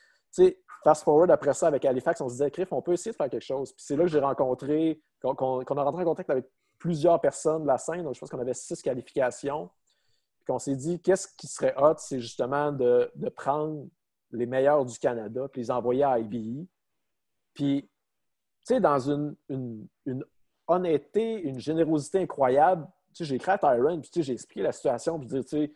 sais, 0.44 0.60
fast 0.84 1.04
forward 1.04 1.32
après 1.32 1.54
ça 1.54 1.68
avec 1.68 1.84
Halifax, 1.86 2.22
on 2.22 2.30
se 2.30 2.34
disait, 2.34 2.68
on 2.72 2.82
peut 2.82 2.94
essayer 2.94 3.12
de 3.12 3.16
faire 3.16 3.30
quelque 3.30 3.46
chose. 3.46 3.72
Puis 3.74 3.84
c'est 3.86 3.96
là 3.96 4.04
que 4.04 4.10
j'ai 4.10 4.20
rencontré, 4.20 5.02
qu'on 5.22 5.60
a 5.60 5.84
rentré 5.84 6.04
en 6.04 6.06
contact 6.06 6.30
avec 6.30 6.46
plusieurs 6.78 7.20
personnes 7.20 7.64
de 7.64 7.68
la 7.68 7.78
scène. 7.78 8.04
Donc, 8.04 8.14
je 8.14 8.20
pense 8.20 8.30
qu'on 8.30 8.40
avait 8.40 8.54
six 8.54 8.82
qualifications. 8.82 9.70
Puis 10.38 10.46
qu'on 10.46 10.60
s'est 10.60 10.76
dit, 10.76 11.02
qu'est-ce 11.02 11.28
qui 11.36 11.48
serait 11.48 11.74
hot, 11.78 11.96
c'est 11.98 12.20
justement 12.20 12.72
de, 12.72 13.12
prendre 13.36 13.88
les 14.32 14.46
meilleurs 14.46 14.86
du 14.86 14.98
Canada, 15.00 15.48
puis 15.52 15.62
les 15.62 15.72
envoyer 15.72 16.04
à 16.04 16.20
IBE. 16.20 16.68
Puis 17.54 17.90
tu 18.68 18.74
sais, 18.74 18.80
dans 18.80 19.00
une, 19.00 19.36
honnêteté, 20.68 21.42
une 21.42 21.60
générosité 21.60 22.20
incroyable, 22.22 22.88
tu 23.14 23.24
sais, 23.24 23.26
j'ai 23.26 23.36
écrit 23.36 23.52
à 23.52 23.58
Tyron, 23.58 24.02
puis 24.02 24.10
tu 24.10 24.20
sais, 24.20 24.24
j'ai 24.24 24.34
expliqué 24.34 24.62
la 24.62 24.72
situation, 24.72 25.20
puis 25.20 25.28
dire, 25.28 25.44
tu 25.44 25.50
sais, 25.50 25.74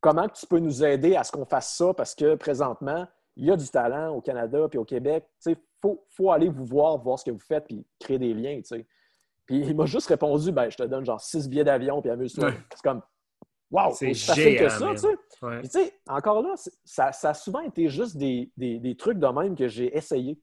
comment 0.00 0.28
tu 0.28 0.46
peux 0.46 0.58
nous 0.58 0.82
aider 0.82 1.16
à 1.16 1.24
ce 1.24 1.32
qu'on 1.32 1.44
fasse 1.44 1.76
ça, 1.76 1.94
parce 1.94 2.14
que 2.14 2.34
présentement, 2.34 3.06
il 3.36 3.46
y 3.46 3.50
a 3.50 3.56
du 3.56 3.68
talent 3.68 4.14
au 4.14 4.20
Canada 4.20 4.68
puis 4.68 4.78
au 4.78 4.84
Québec. 4.84 5.26
Il 5.46 5.56
faut, 5.80 6.30
aller 6.30 6.48
vous 6.48 6.64
voir, 6.64 6.98
voir 6.98 7.18
ce 7.18 7.24
que 7.24 7.30
vous 7.30 7.38
faites, 7.38 7.64
puis 7.66 7.86
créer 7.98 8.18
des 8.18 8.34
liens. 8.34 8.60
Puis 9.46 9.58
il 9.66 9.74
m'a 9.74 9.86
juste 9.86 10.08
répondu, 10.08 10.52
ben, 10.52 10.68
je 10.70 10.76
te 10.76 10.82
donne 10.82 11.04
genre 11.04 11.20
six 11.20 11.48
billets 11.48 11.64
d'avion, 11.64 12.00
puis 12.02 12.10
amuse-toi. 12.10 12.50
C'est 12.74 12.82
comme, 12.82 13.02
wow, 13.70 13.92
c'est 13.92 14.14
facile 14.14 14.56
que 14.58 14.68
ça, 14.68 14.92
encore 16.08 16.42
là, 16.42 16.54
ça, 16.84 17.12
ça, 17.12 17.30
a 17.30 17.34
souvent 17.34 17.60
été 17.60 17.88
juste 17.88 18.16
des, 18.16 18.52
des 18.56 18.96
trucs 18.96 19.18
de 19.18 19.26
même 19.26 19.54
que 19.56 19.68
j'ai 19.68 19.96
essayé 19.96 20.38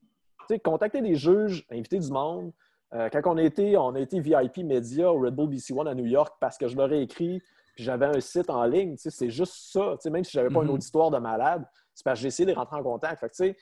contacter 0.64 1.02
des 1.02 1.16
juges, 1.16 1.66
inviter 1.72 2.00
du 2.00 2.12
monde, 2.12 2.54
Euh, 2.94 3.10
quand 3.12 3.20
on 3.26 3.36
a, 3.36 3.44
été, 3.44 3.76
on 3.76 3.94
a 3.96 4.00
été 4.00 4.22
VIP 4.22 4.60
Media 4.60 5.12
au 5.12 5.20
Red 5.20 5.36
Bull 5.36 5.50
BC 5.50 5.74
One 5.74 5.90
à 5.90 5.94
New 5.94 6.06
York 6.06 6.38
parce 6.40 6.58
que 6.58 6.70
je 6.70 6.78
leur 6.78 6.90
ai 6.94 7.02
écrit, 7.02 7.42
puis 7.76 7.84
j'avais 7.84 8.06
un 8.06 8.22
site 8.22 8.50
en 8.50 8.64
ligne, 8.64 8.96
c'est 8.98 9.30
juste 9.30 9.56
ça. 9.74 9.98
Même 10.10 10.24
si 10.24 10.32
je 10.32 10.40
n'avais 10.40 10.54
pas 10.54 10.62
une 10.62 10.70
Mhm. 10.70 10.76
auditoire 10.76 11.12
de 11.12 11.18
malade, 11.18 11.66
c'est 11.98 12.04
parce 12.04 12.20
que 12.20 12.22
j'ai 12.22 12.28
essayé 12.28 12.45
de 12.45 12.56
rentrer 12.56 12.76
en 12.78 12.84
contact. 12.84 13.20
Fait 13.20 13.28
que, 13.28 13.34
tu 13.36 13.43
sais, 13.45 13.58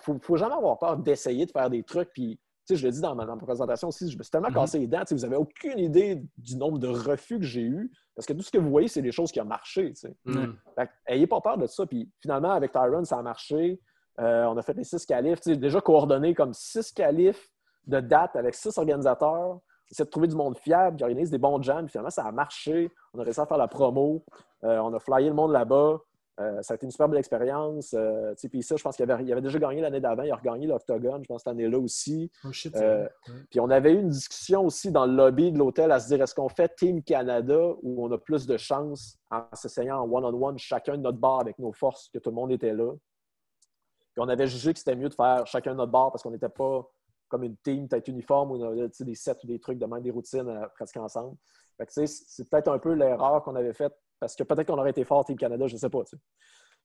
faut, 0.00 0.16
faut 0.22 0.36
jamais 0.36 0.54
avoir 0.54 0.78
peur 0.78 0.96
d'essayer 0.96 1.44
de 1.44 1.50
faire 1.50 1.68
des 1.68 1.82
trucs. 1.82 2.10
Puis, 2.14 2.40
tu 2.66 2.74
sais, 2.74 2.76
je 2.76 2.86
le 2.86 2.92
dis 2.92 3.02
dans 3.02 3.14
ma, 3.14 3.26
dans 3.26 3.36
ma 3.36 3.42
présentation 3.42 3.88
aussi, 3.88 4.10
je 4.10 4.16
me 4.16 4.22
suis 4.22 4.30
tellement 4.30 4.48
Mhm. 4.48 4.54
cassé 4.54 4.78
les 4.78 4.86
dents. 4.86 5.00
tu 5.00 5.08
sais, 5.08 5.14
Vous 5.14 5.20
n'avez 5.20 5.36
aucune 5.36 5.78
idée 5.78 6.24
du 6.38 6.56
nombre 6.56 6.78
de 6.78 6.88
refus 6.88 7.38
que 7.38 7.44
j'ai 7.44 7.60
eu. 7.60 7.92
Parce 8.16 8.24
que 8.26 8.32
tout 8.32 8.40
ce 8.42 8.50
que 8.50 8.56
vous 8.56 8.70
voyez, 8.70 8.88
c'est 8.88 9.02
des 9.02 9.12
choses 9.12 9.30
qui 9.30 9.40
ont 9.42 9.44
marché. 9.44 9.90
tu 9.92 10.00
sais. 10.00 10.16
Mm. 10.24 10.54
Fait 10.74 10.86
que, 10.86 10.92
ayez 11.08 11.26
pas 11.26 11.40
peur 11.42 11.58
de 11.58 11.66
ça. 11.66 11.84
Puis 11.84 12.10
finalement, 12.22 12.52
avec 12.52 12.72
Tyron, 12.72 13.04
ça 13.04 13.18
a 13.18 13.22
marché. 13.22 13.78
Euh, 14.20 14.44
on 14.46 14.56
a 14.56 14.62
fait 14.62 14.72
les 14.74 14.84
six 14.84 15.04
qualifs. 15.04 15.40
Tu 15.42 15.50
sais, 15.52 15.56
déjà 15.58 15.80
coordonné 15.82 16.32
comme 16.34 16.54
six 16.54 16.90
qualifs 16.92 17.50
de 17.86 18.00
date 18.00 18.36
avec 18.36 18.54
six 18.54 18.78
organisateurs. 18.78 19.58
Essayer 19.90 20.06
de 20.06 20.10
trouver 20.10 20.28
du 20.28 20.34
monde 20.36 20.56
fiable 20.56 20.96
qui 20.96 21.02
organise 21.04 21.30
des 21.30 21.36
bons 21.36 21.60
jams. 21.60 21.84
Puis 21.84 21.90
finalement, 21.92 22.08
ça 22.10 22.24
a 22.24 22.32
marché. 22.32 22.90
On 23.12 23.18
a 23.18 23.22
réussi 23.24 23.40
à 23.40 23.44
faire 23.46 23.58
la 23.58 23.68
promo. 23.68 24.24
Euh, 24.64 24.78
on 24.78 24.94
a 24.94 24.98
flyé 24.98 25.28
le 25.28 25.34
monde 25.34 25.52
là-bas. 25.52 25.98
Euh, 26.40 26.62
ça 26.62 26.74
a 26.74 26.76
été 26.76 26.84
une 26.84 26.90
super 26.90 27.08
belle 27.08 27.20
expérience. 27.20 27.94
Euh, 27.94 28.34
puis 28.50 28.62
ça, 28.62 28.74
je 28.76 28.82
pense 28.82 28.96
qu'il 28.96 29.08
avait, 29.08 29.22
il 29.22 29.30
avait 29.30 29.40
déjà 29.40 29.58
gagné 29.58 29.80
l'année 29.80 30.00
d'avant. 30.00 30.24
Il 30.24 30.32
a 30.32 30.36
regagné 30.36 30.66
l'Octogone, 30.66 31.22
je 31.22 31.28
pense, 31.28 31.42
cette 31.42 31.48
année-là 31.48 31.78
aussi. 31.78 32.30
Oh 32.44 32.48
Euh. 32.74 33.08
Puis 33.50 33.60
on 33.60 33.70
avait 33.70 33.92
eu 33.92 34.00
une 34.00 34.08
discussion 34.08 34.64
aussi 34.64 34.90
dans 34.90 35.06
le 35.06 35.14
lobby 35.14 35.52
de 35.52 35.58
l'hôtel 35.58 35.92
à 35.92 36.00
se 36.00 36.08
dire 36.08 36.20
est-ce 36.22 36.34
qu'on 36.34 36.48
fait 36.48 36.74
Team 36.74 37.02
Canada 37.02 37.74
où 37.82 38.04
on 38.04 38.10
a 38.10 38.18
plus 38.18 38.46
de 38.46 38.56
chances 38.56 39.16
en 39.30 39.44
s'essayant 39.52 40.00
en 40.00 40.10
one-on-one 40.10 40.58
chacun 40.58 40.96
de 40.96 41.02
notre 41.02 41.18
bar 41.18 41.40
avec 41.40 41.58
nos 41.58 41.72
forces, 41.72 42.08
que 42.08 42.18
tout 42.18 42.30
le 42.30 42.36
monde 42.36 42.50
était 42.50 42.72
là? 42.74 42.92
Puis 44.14 44.22
on 44.22 44.28
avait 44.28 44.46
jugé 44.46 44.72
que 44.72 44.78
c'était 44.78 44.96
mieux 44.96 45.08
de 45.08 45.14
faire 45.14 45.46
chacun 45.46 45.72
de 45.72 45.76
notre 45.76 45.92
bar 45.92 46.10
parce 46.10 46.22
qu'on 46.22 46.30
n'était 46.30 46.48
pas 46.48 46.88
comme 47.28 47.44
une 47.44 47.56
team 47.58 47.88
tête 47.88 48.06
uniforme 48.08 48.52
où 48.52 48.56
on 48.56 48.70
avait 48.70 48.88
des 49.00 49.14
sets 49.14 49.36
ou 49.44 49.46
des 49.46 49.58
trucs 49.58 49.78
de 49.78 49.86
même, 49.86 50.02
des 50.02 50.10
routines 50.10 50.48
euh, 50.48 50.66
presque 50.74 50.96
ensemble. 50.96 51.36
C'est 51.88 52.48
peut-être 52.48 52.68
un 52.68 52.78
peu 52.78 52.92
l'erreur 52.92 53.42
qu'on 53.42 53.56
avait 53.56 53.72
faite 53.72 53.94
parce 54.24 54.36
que 54.36 54.42
peut-être 54.42 54.66
qu'on 54.68 54.78
aurait 54.78 54.90
été 54.90 55.04
fort 55.04 55.24
Team 55.24 55.36
Canada, 55.36 55.66
je 55.66 55.74
ne 55.74 55.78
sais 55.78 55.90
pas. 55.90 56.02
tu 56.04 56.16
sais. 56.16 56.22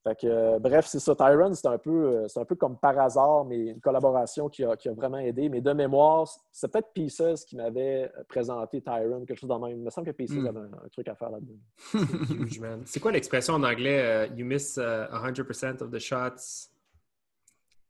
Fait 0.02 0.16
que, 0.16 0.28
euh, 0.28 0.60
bref, 0.60 0.86
c'est 0.88 1.00
ça. 1.00 1.14
Tyron, 1.14 1.54
c'est 1.54 1.68
un, 1.68 1.78
peu, 1.78 1.90
euh, 1.92 2.28
c'est 2.30 2.40
un 2.40 2.46
peu 2.46 2.56
comme 2.56 2.78
par 2.78 2.98
hasard, 3.00 3.44
mais 3.44 3.58
une 3.68 3.82
collaboration 3.82 4.48
qui 4.48 4.64
a, 4.64 4.78
qui 4.78 4.88
a 4.88 4.94
vraiment 4.94 5.18
aidé. 5.18 5.50
Mais 5.50 5.60
de 5.60 5.74
mémoire, 5.74 6.26
c'est 6.54 6.72
peut-être 6.72 6.94
Pieces 6.94 7.44
qui 7.46 7.58
m'avait 7.58 8.10
présenté 8.30 8.82
Tyron, 8.82 9.26
quelque 9.26 9.38
chose 9.40 9.50
dans 9.50 9.58
le 9.60 9.68
même. 9.68 9.78
Il 9.80 9.84
me 9.84 9.90
semble 9.90 10.08
que 10.08 10.12
Pieces 10.12 10.32
Mm. 10.32 10.48
avait 10.48 10.60
un, 10.60 10.64
un 10.86 10.90
truc 10.92 11.08
à 11.10 11.16
faire 11.16 11.30
là-dedans. 11.32 11.58
Huge, 12.46 12.60
man. 12.62 12.82
C'est 12.86 13.02
quoi 13.02 13.12
l'expression 13.12 13.56
en 13.56 13.64
anglais? 13.64 14.00
euh, 14.02 14.28
you 14.38 14.46
miss 14.46 14.78
uh, 14.78 15.08
100% 15.12 15.82
of 15.84 15.92
the 15.92 16.00
shots. 16.00 16.70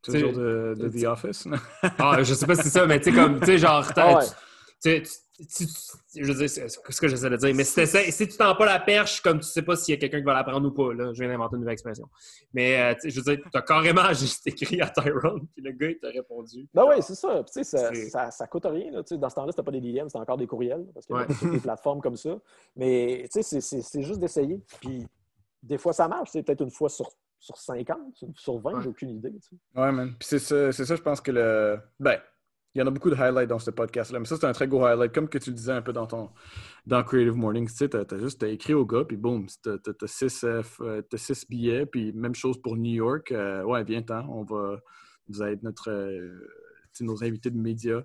Toujours 0.02 0.34
de, 0.34 0.74
The 1.00 1.06
Office? 1.06 1.48
Ah, 2.00 2.24
je 2.24 2.34
sais 2.34 2.48
pas 2.48 2.56
si 2.56 2.64
c'est 2.64 2.70
ça, 2.70 2.86
mais 2.88 3.00
tu 3.00 3.12
sais, 3.12 3.16
comme, 3.16 3.40
tu 3.40 3.46
sais, 3.46 3.58
genre, 3.60 3.84
Ah 3.98 4.16
ouais. 4.18 4.26
tu- 4.82 5.04
tu- 5.48 6.22
je 6.22 6.26
veux 6.32 6.38
dire, 6.38 6.50
c'est 6.50 6.68
ce 6.68 7.02
que 7.02 7.08
j'essaie 7.08 7.30
de 7.30 7.38
dire, 7.38 7.54
mais 7.56 7.64
si, 7.64 7.86
si 8.12 8.28
tu 8.28 8.38
tends 8.38 8.56
pas 8.56 8.66
la 8.66 8.80
perche, 8.80 9.22
comme 9.22 9.40
tu 9.40 9.48
sais 9.48 9.62
pas 9.62 9.76
s'il 9.76 9.94
y 9.94 9.98
a 9.98 10.00
quelqu'un 10.00 10.20
qui 10.20 10.26
va 10.26 10.34
la 10.34 10.44
prendre 10.44 10.68
ou 10.68 10.72
pas, 10.72 10.94
là, 10.94 11.14
je 11.14 11.20
viens 11.20 11.30
d'inventer 11.32 11.56
une 11.56 11.62
nouvelle 11.62 11.74
expression. 11.74 12.10
Mais, 12.54 12.80
euh, 12.80 12.96
je 13.06 13.16
veux 13.22 13.36
dire, 13.36 13.46
t'as 13.52 13.62
carrément 13.62 14.02
juste 14.14 14.46
écrit 14.48 14.82
à 14.82 14.90
Tyrone, 14.90 15.48
puis 15.54 15.64
le 15.64 15.72
gars, 15.72 15.90
il 15.90 16.00
t'a 16.00 16.10
répondu. 16.10 16.68
Ben 16.74 16.86
oui, 16.88 16.96
c'est 17.02 17.16
ça. 17.16 17.44
Puis, 17.44 17.52
tu 17.54 17.64
sais, 17.64 17.78
ça, 17.78 17.94
ça, 18.10 18.32
ça 18.32 18.48
coûte 18.48 18.66
rien. 18.66 18.92
là. 18.92 19.04
Tu 19.04 19.16
sais, 19.16 19.18
Dans 19.18 19.30
ce 19.30 19.36
temps-là, 19.36 19.52
c'était 19.52 19.64
pas 19.64 19.72
des 19.72 19.82
DM, 19.82 20.08
c'était 20.08 20.20
encore 20.20 20.38
des 20.38 20.48
courriels, 20.48 20.86
parce 20.94 21.06
qu'il 21.06 21.16
y 21.16 21.20
avait 21.20 21.52
des 21.56 21.60
plateformes 21.60 22.02
comme 22.02 22.18
ça. 22.18 22.38
Mais 22.76 23.28
tu 23.32 23.42
sais, 23.44 23.62
c'est- 23.62 24.02
juste 24.02 24.20
d'essayer. 24.20 24.60
Puis 24.82 25.06
des 25.64 25.78
fois, 25.78 25.94
ça 25.94 26.08
marche. 26.08 26.30
C'est 26.32 26.44
peut-être 26.44 26.62
une 26.62 26.72
fois 26.72 26.90
sur, 26.90 27.10
sur 27.40 27.58
50, 27.58 27.98
sur 28.36 28.58
20, 28.60 28.74
Ouais. 28.74 28.82
j'ai 28.84 28.90
aucune 28.90 29.10
idée. 29.12 29.32
tu 29.32 29.50
sais. 29.50 29.56
Ouais, 29.80 29.92
man. 29.92 30.10
Puis 30.20 30.28
c'est 30.30 30.40
ça, 30.40 30.72
c'est 30.72 30.86
ça, 30.86 30.96
je 30.96 31.02
pense 31.02 31.22
que 31.22 31.32
le. 31.32 31.78
Ben, 32.00 32.20
il 32.76 32.80
y 32.80 32.82
en 32.84 32.88
a 32.88 32.92
beaucoup 32.92 33.10
de 33.10 33.16
highlights 33.16 33.48
dans 33.50 33.60
ce 33.60 33.72
podcast-là, 33.72 34.20
mais 34.20 34.26
ça, 34.26 34.36
c'est 34.38 34.46
un 34.46 34.52
très 34.54 34.68
gros 34.68 34.86
highlight. 34.86 35.12
Comme 35.14 35.28
que 35.28 35.38
tu 35.40 35.50
le 35.50 35.56
disais 35.56 35.72
un 35.72 35.82
peu 35.82 35.92
dans 35.94 36.06
ton 36.08 36.30
dans 36.86 37.04
Creative 37.04 37.36
Morning, 37.36 37.68
tu 37.68 37.74
sais, 37.76 37.90
t'as, 37.90 38.06
t'as 38.06 38.18
juste 38.20 38.42
écrit 38.44 38.74
au 38.74 38.86
gars, 38.86 39.04
puis 39.06 39.18
boum, 39.18 39.48
t'as, 39.64 39.78
t'as 39.80 40.08
six, 40.08 40.44
euh, 40.44 40.62
euh, 40.82 41.02
six 41.16 41.46
billets, 41.50 41.86
puis 41.86 42.14
même 42.14 42.36
chose 42.36 42.62
pour 42.62 42.78
New 42.78 42.94
York. 42.94 43.32
Euh, 43.32 43.64
ouais, 43.64 43.84
viens-t'en, 43.84 44.28
on 44.30 44.44
va. 44.44 44.80
Vous 45.28 45.42
allez 45.42 45.54
être 45.54 45.64
notre. 45.64 45.90
euh, 45.92 46.40
nos 47.02 47.24
invités 47.24 47.50
de 47.50 47.58
médias. 47.58 48.02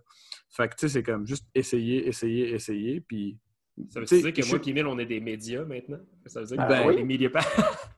Fait 0.50 0.68
que, 0.68 0.74
tu 0.76 0.86
sais, 0.86 0.88
c'est 0.88 1.02
comme 1.02 1.26
juste 1.26 1.46
essayer, 1.54 2.06
essayer, 2.06 2.54
essayer, 2.54 3.00
puis. 3.00 3.36
Ça 3.88 3.98
veut 3.98 4.06
dire 4.06 4.32
que 4.32 4.40
je- 4.40 4.50
moi 4.50 4.60
et 4.64 4.70
Emile, 4.70 4.86
on 4.86 4.98
est 5.00 5.06
des 5.06 5.18
médias 5.18 5.64
maintenant? 5.64 5.98
Ça 6.26 6.40
veut 6.42 6.46
dire 6.46 6.56
qu'on 6.58 6.68
Ben 6.68 6.82
est 6.82 6.86
oui. 6.90 6.96
des 6.98 7.02
médias 7.04 7.30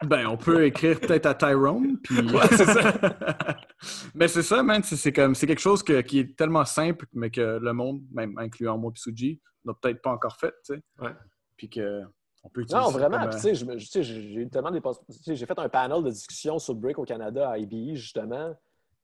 Ben, 0.06 0.26
on 0.26 0.38
peut 0.38 0.64
écrire 0.64 0.98
peut-être 0.98 1.26
à 1.26 1.34
Tyrone, 1.34 1.98
puis... 2.02 2.16
Ouais, 2.34 2.46
c'est 2.48 2.64
ça. 2.64 2.94
mais 4.14 4.28
c'est 4.28 4.42
ça, 4.42 4.62
man. 4.62 4.82
C'est, 4.82 5.12
comme, 5.12 5.34
c'est 5.34 5.46
quelque 5.46 5.60
chose 5.60 5.82
que- 5.82 6.00
qui 6.00 6.18
est 6.20 6.36
tellement 6.36 6.64
simple, 6.64 7.06
mais 7.12 7.30
que 7.30 7.58
le 7.60 7.72
monde, 7.72 8.02
même 8.12 8.36
incluant 8.38 8.78
moi 8.78 8.92
et 8.94 8.98
Suji, 8.98 9.40
n'a 9.64 9.74
peut-être 9.74 10.00
pas 10.02 10.10
encore 10.12 10.36
fait, 10.36 10.54
tu 10.64 10.74
sais. 10.74 10.80
Ouais. 11.00 11.10
Puis 11.56 11.68
que 11.68 12.02
on 12.44 12.48
peut 12.48 12.60
utiliser 12.60 12.84
Non, 12.84 12.90
vraiment. 12.90 13.28
tu 13.28 13.38
sais, 13.38 13.54
je 13.54 13.64
me- 13.64 13.76
tu 13.76 13.86
sais, 13.86 14.02
j'ai 14.04 14.48
tellement 14.48 14.70
des 14.70 14.80
poss- 14.80 15.00
tu 15.06 15.14
sais, 15.22 15.34
J'ai 15.34 15.46
fait 15.46 15.58
un 15.58 15.68
panel 15.68 16.02
de 16.04 16.10
discussion 16.10 16.58
sur 16.60 16.74
le 16.74 16.80
break 16.80 16.98
au 16.98 17.04
Canada 17.04 17.50
à 17.50 17.58
IBE, 17.58 17.94
justement. 17.96 18.54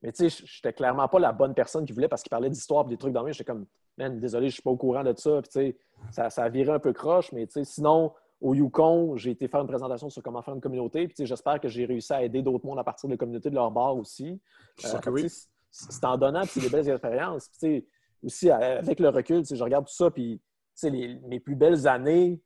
Mais 0.03 0.13
tu 0.13 0.29
sais, 0.31 0.45
j'étais 0.47 0.73
clairement 0.73 1.09
pas 1.09 1.19
la 1.19 1.33
bonne 1.33 1.55
personne 1.55 1.85
qui 1.85 1.93
voulait 1.93 2.09
parce 2.09 2.23
qu'il 2.23 2.31
parlait 2.31 2.51
d'histoire 2.51 2.85
et 2.87 2.89
des 2.91 2.97
trucs 2.97 3.13
dans 3.13 3.27
J'étais 3.27 3.45
comme, 3.45 3.67
man, 3.99 4.19
désolé, 4.21 4.49
je 4.49 4.55
suis 4.55 4.63
pas 4.63 4.71
au 4.71 4.77
courant 4.77 5.03
de 5.05 5.15
ça. 5.17 5.41
Puis, 5.43 5.49
tu 5.51 5.59
sais, 5.61 5.77
ça, 6.11 6.31
ça 6.31 6.45
a 6.45 6.49
viré 6.49 6.71
un 6.73 6.79
peu 6.81 6.93
croche. 6.93 7.33
Mais 7.33 7.47
tu 7.47 7.53
sais, 7.55 7.65
sinon, 7.65 8.13
au 8.43 8.55
Yukon, 8.55 9.17
j'ai 9.17 9.31
été 9.31 9.49
faire 9.49 9.61
une 9.61 9.67
présentation 9.69 10.11
sur 10.11 10.23
comment 10.23 10.43
faire 10.43 10.55
une 10.55 10.61
communauté. 10.61 11.07
Puis, 11.09 11.25
j'espère 11.25 11.61
que 11.61 11.69
j'ai 11.69 11.85
réussi 11.87 12.13
à 12.13 12.23
aider 12.23 12.43
d'autres 12.43 12.67
mondes 12.67 12.79
à 12.79 12.85
partir 12.85 13.09
de 13.09 13.15
la 13.15 13.17
communauté 13.19 13.49
de 13.51 13.55
leur 13.55 13.71
bar 13.71 13.97
aussi. 13.97 14.41
Euh, 14.85 14.89
oui. 15.13 15.23
C'est 15.71 16.05
en 16.05 16.19
donnant, 16.19 16.43
des 16.61 16.69
belles 16.69 16.89
expériences. 16.89 17.49
Puis, 17.61 17.87
aussi, 18.23 18.51
avec 18.51 19.01
le 19.01 19.09
recul, 19.09 19.43
je 19.51 19.63
regarde 19.65 19.87
tout 19.87 19.95
ça, 19.95 20.11
puis 20.11 20.41
les- 20.83 21.19
mes 21.29 21.41
plus 21.41 21.55
belles 21.55 21.87
années 21.89 22.41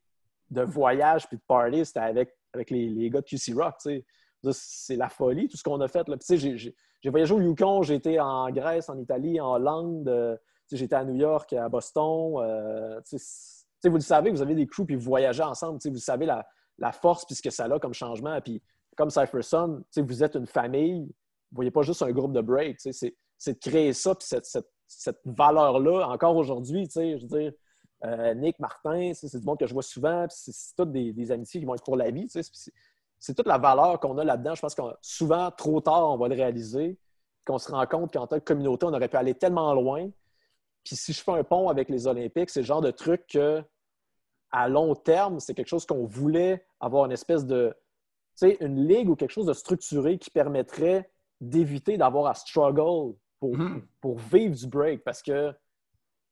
de 0.51 0.63
voyage 0.63 1.27
puis 1.27 1.37
de 1.39 1.43
party, 1.49 1.85
c'était 1.85 2.01
avec, 2.01 2.33
avec 2.53 2.71
les, 2.71 2.89
les 2.89 3.11
gars 3.11 3.21
de 3.21 3.27
QC 3.27 3.53
Rock. 3.55 3.75
C'est 4.53 4.97
la 4.97 5.09
folie, 5.09 5.49
tout 5.49 5.57
ce 5.57 5.63
qu'on 5.65 5.81
a 5.81 5.89
fait. 5.89 6.07
J'ai- 6.31 6.75
voyagé 7.11 7.35
au 7.35 7.41
Yukon, 7.41 7.83
j'ai 7.83 7.95
été 7.95 8.21
en 8.21 8.49
Grèce, 8.51 8.89
en 8.89 8.99
Italie, 8.99 9.41
en 9.41 9.55
Hollande, 9.55 10.09
euh, 10.09 10.37
j'étais 10.71 10.95
à 10.97 11.05
New 11.05 11.15
York, 11.17 11.53
à 11.53 11.69
Boston. 11.69 12.35
euh, 12.39 13.01
vous 13.85 13.95
le 13.95 14.01
savez, 14.01 14.31
vous 14.31 14.43
avez 14.43 14.55
des 14.55 14.66
crews 14.66 14.85
puis 14.85 14.97
vous 14.97 15.05
voyagez 15.05 15.43
ensemble. 15.43 15.79
Vous 15.85 15.99
savez 15.99 16.27
la, 16.27 16.93
force 16.93 17.24
puis 17.24 17.35
ce 17.35 17.43
que 17.43 17.51
ça 17.51 17.64
a 17.64 17.79
comme 17.79 17.95
changement. 17.95 18.41
Puis 18.41 18.62
comme 18.97 19.11
Cypher 19.11 19.43
Son, 19.43 19.79
tu 19.79 19.85
sais, 19.91 20.03
vous 20.03 20.24
êtes 20.24 20.35
une 20.35 20.47
famille. 20.47 21.03
Vous 21.51 21.57
voyez 21.57 21.70
pas 21.70 21.83
juste 21.83 22.03
un 22.03 22.11
groupe 22.11 22.33
de 22.33 22.41
break. 22.41 22.79
C'est 22.81 23.53
de 23.53 23.59
créer 23.59 23.93
ça 23.93 24.14
puis 24.14 24.27
cette, 24.27 25.20
valeur-là 25.24 26.09
encore 26.09 26.37
aujourd'hui. 26.37 26.89
Je 26.93 27.22
veux 27.22 27.41
dire, 27.41 27.53
euh, 28.05 28.35
Nick, 28.35 28.59
Martin, 28.59 29.12
c'est 29.14 29.39
du 29.39 29.45
monde 29.45 29.59
que 29.59 29.66
je 29.66 29.72
vois 29.72 29.83
souvent. 29.83 30.27
C'est 30.29 30.53
toutes 30.77 30.93
des, 30.93 31.12
des 31.12 31.31
amitiés 31.33 31.61
qui 31.61 31.66
vont 31.66 31.74
être 31.74 31.85
pour 31.85 31.97
la 31.97 32.11
vie. 32.11 32.29
c'est 32.29 33.35
toute 33.35 33.47
la 33.47 33.59
valeur 33.59 34.01
qu'on 34.01 34.16
a 34.18 34.24
là-dedans. 34.24 34.55
Je 34.55 34.61
pense 34.61 34.74
que 34.74 34.83
souvent, 35.01 35.51
trop 35.51 35.81
tard, 35.81 36.11
on 36.11 36.16
va 36.16 36.29
le 36.29 36.35
réaliser. 36.35 36.99
Qu'on 37.45 37.59
se 37.59 37.70
rend 37.70 37.87
compte 37.87 38.12
qu'en 38.12 38.27
tant 38.27 38.41
que 38.41 38.45
communauté, 38.45 38.87
on 38.87 38.93
aurait 38.93 39.09
pu 39.09 39.16
aller 39.16 39.35
tellement 39.35 39.72
loin. 39.72 40.09
Puis 40.87 40.95
si 40.95 41.12
je 41.12 41.20
fais 41.20 41.32
un 41.32 41.43
pont 41.43 41.68
avec 41.68 41.89
les 41.89 42.07
Olympiques, 42.07 42.49
c'est 42.49 42.61
le 42.61 42.66
genre 42.66 42.80
de 42.80 42.93
truc 42.93 43.26
que, 43.26 43.61
à 44.53 44.68
long 44.68 44.95
terme, 44.95 45.41
c'est 45.41 45.53
quelque 45.53 45.66
chose 45.66 45.84
qu'on 45.84 46.07
voulait 46.07 46.64
avoir 46.78 47.07
une 47.07 47.11
espèce 47.12 47.45
de, 47.45 47.74
tu 48.39 48.47
sais, 48.49 48.57
une 48.61 48.87
ligue 48.87 49.11
ou 49.11 49.16
quelque 49.16 49.32
chose 49.32 49.47
de 49.47 49.53
structuré 49.53 50.16
qui 50.16 50.30
permettrait 50.30 51.11
d'éviter 51.41 51.99
d'avoir 51.99 52.26
à 52.28 52.34
struggle 52.34 53.16
pour, 53.41 53.57
Mhm. 53.57 53.84
pour 54.01 54.16
vivre 54.18 54.55
du 54.55 54.68
break. 54.68 55.03
Parce 55.03 55.22
que, 55.22 55.53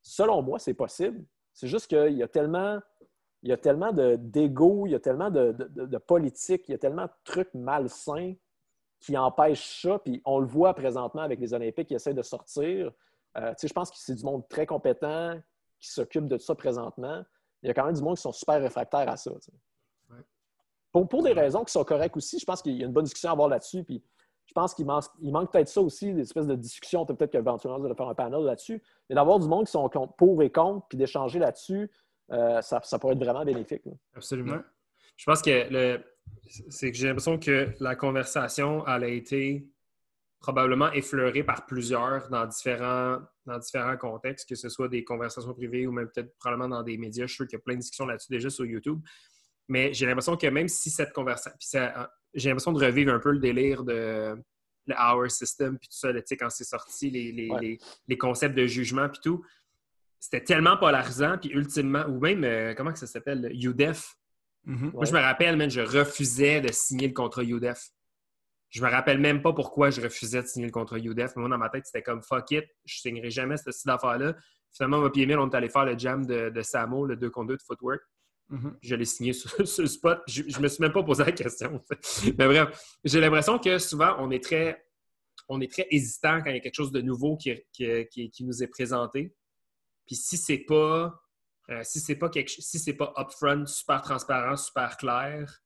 selon 0.01 0.41
moi, 0.41 0.57
c'est 0.57 0.73
possible. 0.73 1.25
C'est 1.51 1.67
juste 1.67 1.87
qu'il 1.87 2.13
y 2.15 2.23
a 2.23 2.27
tellement, 2.29 2.79
il 3.43 3.49
y 3.49 3.51
a 3.51 3.57
tellement 3.57 3.91
de- 3.91 4.15
d'ego, 4.15 4.87
il 4.87 4.91
y 4.91 4.95
a 4.95 4.99
tellement 5.01 5.29
de, 5.29 5.51
de- 5.51 5.85
de 5.85 5.97
politique, 5.97 6.63
il 6.69 6.71
y 6.71 6.75
a 6.75 6.77
tellement 6.77 7.05
de 7.07 7.11
trucs 7.25 7.53
malsains 7.53 8.33
qui 9.01 9.17
empêchent 9.17 9.81
ça. 9.81 9.99
Puis 9.99 10.21
on 10.23 10.39
le 10.39 10.47
voit 10.47 10.73
présentement 10.73 11.23
avec 11.23 11.39
les 11.41 11.53
Olympiques 11.53 11.89
qui 11.89 11.95
essaient 11.95 12.13
de 12.13 12.21
sortir. 12.23 12.91
Euh, 13.37 13.53
je 13.61 13.73
pense 13.73 13.91
que 13.91 13.97
c'est 13.97 14.15
du 14.15 14.23
monde 14.23 14.47
très 14.47 14.65
compétent 14.65 15.39
qui 15.79 15.89
s'occupe 15.89 16.27
de 16.27 16.37
ça 16.37 16.55
présentement. 16.55 17.23
Il 17.61 17.67
y 17.67 17.69
a 17.69 17.73
quand 17.73 17.85
même 17.85 17.95
du 17.95 18.01
monde 18.01 18.15
qui 18.15 18.21
sont 18.21 18.31
super 18.31 18.61
réfractaires 18.61 19.09
à 19.09 19.17
ça. 19.17 19.31
Ouais. 19.31 20.17
Pour, 20.91 21.07
pour 21.07 21.23
des 21.23 21.33
raisons 21.33 21.63
qui 21.63 21.71
sont 21.71 21.83
correctes 21.83 22.15
aussi, 22.15 22.39
je 22.39 22.45
pense 22.45 22.61
qu'il 22.61 22.73
y 22.73 22.83
a 22.83 22.85
une 22.85 22.93
bonne 22.93 23.03
discussion 23.03 23.29
à 23.29 23.33
avoir 23.33 23.49
là-dessus. 23.49 23.83
Puis 23.83 24.03
je 24.45 24.53
pense 24.53 24.73
qu'il 24.73 24.85
manque, 24.85 25.05
manque 25.21 25.51
peut-être 25.51 25.67
ça 25.67 25.81
aussi, 25.81 26.13
des 26.13 26.21
espèces 26.21 26.47
de 26.47 26.55
discussions. 26.55 27.05
Peut-être 27.05 27.31
qu'éventuellement, 27.31 27.83
allez 27.83 27.95
faire 27.95 28.07
un 28.07 28.15
panel 28.15 28.41
là-dessus. 28.43 28.81
Mais 29.09 29.15
d'avoir 29.15 29.39
du 29.39 29.47
monde 29.47 29.65
qui 29.65 29.71
sont 29.71 29.89
pour 30.17 30.41
et 30.43 30.51
contre, 30.51 30.87
puis 30.87 30.97
d'échanger 30.97 31.39
là-dessus, 31.39 31.91
euh, 32.31 32.61
ça, 32.61 32.79
ça 32.83 32.99
pourrait 32.99 33.13
être 33.13 33.23
vraiment 33.23 33.43
bénéfique. 33.43 33.85
là. 33.85 33.91
Absolument. 34.15 34.59
Je 35.17 35.25
pense 35.25 35.41
que 35.41 35.67
le, 35.69 36.03
c'est 36.69 36.91
que 36.91 36.97
j'ai 36.97 37.07
l'impression 37.07 37.39
que 37.39 37.73
la 37.79 37.95
conversation 37.95 38.85
elle 38.87 39.03
a 39.03 39.07
été 39.07 39.67
probablement 40.45 40.91
effleurée 40.91 41.43
par 41.43 41.65
plusieurs 41.65 42.29
dans 42.29 42.45
différents, 42.45 43.17
dans 43.47 43.57
différents 43.57 43.97
contextes, 43.97 44.47
que 44.47 44.53
ce 44.55 44.69
soit 44.69 44.87
des 44.87 45.03
conversations 45.03 45.53
privées 45.55 45.87
ou 45.87 45.91
même 45.91 46.07
peut-être 46.13 46.37
probablement 46.37 46.69
dans 46.69 46.83
des 46.83 46.97
médias. 46.97 47.25
Je 47.25 47.31
suis 47.31 47.35
sûr 47.37 47.47
qu'il 47.47 47.57
y 47.57 47.61
a 47.61 47.63
plein 47.63 47.73
de 47.73 47.79
discussions 47.79 48.05
là-dessus 48.05 48.27
déjà 48.31 48.49
sur 48.51 48.63
YouTube. 48.65 48.99
Mais 49.67 49.91
j'ai 49.93 50.05
l'impression 50.05 50.37
que 50.37 50.45
même 50.47 50.67
si 50.67 50.91
cette 50.91 51.11
conversation. 51.13 51.57
ça- 51.59 52.11
J'ai 52.35 52.49
l'impression 52.49 52.73
de 52.73 52.83
revivre 52.85 53.11
un 53.13 53.19
peu 53.19 53.31
le 53.31 53.39
délire 53.39 53.83
de 53.83 54.35
le 54.87 54.93
Hour 54.93 55.31
System, 55.31 55.79
puis 55.79 55.87
tout 55.87 55.97
ça, 55.97 56.11
là, 56.11 56.21
quand 56.39 56.49
c'est 56.51 56.63
sorti, 56.63 57.09
les, 57.09 57.31
les, 57.31 57.49
Ouais. 57.49 57.59
les- 57.61 57.77
les 58.07 58.17
concepts 58.19 58.55
de 58.55 58.67
jugement, 58.67 59.09
puis 59.09 59.19
tout. 59.23 59.43
c'était 60.19 60.43
tellement 60.43 60.75
polarisant, 60.77 61.37
puis 61.39 61.49
ultimement, 61.49 62.03
ou 62.07 62.19
même, 62.19 62.43
euh, 62.43 62.73
comment 62.75 62.91
que 62.91 62.97
ça 62.99 63.05
s'appelle, 63.07 63.51
UDEF. 63.53 64.15
Mhm. 64.65 64.91
Moi, 64.93 65.05
je 65.05 65.13
me 65.13 65.19
rappelle, 65.19 65.55
man, 65.55 65.69
je 65.69 65.81
refusais 65.81 66.61
de 66.61 66.71
signer 66.71 67.07
le 67.07 67.13
contrat 67.13 67.43
UDEF. 67.43 67.89
Je 68.75 68.83
me 68.83 68.89
rappelle 68.89 69.19
même 69.19 69.41
pas 69.41 69.53
pourquoi 69.53 69.89
je 69.89 70.01
refusais 70.01 70.41
de 70.41 70.47
signer 70.47 70.65
le 70.65 70.71
contrat 70.73 70.97
UDEF. 70.99 71.37
Moi, 71.37 71.47
dans 71.47 71.57
ma 71.57 71.69
tête, 71.69 71.85
c'était 71.85 72.03
comme 72.03 72.21
fuck 72.21 72.51
it, 72.51 72.65
je 72.83 72.99
signerai 72.99 73.31
jamais 73.31 73.55
cette 73.55 73.73
style 73.73 73.87
d'affaire-là. 73.87 74.35
Finalement, 74.75 74.99
moi, 74.99 75.09
et 75.15 75.35
on 75.37 75.49
est 75.49 75.55
allé 75.55 75.69
faire 75.69 75.85
le 75.85 75.97
jam 75.97 76.25
de, 76.25 76.49
de 76.49 76.61
Samo, 76.61 77.05
le 77.05 77.15
2 77.15 77.29
contre 77.29 77.47
2 77.47 77.55
de 77.55 77.61
Footwork. 77.61 78.01
Mhm. 78.49 78.77
Je 78.81 78.95
l'ai 78.95 79.05
signé 79.05 79.31
sur, 79.33 79.49
le 79.57 79.65
spot. 79.65 80.21
Je, 80.27 80.43
je 80.49 80.59
me 80.59 80.67
suis 80.67 80.81
même 80.81 80.91
pas 80.91 81.03
posé 81.03 81.23
la 81.23 81.31
question. 81.31 81.81
Mais 82.37 82.47
bref, 82.47 82.77
j'ai 83.05 83.21
l'impression 83.21 83.59
que 83.59 83.77
souvent, 83.79 84.17
on 84.19 84.29
est 84.29 84.43
très, 84.43 84.85
on 85.47 85.61
est 85.61 85.71
très 85.71 85.87
hésitant 85.89 86.41
quand 86.41 86.49
il 86.49 86.55
y 86.55 86.57
a 86.57 86.59
quelque 86.59 86.75
chose 86.75 86.91
de 86.91 86.99
nouveau 86.99 87.37
qui, 87.37 87.53
qui, 87.71 88.05
qui- 88.11 88.29
qui 88.29 88.43
nous 88.43 88.61
est 88.61 88.67
présenté. 88.67 89.33
Puis 90.05 90.17
si 90.17 90.35
c'est 90.35 90.65
pas, 90.67 91.17
euh, 91.69 91.79
si 91.83 92.01
c'est 92.01 92.17
pas 92.17 92.27
quelque, 92.27 92.49
si 92.49 92.77
c'est 92.77 92.93
pas 92.95 93.13
upfront, 93.17 93.65
super 93.67 94.01
transparent, 94.01 94.57
super 94.57 94.97
clair, 94.97 95.61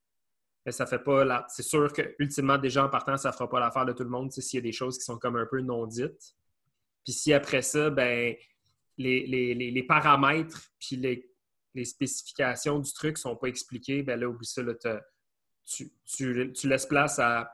ça 0.71 0.85
fait 0.85 0.99
pas 0.99 1.23
la. 1.25 1.45
C'est 1.49 1.63
sûr 1.63 1.91
que 1.93 2.15
ultimement, 2.19 2.57
déjà 2.57 2.85
en 2.85 2.89
partant, 2.89 3.17
ça 3.17 3.31
fera 3.31 3.49
pas 3.49 3.59
l'affaire 3.59 3.85
de 3.85 3.93
tout 3.93 4.03
le 4.03 4.09
monde. 4.09 4.31
S'il 4.31 4.57
y 4.57 4.61
a 4.61 4.61
des 4.61 4.71
choses 4.71 4.97
qui 4.97 5.03
sont 5.03 5.17
comme 5.17 5.35
un 5.35 5.45
peu 5.45 5.61
non 5.61 5.85
dites. 5.87 6.35
Puis 7.03 7.13
si 7.13 7.33
après 7.33 7.61
ça, 7.61 7.89
ben 7.89 8.35
les, 8.97 9.25
les- 9.27 9.53
les- 9.55 9.71
les 9.71 9.83
paramètres 9.83 10.61
puis 10.79 10.97
les, 10.97 11.31
les 11.73 11.85
spécifications 11.85 12.79
du 12.79 12.91
truc 12.93 13.17
sont 13.17 13.35
pas 13.35 13.47
expliquées, 13.47 14.03
ben 14.03 14.19
là, 14.19 14.27
oublie 14.27 14.45
ça, 14.45 14.61
là, 14.61 14.73
tu, 15.65 15.91
tu- 16.05 16.51
tu 16.53 16.67
laisses 16.67 16.85
place 16.85 17.19
à, 17.19 17.49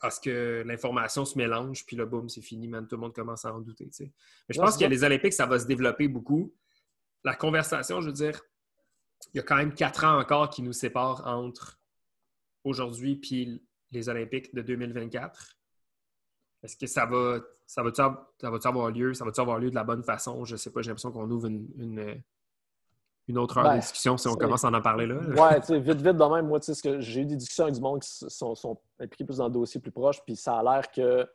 à 0.00 0.10
ce 0.10 0.18
que 0.20 0.62
l'information 0.66 1.24
se 1.24 1.38
mélange, 1.38 1.86
puis 1.86 1.96
là, 1.96 2.04
boum, 2.06 2.28
c'est 2.28 2.40
fini, 2.42 2.66
man, 2.66 2.86
tout 2.88 2.96
le 2.96 3.02
monde 3.02 3.14
commence 3.14 3.44
à 3.44 3.54
en 3.54 3.60
douter. 3.60 3.86
tu 3.86 3.92
sais. 3.92 4.12
Mais 4.48 4.54
je 4.54 4.58
Ouais, 4.60 4.66
pense 4.66 4.76
que 4.76 4.84
les 4.84 5.04
Olympiques, 5.04 5.32
ça 5.34 5.46
va 5.46 5.58
se 5.58 5.66
développer 5.66 6.08
beaucoup. 6.08 6.52
La 7.24 7.34
conversation, 7.36 8.00
je 8.00 8.06
veux 8.08 8.12
dire, 8.12 8.40
il 9.32 9.36
y 9.38 9.40
a 9.40 9.42
quand 9.42 9.56
même 9.56 9.74
quatre 9.74 10.04
ans 10.04 10.18
encore 10.18 10.50
qui 10.50 10.62
nous 10.62 10.72
séparent 10.72 11.26
entre 11.26 11.78
aujourd'hui 12.66 13.16
puis 13.16 13.62
les 13.92 14.08
Olympiques 14.08 14.54
de 14.54 14.62
2024. 14.62 15.56
Est-ce 16.62 16.76
que 16.76 16.86
ça 16.86 17.06
va, 17.06 17.38
ça 17.66 17.82
va, 17.82 17.90
ça 17.94 18.50
va 18.50 18.58
avoir 18.64 18.90
lieu? 18.90 19.14
Ça 19.14 19.24
va 19.24 19.30
avoir 19.36 19.58
lieu 19.58 19.70
de 19.70 19.74
la 19.74 19.84
bonne 19.84 20.02
façon? 20.02 20.44
Je 20.44 20.56
sais 20.56 20.70
pas, 20.72 20.82
j'ai 20.82 20.88
l'impression 20.88 21.12
qu'on 21.12 21.30
ouvre 21.30 21.46
une, 21.46 21.68
une, 21.76 22.22
une 23.28 23.38
autre 23.38 23.58
heure 23.58 23.64
Ben, 23.64 23.76
de 23.76 23.80
discussion 23.80 24.16
si 24.16 24.26
on 24.26 24.34
commence 24.34 24.64
à 24.64 24.68
en 24.68 24.82
parler 24.82 25.06
là. 25.06 25.16
Ouais, 25.16 25.60
tu 25.60 25.68
sais, 25.68 25.78
vite, 25.78 26.00
vite 26.00 26.16
de 26.16 26.34
même, 26.34 26.48
moi, 26.48 26.58
tu 26.58 26.74
sais, 26.74 27.00
j'ai 27.00 27.20
eu 27.20 27.26
des 27.26 27.36
discussions 27.36 27.64
avec 27.64 27.76
du 27.76 27.80
monde 27.80 28.02
qui 28.02 28.08
sont, 28.10 28.54
sont 28.54 28.80
impliqués 28.98 29.24
plus 29.24 29.36
dans 29.36 29.46
le 29.46 29.52
dossier 29.52 29.80
plus 29.80 29.92
proche, 29.92 30.20
puis 30.24 30.34
ça 30.34 30.58
a 30.58 30.62
l'air 30.62 30.90
que 30.90 31.28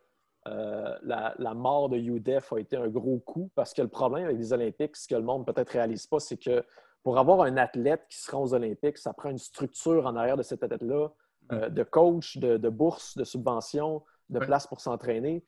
euh, 0.48 0.98
la, 1.04 1.36
la 1.38 1.54
mort 1.54 1.88
de 1.88 1.98
UDEF 1.98 2.52
a 2.52 2.60
été 2.60 2.76
un 2.76 2.88
gros 2.88 3.20
coup 3.20 3.52
parce 3.56 3.74
que 3.74 3.82
le 3.84 3.88
problème 3.88 4.26
avec 4.26 4.38
les 4.38 4.52
Olympiques, 4.52 4.98
ce 4.98 5.08
que 5.08 5.16
le 5.16 5.22
monde 5.22 5.46
peut-être 5.46 5.70
réalise 5.70 6.08
pas, 6.08 6.20
c'est 6.20 6.38
que 6.38 6.66
pour 7.04 7.18
avoir 7.18 7.42
un 7.42 7.58
athlète 7.58 8.06
qui 8.10 8.18
se 8.18 8.32
rend 8.32 8.44
aux 8.44 8.54
Olympiques, 8.54 8.98
ça 8.98 9.14
prend 9.14 9.30
une 9.30 9.38
structure 9.38 10.06
en 10.06 10.16
arrière 10.16 10.38
de 10.38 10.44
cet 10.44 10.64
athlète-là, 10.64 11.10
euh, 11.52 11.70
de 11.70 11.84
coach, 11.84 12.38
de, 12.38 12.58
de 12.58 12.70
bourse, 12.70 13.18
de 13.18 13.24
subvention, 13.24 14.04
de 14.30 14.40
Ouais. 14.40 14.46
place 14.46 14.68
pour 14.68 14.80
s'entraîner. 14.82 15.46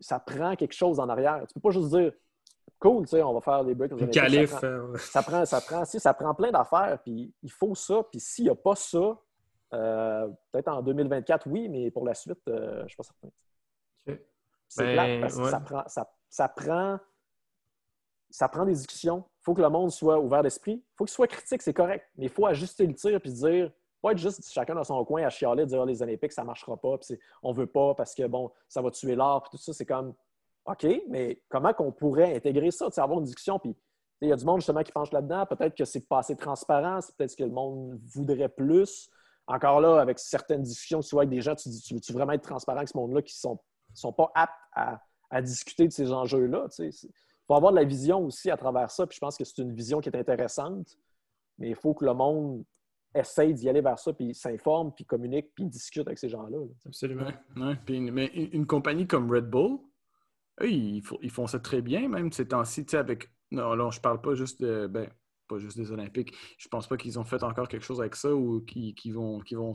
Ça 0.00 0.18
prend 0.18 0.54
quelque 0.56 0.72
chose 0.74 0.98
en 1.00 1.08
arrière. 1.08 1.44
Tu 1.48 1.54
peux 1.54 1.60
pas 1.60 1.70
juste 1.70 1.90
dire 1.90 2.12
cool, 2.78 3.04
tu 3.04 3.10
sais, 3.10 3.22
on 3.22 3.32
va 3.34 3.40
faire 3.40 3.64
des 3.64 3.74
breaks 3.74 3.92
Olympiques. 3.92 4.14
Ça 4.48 4.56
prend- 4.58 4.96
ça 4.98 5.22
prend, 5.22 5.44
ça 5.46 5.60
prend, 5.60 5.84
si, 5.84 6.00
ça 6.00 6.14
prend 6.14 6.34
plein 6.34 6.50
d'affaires, 6.50 6.98
puis 7.02 7.32
il 7.42 7.50
faut 7.50 7.74
ça. 7.74 8.02
Puis 8.10 8.18
s'il 8.20 8.44
n'y 8.44 8.50
a 8.50 8.54
pas 8.54 8.74
ça, 8.74 9.18
euh, 9.74 10.28
peut-être 10.50 10.68
en 10.68 10.82
2024, 10.82 11.46
oui, 11.48 11.68
mais 11.68 11.90
pour 11.90 12.04
la 12.04 12.14
suite, 12.14 12.40
euh, 12.48 12.78
je 12.78 12.82
ne 12.82 12.88
suis 12.88 12.96
pas 12.96 13.02
certain. 13.04 13.28
C'est 14.68 14.96
Ben, 14.96 15.22
que 15.22 15.28
ça 15.28 15.60
prend, 15.60 15.82
ça, 15.86 16.10
ça 16.30 16.48
prend, 16.48 16.98
ça 18.30 18.48
prend 18.48 18.64
des 18.64 18.72
discussions. 18.72 19.24
Il 19.40 19.44
faut 19.44 19.54
que 19.54 19.60
le 19.62 19.68
monde 19.68 19.90
soit 19.90 20.18
ouvert 20.18 20.42
d'esprit. 20.42 20.82
Il 20.84 20.96
faut 20.96 21.04
qu'il 21.04 21.12
soit 21.12 21.26
critique, 21.26 21.60
c'est 21.62 21.74
correct. 21.74 22.06
Mais 22.16 22.26
il 22.26 22.30
faut 22.30 22.46
ajuster 22.46 22.86
le 22.86 22.94
tir 22.94 23.20
puis 23.20 23.32
dire, 23.32 23.70
pas 24.02 24.12
être 24.12 24.18
juste 24.18 24.52
chacun 24.52 24.74
dans 24.74 24.84
son 24.84 25.02
coin 25.04 25.22
à 25.22 25.30
chialer, 25.30 25.64
dire 25.64 25.80
Ah, 25.80 25.86
les 25.86 26.02
Olympiques, 26.02 26.32
ça 26.32 26.42
ne 26.42 26.48
marchera 26.48 26.76
pas, 26.76 26.98
puis 26.98 27.18
on 27.42 27.52
veut 27.52 27.66
pas 27.66 27.94
parce 27.94 28.14
que 28.14 28.26
bon, 28.26 28.50
ça 28.68 28.82
va 28.82 28.90
tuer 28.90 29.14
l'art, 29.14 29.42
puis 29.42 29.52
tout 29.52 29.62
ça. 29.62 29.72
C'est 29.72 29.86
comme 29.86 30.12
OK, 30.66 30.86
mais 31.08 31.42
comment 31.48 31.72
qu'on 31.72 31.92
pourrait 31.92 32.36
intégrer 32.36 32.70
ça, 32.70 32.88
avoir 32.98 33.18
une 33.18 33.24
discussion, 33.24 33.58
puis 33.58 33.74
il 34.20 34.28
y 34.28 34.32
a 34.32 34.36
du 34.36 34.44
monde 34.44 34.60
justement 34.60 34.82
qui 34.82 34.92
penche 34.92 35.10
là-dedans. 35.10 35.46
Peut-être 35.46 35.76
que 35.76 35.84
c'est 35.84 36.06
pas 36.06 36.18
assez 36.18 36.36
transparent, 36.36 37.00
peut-être 37.16 37.34
que 37.34 37.44
le 37.44 37.50
monde 37.50 37.98
voudrait 38.14 38.48
plus. 38.48 39.10
Encore 39.48 39.80
là, 39.80 40.00
avec 40.00 40.20
certaines 40.20 40.62
discussions, 40.62 41.00
tu 41.00 41.10
vois, 41.10 41.22
avec 41.22 41.30
des 41.30 41.40
gens, 41.40 41.56
tu 41.56 41.68
dis, 41.68 41.82
tu 41.82 41.94
veux-tu 41.94 42.12
vraiment 42.12 42.32
être 42.32 42.44
transparent 42.44 42.78
avec 42.78 42.88
ce 42.88 42.96
monde-là 42.96 43.22
qui 43.22 43.36
sont, 43.36 43.58
sont 43.94 44.12
pas 44.12 44.30
aptes 44.34 44.52
à, 44.72 45.00
à 45.30 45.42
discuter 45.42 45.88
de 45.88 45.92
ces 45.92 46.12
enjeux-là? 46.12 46.68
Il 46.78 46.92
faut 47.48 47.54
avoir 47.54 47.72
de 47.72 47.78
la 47.78 47.84
vision 47.84 48.24
aussi 48.24 48.50
à 48.50 48.56
travers 48.56 48.92
ça, 48.92 49.04
puis 49.06 49.16
je 49.16 49.20
pense 49.20 49.36
que 49.36 49.44
c'est 49.44 49.58
une 49.58 49.74
vision 49.74 50.00
qui 50.00 50.08
est 50.08 50.16
intéressante, 50.16 50.96
mais 51.58 51.70
il 51.70 51.74
faut 51.74 51.92
que 51.92 52.04
le 52.04 52.14
monde 52.14 52.64
essaye 53.14 53.54
d'y 53.54 53.68
aller 53.68 53.80
vers 53.80 53.98
ça, 53.98 54.12
puis 54.12 54.34
s'informe, 54.34 54.92
puis 54.94 55.04
communique, 55.04 55.52
puis 55.54 55.66
discute 55.66 56.06
avec 56.06 56.18
ces 56.18 56.28
gens-là. 56.28 56.58
là. 56.58 56.66
Absolument. 56.86 57.26
Ouais, 57.56 57.76
mais 57.86 58.26
une, 58.26 58.66
compagnie 58.66 59.06
comme 59.06 59.30
Red 59.30 59.48
Bull, 59.48 59.78
ils, 60.62 61.02
font- 61.02 61.46
ça 61.46 61.58
très 61.58 61.82
bien, 61.82 62.08
même 62.08 62.32
ces 62.32 62.48
temps-ci, 62.48 62.84
avec. 62.92 63.30
Non, 63.50 63.74
là, 63.74 63.90
je 63.90 64.00
parle 64.00 64.20
pas 64.20 64.34
juste 64.34 64.62
de. 64.62 64.86
Ben, 64.86 65.10
pas 65.48 65.58
juste 65.58 65.76
des 65.76 65.90
Olympiques. 65.92 66.34
Je 66.58 66.68
pense 66.68 66.86
pas 66.86 66.96
qu'ils 66.96 67.18
ont 67.18 67.24
fait 67.24 67.42
encore 67.42 67.68
quelque 67.68 67.84
chose 67.84 68.00
avec 68.00 68.16
ça 68.16 68.34
ou 68.34 68.60
qu'ils 68.62 69.14
vont, 69.14 69.40
vont 69.52 69.72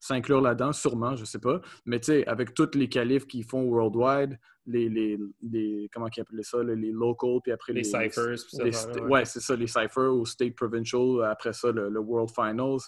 s'inclure 0.00 0.40
là-dedans, 0.40 0.72
sûrement, 0.72 1.16
je 1.16 1.24
sais 1.24 1.38
pas. 1.38 1.60
Mais 1.86 2.00
tu 2.00 2.06
sais, 2.06 2.26
avec 2.26 2.54
toutes 2.54 2.74
les 2.74 2.88
qualifs 2.88 3.26
qu'ils 3.26 3.44
font 3.44 3.62
worldwide, 3.64 4.38
les, 4.66 4.88
les, 4.88 5.18
les- 5.42 5.90
comment 5.92 6.06
ils 6.16 6.20
appellent 6.20 6.44
ça, 6.44 6.62
là, 6.62 6.74
les 6.74 6.92
locals, 6.92 7.40
puis 7.42 7.50
après 7.52 7.72
Les 7.72 7.80
les, 7.80 7.84
ciphers, 7.84 8.36
puis 8.46 8.56
ça, 8.56 8.64
les- 8.64 9.00
ouais, 9.00 9.08
ouais, 9.10 9.24
c'est 9.24 9.40
ça, 9.40 9.56
les 9.56 9.66
ciphers 9.66 10.12
ou 10.14 10.24
state 10.24 10.54
provincial, 10.54 11.24
après 11.24 11.52
ça, 11.52 11.72
le, 11.72 11.88
le 11.88 12.00
World 12.00 12.30
Finals. 12.34 12.78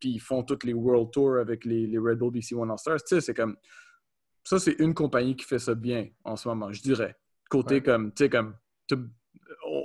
Puis 0.00 0.10
ils 0.14 0.20
font 0.20 0.42
toutes 0.42 0.64
les 0.64 0.72
World 0.72 1.12
Tours 1.12 1.36
avec 1.36 1.64
les, 1.64 1.86
les 1.86 1.98
Red 1.98 2.18
Bull 2.18 2.32
BC 2.32 2.56
One 2.56 2.72
All 2.72 2.78
Stars. 2.78 3.04
Tu 3.04 3.14
sais, 3.14 3.20
c'est 3.20 3.34
comme. 3.34 3.56
Ça, 4.42 4.58
c'est 4.58 4.72
une 4.80 4.92
compagnie 4.94 5.36
qui 5.36 5.44
fait 5.44 5.60
ça 5.60 5.76
bien 5.76 6.08
en 6.24 6.34
ce 6.34 6.48
moment, 6.48 6.72
je 6.72 6.82
dirais. 6.82 7.16
Côté 7.48 7.74
Ouais. 7.76 7.82
comme, 7.82 8.12
tu 8.12 8.24
sais, 8.24 8.28
comme, 8.28 8.56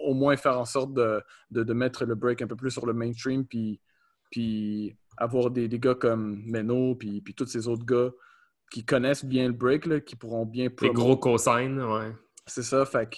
au, 0.08 0.14
moins 0.14 0.38
faire 0.38 0.60
en 0.60 0.66
sorte 0.66 0.94
de, 0.94 1.22
de, 1.52 1.64
de 1.64 1.74
mettre 1.74 2.06
le 2.06 2.16
break 2.16 2.42
un 2.42 2.48
peu 2.48 2.56
plus 2.56 2.72
sur 2.72 2.86
le 2.86 2.94
mainstream, 2.94 3.46
puis, 3.46 3.80
puis 4.32 4.96
avoir 5.18 5.52
des, 5.52 5.68
des 5.68 5.80
gars 5.80 5.96
comme 5.96 6.42
Meno, 6.46 6.96
puis, 6.96 7.22
puis 7.22 7.34
tous 7.34 7.48
ces 7.48 7.68
autres 7.68 7.86
gars 7.86 8.12
qui 8.72 8.84
connaissent 8.86 9.26
bien 9.26 9.48
le 9.48 9.54
break, 9.54 9.86
là, 9.86 10.00
qui 10.00 10.16
pourront 10.16 10.46
bien 10.46 10.70
Des 10.82 10.90
gros 10.90 11.18
cosignes, 11.18 11.82
ouais. 11.82 12.12
c'est 12.46 12.64
ça, 12.64 12.86
fait 12.86 13.10
que, 13.10 13.18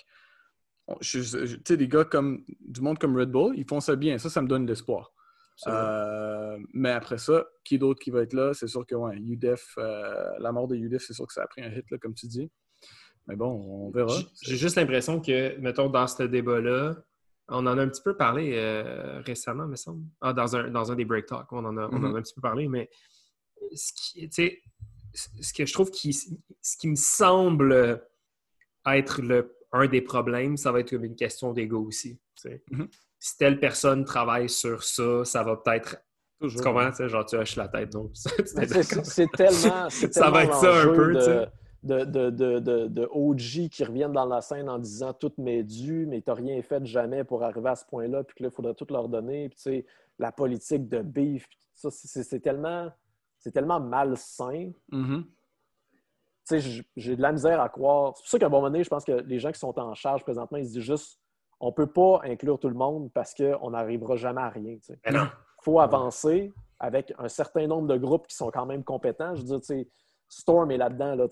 tu 1.02 1.24
sais, 1.24 1.78
des 1.78 1.88
gars 1.88 2.06
comme, 2.06 2.44
du 2.60 2.82
monde 2.82 3.00
comme 3.00 3.18
Red 3.18 3.32
Bull, 3.32 3.54
ils 3.58 3.68
font 3.68 3.80
ça 3.80 3.96
bien. 3.96 4.18
Ça, 4.18 4.30
ça 4.30 4.42
me 4.42 4.48
donne 4.48 4.66
de 4.66 4.72
l'espoir. 4.72 5.12
Euh, 5.68 6.58
mais 6.74 6.92
après 6.92 7.18
ça, 7.18 7.46
qui 7.64 7.78
d'autre 7.78 8.00
qui 8.00 8.12
va 8.12 8.22
être 8.22 8.34
là? 8.34 8.54
C'est 8.54 8.68
sûr 8.68 8.86
que, 8.86 8.96
ouais, 8.96 9.18
UDEF, 9.18 9.74
euh, 9.78 10.32
la 10.40 10.52
mort 10.52 10.68
de 10.68 10.76
UDEF, 10.76 11.04
c'est 11.06 11.14
sûr 11.14 11.28
que 11.28 11.34
ça 11.34 11.44
a 11.44 11.48
pris 11.48 11.62
un 11.62 11.72
hit, 11.72 11.90
là, 11.92 11.98
comme 11.98 12.14
tu 12.14 12.28
dis. 12.28 12.50
Mais 13.30 13.36
bon, 13.36 13.52
on 13.88 13.92
verra. 13.92 14.18
J'ai 14.42 14.58
juste 14.58 14.76
l'impression 14.76 15.22
que, 15.22 15.56
mettons, 15.60 15.88
dans 15.90 16.08
ce 16.08 16.24
débat-là, 16.24 16.96
on 17.48 17.66
en 17.68 17.78
a 17.78 17.82
un 17.82 17.88
petit 17.88 18.02
peu 18.02 18.18
parlé 18.18 18.54
euh, 18.56 19.22
récemment, 19.24 19.68
me 19.68 19.76
semble. 19.76 20.04
Ah, 20.20 20.34
dans 20.34 20.56
un, 20.56 20.70
dans 20.70 20.92
un 20.92 20.96
des 20.96 21.06
break 21.06 21.28
talks, 21.28 21.52
on 21.54 21.64
en 21.64 21.78
a, 21.78 21.88
on 21.92 21.98
en 21.98 22.06
a 22.06 22.10
Mhm. 22.10 22.16
un 22.18 22.22
petit 22.22 22.34
peu 22.34 22.42
parlé, 22.42 22.68
mais 22.68 22.90
ce 23.76 23.92
qui, 23.94 24.30
ce 24.32 25.54
que 25.54 25.66
je 25.66 25.74
trouve 25.74 25.92
qui, 25.92 26.12
ce 26.14 26.78
qui 26.78 26.88
me 26.88 26.96
semble 26.96 28.02
être 28.86 29.22
le, 29.22 29.56
un 29.72 29.86
des 29.88 30.02
problèmes, 30.02 30.58
ça 30.58 30.72
va 30.72 30.80
être 30.80 30.90
comme 30.90 31.04
une 31.06 31.16
question 31.16 31.54
d'ego 31.54 31.86
aussi. 31.86 32.20
Mhm. 32.72 32.88
Si 33.20 33.38
telle 33.38 33.60
personne 33.60 34.06
travaille 34.06 34.50
sur 34.50 34.84
ça, 34.84 35.24
ça 35.26 35.44
va 35.44 35.56
peut-être. 35.58 35.98
Toujours. 36.42 36.62
tu 36.96 37.10
Genre, 37.10 37.26
tu 37.26 37.36
hoches 37.36 37.58
la 37.58 37.68
tête. 37.68 37.92
Donc, 37.92 38.12
c'est- 38.16 39.28
tellement. 39.36 39.90
Ça 39.90 40.32
va 40.32 40.46
être 40.46 40.56
ça 40.56 40.82
un 40.84 40.88
peu, 40.96 41.14
de- 41.14 41.20
tu 41.20 41.26
sais. 41.26 41.48
De, 41.82 42.04
de, 42.04 42.30
de, 42.30 42.60
de, 42.60 42.88
de 42.88 43.10
OG 43.10 43.70
qui 43.70 43.86
reviennent 43.86 44.12
dans 44.12 44.26
la 44.26 44.42
scène 44.42 44.70
en 44.70 44.80
disant 44.80 45.14
tout 45.14 45.32
m'est 45.38 45.64
dû, 45.64 46.06
mais 46.08 46.20
t'as 46.20 46.34
rien 46.34 46.62
fait 46.62 46.86
jamais 46.86 47.24
pour 47.24 47.42
arriver 47.42 47.70
à 47.70 47.76
ce 47.76 47.86
point-là, 47.86 48.26
puis 48.26 48.36
que 48.36 48.44
là, 48.44 48.50
il 48.52 48.56
faudrait 48.56 48.74
tout 48.74 48.88
leur 48.90 49.08
donner. 49.08 49.48
Puis, 49.48 49.56
tu 49.56 49.62
sais, 49.64 49.86
la 50.18 50.34
politique 50.34 50.90
de 50.90 51.02
beef, 51.02 51.48
ça, 51.74 51.90
c'est 51.90 52.42
tellement, 52.42 52.92
c'est 53.38 53.52
tellement 53.52 53.80
malsain. 53.80 54.72
Mhm. 54.92 55.24
Tu 56.48 56.60
sais, 56.60 56.84
j'ai 56.98 57.16
de 57.16 57.22
la 57.22 57.32
misère 57.32 57.62
à 57.62 57.70
croire. 57.70 58.14
C'est 58.18 58.24
pour 58.24 58.30
ça 58.30 58.40
qu'à 58.40 58.48
un 58.48 58.50
moment 58.50 58.70
donné, 58.70 58.84
je 58.84 58.90
pense 58.90 59.06
que 59.06 59.14
les 59.14 59.40
gens 59.40 59.52
qui 59.52 59.60
sont 59.60 59.80
en 59.80 59.94
charge 59.94 60.24
présentement, 60.24 60.58
ils 60.58 60.68
se 60.68 60.74
disent 60.74 60.84
juste 60.84 61.20
on 61.60 61.72
peut 61.72 61.88
pas 61.88 62.22
inclure 62.24 62.60
tout 62.60 62.70
le 62.70 62.76
monde 62.76 63.12
parce 63.14 63.34
qu'on 63.34 63.72
n'arrivera 63.72 64.16
jamais 64.16 64.42
à 64.42 64.50
rien. 64.50 64.76
tu 64.76 64.94
sais 64.94 65.00
Mais 65.06 65.12
non. 65.12 65.28
faut 65.62 65.80
avancer 65.80 66.54
avec 66.80 67.14
un 67.18 67.28
certain 67.28 67.68
nombre 67.68 67.88
de 67.88 67.98
groupes 67.98 68.28
qui 68.28 68.36
sont 68.36 68.50
quand 68.50 68.66
même 68.66 68.84
compétents. 68.84 69.36
Je 69.36 69.42
veux 69.42 69.48
dire, 69.48 69.60
tu 69.60 69.66
sais, 69.66 69.88
Storm 70.30 70.70
est 70.72 70.78
là-dedans. 70.78 71.16
Là, 71.16 71.28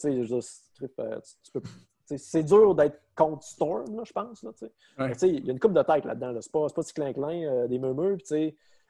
c'est- 2.17 2.43
dur 2.43 2.75
d'être 2.75 2.99
contre 3.15 3.43
Storm, 3.43 3.95
là, 3.95 4.03
je 4.03 4.11
pense. 4.11 4.43
Là. 4.43 4.51
Ouais. 4.97 5.11
Il 5.21 5.45
y 5.45 5.49
a 5.49 5.53
une 5.53 5.59
coupe 5.59 5.73
de 5.73 5.83
tête 5.83 6.03
là-dedans. 6.03 6.31
Là. 6.31 6.41
C'est 6.41 6.51
pas, 6.51 6.67
pas 6.67 6.81
si 6.81 6.93
clin-clin, 6.93 7.43
euh, 7.43 7.67
des 7.67 7.77
murmures. 7.79 8.17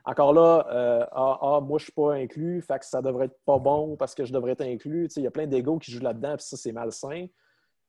Encore 0.05 0.31
là, 0.31 0.65
euh, 0.71 1.05
ah, 1.11 1.37
ah, 1.41 1.59
moi, 1.61 1.77
je 1.79 1.85
suis 1.85 1.93
pas 1.93 2.13
inclus, 2.13 2.61
fait 2.61 2.79
que 2.79 2.85
ça 2.85 3.01
devrait 3.01 3.25
être 3.25 3.37
pas 3.45 3.59
bon 3.59 3.97
parce 3.97 4.15
que 4.15 4.23
je 4.23 4.31
devrais 4.31 4.53
être 4.53 4.61
inclus. 4.61 5.09
Il 5.17 5.23
y 5.23 5.27
a 5.27 5.31
plein 5.31 5.47
d'égos 5.47 5.79
qui 5.79 5.91
jouent 5.91 6.03
là-dedans, 6.03 6.37
puis 6.37 6.45
ça, 6.45 6.55
c'est 6.55 6.71
malsain. 6.71 7.27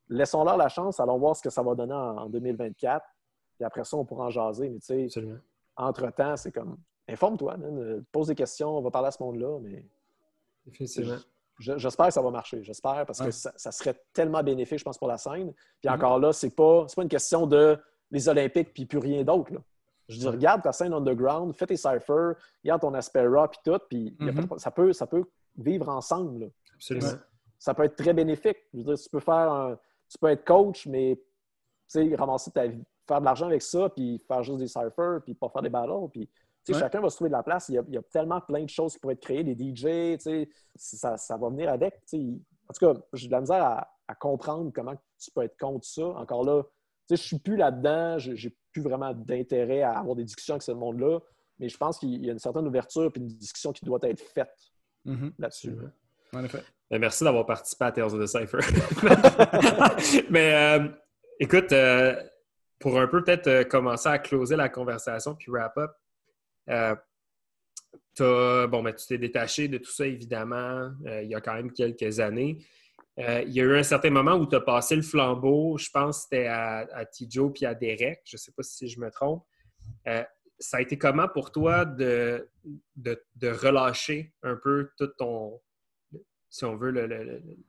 Laissons-leur 0.08 0.56
la 0.56 0.68
chance, 0.68 0.98
allons 0.98 1.18
voir 1.18 1.36
ce 1.36 1.42
que 1.42 1.50
ça 1.50 1.62
va 1.62 1.76
donner 1.76 1.94
en, 1.94 2.16
en 2.18 2.28
2024. 2.28 3.04
puis 3.56 3.64
après 3.64 3.84
ça, 3.84 3.96
on 3.96 4.04
pourra 4.04 4.26
en 4.26 4.30
jaser. 4.30 4.68
Mais 4.68 4.80
tu 4.80 4.86
sais, 4.86 5.04
Absolument. 5.04 5.38
entre-temps, 5.76 6.36
c'est 6.36 6.50
comme, 6.50 6.76
informe-toi, 7.08 7.56
euh, 7.62 8.00
pose 8.10 8.26
des 8.28 8.34
questions, 8.34 8.76
on 8.76 8.80
va 8.80 8.90
parler 8.90 9.08
à 9.08 9.12
ce 9.12 9.22
monde-là, 9.22 9.58
mais 9.62 9.84
Effectivement. 10.66 11.16
Je- 11.59 11.76
j'espère 11.78 12.06
que 12.06 12.12
ça 12.12 12.22
va 12.22 12.30
marcher. 12.30 12.62
J'espère, 12.62 13.04
parce 13.06 13.20
Ouais. 13.20 13.26
que 13.26 13.32
ça, 13.32 13.52
ça 13.56 13.70
serait 13.72 14.00
tellement 14.12 14.42
bénéfique, 14.42 14.78
je 14.78 14.84
pense, 14.84 14.98
pour 14.98 15.09
la 15.09 15.16
scène. 15.18 15.52
Puis 15.80 15.88
Mhm. 15.88 15.94
encore 15.94 16.18
là, 16.18 16.32
c'est 16.32 16.54
pas, 16.54 16.86
pas 16.94 17.02
une 17.02 17.09
question 17.09 17.46
de 17.46 17.78
les 18.11 18.28
Olympiques 18.28 18.72
puis 18.72 18.86
plus 18.86 18.98
rien 18.98 19.22
d'autre. 19.24 19.52
Je 20.09 20.18
dis, 20.18 20.26
regarde 20.28 20.62
ta 20.62 20.72
scène 20.72 20.94
underground, 20.94 21.54
fais 21.54 21.66
tes 21.66 21.76
cyphers, 21.76 22.34
regarde 22.64 22.80
ton 22.80 22.94
aspect 22.94 23.26
raw 23.26 23.46
puis 23.48 23.59
tout, 23.64 23.78
puis 23.90 24.16
de 24.18 24.30
Mhm. 24.30 24.48
ça, 24.59 24.70
peut, 24.70 24.92
ça 24.94 25.06
peut 25.06 25.24
vivre 25.56 25.88
ensemble. 25.88 26.40
là. 26.40 26.46
Absolument. 26.74 27.09
ça 27.61 27.74
peut 27.74 27.82
être 27.82 27.96
très 27.96 28.12
bénéfique. 28.14 28.56
Je 28.72 28.78
veux 28.78 28.84
dire, 28.84 28.94
tu 28.98 29.09
peux 29.11 29.18
faire 29.18 29.52
un- 29.52 29.78
tu 30.09 30.16
peux 30.16 30.28
être 30.28 30.44
coach, 30.44 30.86
mais 30.86 31.16
tu 31.16 32.09
sais, 32.09 32.14
ramasser 32.14 32.52
ta 32.52 32.68
vie, 32.68 32.84
faire 33.06 33.18
de 33.18 33.24
l'argent 33.24 33.46
avec 33.46 33.62
ça, 33.62 33.88
puis 33.88 34.22
faire 34.28 34.44
juste 34.44 34.59
des 34.59 34.68
cyphers, 34.68 35.20
puis 35.24 35.34
pas 35.34 35.48
faire 35.48 35.62
des 35.62 35.68
battles. 35.68 36.09
Puis, 36.12 36.28
Ouais. 36.72 36.78
chacun 36.80 37.00
va 37.00 37.10
se 37.10 37.16
trouver 37.16 37.30
de 37.30 37.34
la 37.36 37.42
place. 37.42 37.68
Il 37.68 37.74
y, 37.74 37.78
a, 37.78 37.82
il 37.88 37.94
y 37.94 37.98
a 37.98 38.02
tellement 38.02 38.40
plein 38.40 38.62
de 38.64 38.68
choses 38.68 38.94
qui 38.94 38.98
pourraient 39.00 39.14
être 39.14 39.22
créées, 39.22 39.44
des 39.44 39.54
DJ, 39.54 40.18
ça, 40.76 41.16
ça 41.16 41.36
va 41.36 41.48
venir 41.48 41.70
avec. 41.70 41.94
En 42.14 42.72
tout 42.74 42.92
cas, 42.94 43.00
j'ai 43.14 43.26
de 43.28 43.32
la 43.32 43.40
misère 43.40 43.62
à, 43.64 43.88
à 44.08 44.14
comprendre 44.14 44.70
comment 44.74 44.94
tu 45.18 45.30
peux 45.30 45.42
être 45.42 45.56
contre 45.58 45.86
ça. 45.86 46.04
Encore 46.06 46.44
là, 46.44 46.62
je 47.10 47.16
suis 47.16 47.38
plus 47.38 47.56
là-dedans, 47.56 48.18
j'ai 48.18 48.36
j'ai 48.36 48.54
plus 48.72 48.82
vraiment 48.82 49.12
d'intérêt 49.14 49.82
à 49.82 49.98
avoir 49.98 50.14
des 50.14 50.24
discussions 50.24 50.54
avec 50.54 50.62
ce 50.62 50.72
monde-là, 50.72 51.20
mais 51.58 51.68
je 51.68 51.76
pense 51.78 51.98
qu'il 51.98 52.24
y 52.24 52.28
a 52.28 52.32
une 52.32 52.38
certaine 52.38 52.66
ouverture 52.66 53.10
puis 53.10 53.22
une 53.22 53.28
discussion 53.28 53.72
qui 53.72 53.84
doit 53.84 53.98
être 54.02 54.20
faite 54.20 54.52
Mhm. 55.04 55.32
là-dessus. 55.38 55.74
En 56.34 56.44
effet. 56.44 56.62
Ben, 56.90 56.98
merci 56.98 57.24
d'avoir 57.24 57.46
participé 57.46 57.86
à 57.86 57.92
Tales 57.92 58.04
of 58.14 58.20
the 58.20 58.26
Cypher. 58.26 58.58
Mais 60.30 60.54
euh, 60.54 60.88
écoute, 61.40 61.72
euh, 61.72 62.14
pour 62.78 62.98
un 63.00 63.06
peu 63.06 63.22
peut-être 63.24 63.46
euh, 63.46 63.64
commencer 63.64 64.08
à 64.08 64.18
closer 64.18 64.56
la 64.56 64.68
conversation 64.68 65.34
puis 65.34 65.50
wrap 65.50 65.76
up, 65.78 65.90
euh, 66.70 66.94
bon, 68.66 68.82
ben, 68.82 68.92
tu 68.94 69.06
t'es 69.06 69.18
détaché 69.18 69.68
de 69.68 69.78
tout 69.78 69.90
ça, 69.90 70.06
évidemment, 70.06 70.90
euh, 71.06 71.22
il 71.22 71.30
y 71.30 71.34
a 71.34 71.40
quand 71.40 71.54
même 71.54 71.72
quelques 71.72 72.20
années. 72.20 72.58
Euh, 73.18 73.42
il 73.46 73.52
y 73.52 73.60
a 73.60 73.64
eu 73.64 73.76
un 73.76 73.82
certain 73.82 74.10
moment 74.10 74.34
où 74.34 74.46
tu 74.46 74.54
as 74.54 74.60
passé 74.60 74.94
le 74.94 75.02
flambeau, 75.02 75.76
je 75.76 75.90
pense 75.90 76.18
que 76.18 76.22
c'était 76.24 76.46
à, 76.46 76.86
à 76.92 77.04
Tijo 77.04 77.50
puis 77.50 77.66
à 77.66 77.74
Derek, 77.74 78.20
je 78.24 78.36
ne 78.36 78.38
sais 78.38 78.52
pas 78.52 78.62
si 78.62 78.88
je 78.88 79.00
me 79.00 79.10
trompe. 79.10 79.44
Euh, 80.06 80.22
ça 80.58 80.76
a 80.78 80.80
été 80.80 80.98
comment 80.98 81.28
pour 81.28 81.50
toi 81.50 81.84
de, 81.84 82.48
de, 82.96 83.18
relâcher 83.42 84.32
un 84.42 84.56
peu 84.56 84.90
tout 84.96 85.08
ton, 85.18 85.60
si 86.50 86.64
on 86.64 86.76
veut, 86.76 86.90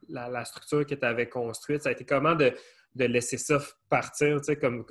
la 0.08 0.46
structure 0.46 0.86
que 0.86 0.96
tu 0.96 1.06
avais 1.06 1.30
construite? 1.30 1.84
Ça 1.84 1.90
a 1.90 1.92
été 1.92 2.06
comment 2.06 2.36
de, 2.36 2.54
de 2.96 3.06
laisser 3.06 3.38
ça 3.38 3.60
partir? 3.90 4.38
Tu 4.38 4.46
sais, 4.46 4.56
comme. 4.58 4.86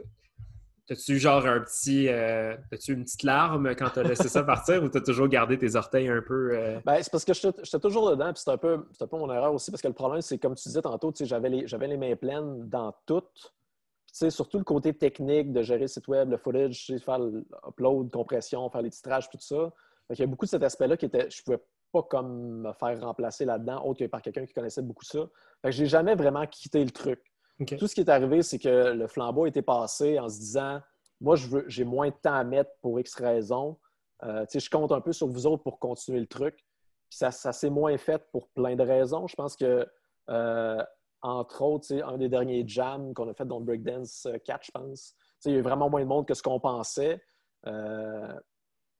T'as-tu 0.88 1.18
genre 1.18 1.44
un 1.46 1.60
petit. 1.60 2.08
euh, 2.08 2.56
T'as-tu 2.70 2.94
une 2.94 3.04
petite 3.04 3.22
larme 3.22 3.74
quand 3.76 3.90
t'as 3.94 4.02
laissé 4.02 4.28
ça 4.28 4.42
partir 4.42 4.82
ou 4.82 4.88
t'as 4.88 5.02
toujours 5.02 5.28
gardé 5.28 5.58
tes 5.58 5.76
orteils 5.76 6.08
un 6.08 6.22
peu. 6.22 6.52
euh, 6.54 6.80
Ben, 6.84 7.02
c'est 7.02 7.10
parce 7.10 7.26
que 7.26 7.34
j'étais 7.34 7.78
toujours 7.78 8.10
dedans, 8.10 8.32
puis 8.32 8.42
c'est 8.42 8.50
un, 8.50 8.56
peu, 8.56 8.86
mon 9.12 9.30
erreur 9.30 9.52
aussi, 9.52 9.70
parce 9.70 9.82
que 9.82 9.88
le 9.88 9.94
problème, 9.94 10.22
c'est 10.22 10.38
comme 10.38 10.54
tu 10.54 10.66
disais 10.66 10.80
tantôt, 10.80 11.12
tu 11.12 11.26
j'avais 11.26 11.50
les, 11.50 11.66
les 11.66 11.96
mains 11.98 12.16
pleines 12.16 12.68
dans 12.68 12.94
tout. 13.04 13.22
Puis, 13.34 14.14
tu 14.18 14.30
surtout 14.30 14.56
le 14.56 14.64
côté 14.64 14.94
technique 14.94 15.52
de 15.52 15.62
gérer 15.62 15.82
le 15.82 15.88
site 15.88 16.08
web, 16.08 16.30
le 16.30 16.38
footage, 16.38 16.86
tu 16.86 16.98
faire 16.98 17.18
l'upload, 17.18 18.10
compression, 18.10 18.68
faire 18.70 18.82
les 18.82 18.90
titrages, 18.90 19.28
tout 19.28 19.38
ça. 19.40 19.70
Fait 20.08 20.14
Il 20.14 20.20
y 20.20 20.22
a 20.22 20.26
beaucoup 20.26 20.46
de 20.46 20.50
cet 20.50 20.62
aspect-là 20.62 20.96
qui 20.96 21.04
était. 21.04 21.28
Je 21.28 21.42
pouvais 21.42 21.62
pas 21.92 22.02
comme 22.02 22.62
me 22.62 22.72
faire 22.72 22.98
remplacer 23.00 23.44
là-dedans, 23.44 23.84
autre 23.84 24.00
que 24.00 24.06
par 24.06 24.22
quelqu'un 24.22 24.46
qui 24.46 24.54
connaissait 24.54 24.82
beaucoup 24.82 25.04
ça. 25.04 25.20
Fait 25.62 25.68
que 25.68 25.70
j'ai 25.72 25.86
jamais 25.86 26.14
vraiment 26.14 26.46
quitté 26.46 26.82
le 26.82 26.90
truc. 26.90 27.20
Tout 27.66 27.86
ce 27.88 27.94
qui 27.94 28.00
est 28.00 28.08
arrivé, 28.08 28.42
c'est 28.42 28.58
que 28.58 28.92
le 28.92 29.06
flambeau 29.08 29.44
a 29.44 29.48
été 29.48 29.62
passé 29.62 30.18
en 30.18 30.28
se 30.28 30.38
disant 30.38 30.80
moi, 31.20 31.36
j'ai 31.66 31.84
moins 31.84 32.08
de 32.08 32.14
temps 32.14 32.34
à 32.34 32.44
mettre 32.44 32.70
pour 32.80 33.00
X 33.00 33.14
raisons. 33.16 33.76
Euh, 34.22 34.44
je 34.52 34.70
compte 34.70 34.92
un 34.92 35.00
peu 35.00 35.12
sur 35.12 35.26
vous 35.26 35.46
autres 35.46 35.62
pour 35.62 35.78
continuer 35.78 36.20
le 36.20 36.26
truc. 36.26 36.64
Ça, 37.10 37.30
ça 37.30 37.52
s'est 37.52 37.70
moins 37.70 37.96
fait 37.98 38.22
pour 38.30 38.48
plein 38.48 38.76
de 38.76 38.82
raisons. 38.82 39.26
Je 39.26 39.34
pense 39.34 39.56
que, 39.56 39.86
euh, 40.30 40.84
entre 41.22 41.62
autres, 41.62 41.92
un 42.04 42.18
des 42.18 42.28
derniers 42.28 42.64
jams 42.66 43.14
qu'on 43.14 43.28
a 43.28 43.34
fait 43.34 43.46
dans 43.46 43.58
le 43.58 43.64
Breakdance 43.64 44.28
4, 44.44 44.64
je 44.64 44.70
pense, 44.70 45.14
il 45.44 45.52
y 45.52 45.54
a 45.56 45.58
eu 45.58 45.62
vraiment 45.62 45.90
moins 45.90 46.02
de 46.02 46.06
monde 46.06 46.26
que 46.26 46.34
ce 46.34 46.42
qu'on 46.42 46.60
pensait. 46.60 47.20
Euh, 47.66 48.32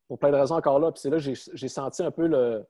pour 0.09 0.19
plein 0.19 0.31
de 0.31 0.37
raisons 0.37 0.57
encore 0.57 0.81
là. 0.81 0.91
Puis 0.91 1.03
c'est 1.03 1.11
là 1.11 1.19
que 1.19 1.33
j'ai 1.55 1.69
senti 1.69 2.03
un 2.03 2.11
peu 2.11 2.27
le. 2.27 2.67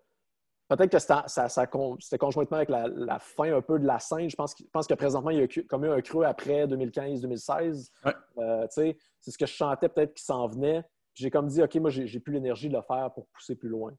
Peut-être 0.68 0.90
que 0.92 0.98
c'était, 0.98 1.14
ça, 1.26 1.48
ça 1.48 1.66
con- 1.66 1.96
c'était 1.98 2.18
conjointement 2.18 2.58
avec 2.58 2.68
la, 2.68 2.88
la 2.88 3.18
fin 3.18 3.54
un 3.56 3.62
peu 3.62 3.78
de 3.78 3.86
la 3.86 3.98
scène. 3.98 4.28
Je 4.28 4.36
pense, 4.36 4.54
que- 4.54 4.64
je 4.64 4.70
pense 4.70 4.86
que 4.86 4.94
présentement, 4.94 5.30
il 5.30 5.38
y 5.38 5.40
a 5.40 5.44
eu 5.44 5.66
comme 5.66 5.84
eu 5.84 5.90
un 5.90 6.00
creux 6.02 6.24
après 6.24 6.66
2015-2016. 6.66 7.90
Ouais. 8.04 8.12
Euh, 8.38 8.66
c'est 8.70 8.96
ce 9.26 9.38
que 9.38 9.46
je 9.46 9.54
sentais 9.54 9.88
peut-être 9.88 10.14
qui 10.14 10.24
s'en 10.24 10.46
venait. 10.48 10.82
Puis 11.14 11.24
J'ai 11.24 11.30
comme 11.30 11.46
dit, 11.48 11.62
OK, 11.62 11.74
moi, 11.76 11.90
j'ai 11.90 12.20
plus 12.20 12.32
l'énergie 12.34 12.68
de 12.68 12.76
le 12.76 12.82
faire 12.82 13.10
pour 13.12 13.26
pousser 13.28 13.56
plus 13.56 13.68
loin. 13.68 13.92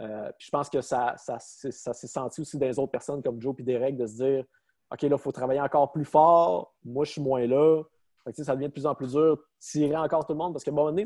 Euh, 0.00 0.30
puis 0.38 0.46
je 0.46 0.50
pense 0.50 0.70
que 0.70 0.80
ça, 0.80 1.14
ça, 1.18 1.36
c'est- 1.38 1.70
ça 1.70 1.92
s'est 1.92 2.06
senti 2.06 2.40
aussi 2.40 2.56
dans 2.56 2.66
les 2.66 2.78
autres 2.78 2.92
personnes 2.92 3.22
comme 3.22 3.40
Joe 3.40 3.54
et 3.58 3.62
Derek 3.62 3.96
de 3.96 4.06
se 4.06 4.14
dire, 4.16 4.44
OK, 4.90 5.02
là, 5.02 5.08
il 5.10 5.18
faut 5.18 5.32
travailler 5.32 5.60
encore 5.60 5.92
plus 5.92 6.04
fort. 6.04 6.74
Moi, 6.84 7.04
je 7.04 7.12
suis 7.12 7.20
moins 7.22 7.46
là. 7.46 7.82
Fait 8.24 8.32
que, 8.32 8.42
ça 8.44 8.54
devient 8.54 8.68
de 8.68 8.72
plus 8.72 8.86
en 8.86 8.94
plus 8.94 9.12
dur. 9.12 9.38
Tirer 9.58 9.96
encore 9.96 10.24
tout 10.24 10.32
le 10.32 10.38
monde 10.38 10.52
parce 10.54 10.64
qu'à 10.64 10.70
un 10.70 10.74
moment 10.74 10.88
donné, 10.90 11.04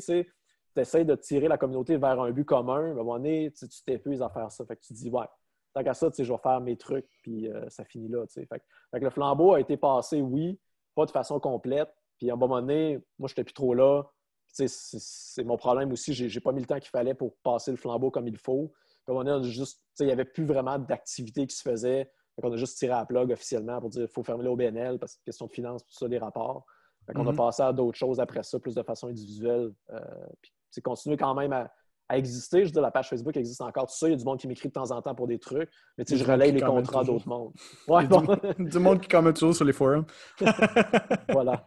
tu 0.76 0.80
essaies 0.82 1.04
de 1.04 1.14
tirer 1.16 1.48
la 1.48 1.58
communauté 1.58 1.96
vers 1.96 2.20
un 2.20 2.30
but 2.30 2.44
commun. 2.44 2.88
À 2.88 2.90
un 2.90 2.94
moment 2.94 3.14
donné, 3.14 3.50
tu 3.52 3.66
t'épuises 3.84 4.22
à 4.22 4.28
faire 4.28 4.50
ça. 4.52 4.64
Fait 4.66 4.76
que 4.76 4.82
tu 4.82 4.88
te 4.94 4.98
dis, 4.98 5.10
ouais, 5.10 5.26
tant 5.74 5.82
qu'à 5.82 5.94
ça, 5.94 6.10
tu 6.10 6.16
sais, 6.16 6.24
je 6.24 6.32
vais 6.32 6.38
faire 6.38 6.60
mes 6.60 6.76
trucs, 6.76 7.08
puis 7.22 7.48
euh, 7.50 7.68
ça 7.68 7.84
finit 7.84 8.08
là. 8.08 8.24
Fait, 8.28 8.46
que- 8.46 8.54
fait 8.90 8.98
que 9.00 9.04
le 9.04 9.10
flambeau 9.10 9.54
a 9.54 9.60
été 9.60 9.76
passé, 9.76 10.20
oui, 10.20 10.58
pas 10.94 11.06
de 11.06 11.10
façon 11.10 11.40
complète. 11.40 11.90
Puis 12.18 12.30
à 12.30 12.34
un 12.34 12.36
moment 12.36 12.60
donné, 12.60 12.98
moi, 13.18 13.28
je 13.28 13.32
n'étais 13.32 13.44
plus 13.44 13.52
trop 13.54 13.74
là. 13.74 14.04
C'est 14.46 14.68
c'est 14.68 15.44
mon 15.44 15.56
problème 15.58 15.92
aussi. 15.92 16.14
J'ai 16.14 16.40
pas 16.40 16.52
mis 16.52 16.60
le 16.60 16.66
temps 16.66 16.78
qu'il 16.78 16.88
fallait 16.88 17.12
pour 17.14 17.36
passer 17.42 17.70
le 17.72 17.76
flambeau 17.76 18.10
comme 18.10 18.26
il 18.28 18.38
faut. 18.38 18.72
Puis, 19.04 19.04
à 19.08 19.10
un 19.10 19.14
moment 19.14 19.24
donné, 19.24 19.36
on 19.44 19.48
a 19.48 19.50
juste, 19.52 19.82
il 20.00 20.06
n'y 20.06 20.12
avait 20.12 20.24
plus 20.24 20.44
vraiment 20.46 20.78
d'activité 20.78 21.46
qui 21.46 21.54
se 21.54 21.62
faisait. 21.62 22.10
On 22.42 22.52
a 22.52 22.56
juste 22.56 22.78
tiré 22.78 22.92
à 22.92 22.98
la 23.00 23.06
plug 23.06 23.30
officiellement 23.32 23.80
pour 23.80 23.90
dire 23.90 24.02
qu'il 24.04 24.12
faut 24.12 24.22
fermer 24.22 24.44
le 24.44 24.50
OBNL 24.50 24.98
parce 24.98 25.16
que 25.16 25.24
question 25.24 25.46
de 25.46 25.52
finances, 25.52 25.84
tout 25.84 25.92
ça, 25.94 26.08
des 26.08 26.18
rapports. 26.18 26.64
Fait 27.06 27.12
qu'on 27.12 27.26
a 27.26 27.30
Mhm. 27.32 27.36
passé 27.36 27.62
à 27.62 27.72
d'autres 27.72 27.96
choses 27.98 28.18
après 28.18 28.42
ça, 28.42 28.58
plus 28.58 28.74
de 28.74 28.82
façon 28.82 29.08
individuelle. 29.08 29.72
Euh, 29.90 30.00
puis, 30.40 30.52
c'est 30.76 30.82
continuer 30.82 31.16
quand 31.16 31.34
même 31.34 31.52
à, 31.52 31.72
à 32.08 32.18
exister. 32.18 32.60
Je 32.60 32.66
veux 32.66 32.72
dire, 32.72 32.82
la 32.82 32.90
page 32.90 33.08
Facebook 33.08 33.36
existe 33.36 33.60
encore. 33.60 33.86
Tout 33.86 33.96
ça, 33.96 34.08
il 34.08 34.12
y 34.12 34.14
a 34.14 34.16
du 34.16 34.24
monde 34.24 34.38
qui 34.38 34.46
m'écrit 34.46 34.68
de 34.68 34.74
temps 34.74 34.90
en 34.90 35.02
temps 35.02 35.14
pour 35.14 35.26
des 35.26 35.38
trucs. 35.38 35.70
Mais 35.96 36.04
tu 36.04 36.16
sais, 36.16 36.24
je 36.24 36.30
relaye 36.30 36.52
les 36.52 36.60
contrats 36.60 37.04
d'autres 37.04 37.28
mondes. 37.28 37.52
Ouais, 37.88 38.06
bon, 38.06 38.24
du 38.58 38.78
monde 38.78 39.00
qui 39.00 39.08
commente 39.08 39.34
toujours 39.34 39.56
sur 39.56 39.64
les 39.64 39.72
forums. 39.72 40.06
voilà. 41.28 41.64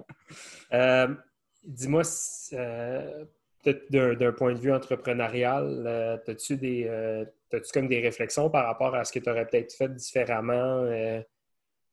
Euh, 0.73 1.07
Dis-moi, 1.63 2.03
euh, 2.53 3.25
peut-être 3.63 3.91
d'un 3.91 4.31
point 4.31 4.53
de 4.53 4.59
vue 4.59 4.73
entrepreneurial, 4.73 5.83
euh, 5.85 6.17
as-tu 6.27 6.57
des, 6.57 6.85
euh, 6.87 7.25
as-tu 7.51 7.71
comme 7.73 7.87
des 7.87 7.99
réflexions 7.99 8.49
par 8.49 8.65
rapport 8.65 8.95
à 8.95 9.03
ce 9.03 9.11
que 9.11 9.19
tu 9.19 9.29
aurais 9.29 9.45
peut-être 9.45 9.73
fait 9.73 9.93
différemment 9.93 10.85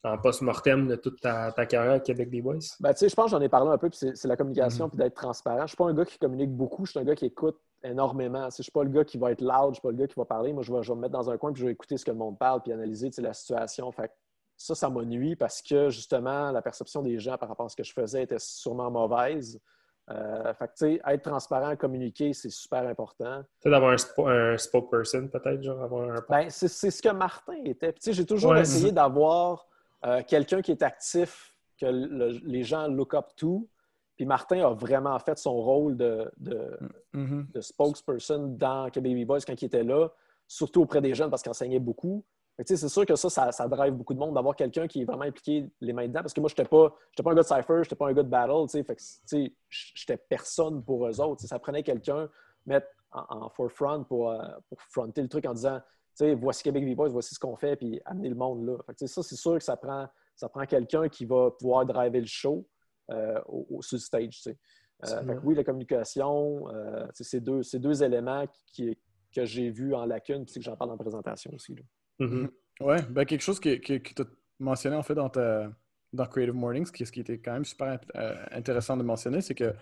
en 0.05 0.19
post-mortem 0.19 0.87
de 0.87 0.97
toute 0.97 1.21
ta, 1.21 1.51
ta 1.53 1.67
carrière 1.67 1.95
à 1.95 2.01
Québec 2.01 2.31
des 2.31 2.41
Boys? 2.43 2.59
Ben, 2.81 2.93
tu 2.93 2.99
sais, 3.01 3.09
je 3.09 3.15
pense 3.15 3.27
que 3.27 3.31
j'en 3.33 3.41
ai 3.41 3.49
parlé 3.49 3.71
un 3.71 3.79
peu, 3.79 3.91
puis 3.91 3.99
c'est 4.15 4.29
la 4.29 4.37
communication, 4.37 4.85
Mhm. 4.85 4.91
puis 4.91 4.99
d'être 4.99 5.15
transparent. 5.15 5.63
Je 5.63 5.69
suis 5.69 5.77
pas 5.77 5.87
un 5.87 5.95
gars 5.95 6.05
qui 6.05 6.19
communique 6.19 6.51
beaucoup, 6.53 6.85
je 6.87 6.93
suis 6.93 7.01
un 7.01 7.05
gars 7.05 7.15
qui 7.17 7.27
écoute 7.27 7.59
énormément. 7.83 8.49
Tu 8.49 8.57
Je 8.59 8.63
suis 8.65 8.73
pas 8.73 8.85
le 8.85 8.91
gars 8.91 9.05
qui 9.05 9.19
va 9.19 9.33
être 9.33 9.41
loud, 9.43 9.71
je 9.71 9.75
suis 9.75 9.83
pas 9.83 9.91
le 9.91 9.97
gars 9.97 10.07
qui 10.07 10.15
va 10.17 10.25
parler. 10.25 10.53
Moi, 10.53 10.63
je 10.63 10.73
vais, 10.73 10.83
je 10.83 10.91
vais 10.93 10.97
me 10.97 11.01
mettre 11.03 11.13
dans 11.13 11.31
un 11.31 11.37
coin, 11.37 11.53
puis 11.53 11.61
je 11.61 11.67
vais 11.67 11.73
écouter 11.73 11.97
ce 11.97 12.05
que 12.05 12.11
le 12.11 12.17
monde 12.17 12.39
parle, 12.39 12.63
puis 12.63 12.73
analyser 12.73 13.11
tu 13.11 13.21
la 13.21 13.33
situation. 13.33 13.91
Fait 13.93 14.11
ça, 14.57 14.75
ça 14.75 14.89
m'a 14.89 15.03
nuit 15.05 15.37
parce 15.37 15.61
que, 15.61 15.91
justement, 15.91 16.51
la 16.51 16.63
perception 16.63 17.03
des 17.03 17.19
gens 17.19 17.37
par 17.37 17.49
rapport 17.49 17.67
à 17.67 17.69
ce 17.69 17.77
que 17.77 17.85
je 17.85 17.93
faisais 17.93 18.23
était 18.23 18.39
sûrement 18.39 18.91
mauvaise. 18.91 19.61
Euh, 20.09 20.55
fait 20.55 20.69
que, 20.69 20.73
tu 20.73 20.77
sais, 20.97 21.01
être 21.09 21.23
transparent, 21.29 21.75
communiquer, 21.77 22.33
c'est 22.33 22.49
super 22.49 22.87
important. 22.87 23.43
Peut-être 23.61 23.73
d'avoir 23.73 23.91
un, 23.93 23.97
spo- 23.97 24.29
un 24.31 24.57
spokesperson, 24.57 25.29
peut-être, 25.29 25.63
genre 25.63 25.83
avoir 25.83 26.11
un... 26.11 26.15
Ben, 26.29 26.49
c'est 26.49 26.69
ce 26.69 27.03
que 27.03 27.09
Martin 27.13 27.57
était. 27.65 27.93
Tu 27.93 27.99
sais, 28.01 28.13
J'ai 28.13 28.25
toujours 28.25 28.53
Ouais. 28.53 28.61
essayé 28.61 28.93
d'avoir 28.93 29.67
euh, 30.07 30.23
quelqu'un 30.27 30.63
qui 30.63 30.71
est 30.73 30.83
actif, 30.83 31.55
que 31.79 31.87
le- 31.87 32.39
les 32.45 32.63
gens 32.63 32.89
look 32.89 33.15
up 33.15 33.27
to. 33.37 33.69
Puis 34.17 34.25
Martin 34.25 34.67
a 34.67 34.71
vraiment 34.73 35.19
fait 35.19 35.37
son 35.39 35.55
rôle 35.55 35.97
de, 35.97 36.31
de- 36.39 36.79
Mhm. 37.13 37.49
de 37.53 37.61
spokesperson 37.61 38.55
dans 38.57 38.89
que 38.91 38.99
Baby 39.01 39.25
Boys 39.27 39.41
quand 39.47 39.61
il 39.61 39.67
était 39.67 39.85
là, 39.85 40.09
surtout 40.47 40.83
auprès 40.83 41.01
des 41.03 41.13
jeunes 41.15 41.29
parce 41.29 41.43
qu'il 41.43 41.51
enseignait 41.51 41.79
beaucoup. 41.81 42.25
C'est 42.65 42.77
sûr 42.89 43.05
que 43.05 43.15
ça, 43.17 43.29
ça, 43.29 43.53
ça 43.53 43.69
drive 43.69 43.93
beaucoup 43.93 44.15
de 44.15 44.19
monde 44.19 44.33
d'avoir 44.35 44.57
quelqu'un 44.57 44.87
qui 44.89 45.03
est 45.03 45.05
vraiment 45.05 45.25
impliqué 45.25 45.69
les 45.83 45.93
mains 45.93 46.07
dedans. 46.09 46.21
Parce 46.23 46.33
que 46.33 46.41
moi, 46.41 46.49
je 46.49 46.55
n'étais 46.55 46.65
pas, 46.67 46.89
pas 47.23 47.31
un 47.33 47.35
gars 47.35 47.43
de 47.43 47.47
Cypher, 47.47 47.75
je 47.75 47.79
n'étais 47.81 47.97
pas 47.97 48.09
un 48.09 48.13
gars 48.15 48.23
de 48.23 48.29
battle. 48.31 48.67
sais, 49.27 49.53
J'étais 49.69 50.17
personne 50.17 50.83
pour 50.83 51.07
eux 51.07 51.21
autres. 51.21 51.43
Ça 51.43 51.59
prenait 51.59 51.83
quelqu'un 51.83 52.31
mettre 52.65 52.87
en, 53.13 53.25
en 53.45 53.49
forefront 53.51 54.05
pour, 54.05 54.31
euh, 54.31 54.39
pour 54.71 54.81
fronter 54.81 55.21
le 55.21 55.29
truc 55.29 55.45
en 55.45 55.53
disant 55.53 55.81
sais, 56.17 56.35
voici 56.35 56.63
Québec 56.63 56.83
Baby 56.83 56.95
Boys, 56.95 57.09
voici 57.09 57.35
ce 57.35 57.39
qu'on 57.39 57.57
fait, 57.57 57.77
puis 57.77 58.01
amener 58.05 58.29
le 58.29 58.35
monde 58.35 58.67
là. 58.67 58.77
Fait 58.87 58.95
que, 58.95 59.07
ça, 59.07 59.23
c'est 59.23 59.37
sûr 59.37 59.55
que 59.55 59.63
ça 59.65 59.77
prend, 59.77 60.09
ça 60.35 60.49
prend 60.49 60.65
quelqu'un 60.67 61.09
qui 61.09 61.25
va 61.25 61.51
pouvoir 61.51 61.85
driver 61.87 62.21
le 62.21 62.27
show 62.27 62.67
euh, 63.11 63.41
au, 63.47 63.67
au- 63.71 63.83
sur 63.83 63.97
le 63.97 64.01
stage. 64.01 64.43
Euh, 64.47 64.53
fait 65.23 65.35
que 65.35 65.41
oui, 65.45 65.55
la 65.55 65.63
communication, 65.65 66.69
euh, 66.73 67.07
c'est 67.13 67.41
deux, 67.41 67.63
c'est 67.63 67.79
deux 67.79 68.03
éléments 68.03 68.47
qui, 68.73 68.97
que 69.35 69.45
j'ai 69.45 69.71
vus 69.71 69.95
en 69.95 70.07
lacune, 70.07 70.45
puis 70.45 70.53
c'est 70.55 70.61
que 70.61 70.65
j'en 70.65 70.77
parle 70.77 70.91
en 70.93 70.97
présentation 70.97 71.53
aussi. 71.55 71.75
là. 71.75 71.83
Mhm. 72.27 72.51
Ouais, 72.81 73.03
ben 73.11 73.25
quelque 73.25 73.43
chose 73.43 73.61
que, 73.61 73.77
que, 73.77 73.99
que 73.99 74.15
tu 74.15 74.23
as 74.23 74.27
mentionné 74.59 74.97
en 74.97 75.03
fait 75.03 75.15
dans, 75.15 75.29
ta, 75.29 75.71
dans 76.13 76.27
Creative 76.27 76.55
Mornings, 76.55 76.91
qui, 76.91 77.05
ce 77.05 77.13
qui 77.13 77.21
était 77.21 77.39
quand 77.39 77.53
même 77.53 77.65
super 77.65 77.89
int- 77.99 78.01
euh, 78.17 78.35
intéressant 78.53 78.97
de 78.97 79.03
mentionner, 79.03 79.41
c'est 79.43 79.55
que 79.55 79.75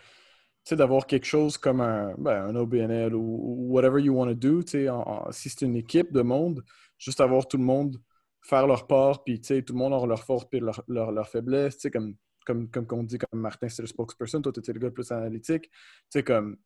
sais, 0.64 0.76
d'avoir 0.76 1.06
quelque 1.06 1.26
chose 1.26 1.58
comme 1.58 1.80
un, 1.80 2.14
ben, 2.18 2.46
un 2.46 2.56
OBNL 2.56 3.14
ou, 3.14 3.72
whatever 3.72 4.00
you 4.00 4.14
want 4.14 4.28
to 4.28 4.34
do, 4.34 4.62
tu 4.62 4.70
sais, 4.70 4.88
si 5.30 5.50
c'est 5.50 5.64
une 5.64 5.76
équipe 5.76 6.12
de 6.12 6.22
monde, 6.22 6.64
juste 6.98 7.20
avoir 7.20 7.46
tout 7.46 7.56
le 7.56 7.64
monde 7.64 8.00
faire 8.42 8.66
leur 8.66 8.86
part, 8.86 9.24
puis 9.24 9.40
tout 9.40 9.72
le 9.72 9.78
monde 9.78 9.94
a 9.94 10.06
leur 10.06 10.22
force 10.22 10.44
puis 10.44 10.60
leur, 10.60 10.82
leur, 10.86 11.12
leur 11.12 11.28
faiblesse, 11.28 11.78
tu 11.78 11.90
comme, 11.90 12.14
comme, 12.44 12.68
comme 12.70 12.86
on 12.92 13.02
dit, 13.02 13.18
comme 13.18 13.40
Martin, 13.40 13.68
c'est 13.68 13.82
le 13.82 13.88
spokesperson, 13.88 14.42
toi, 14.42 14.52
tu 14.52 14.60
étais 14.60 14.72
le 14.72 14.80
gars 14.80 14.90
plus 14.90 15.10
analytique, 15.10 15.70
tu 16.12 16.22
comme 16.22 16.56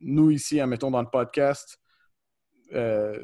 nous 0.00 0.30
ici, 0.30 0.60
admettons, 0.60 0.90
dans 0.90 1.02
le 1.02 1.10
podcast, 1.10 1.78
euh, 2.74 3.18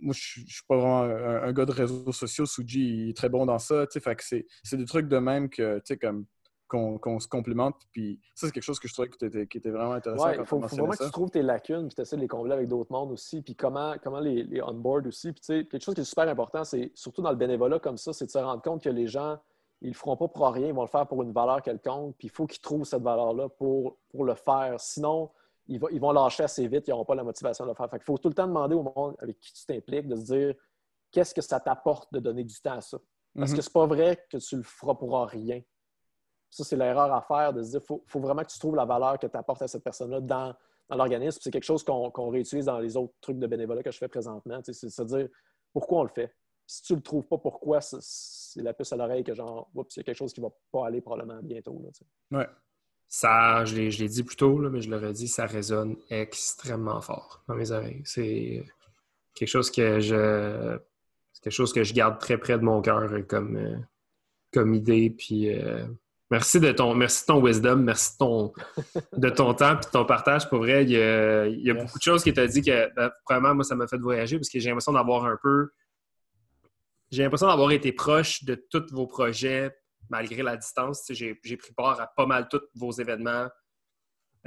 moi, 0.00 0.14
je 0.16 0.40
ne 0.40 0.46
suis 0.46 0.64
pas 0.66 0.76
vraiment 0.76 1.02
un, 1.02 1.52
gars 1.52 1.66
de 1.66 1.72
réseaux 1.72 2.12
sociaux. 2.12 2.46
Suji 2.46 3.10
est 3.10 3.16
très 3.16 3.28
bon 3.28 3.46
dans 3.46 3.58
ça. 3.58 3.86
C'est 3.90 4.76
des 4.76 4.84
trucs 4.84 5.08
de 5.08 5.18
même 5.18 5.50
que, 5.50 5.80
comme 6.00 6.26
qu'on 6.72 7.20
se 7.20 7.28
complémente. 7.28 7.76
Puis 7.92 8.18
ça, 8.34 8.46
c'est 8.46 8.52
quelque 8.52 8.62
chose 8.62 8.80
que 8.80 8.88
je 8.88 8.94
trouvais 8.94 9.10
qui 9.46 9.58
était 9.58 9.70
vraiment 9.70 9.92
intéressant. 9.92 10.30
Il 10.30 10.44
faut, 10.46 10.60
faut, 10.60 10.76
vraiment 10.76 10.92
que 10.92 11.04
tu 11.04 11.10
trouves 11.10 11.30
tes 11.30 11.42
lacunes 11.42 11.86
puis 11.88 11.94
tu 11.94 12.02
essaies 12.02 12.16
de 12.16 12.22
les 12.22 12.28
combler 12.28 12.54
avec 12.54 12.68
d'autres 12.68 12.90
mondes 12.90 13.12
aussi. 13.12 13.42
Puis 13.42 13.54
comment, 13.54 13.94
comment 14.02 14.20
les, 14.20 14.44
les 14.44 14.62
on-board 14.62 15.06
aussi. 15.06 15.32
Puis 15.32 15.68
quelque 15.68 15.82
chose 15.82 15.94
qui 15.94 16.00
est 16.00 16.04
super 16.04 16.28
important, 16.28 16.64
c'est 16.64 16.90
surtout 16.94 17.20
dans 17.20 17.30
le 17.30 17.36
bénévolat 17.36 17.78
comme 17.78 17.98
ça, 17.98 18.12
c'est 18.12 18.26
de 18.26 18.30
se 18.30 18.38
rendre 18.38 18.62
compte 18.62 18.82
que 18.82 18.88
les 18.88 19.06
gens, 19.06 19.38
ils 19.82 19.88
le 19.88 19.94
feront 19.94 20.16
pas 20.16 20.28
pour 20.28 20.48
rien, 20.48 20.68
ils 20.68 20.74
vont 20.74 20.82
le 20.82 20.88
faire 20.88 21.06
pour 21.06 21.22
une 21.22 21.32
valeur 21.32 21.60
quelconque. 21.62 22.16
Puis 22.16 22.28
il 22.28 22.30
faut 22.30 22.46
qu'ils 22.46 22.62
trouvent 22.62 22.84
cette 22.84 23.02
valeur-là 23.02 23.50
pour, 23.50 23.98
pour 24.10 24.24
le 24.24 24.34
faire. 24.34 24.80
Sinon, 24.80 25.30
ils, 25.68 25.78
vont 25.78 26.12
lâcher 26.12 26.44
assez 26.44 26.66
vite, 26.66 26.88
ils 26.88 26.90
n'auront 26.90 27.04
pas 27.04 27.14
la 27.14 27.24
motivation 27.24 27.64
de 27.64 27.70
le 27.70 27.74
faire. 27.74 27.88
il 27.92 28.00
faut 28.00 28.18
tout 28.18 28.28
le 28.28 28.34
temps 28.34 28.46
demander 28.46 28.74
au 28.74 28.82
monde 28.82 29.14
avec 29.18 29.38
qui 29.40 29.52
tu 29.52 29.64
t'impliques 29.66 30.08
de 30.08 30.16
se 30.16 30.24
dire 30.24 30.54
qu'est-ce 31.10 31.34
que 31.34 31.42
ça 31.42 31.60
t'apporte 31.60 32.12
de 32.12 32.18
donner 32.18 32.44
du 32.44 32.60
temps 32.60 32.78
à 32.78 32.80
ça? 32.80 32.98
Parce 33.34 33.52
mm-hmm. 33.52 33.56
que 33.56 33.62
c'est 33.62 33.72
pas 33.72 33.86
vrai 33.86 34.26
que 34.30 34.38
tu 34.38 34.56
le 34.56 34.62
feras 34.62 34.94
pour 34.94 35.18
rien. 35.26 35.60
Ça, 36.52 36.64
c'est 36.64 36.76
l'erreur 36.76 37.12
à 37.12 37.22
faire 37.22 37.52
de 37.52 37.62
se 37.62 37.70
dire 37.70 37.80
il 37.82 37.86
faut, 38.06 38.20
vraiment 38.20 38.42
que 38.42 38.50
tu 38.50 38.58
trouves 38.58 38.76
la 38.76 38.84
valeur 38.84 39.18
que 39.18 39.26
tu 39.26 39.36
apportes 39.36 39.62
à 39.62 39.68
cette 39.68 39.82
personne-là 39.82 40.20
dans, 40.20 40.54
l'organisme. 40.90 41.38
C'est 41.40 41.50
quelque 41.50 41.64
chose 41.64 41.82
qu'on 41.82 42.28
réutilise 42.28 42.66
dans 42.66 42.78
les 42.78 42.96
autres 42.96 43.14
trucs 43.20 43.38
de 43.38 43.46
bénévolat 43.46 43.82
que 43.82 43.90
je 43.90 43.96
fais 43.96 44.08
présentement. 44.08 44.60
C'est 44.62 44.74
se 44.74 45.02
dire 45.02 45.28
pourquoi 45.72 46.00
on 46.00 46.02
le 46.02 46.10
fait? 46.10 46.34
Si 46.66 46.82
tu 46.82 46.92
ne 46.92 46.98
le 46.98 47.02
trouves 47.02 47.26
pas 47.26 47.38
pourquoi, 47.38 47.80
c'est 47.80 48.62
la 48.62 48.74
puce 48.74 48.92
à 48.92 48.96
l'oreille 48.96 49.24
que 49.24 49.34
genre, 49.34 49.70
oups, 49.74 49.96
il 49.96 50.00
y 50.00 50.02
a 50.02 50.04
quelque 50.04 50.16
chose 50.16 50.32
qui 50.32 50.40
ne 50.40 50.46
va 50.46 50.52
pas 50.70 50.86
aller 50.86 51.00
probablement 51.00 51.40
bientôt. 51.42 51.82
Là, 51.82 52.38
ouais 52.38 52.46
ça, 53.12 53.66
je 53.66 53.74
l'ai 53.76 54.08
dit 54.08 54.22
plus 54.22 54.36
tôt, 54.36 54.56
mais 54.70 54.80
je 54.80 54.88
l'aurais 54.88 55.12
dit, 55.12 55.28
ça 55.28 55.44
résonne 55.44 55.96
extrêmement 56.08 57.02
fort 57.02 57.44
dans 57.46 57.54
mes 57.54 57.70
oreilles. 57.70 58.00
C'est 58.06 58.64
quelque 59.34 59.48
chose 59.50 59.70
que 59.70 60.00
je 60.00 60.78
quelque 61.42 61.52
chose 61.52 61.74
que 61.74 61.84
je 61.84 61.92
garde 61.92 62.18
très 62.18 62.38
près 62.38 62.56
de 62.56 62.62
mon 62.64 62.80
cœur 62.80 63.10
comme, 63.28 63.56
euh, 63.56 63.76
comme 64.50 64.72
idée. 64.72 65.10
Puis 65.10 65.52
euh, 65.52 65.86
merci 66.32 66.60
de 66.60 66.72
ton 66.72 66.94
merci 66.94 67.26
ton 67.26 67.42
wisdom, 67.42 67.76
merci 67.76 68.14
de 68.14 68.18
ton, 68.18 68.52
de 69.18 69.28
ton 69.28 69.52
temps 69.60 69.74
et 69.78 69.84
de 69.84 69.90
ton 69.90 70.06
partage. 70.06 70.48
Pour 70.48 70.60
vrai, 70.60 70.82
il 70.82 70.90
y 70.90 71.70
a, 71.70 71.74
beaucoup 71.74 71.98
de 71.98 72.02
choses 72.02 72.24
qui 72.24 72.32
t'a 72.32 72.46
dit 72.46 72.62
que 72.62 72.92
ben, 72.94 73.10
vraiment, 73.28 73.54
moi, 73.54 73.64
ça 73.64 73.76
m'a 73.76 73.86
fait 73.86 73.98
voyager 73.98 74.38
parce 74.38 74.48
que 74.48 74.58
j'ai 74.58 74.70
l'impression 74.70 74.92
d'avoir 74.92 75.26
un 75.26 75.36
peu. 75.42 75.70
J'ai 77.10 77.22
l'impression 77.22 77.48
d'avoir 77.48 77.70
été 77.72 77.92
proche 77.92 78.44
de 78.44 78.54
tous 78.54 78.86
vos 78.92 79.06
projets 79.06 79.76
malgré 80.08 80.42
la 80.42 80.56
distance. 80.56 81.04
J'ai 81.10 81.34
pris 81.34 81.74
part 81.76 82.00
à 82.00 82.06
pas 82.06 82.24
mal 82.24 82.48
tous 82.48 82.62
vos 82.74 82.92
événements. 82.92 83.48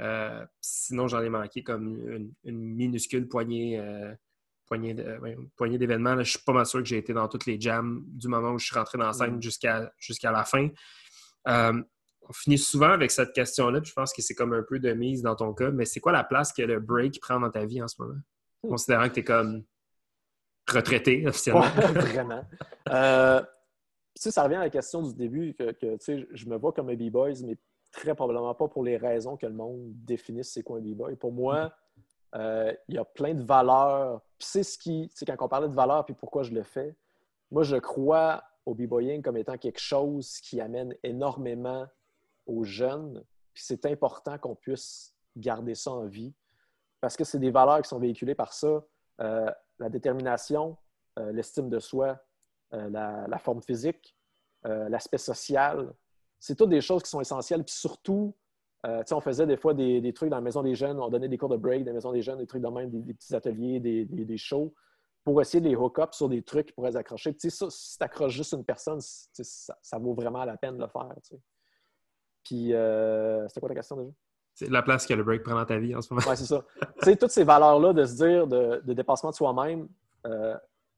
Euh, 0.00 0.44
sinon, 0.60 1.06
j'en 1.06 1.22
ai 1.22 1.28
manqué 1.28 1.62
comme 1.62 2.32
une, 2.42 2.58
minuscule 2.58 3.28
poignée, 3.28 3.78
euh, 3.78 4.12
poignée 4.66 5.78
d'événements. 5.78 6.18
Je 6.18 6.30
suis 6.30 6.42
pas 6.44 6.52
mal 6.52 6.66
sûr 6.66 6.80
que 6.80 6.86
j'ai 6.86 6.98
été 6.98 7.12
dans 7.12 7.28
toutes 7.28 7.46
les 7.46 7.60
jams 7.60 8.02
du 8.08 8.26
moment 8.26 8.50
où 8.50 8.58
je 8.58 8.66
suis 8.66 8.76
rentré 8.76 8.98
dans 8.98 9.06
la 9.06 9.12
scène 9.12 9.36
mm. 9.36 9.42
jusqu'à 9.42 10.32
la 10.32 10.44
fin. 10.44 10.68
Euh, 11.48 11.82
on 12.28 12.32
finit 12.32 12.58
souvent 12.58 12.90
avec 12.90 13.10
cette 13.10 13.32
question-là, 13.32 13.80
je 13.82 13.92
pense 13.92 14.12
que 14.12 14.20
c'est 14.20 14.34
comme 14.34 14.52
un 14.52 14.62
peu 14.62 14.78
de 14.78 14.92
mise 14.92 15.22
dans 15.22 15.36
ton 15.36 15.54
cas, 15.54 15.70
mais 15.70 15.84
c'est 15.84 16.00
quoi 16.00 16.12
la 16.12 16.24
place 16.24 16.52
que 16.52 16.62
le 16.62 16.80
break 16.80 17.20
prend 17.20 17.38
dans 17.38 17.50
ta 17.50 17.64
vie 17.64 17.80
en 17.82 17.88
ce 17.88 18.02
moment? 18.02 18.18
Considérant 18.62 19.08
que 19.08 19.14
tu 19.14 19.20
es 19.20 19.24
comme 19.24 19.64
retraité 20.68 21.24
officiellement. 21.28 21.62
vraiment 21.62 22.42
sais, 24.16 24.30
ça 24.30 24.42
revient 24.42 24.56
à 24.56 24.60
la 24.60 24.70
question 24.70 25.02
du 25.02 25.14
début 25.14 25.54
que, 25.54 25.74
je 26.32 26.46
me 26.46 26.56
vois 26.56 26.72
comme 26.72 26.88
un 26.88 26.94
B-Boys, 26.94 27.42
mais 27.44 27.56
très 27.92 28.14
probablement 28.14 28.54
pas 28.54 28.68
pour 28.68 28.82
les 28.82 28.96
raisons 28.96 29.36
que 29.36 29.46
le 29.46 29.52
monde 29.52 29.92
définisse 30.04 30.52
c'est 30.52 30.62
quoi 30.62 30.78
un 30.78 30.80
B-Boy. 30.80 31.16
Pour 31.16 31.32
moi, 31.32 31.72
euh, 32.34 32.72
il 32.88 32.96
y 32.96 32.98
a 32.98 33.04
plein 33.04 33.34
de 33.34 33.42
valeurs. 33.42 34.20
Puis 34.38 34.48
c'est 34.50 34.62
ce 34.62 34.78
qui, 34.78 35.10
c'est 35.14 35.24
quand 35.24 35.36
on 35.40 35.48
parlait 35.48 35.68
de 35.68 35.74
valeurs 35.74 36.04
puis 36.04 36.14
pourquoi 36.14 36.42
je 36.42 36.52
le 36.52 36.62
fais, 36.62 36.94
moi, 37.50 37.62
je 37.62 37.76
crois 37.76 38.42
au 38.66 38.74
B-Boying 38.74 39.22
comme 39.22 39.36
étant 39.36 39.56
quelque 39.56 39.80
chose 39.80 40.38
qui 40.40 40.60
amène 40.60 40.94
énormément 41.02 41.86
aux 42.46 42.64
jeunes. 42.64 43.24
Puis 43.54 43.64
c'est 43.64 43.86
important 43.86 44.38
qu'on 44.38 44.54
puisse 44.54 45.14
garder 45.36 45.74
ça 45.74 45.92
en 45.92 46.06
vie 46.06 46.34
parce 47.00 47.16
que 47.16 47.24
c'est 47.24 47.38
des 47.38 47.50
valeurs 47.50 47.82
qui 47.82 47.88
sont 47.88 47.98
véhiculées 47.98 48.34
par 48.34 48.52
ça. 48.52 48.84
Euh, 49.20 49.50
la 49.78 49.88
détermination, 49.88 50.76
euh, 51.18 51.32
l'estime 51.32 51.68
de 51.68 51.78
soi, 51.78 52.18
euh, 52.72 52.88
la, 52.90 53.38
forme 53.38 53.62
physique, 53.62 54.16
l'aspect 54.64 55.18
social. 55.18 55.94
C'est 56.40 56.56
toutes 56.56 56.70
des 56.70 56.80
choses 56.80 57.02
qui 57.02 57.10
sont 57.10 57.20
essentielles. 57.20 57.62
Puis 57.62 57.74
surtout, 57.74 58.34
on 58.82 59.20
faisait 59.20 59.46
des 59.46 59.56
fois 59.56 59.74
des, 59.74 60.12
trucs 60.12 60.30
dans 60.30 60.36
la 60.36 60.42
maison 60.42 60.62
des 60.62 60.74
jeunes, 60.74 60.98
on 60.98 61.08
donnait 61.08 61.28
des 61.28 61.38
cours 61.38 61.48
de 61.48 61.56
break 61.56 61.84
dans 61.84 61.90
la 61.90 61.94
maison 61.94 62.12
des 62.12 62.22
jeunes, 62.22 62.38
des 62.38 62.46
trucs 62.46 62.62
de 62.62 62.68
même, 62.68 62.90
des, 62.90 63.14
petits 63.14 63.34
ateliers, 63.34 63.78
des, 63.78 64.36
shows, 64.36 64.74
pour 65.26 65.40
essayer 65.40 65.60
de 65.60 65.68
les 65.68 65.74
hook 65.74 65.98
up 65.98 66.14
sur 66.14 66.28
des 66.28 66.40
trucs 66.40 66.66
qui 66.66 66.72
pourraient 66.72 66.90
les 66.90 66.96
accrocher. 66.96 67.34
ça, 67.36 67.66
si 67.68 67.98
tu 67.98 68.04
accroches 68.04 68.32
juste 68.32 68.52
une 68.52 68.64
personne, 68.64 69.00
ça, 69.00 69.98
vaut 69.98 70.14
vraiment 70.14 70.44
la 70.44 70.56
peine 70.56 70.76
de 70.76 70.82
le 70.82 70.88
faire. 70.88 71.12
Puis, 72.44 72.68
c'était 73.48 73.60
quoi 73.60 73.68
ta 73.68 73.74
question 73.74 73.96
déjà? 73.96 74.10
C'est 74.54 74.70
la 74.70 74.82
place 74.82 75.04
que 75.04 75.14
le 75.14 75.24
break 75.24 75.42
prend 75.42 75.56
dans 75.56 75.64
ta 75.66 75.78
vie 75.78 75.96
en 75.96 76.00
ce 76.00 76.14
moment. 76.14 76.24
Oui, 76.30 76.36
c'est 76.36 76.46
ça. 76.46 76.64
tu 76.80 76.86
sais, 77.02 77.16
toutes 77.16 77.32
ces 77.32 77.42
valeurs-là 77.42 77.92
de 77.92 78.04
se 78.04 78.14
dire 78.14 78.46
de, 78.46 78.80
dépassement 78.94 79.30
de 79.30 79.34
soi-même, 79.34 79.88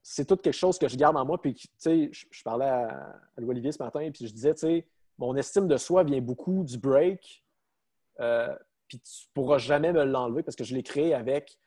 c'est 0.02 0.26
tout 0.26 0.36
quelque 0.36 0.52
chose 0.52 0.78
que 0.78 0.88
je 0.88 0.96
garde 0.98 1.16
en 1.16 1.24
moi. 1.24 1.40
Puis, 1.40 1.55
tu 1.55 1.68
sais, 1.78 2.10
je, 2.12 2.42
parlais 2.42 2.68
à, 2.68 3.18
Louis 3.38 3.52
Olivier 3.52 3.72
ce 3.72 3.82
matin, 3.82 4.10
puis 4.12 4.26
je 4.26 4.32
disais, 4.34 4.52
tu 4.52 4.60
sais, 4.60 4.86
mon 5.16 5.34
estime 5.36 5.68
de 5.68 5.78
soi 5.78 6.05
vient 6.05 6.20
beaucoup 6.20 6.64
du 6.64 6.76
break. 6.76 7.46
Euh, 8.20 8.55
puis 8.88 9.00
tu 9.00 9.24
ne 9.24 9.32
pourras 9.32 9.56
jamais 9.56 9.90
me 9.94 10.05
l'enlever 10.05 10.42
parce 10.42 10.55
que 10.55 10.64
je 10.64 10.74
l'ai 10.74 10.82
créé 10.82 11.14
avec 11.14 11.59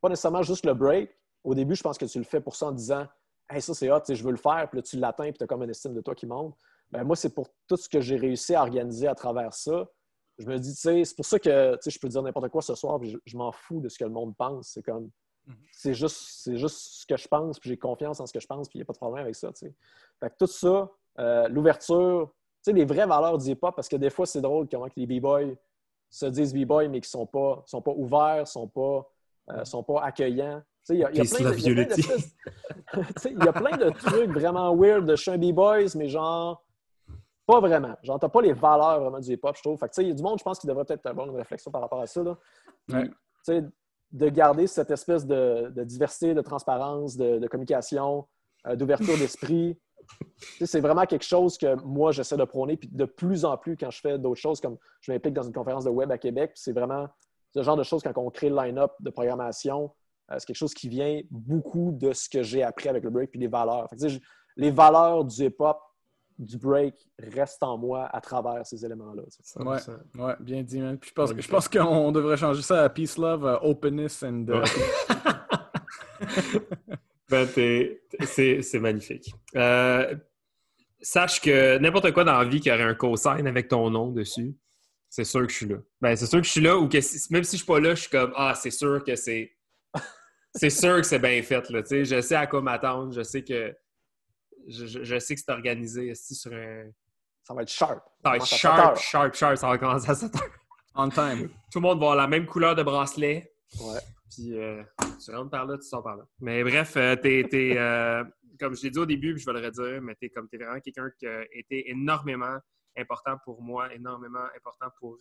pas 0.00 0.08
nécessairement 0.08 0.42
juste 0.42 0.64
le 0.64 0.74
break. 0.74 1.10
Au 1.44 1.54
début, 1.54 1.74
je 1.74 1.82
pense 1.82 1.98
que 1.98 2.06
tu 2.06 2.18
le 2.18 2.24
fais 2.24 2.40
pour 2.40 2.56
ça 2.56 2.66
en 2.66 2.72
disant 2.72 3.06
Hey, 3.48 3.60
ça 3.60 3.74
c'est 3.74 3.90
hot, 3.90 4.00
je 4.08 4.22
veux 4.24 4.30
le 4.30 4.38
faire, 4.38 4.68
puis 4.70 4.78
là 4.78 4.82
tu 4.82 4.96
l'atteins, 4.96 5.24
puis 5.24 5.38
tu 5.38 5.44
as 5.44 5.46
comme 5.46 5.62
une 5.62 5.70
estime 5.70 5.94
de 5.94 6.00
toi 6.00 6.14
qui 6.14 6.26
monte. 6.26 6.56
Ben, 6.90 7.04
moi, 7.04 7.16
c'est 7.16 7.34
pour 7.34 7.48
tout 7.66 7.76
ce 7.76 7.88
que 7.88 8.00
j'ai 8.00 8.16
réussi 8.16 8.54
à 8.54 8.62
organiser 8.62 9.06
à 9.06 9.14
travers 9.14 9.52
ça. 9.52 9.86
Je 10.38 10.46
me 10.46 10.58
dis, 10.58 10.74
tu 10.74 10.80
sais, 10.80 11.04
c'est 11.04 11.14
pour 11.14 11.24
ça 11.24 11.38
que 11.38 11.78
je 11.86 11.98
peux 11.98 12.08
dire 12.08 12.22
n'importe 12.22 12.48
quoi 12.48 12.62
ce 12.62 12.74
soir, 12.74 12.98
puis 12.98 13.10
je, 13.10 13.18
je 13.24 13.36
m'en 13.36 13.52
fous 13.52 13.80
de 13.80 13.88
ce 13.88 13.98
que 13.98 14.04
le 14.04 14.10
monde 14.10 14.34
pense. 14.36 14.68
C'est 14.68 14.82
comme 14.82 15.10
Mhm. 15.46 15.56
C'est 15.72 15.94
juste, 15.94 16.56
juste 16.56 16.78
ce 17.00 17.06
que 17.06 17.16
je 17.16 17.28
pense, 17.28 17.58
puis 17.58 17.70
j'ai 17.70 17.76
confiance 17.76 18.20
en 18.20 18.26
ce 18.26 18.32
que 18.32 18.40
je 18.40 18.46
pense, 18.46 18.68
puis 18.68 18.78
il 18.78 18.80
n'y 18.80 18.82
a 18.82 18.86
pas 18.86 18.92
de 18.92 18.98
problème 18.98 19.24
avec 19.24 19.34
ça. 19.34 19.50
Fait 19.52 20.30
que 20.30 20.34
tout 20.38 20.46
ça, 20.46 20.90
euh, 21.18 21.48
l'ouverture, 21.48 22.32
les 22.66 22.84
vraies 22.84 23.06
valeurs 23.06 23.38
du 23.38 23.50
hip-hop, 23.50 23.74
parce 23.74 23.88
que 23.88 23.96
des 23.96 24.10
fois, 24.10 24.26
c'est 24.26 24.40
drôle 24.40 24.68
comment 24.68 24.88
les 24.96 25.06
b-boys 25.06 25.54
se 26.08 26.26
disent 26.26 26.54
b-boys, 26.54 26.88
mais 26.88 27.00
qui 27.00 27.08
ne 27.08 27.20
sont 27.20 27.26
pas, 27.26 27.62
sont 27.66 27.82
pas 27.82 27.92
ouverts, 27.92 28.40
ne 28.40 28.44
sont, 28.44 28.68
pas, 28.68 29.10
euh, 29.50 29.64
sont 29.64 29.82
pas 29.82 30.02
accueillants. 30.02 30.62
Il 30.90 30.98
y, 30.98 31.04
a, 31.04 31.10
plein 33.52 33.76
de, 33.76 33.90
trucs 33.90 34.30
vraiment 34.30 34.76
weird 34.76 35.06
de 35.06 35.16
chez 35.16 35.38
B-Boys, 35.38 35.96
mais 35.96 36.08
genre, 36.08 36.62
pas 37.46 37.60
vraiment. 37.60 37.96
Genre, 38.02 38.20
t'as 38.20 38.28
pas 38.28 38.42
les 38.42 38.52
valeurs 38.52 39.00
vraiment 39.00 39.18
du 39.18 39.32
hip-hop, 39.32 39.56
je 39.56 39.62
trouve. 39.62 39.78
Fait 39.78 39.90
il 40.02 40.08
y 40.08 40.10
a 40.10 40.14
du 40.14 40.22
monde, 40.22 40.38
je 40.38 40.44
pense, 40.44 40.58
qui 40.58 40.66
devrait 40.66 40.84
peut-être 40.84 41.06
avoir 41.06 41.26
une 41.26 41.36
réflexion 41.36 41.70
par 41.70 41.80
rapport 41.80 42.00
à 42.00 42.06
ça. 42.06 42.22
Là 42.22 42.36
de 44.14 44.28
garder 44.28 44.68
cette 44.68 44.92
espèce 44.92 45.26
de, 45.26 45.72
diversité, 45.84 46.34
de 46.34 46.40
transparence, 46.40 47.16
de, 47.16 47.46
communication, 47.48 48.26
euh, 48.66 48.76
d'ouverture 48.76 49.18
d'esprit. 49.18 49.76
c'est 50.64 50.80
vraiment 50.80 51.04
quelque 51.04 51.24
chose 51.24 51.58
que 51.58 51.74
moi, 51.82 52.12
j'essaie 52.12 52.36
de 52.36 52.44
prôner. 52.44 52.76
Puis 52.76 52.88
de 52.92 53.06
plus 53.06 53.44
en 53.44 53.56
plus, 53.58 53.76
quand 53.76 53.90
je 53.90 54.00
fais 54.00 54.18
d'autres 54.18 54.40
choses, 54.40 54.60
comme 54.60 54.78
je 55.00 55.12
m'implique 55.12 55.34
dans 55.34 55.42
une 55.42 55.52
conférence 55.52 55.84
de 55.84 55.90
web 55.90 56.12
à 56.12 56.18
Québec, 56.18 56.52
c'est 56.54 56.72
vraiment 56.72 57.08
ce 57.52 57.62
genre 57.62 57.76
de 57.76 57.82
choses 57.82 58.02
quand 58.02 58.16
on 58.16 58.30
crée 58.30 58.50
le 58.50 58.56
line-up 58.56 58.92
de 59.00 59.10
programmation. 59.10 59.92
Euh, 60.30 60.36
c'est 60.38 60.46
quelque 60.46 60.56
chose 60.56 60.74
qui 60.74 60.88
vient 60.88 61.20
beaucoup 61.30 61.92
de 61.92 62.12
ce 62.12 62.28
que 62.28 62.42
j'ai 62.42 62.62
appris 62.62 62.88
avec 62.88 63.04
le 63.04 63.10
break 63.10 63.30
puis 63.30 63.40
les 63.40 63.48
valeurs. 63.48 63.88
les 64.56 64.70
valeurs 64.70 65.24
du 65.24 65.44
hip-hop 65.44 65.78
du 66.38 66.58
break 66.58 66.94
reste 67.18 67.62
en 67.62 67.78
moi 67.78 68.06
à 68.06 68.20
travers 68.20 68.66
ces 68.66 68.84
éléments-là. 68.84 69.22
Ouais, 69.56 69.78
ouais, 70.18 70.34
bien 70.40 70.62
dit, 70.62 70.80
man. 70.80 70.98
je 71.00 71.12
pense, 71.12 71.32
je 71.36 71.48
pense 71.48 71.68
qu'on 71.68 72.10
devrait 72.10 72.36
changer 72.36 72.62
ça 72.62 72.82
à 72.82 72.88
Peace, 72.88 73.16
Love, 73.18 73.60
Openness 73.62 74.22
and... 74.24 74.46
Uh, 74.48 74.64
ben, 77.28 77.46
c'est 77.46 78.80
magnifique. 78.80 79.32
Euh, 79.54 80.16
sache 81.00 81.40
que 81.40 81.78
n'importe 81.78 82.12
quoi 82.12 82.24
dans 82.24 82.38
la 82.38 82.44
vie 82.44 82.60
qui 82.60 82.70
aurait 82.70 82.82
un 82.82 82.94
cosign 82.94 83.46
avec 83.46 83.68
ton 83.68 83.90
nom 83.90 84.10
dessus, 84.10 84.56
c'est 85.08 85.24
sûr 85.24 85.46
que 85.46 85.52
je 85.52 85.56
suis 85.56 85.66
là. 85.66 85.76
Ben, 86.00 86.16
c'est 86.16 86.26
sûr 86.26 86.40
que 86.40 86.46
je 86.46 86.50
suis 86.50 86.60
là 86.60 86.76
ou 86.76 86.88
que 86.88 86.98
même 87.32 87.44
si 87.44 87.56
je 87.56 87.62
suis 87.62 87.66
pas 87.66 87.78
là, 87.78 87.94
je 87.94 88.00
suis 88.00 88.10
comme 88.10 88.32
Ah, 88.36 88.54
c'est 88.54 88.70
sûr 88.70 89.04
que 89.04 89.14
c'est. 89.14 89.52
C'est 90.54 90.70
sûr 90.70 90.96
que 90.96 91.02
c'est 91.02 91.18
bien 91.18 91.42
fait. 91.42 91.68
Là, 91.70 91.82
je 91.88 92.20
sais 92.20 92.36
à 92.36 92.46
quoi 92.46 92.62
m'attendre. 92.62 93.12
Je 93.12 93.22
sais 93.22 93.42
que 93.42 93.74
je, 94.68 95.18
sais 95.18 95.34
que 95.34 95.40
c'est 95.40 95.52
organisé 95.52 96.14
sur 96.14 96.52
un. 96.52 96.90
Ça 97.42 97.52
va 97.54 97.62
être 97.62 97.70
sharp. 97.70 98.02
Ça 98.22 98.30
va 98.30 98.36
être 98.36 98.46
sharp, 98.46 98.96
sharp, 98.98 99.34
sharp. 99.34 99.56
Ça 99.56 99.68
va 99.68 99.78
commencer 99.78 100.10
à 100.10 100.14
7 100.14 100.34
heures. 100.36 100.42
On 100.94 101.08
time. 101.08 101.48
Tout 101.72 101.80
le 101.80 101.80
monde 101.80 101.98
va 101.98 102.06
avoir 102.06 102.16
la 102.16 102.28
même 102.28 102.46
couleur 102.46 102.74
de 102.74 102.82
bracelet. 102.82 103.52
Ouais. 103.80 103.98
Puis 104.30 104.58
euh, 104.58 104.82
tu 105.22 105.34
rentres 105.34 105.50
par 105.50 105.66
là, 105.66 105.76
tu 105.76 105.86
sors 105.86 106.02
par 106.02 106.16
là. 106.16 106.24
Mais 106.40 106.62
bref, 106.62 106.96
euh, 106.96 107.16
t'es, 107.16 107.46
t'es, 107.50 107.74
euh, 107.76 108.24
comme 108.58 108.76
je 108.76 108.82
l'ai 108.84 108.90
dit 108.90 108.98
au 108.98 109.06
début, 109.06 109.34
puis 109.34 109.42
je 109.42 109.50
vais 109.50 109.60
le 109.60 109.66
redire, 109.66 110.00
mais 110.00 110.14
t'es 110.14 110.30
comme 110.30 110.48
t'es 110.48 110.56
vraiment 110.56 110.80
quelqu'un 110.80 111.10
qui 111.18 111.26
a 111.26 111.44
été 111.52 111.90
énormément 111.90 112.56
important 112.96 113.36
pour 113.44 113.60
moi, 113.60 113.92
énormément 113.92 114.44
important 114.56 114.86
pour 114.98 115.18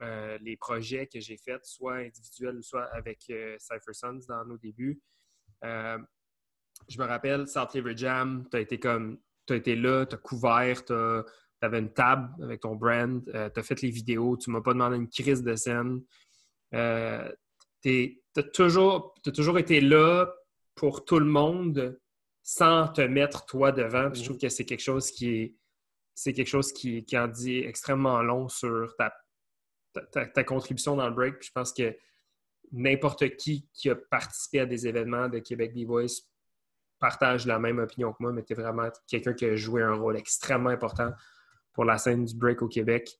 euh, 0.00 0.22
euh, 0.32 0.38
les 0.40 0.56
projets 0.56 1.06
que 1.06 1.20
j'ai 1.20 1.36
faits, 1.36 1.64
soit 1.64 1.96
individuels, 1.96 2.62
soit 2.62 2.84
avec 2.94 3.22
euh, 3.30 3.56
Cypher 3.58 3.92
Sons 3.92 4.20
dans 4.28 4.44
nos 4.44 4.58
débuts. 4.58 5.00
Euh, 5.64 5.98
je 6.88 6.98
me 6.98 7.04
rappelle, 7.04 7.46
South 7.46 7.70
Flavor 7.70 7.96
Jam, 7.96 8.46
tu 8.50 8.56
as 8.56 8.60
été 8.60 8.78
comme, 8.78 9.18
été 9.50 9.76
là, 9.76 10.06
tu 10.06 10.14
as 10.14 10.18
couvert, 10.18 10.84
tu 10.84 10.94
avais 11.60 11.78
une 11.78 11.92
table 11.92 12.30
avec 12.42 12.60
ton 12.60 12.74
brand, 12.74 13.22
tu 13.24 13.30
as 13.32 13.62
fait 13.62 13.80
les 13.82 13.90
vidéos, 13.90 14.36
tu 14.36 14.50
m'as 14.50 14.62
pas 14.62 14.72
demandé 14.72 14.96
une 14.96 15.08
crise 15.08 15.42
de 15.42 15.54
scène. 15.54 16.02
Euh, 16.74 17.30
tu 17.82 18.22
as 18.36 18.42
toujours, 18.42 19.14
toujours 19.34 19.58
été 19.58 19.80
là 19.80 20.26
pour 20.74 21.04
tout 21.04 21.18
le 21.18 21.26
monde 21.26 22.00
sans 22.42 22.88
te 22.88 23.02
mettre 23.02 23.44
toi 23.46 23.70
devant. 23.70 24.10
Puis 24.10 24.20
Je 24.20 24.24
trouve 24.24 24.38
que 24.38 24.48
c'est 24.48 24.64
quelque 24.64 24.80
chose 24.80 25.10
qui 25.10 25.28
est 25.28 25.56
c'est 26.14 26.32
quelque 26.32 26.48
chose 26.48 26.72
qui, 26.72 27.04
qui 27.04 27.16
en 27.16 27.28
dit 27.28 27.58
extrêmement 27.58 28.22
long 28.22 28.48
sur 28.48 28.94
ta, 28.96 29.12
ta, 30.12 30.44
contribution 30.44 30.96
dans 30.96 31.08
le 31.08 31.14
break. 31.14 31.38
Puis 31.38 31.48
je 31.48 31.52
pense 31.52 31.72
que 31.72 31.96
n'importe 32.72 33.36
qui 33.36 33.68
qui 33.72 33.90
a 33.90 33.96
participé 33.96 34.60
à 34.60 34.66
des 34.66 34.86
événements 34.86 35.28
de 35.28 35.38
Québec 35.38 35.74
B-Voice 35.74 36.22
partage 36.98 37.46
la 37.46 37.58
même 37.58 37.78
opinion 37.78 38.12
que 38.12 38.18
moi, 38.20 38.32
mais 38.32 38.44
tu 38.44 38.52
es 38.52 38.56
vraiment 38.56 38.88
quelqu'un 39.08 39.32
qui 39.32 39.44
a 39.44 39.56
joué 39.56 39.82
un 39.82 39.94
rôle 39.94 40.16
extrêmement 40.16 40.70
important 40.70 41.12
pour 41.72 41.84
la 41.84 41.98
scène 41.98 42.24
du 42.24 42.34
break 42.34 42.62
au 42.62 42.68
Québec. 42.68 43.10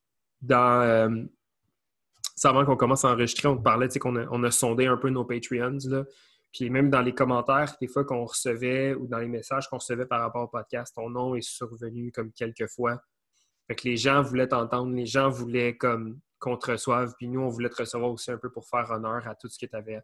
Dans, 0.41 0.81
euh, 0.81 1.23
avant 2.43 2.65
qu'on 2.65 2.77
commence 2.77 3.05
à 3.05 3.09
enregistrer, 3.09 3.47
on 3.47 3.57
te 3.57 3.61
parlait, 3.61 3.87
qu'on 3.99 4.15
a, 4.15 4.25
on 4.31 4.43
a 4.43 4.51
sondé 4.51 4.85
un 4.85 4.97
peu 4.97 5.09
nos 5.09 5.25
Patreons, 5.25 5.77
là. 5.85 6.03
Puis 6.53 6.69
même 6.69 6.91
dans 6.91 7.01
les 7.01 7.13
commentaires, 7.13 7.75
des 7.81 7.87
fois 7.87 8.05
qu'on 8.05 8.25
recevait 8.25 8.93
ou 8.93 9.07
dans 9.07 9.17
les 9.17 9.27
messages 9.27 9.67
qu'on 9.67 9.79
recevait 9.79 10.05
par 10.05 10.21
rapport 10.21 10.43
au 10.43 10.47
podcast, 10.47 10.93
ton 10.95 11.09
nom 11.09 11.35
est 11.35 11.41
survenu 11.41 12.11
comme 12.11 12.31
quelques 12.31 12.67
fois. 12.67 13.01
Fait 13.67 13.75
que 13.75 13.87
les 13.87 13.97
gens 13.97 14.21
voulaient 14.21 14.47
t'entendre, 14.47 14.93
les 14.93 15.07
gens 15.07 15.29
voulaient 15.29 15.75
comme 15.75 16.19
qu'on 16.43 16.57
te 16.57 16.69
reçoive, 16.71 17.13
puis 17.17 17.27
nous, 17.27 17.39
on 17.41 17.47
voulait 17.47 17.69
te 17.69 17.77
recevoir 17.77 18.11
aussi 18.11 18.31
un 18.31 18.37
peu 18.37 18.51
pour 18.51 18.65
faire 18.67 18.89
honneur 18.91 19.27
à 19.27 19.35
tout 19.35 19.47
ce 19.47 19.57
que 19.57 19.65
tu 19.65 19.75
avais 19.75 20.01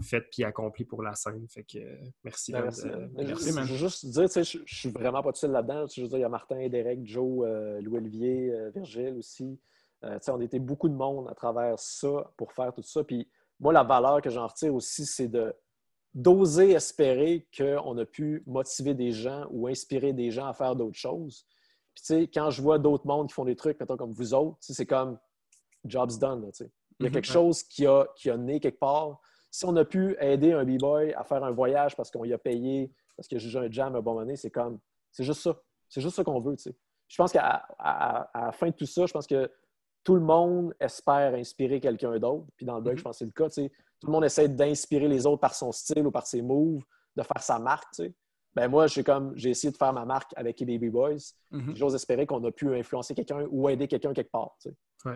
fait 0.00 0.20
puis 0.30 0.44
accompli 0.44 0.84
pour 0.84 1.02
la 1.02 1.14
scène. 1.16 1.44
Fait 1.48 1.64
que 1.64 1.78
euh, 1.78 1.96
merci. 2.22 2.52
Ben, 2.52 2.62
merci. 2.62 2.86
Mais 2.86 3.24
je- 3.24 3.28
merci. 3.28 3.52
Je 3.52 3.72
veux 3.72 3.78
juste 3.78 4.06
dire, 4.06 4.24
tu 4.24 4.28
sais, 4.28 4.44
je, 4.44 4.58
je 4.64 4.74
suis 4.76 4.90
vraiment 4.90 5.22
pas 5.22 5.32
tout 5.32 5.40
seul 5.40 5.50
là-dedans. 5.50 5.86
Je 5.88 6.02
veux 6.02 6.08
dire, 6.08 6.18
il 6.18 6.20
y 6.20 6.24
a 6.24 6.28
Martin, 6.28 6.68
Derek, 6.68 7.00
Joe, 7.04 7.44
euh, 7.46 7.80
Louis-Olivier, 7.80 8.52
euh, 8.52 8.70
Virgile 8.70 9.16
aussi. 9.18 9.58
Tu 10.00 10.08
sais, 10.20 10.30
on 10.30 10.40
était 10.40 10.60
beaucoup 10.60 10.88
de 10.88 10.94
monde 10.94 11.26
à 11.28 11.34
travers 11.34 11.76
ça 11.78 12.30
pour 12.36 12.52
faire 12.52 12.72
tout 12.72 12.82
ça. 12.82 13.02
Puis 13.02 13.28
moi, 13.58 13.72
la 13.72 13.82
valeur 13.82 14.22
que 14.22 14.30
j'en 14.30 14.46
retire 14.46 14.72
aussi, 14.72 15.04
c'est 15.04 15.26
de 15.26 15.52
d'oser 16.14 16.70
espérer 16.72 17.48
qu'on 17.56 17.96
a 17.98 18.04
pu 18.06 18.42
motiver 18.46 18.94
des 18.94 19.10
gens 19.12 19.46
ou 19.50 19.66
inspirer 19.66 20.12
des 20.12 20.30
gens 20.30 20.46
à 20.46 20.54
faire 20.54 20.74
d'autres 20.76 20.96
choses. 20.98 21.44
Puis 21.94 22.02
tu 22.02 22.14
sais, 22.14 22.30
quand 22.32 22.50
je 22.50 22.62
vois 22.62 22.78
d'autres 22.78 23.06
mondes 23.06 23.28
qui 23.28 23.34
font 23.34 23.44
des 23.44 23.56
trucs, 23.56 23.78
mettons 23.80 23.96
comme 23.96 24.12
vous 24.12 24.32
autres, 24.34 24.58
tu 24.60 24.66
sais, 24.68 24.72
c'est 24.74 24.86
comme 24.86 25.18
job's 25.84 26.18
done. 26.18 26.42
là. 26.42 26.48
Il 27.00 27.04
y 27.04 27.06
a 27.06 27.08
Mhm. 27.08 27.12
quelque 27.14 27.26
chose 27.26 27.62
qui 27.62 27.86
a, 27.86 28.06
qui 28.16 28.30
a 28.30 28.36
né 28.36 28.60
quelque 28.60 28.78
part. 28.80 29.20
Si 29.50 29.64
on 29.64 29.74
a 29.76 29.84
pu 29.84 30.16
aider 30.20 30.52
un 30.52 30.64
B-boy 30.64 31.14
à 31.14 31.24
faire 31.24 31.42
un 31.44 31.50
voyage 31.52 31.96
parce 31.96 32.10
qu'on 32.10 32.24
y 32.24 32.32
a 32.32 32.38
payé, 32.38 32.92
parce 33.16 33.28
qu'il 33.28 33.36
a 33.36 33.40
jugé 33.40 33.58
un 33.58 33.70
jam 33.70 33.94
à 33.94 33.98
un 33.98 34.02
bon 34.02 34.14
moment 34.14 34.36
c'est 34.36 34.50
comme, 34.50 34.78
c'est 35.10 35.24
juste 35.24 35.40
ça. 35.42 35.56
C'est 35.88 36.00
juste 36.00 36.16
ça 36.16 36.24
qu'on 36.24 36.40
veut, 36.40 36.56
tu 36.56 36.64
sais. 36.64 36.76
Je 37.08 37.16
pense 37.16 37.32
qu'à 37.32 37.42
à- 37.42 37.66
à- 37.78 38.30
à 38.42 38.46
la 38.46 38.52
fin 38.52 38.66
de 38.68 38.74
tout 38.74 38.84
ça, 38.84 39.06
je 39.06 39.12
pense 39.12 39.26
que 39.26 39.50
tout 40.04 40.14
le 40.14 40.20
monde 40.20 40.74
espère 40.80 41.34
inspirer 41.34 41.80
quelqu'un 41.80 42.18
d'autre. 42.18 42.46
Puis 42.56 42.66
dans 42.66 42.76
le 42.76 42.82
break, 42.82 42.94
Mhm. 42.94 42.98
je 42.98 43.02
pense 43.04 43.14
que 43.14 43.18
c'est 43.20 43.24
le 43.24 43.30
cas, 43.30 43.48
tu 43.48 43.62
sais. 43.62 43.72
Tout 44.00 44.06
le 44.08 44.12
monde 44.12 44.24
essaie 44.24 44.48
d'inspirer 44.48 45.08
les 45.08 45.26
autres 45.26 45.40
par 45.40 45.54
son 45.54 45.72
style 45.72 46.06
ou 46.06 46.10
par 46.10 46.26
ses 46.26 46.42
moves, 46.42 46.82
de 47.16 47.22
faire 47.22 47.42
sa 47.42 47.58
marque, 47.58 47.90
tu 47.94 48.04
sais. 48.04 48.14
Ben 48.54 48.68
moi, 48.68 48.86
j'ai 48.86 49.02
comme 49.04 49.32
j'ai 49.36 49.50
essayé 49.50 49.72
de 49.72 49.76
faire 49.76 49.92
ma 49.92 50.04
marque 50.04 50.32
avec 50.36 50.60
les 50.60 50.66
Baby 50.66 50.90
Boys. 50.90 51.16
Mhm. 51.50 51.74
J'ose 51.76 51.94
espérer 51.94 52.26
qu'on 52.26 52.42
a 52.44 52.50
pu 52.52 52.74
influencer 52.76 53.14
quelqu'un 53.14 53.46
ou 53.50 53.68
aider 53.68 53.88
quelqu'un 53.88 54.12
quelque 54.12 54.30
part. 54.30 54.56
tu 54.60 54.70
sais. 55.04 55.10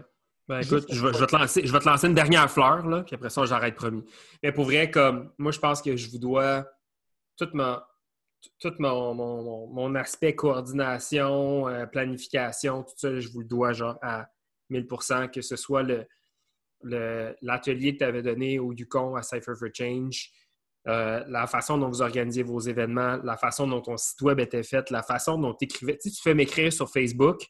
Ben 0.48 0.60
écoute, 0.60 0.86
je 0.90 0.94
vais, 1.05 1.10
toi. 1.10 1.12
je 1.12 1.19
vais 1.20 1.27
te 1.27 1.36
lancer, 1.36 1.66
je 1.66 1.73
vais 1.73 1.78
te 1.78 1.89
lancer 1.89 2.06
une 2.09 2.14
dernière 2.14 2.51
fleur, 2.51 2.86
là, 2.86 3.02
puis 3.05 3.14
après 3.14 3.31
ça, 3.31 3.44
j'arrête 3.44 3.74
promis. 3.77 4.05
Mais 4.43 4.52
pour 4.52 4.64
vrai, 4.64 4.90
comme 4.90 5.32
moi, 5.39 5.52
je 5.52 5.59
pense 5.60 5.81
que 5.81 5.97
je 5.97 6.10
vous 6.10 6.19
dois 6.19 6.66
tout, 7.36 7.48
ma, 7.55 7.86
tout 8.59 8.74
mon, 8.78 9.14
mon- 9.14 9.43
mon- 9.43 9.66
mon 9.69 9.94
aspect 9.94 10.35
coordination, 10.35 11.69
euh, 11.69 11.86
planification, 11.86 12.82
tout 12.82 12.94
ça, 12.97 13.19
je 13.20 13.28
vous 13.28 13.40
le 13.40 13.47
dois 13.47 13.73
genre 13.73 13.98
à 14.02 14.27
1000% 14.70 15.28
que 15.28 15.43
ce 15.43 15.55
soit 15.56 15.82
le- 15.82 16.06
le- 16.82 17.36
l'atelier 17.43 17.93
que 17.93 17.98
tu 17.98 18.05
avais 18.05 18.23
donné 18.23 18.59
au 18.59 18.73
Yukon 18.73 19.14
à 19.14 19.23
Cypher 19.23 19.55
for 19.56 19.69
Change, 19.73 20.31
euh, 20.89 21.23
la 21.28 21.47
façon 21.47 21.78
dont 21.78 21.89
vous 21.89 22.02
organisez 22.02 22.43
vos 22.43 22.59
événements, 22.59 23.19
la 23.23 23.36
façon 23.36 23.69
dont 23.69 23.81
ton 23.81 23.97
site 23.97 24.20
web 24.23 24.40
était 24.40 24.64
fait, 24.64 24.90
la 24.90 25.05
façon 25.05 25.39
dont 25.39 25.55
tu 25.55 25.66
écrivais. 25.66 25.97
Tu 25.98 26.10
sais, 26.10 26.16
tu 26.16 26.20
fais 26.23 26.35
m'écrire 26.35 26.73
sur 26.73 26.90
Facebook, 26.90 27.47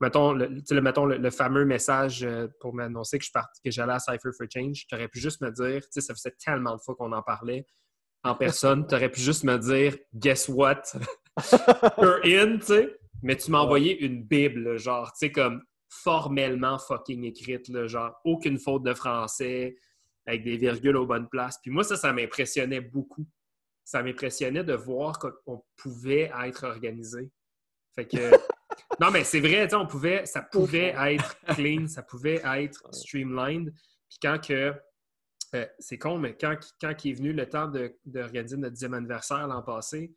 mettons, 0.00 0.32
le, 0.32 0.80
mettons 0.80 1.06
le, 1.06 1.16
le 1.16 1.30
fameux 1.30 1.64
message 1.64 2.24
euh, 2.24 2.48
pour 2.60 2.74
m'annoncer 2.74 3.18
que 3.18 3.24
je 3.24 3.30
que 3.64 3.70
j'allais 3.70 3.94
à 3.94 3.98
Cypher 3.98 4.30
for 4.36 4.46
Change, 4.52 4.86
tu 4.86 4.94
aurais 4.94 5.08
pu 5.08 5.20
juste 5.20 5.40
me 5.40 5.50
dire, 5.50 5.82
tu 5.82 5.88
sais, 5.90 6.00
ça 6.00 6.14
faisait 6.14 6.34
tellement 6.44 6.76
de 6.76 6.80
fois 6.80 6.94
qu'on 6.94 7.12
en 7.12 7.22
parlait 7.22 7.66
en 8.24 8.34
personne, 8.34 8.86
tu 8.88 8.94
aurais 8.94 9.10
pu 9.10 9.20
juste 9.20 9.44
me 9.44 9.58
dire, 9.58 9.96
guess 10.14 10.48
what? 10.48 10.82
You're 11.98 12.20
in, 12.24 12.58
tu 12.58 12.66
sais. 12.66 12.98
Mais 13.22 13.36
tu 13.36 13.50
m'as 13.50 13.58
envoyé 13.58 13.98
une 14.04 14.22
Bible, 14.22 14.78
genre, 14.78 15.12
tu 15.12 15.26
sais, 15.26 15.32
comme 15.32 15.62
formellement 15.88 16.78
fucking 16.78 17.24
écrite, 17.24 17.68
là, 17.68 17.86
genre, 17.86 18.14
aucune 18.24 18.58
faute 18.58 18.84
de 18.84 18.94
français, 18.94 19.76
avec 20.26 20.44
des 20.44 20.56
virgules 20.56 20.96
aux 20.96 21.06
bonnes 21.06 21.28
places. 21.28 21.58
Puis 21.62 21.70
moi, 21.70 21.82
ça, 21.82 21.96
ça 21.96 22.12
m'impressionnait 22.12 22.82
beaucoup. 22.82 23.26
Ça 23.84 24.02
m'impressionnait 24.02 24.62
de 24.62 24.74
voir 24.74 25.18
qu'on 25.18 25.64
pouvait 25.76 26.30
être 26.44 26.64
organisé. 26.64 27.30
Fait 27.94 28.06
que. 28.06 28.30
Non, 29.00 29.10
mais 29.10 29.24
c'est 29.24 29.40
vrai, 29.40 29.72
on 29.74 29.86
pouvait, 29.86 30.26
ça 30.26 30.42
pouvait 30.42 30.94
être 30.96 31.36
clean, 31.54 31.86
ça 31.86 32.02
pouvait 32.02 32.40
être 32.44 32.94
streamlined. 32.94 33.72
Puis 34.08 34.18
quand 34.22 34.38
que. 34.44 34.74
euh, 35.54 35.66
c'est 35.78 35.98
con, 35.98 36.18
mais 36.18 36.36
quand, 36.36 36.56
quand 36.80 37.04
il 37.04 37.10
est 37.10 37.14
venu 37.14 37.32
le 37.32 37.48
temps 37.48 37.68
de- 37.68 37.96
d'organiser 38.04 38.56
notre 38.56 38.72
dixième 38.74 38.94
anniversaire 38.94 39.46
l'an 39.46 39.62
passé, 39.62 40.14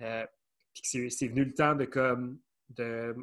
euh, 0.00 0.26
puis 0.74 0.82
que 0.82 1.08
c'est 1.10 1.28
venu 1.28 1.44
le 1.44 1.54
temps 1.54 1.74
de 1.74 1.84
comme 1.86 2.38
de 2.70 3.14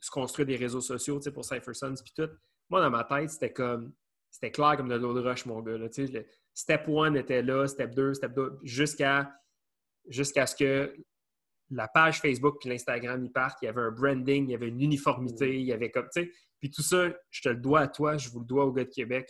se 0.00 0.10
construire 0.10 0.46
des 0.46 0.56
réseaux 0.56 0.80
sociaux 0.80 1.20
pour 1.32 1.44
Cypher 1.44 1.74
Sons 1.74 1.94
puis 2.04 2.12
tout. 2.14 2.30
Moi, 2.68 2.80
dans 2.80 2.90
ma 2.90 3.04
tête, 3.04 3.30
c'était 3.30 3.52
comme 3.52 3.92
c'était 4.30 4.50
clair 4.50 4.76
comme 4.76 4.88
de 4.88 4.94
l'eau 4.94 5.12
de 5.14 5.20
rush, 5.20 5.46
mon 5.46 5.60
gars. 5.60 5.76
là, 5.76 5.88
le 5.96 6.26
step 6.54 6.88
1 6.88 7.14
était 7.14 7.42
là, 7.42 7.66
step 7.66 7.94
2, 7.94 8.14
step 8.14 8.32
2, 8.34 8.58
jusqu'à 8.62 9.32
jusqu'à 10.08 10.46
ce 10.46 10.56
que 10.56 10.94
la 11.72 11.88
page 11.88 12.20
Facebook 12.20 12.58
puis 12.60 12.68
l'Instagram 12.68 13.24
y 13.24 13.30
partent. 13.30 13.58
Il 13.62 13.66
y 13.66 13.68
avait 13.68 13.80
un 13.80 13.90
branding, 13.90 14.44
il 14.44 14.50
y 14.50 14.54
avait 14.54 14.68
une 14.68 14.80
uniformité, 14.80 15.58
il 15.58 15.66
y 15.66 15.72
avait 15.72 15.90
comme, 15.90 16.08
tu 16.14 16.22
sais, 16.24 16.32
puis 16.60 16.70
tout 16.70 16.82
ça, 16.82 17.08
je 17.30 17.42
te 17.42 17.48
le 17.48 17.56
dois 17.56 17.80
à 17.80 17.88
toi, 17.88 18.16
je 18.16 18.28
vous 18.28 18.40
le 18.40 18.46
dois 18.46 18.64
au 18.64 18.72
gars 18.72 18.84
de 18.84 18.90
Québec. 18.90 19.28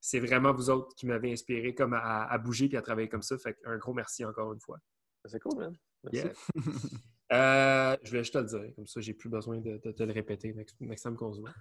C'est 0.00 0.20
vraiment 0.20 0.52
vous 0.52 0.70
autres 0.70 0.94
qui 0.96 1.06
m'avez 1.06 1.32
inspiré 1.32 1.74
comme 1.74 1.94
à, 1.94 2.24
à 2.24 2.38
bouger 2.38 2.68
puis 2.68 2.76
à 2.76 2.82
travailler 2.82 3.08
comme 3.08 3.22
ça. 3.22 3.38
Fait 3.38 3.56
un 3.64 3.78
gros 3.78 3.94
merci 3.94 4.24
encore 4.24 4.52
une 4.52 4.60
fois. 4.60 4.78
C'est 5.24 5.40
cool, 5.40 5.58
man. 5.58 5.76
Merci. 6.04 6.28
Yeah. 6.28 6.32
Euh, 7.32 7.96
je 8.02 8.10
voulais 8.10 8.24
juste 8.24 8.34
te 8.34 8.38
le 8.38 8.44
dire, 8.44 8.74
comme 8.76 8.86
ça, 8.86 9.00
j'ai 9.00 9.14
plus 9.14 9.30
besoin 9.30 9.58
de, 9.58 9.78
te 9.78 10.02
le 10.02 10.12
répéter 10.12 10.54
time 10.54 11.16
qu'on 11.16 11.32
se 11.32 11.40
voit. 11.40 11.54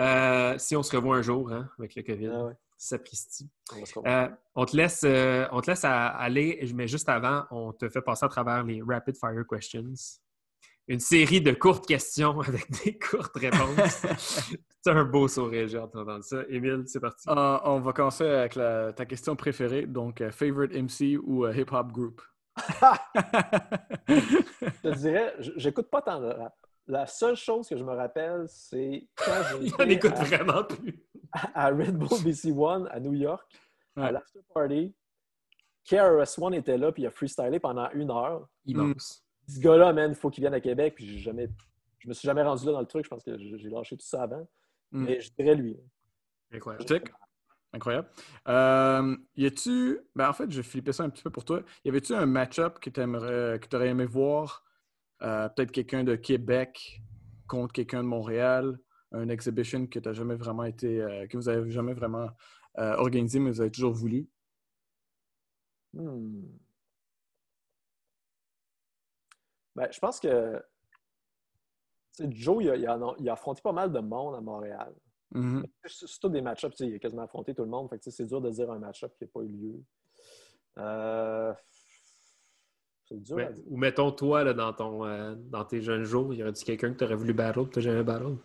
Euh, 0.00 0.58
si 0.58 0.74
on 0.74 0.82
se 0.82 0.96
revoit 0.96 1.16
un 1.16 1.22
jour 1.22 1.52
hein, 1.52 1.70
avec 1.78 1.94
le 1.94 2.02
COVID, 2.02 2.26
Ah 2.26 2.44
ouais, 2.46 2.54
sapristi. 2.78 3.50
on. 3.96 4.06
Euh, 4.06 4.28
on 4.54 4.64
te 4.64 4.76
laisse, 4.76 5.02
euh, 5.04 5.46
on 5.50 5.60
te 5.60 5.70
laisse 5.70 5.84
aller, 5.84 6.64
mais 6.74 6.86
juste 6.86 7.08
avant, 7.08 7.44
on 7.50 7.72
te 7.72 7.88
fait 7.88 8.00
passer 8.00 8.24
à 8.24 8.28
travers 8.28 8.62
les 8.64 8.80
Rapid 8.80 9.16
Fire 9.16 9.44
Questions. 9.50 9.92
Une 10.86 11.00
série 11.00 11.42
de 11.42 11.52
courtes 11.52 11.86
questions 11.86 12.40
avec 12.48 12.66
des 12.84 12.98
courtes 12.98 13.36
réponses. 13.36 14.06
c'est 14.82 14.90
un 14.90 15.04
beau 15.04 15.28
sourire, 15.28 15.68
j'ai 15.68 15.78
entendu 15.78 16.22
ça. 16.22 16.42
Émile, 16.48 16.84
c'est 16.86 17.00
parti. 17.00 17.28
Euh, 17.28 17.58
on 17.64 17.80
va 17.80 17.92
commencer 17.92 18.24
avec 18.24 18.54
la- 18.54 18.92
ta 18.94 19.04
question 19.04 19.36
préférée, 19.36 19.84
donc 19.86 20.22
favorite 20.30 20.72
MC 20.72 21.18
ou 21.18 21.46
hip-hop 21.46 21.92
group? 21.92 22.22
Je 24.08 24.80
te 24.82 24.96
dirais, 24.96 25.34
j'écoute 25.56 25.90
pas 25.90 26.02
tant 26.02 26.20
de 26.20 26.26
rap. 26.26 26.54
La 26.88 27.06
seule 27.06 27.36
chose 27.36 27.68
que 27.68 27.76
je 27.76 27.84
me 27.84 27.92
rappelle, 27.92 28.46
c'est 28.48 29.06
quand 29.14 29.32
j'ai 29.50 29.66
Il 29.66 29.74
en 29.74 29.78
été 29.80 29.92
écoute 29.92 30.12
à, 30.16 30.24
vraiment 30.24 30.64
plus. 30.64 31.04
À 31.32 31.68
Red 31.68 31.96
Bull 31.96 32.22
BC 32.24 32.52
One 32.52 32.88
à 32.90 33.00
New 33.00 33.14
York, 33.14 33.50
à 33.96 34.12
l'after 34.12 34.40
party. 34.54 34.94
KRS-One 35.84 36.54
était 36.54 36.76
là, 36.76 36.92
puis 36.92 37.02
il 37.02 37.06
a 37.06 37.10
freestylé 37.10 37.58
pendant 37.58 37.90
une 37.92 38.10
heure. 38.10 38.48
Immense. 38.66 39.24
Ce 39.48 39.58
gars-là, 39.58 39.92
man, 39.94 40.10
il 40.10 40.14
faut 40.14 40.28
qu'il 40.28 40.42
vienne 40.42 40.54
à 40.54 40.60
Québec, 40.60 40.94
puis 40.94 41.18
jamais, 41.18 41.48
je 41.98 42.08
me 42.08 42.12
suis 42.12 42.26
jamais 42.26 42.42
rendu 42.42 42.66
là 42.66 42.72
dans 42.72 42.80
le 42.80 42.86
truc. 42.86 43.04
Je 43.04 43.10
pense 43.10 43.24
que 43.24 43.38
j'ai 43.38 43.70
lâché 43.70 43.96
tout 43.96 44.04
ça 44.04 44.24
avant. 44.24 44.46
Mm. 44.92 45.04
Mais 45.04 45.20
je 45.20 45.32
dirais 45.32 45.54
lui. 45.54 45.78
Incroyable. 46.52 46.84
Check. 46.84 47.12
Incroyable. 47.72 48.08
Euh, 48.48 49.16
y 49.36 49.46
a-tu. 49.46 50.00
Ben, 50.14 50.28
en 50.28 50.32
fait, 50.32 50.50
je 50.50 50.58
vais 50.58 50.62
flipper 50.62 50.92
ça 50.92 51.04
un 51.04 51.10
petit 51.10 51.22
peu 51.22 51.30
pour 51.30 51.44
toi. 51.44 51.62
Y 51.84 51.88
avait-tu 51.88 52.14
un 52.14 52.26
match-up 52.26 52.78
que 52.78 52.90
tu 52.90 53.76
aurais 53.76 53.88
aimé 53.88 54.06
voir? 54.06 54.64
Euh, 55.22 55.48
Peut-être 55.48 55.72
quelqu'un 55.72 56.04
de 56.04 56.16
Québec 56.16 57.02
contre 57.46 57.72
quelqu'un 57.72 58.02
de 58.02 58.08
Montréal? 58.08 58.78
Un 59.12 59.28
exhibition 59.28 59.86
que 59.86 59.98
tu 59.98 60.14
jamais 60.14 60.34
vraiment 60.34 60.64
été, 60.64 61.00
euh, 61.00 61.26
que 61.26 61.36
vous 61.36 61.48
avez 61.48 61.70
jamais 61.70 61.94
vraiment 61.94 62.28
euh, 62.78 62.94
organisé, 62.96 63.38
mais 63.38 63.50
vous 63.50 63.60
avez 63.60 63.70
toujours 63.70 63.92
voulu? 63.92 64.28
Hmm. 65.94 66.42
Ben, 69.74 69.88
je 69.90 69.98
pense 69.98 70.20
que 70.20 70.60
Joe, 72.20 72.64
il 72.64 72.70
a, 72.70 72.76
il, 73.18 73.28
a, 73.28 73.32
affronté 73.32 73.62
pas 73.62 73.72
mal 73.72 73.92
de 73.92 74.00
monde 74.00 74.34
à 74.34 74.40
Montréal. 74.40 74.92
Mm-hmm. 75.34 75.64
C'est 75.86 76.20
tout 76.20 76.28
des 76.28 76.40
match-ups. 76.40 76.80
Il 76.80 76.94
a 76.94 76.98
quasiment 76.98 77.22
affronté 77.22 77.54
tout 77.54 77.62
le 77.62 77.68
monde. 77.68 77.88
C'est 78.00 78.26
dur 78.26 78.40
de 78.40 78.50
dire 78.50 78.70
un 78.70 78.78
match-up 78.78 79.12
qui 79.16 79.24
n'a 79.24 79.30
pas 79.32 79.40
eu 79.40 79.48
lieu. 79.48 79.84
Euh, 80.78 81.52
c'est 83.08 83.22
dur. 83.22 83.50
Ou 83.66 83.76
mettons, 83.76 84.10
toi, 84.10 84.44
là, 84.44 84.54
dans, 84.54 84.72
ton, 84.72 85.04
euh, 85.04 85.34
dans 85.36 85.64
tes 85.64 85.80
jeunes 85.80 86.04
jours, 86.04 86.32
il 86.32 86.40
y 86.40 86.42
aurait-tu 86.42 86.64
quelqu'un 86.64 86.92
que 86.92 86.98
tu 86.98 87.04
aurais 87.04 87.14
voulu 87.14 87.34
battle 87.34 87.60
et 87.60 87.70
tu 87.70 87.78
n'as 87.78 87.84
jamais 87.84 88.02
battle? 88.02 88.36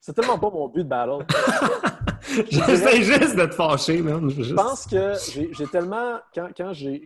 C'est 0.00 0.14
tellement 0.14 0.38
pas 0.38 0.50
mon 0.50 0.68
but 0.68 0.82
de 0.84 0.88
battle. 0.88 1.26
J'essaie 2.50 3.02
juste 3.02 3.36
de 3.36 3.46
te 3.46 3.54
fâcher, 3.54 4.00
man. 4.00 4.30
Je 4.30 4.54
pense 4.54 4.86
que 4.86 5.14
j'ai 5.52 5.66
tellement. 5.66 6.18
Quand, 6.34 6.48
quand 6.56 6.72
j'ai. 6.72 7.04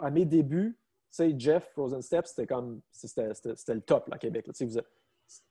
À 0.00 0.10
mes 0.10 0.24
débuts, 0.24 0.78
tu 1.10 1.16
sais, 1.16 1.34
Jeff 1.36 1.68
Frozen 1.72 2.02
Steps, 2.02 2.30
c'était 2.30 2.46
comme. 2.46 2.80
C'était 2.90 3.74
le 3.74 3.80
top, 3.80 4.08
là, 4.08 4.16
à 4.16 4.18
Québec. 4.18 4.46
Là. 4.46 4.54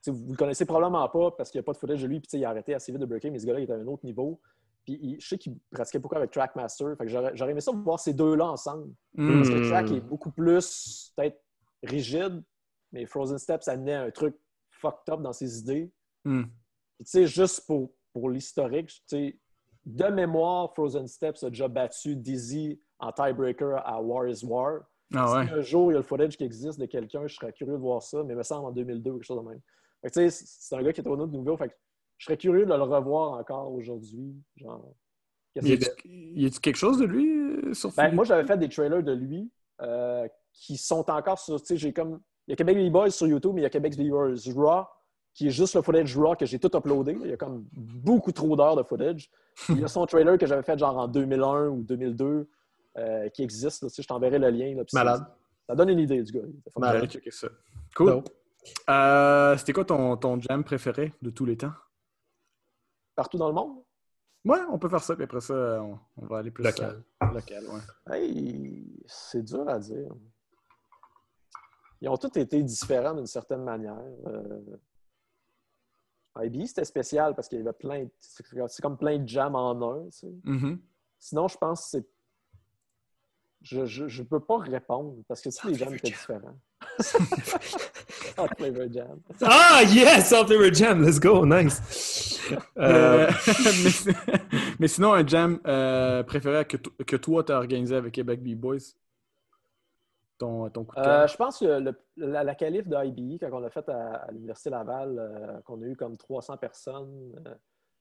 Vous, 0.08 0.14
vous 0.14 0.32
le 0.32 0.38
connaissez 0.38 0.66
probablement 0.66 1.08
pas 1.10 1.32
parce 1.32 1.52
qu'il 1.52 1.60
n'y 1.60 1.64
a 1.64 1.66
pas 1.66 1.74
de 1.74 1.78
footage 1.78 2.02
de 2.02 2.08
lui, 2.08 2.20
puis 2.20 2.30
il 2.34 2.46
a 2.46 2.50
arrêté 2.50 2.74
assez 2.74 2.92
vite 2.92 3.02
de 3.02 3.06
breaker, 3.06 3.30
mais 3.30 3.40
ce 3.40 3.46
gars-là, 3.46 3.60
il 3.60 3.64
était 3.64 3.74
à 3.74 3.78
un 3.78 3.88
autre 3.88 4.06
niveau. 4.06 4.42
Puis 4.86 5.18
je 5.20 5.28
sais 5.28 5.38
qu'il 5.38 5.58
pratiquait 5.72 6.00
beaucoup 6.00 6.16
avec 6.16 6.32
Trackmaster. 6.32 6.96
Fait 6.98 7.06
que 7.06 7.12
j'aurais 7.12 7.52
aimé 7.52 7.62
ça 7.62 7.72
voir 7.72 8.00
ces 8.00 8.14
deux-là 8.14 8.48
ensemble. 8.48 8.94
Parce 9.16 9.50
que 9.50 9.70
Track 9.70 9.92
est 9.92 10.02
beaucoup 10.02 10.32
plus 10.32 11.14
peut-être 11.16 11.40
rigide, 11.84 12.44
mais 12.92 13.06
Frozen 13.06 13.38
Steps 13.38 13.68
amenait 13.68 13.94
un 13.94 14.12
truc 14.12 14.36
fucked 14.72 15.14
up 15.14 15.22
dans 15.22 15.34
ses 15.34 15.60
idées. 15.60 15.92
Mm. 16.26 16.44
Tu 17.00 17.06
sais, 17.06 17.26
juste 17.28 17.66
pour, 17.66 17.92
pour 18.14 18.30
l'historique, 18.30 18.92
de 19.86 20.06
mémoire, 20.06 20.74
Frozen 20.74 21.08
Steps 21.08 21.44
a 21.44 21.50
déjà 21.50 21.68
battu 21.68 22.16
Dizzy 22.16 22.80
en 23.00 23.12
tiebreaker 23.12 23.82
à 23.86 24.02
War 24.02 24.28
is 24.28 24.44
War. 24.44 24.82
Ah 25.16 25.44
si 25.44 25.54
un 25.54 25.62
jour 25.62 25.92
il 25.92 25.94
y 25.94 25.98
a 25.98 26.00
le 26.00 26.04
footage 26.04 26.38
qui 26.38 26.44
existe 26.44 26.80
de 26.80 26.86
quelqu'un, 26.86 27.26
je 27.26 27.34
serais 27.34 27.52
curieux 27.52 27.74
de 27.74 27.80
voir 27.80 28.04
ça, 28.04 28.24
mais 28.24 28.34
il 28.34 28.38
me 28.38 28.44
semble 28.44 28.68
en 28.68 28.72
2002 28.72 29.10
ou 29.10 29.14
quelque 29.16 29.24
chose 29.24 29.44
de 29.44 29.50
même. 29.50 29.62
C'est 30.12 30.76
un 30.76 30.84
gars 30.84 30.94
qui 30.94 31.02
est 31.02 31.08
au 31.08 31.18
autre 31.18 31.32
niveau. 31.32 31.58
Fait 31.58 31.76
je 32.18 32.26
serais 32.26 32.38
curieux 32.38 32.66
de 32.66 32.74
le 32.74 32.84
revoir 32.84 33.34
encore 33.34 33.72
aujourd'hui. 33.74 34.36
Genre, 34.58 34.94
y 35.56 35.60
a-t-il 35.60 36.60
quelque 36.60 36.76
chose 36.76 37.00
de 37.00 37.06
lui 37.06 37.30
euh, 37.32 37.74
sur 37.74 37.92
ben, 37.94 38.14
Moi, 38.14 38.26
j'avais 38.26 38.46
fait 38.46 38.58
des 38.58 38.70
trailers 38.70 39.02
de 39.02 39.14
lui 39.14 39.50
euh, 39.82 40.28
qui 40.54 40.78
sont 40.78 41.10
encore 41.10 41.40
sur. 41.40 41.60
J'ai 41.70 41.94
comme. 41.94 42.22
Il 42.48 42.52
y 42.52 42.54
a 42.54 42.56
Québec 42.56 42.78
B-Boys 42.78 43.12
sur 43.12 43.28
YouTube, 43.28 43.54
mais 43.54 43.62
il 43.62 43.64
y 43.64 43.68
a 43.68 43.70
Québec 43.70 43.96
B-Boys 43.96 44.36
Raw, 44.56 44.86
qui 45.34 45.48
est 45.48 45.52
juste 45.52 45.76
le 45.76 45.82
footage 45.82 46.18
Raw 46.18 46.36
que 46.36 46.46
j'ai 46.46 46.60
tout 46.60 46.76
uploadé. 46.76 47.18
Il 47.24 47.30
y 47.30 47.34
a 47.34 47.38
comme 47.38 47.66
beaucoup 47.74 48.32
trop 48.32 48.56
d'heures 48.56 48.76
de 48.76 48.84
footage. 48.84 49.30
il 49.70 49.80
y 49.80 49.84
a 49.84 49.88
son 49.88 50.06
trailer 50.06 50.38
que 50.38 50.46
j'avais 50.46 50.64
fait 50.64 50.78
genre 50.78 50.98
en 50.98 51.08
2001 51.08 51.68
ou 51.68 51.84
2002 51.84 52.50
euh, 52.98 53.30
qui 53.30 53.44
existe. 53.44 53.88
je 54.02 54.08
t'enverrai 54.08 54.40
le 54.40 54.50
lien. 54.50 54.84
Malade. 54.94 55.26
Ça, 55.68 55.76
donne 55.76 55.90
une 55.90 56.00
idée 56.00 56.24
du 56.24 56.32
gars. 56.32 56.42
Malade, 56.78 57.10
ça. 57.30 57.48
Cool. 57.96 58.24
C'était 59.58 59.74
quoi 59.74 59.86
ton, 59.86 60.18
ton 60.18 60.40
jam 60.42 60.64
préféré 60.64 61.14
de 61.22 61.30
tous 61.30 61.46
les 61.46 61.58
temps? 61.58 61.72
partout 63.20 63.38
dans 63.38 63.50
le 63.50 63.54
monde? 63.54 63.84
Ouais, 64.46 64.62
on 64.72 64.80
peut 64.80 64.88
faire 64.88 65.04
ça, 65.04 65.14
puis 65.14 65.26
après 65.26 65.42
ça, 65.42 65.84
on, 65.84 66.26
va 66.26 66.38
aller 66.38 66.52
plus 66.52 66.64
local. 66.64 67.04
Euh, 67.22 67.32
local 67.34 67.66
ouais. 68.08 68.84
c'est 69.06 69.44
dur 69.44 69.68
à 69.68 69.78
dire. 69.78 70.10
Ils 72.00 72.08
ont 72.08 72.16
tous 72.16 72.40
été 72.40 72.64
différents 72.64 73.14
d'une 73.14 73.28
certaine 73.28 73.64
manière. 73.64 74.00
Euh... 74.28 74.62
IB, 76.42 76.66
c'était 76.68 76.86
spécial 76.86 77.36
parce 77.36 77.48
qu'il 77.48 77.60
y 77.60 77.62
avait 77.62 77.74
plein. 77.74 78.08
C'est 78.20 78.82
comme 78.82 78.98
plein 78.98 79.18
de 79.18 79.28
jams 79.28 79.56
en 79.56 79.94
un. 79.94 80.06
Tu 80.06 80.20
sais. 80.20 80.28
Mm-hmm. 80.46 80.78
Sinon, 81.18 81.48
je 81.48 81.58
pense 81.58 81.84
que 81.84 81.90
c'est 81.90 82.08
je 83.62 84.22
ne 84.22 84.24
peux 84.24 84.40
pas 84.40 84.58
répondre 84.60 85.16
parce 85.28 85.42
que 85.42 85.50
tous 85.50 85.68
les 85.68 85.76
jams 85.76 85.94
étaient 85.94 86.10
différents. 86.10 86.58
Salt 87.00 88.50
Flavor 88.58 88.92
Jam. 88.92 89.20
Ah, 89.42 89.82
yes! 89.84 90.30
Salt 90.30 90.48
Flavor 90.48 90.74
Jam, 90.74 91.04
let's 91.04 91.20
go, 91.20 91.46
nice! 91.46 92.38
Euh, 92.80 93.30
mais, 94.80 94.88
sinon, 94.88 95.14
un 95.14 95.28
jam 95.28 95.60
euh, 95.68 96.24
préféré 96.24 96.66
que, 96.66 96.78
que 96.78 97.16
toi, 97.16 97.44
tu 97.44 97.52
as 97.52 97.58
organisé 97.58 97.96
avec 97.96 98.12
Québec 98.12 98.42
B-Boys? 98.42 98.96
Ton, 100.40 100.70
ton 100.70 100.86
coup 100.86 100.96
de 100.96 101.02
euh, 101.02 101.28
je 101.28 101.36
pense 101.36 101.60
que 101.60 101.66
le, 101.66 101.94
la, 102.18 102.44
la 102.44 102.56
qualif 102.56 102.88
de 102.88 102.96
IBE, 102.96 103.40
quand 103.40 103.50
on 103.52 103.60
l'a 103.60 103.70
fait 103.70 103.88
à, 103.90 104.28
l'Université 104.32 104.72
Laval, 104.72 105.62
qu'on 105.66 105.82
a 105.82 105.86
eu 105.86 105.96
comme 105.96 106.18
300 106.18 106.58
personnes, 106.58 107.36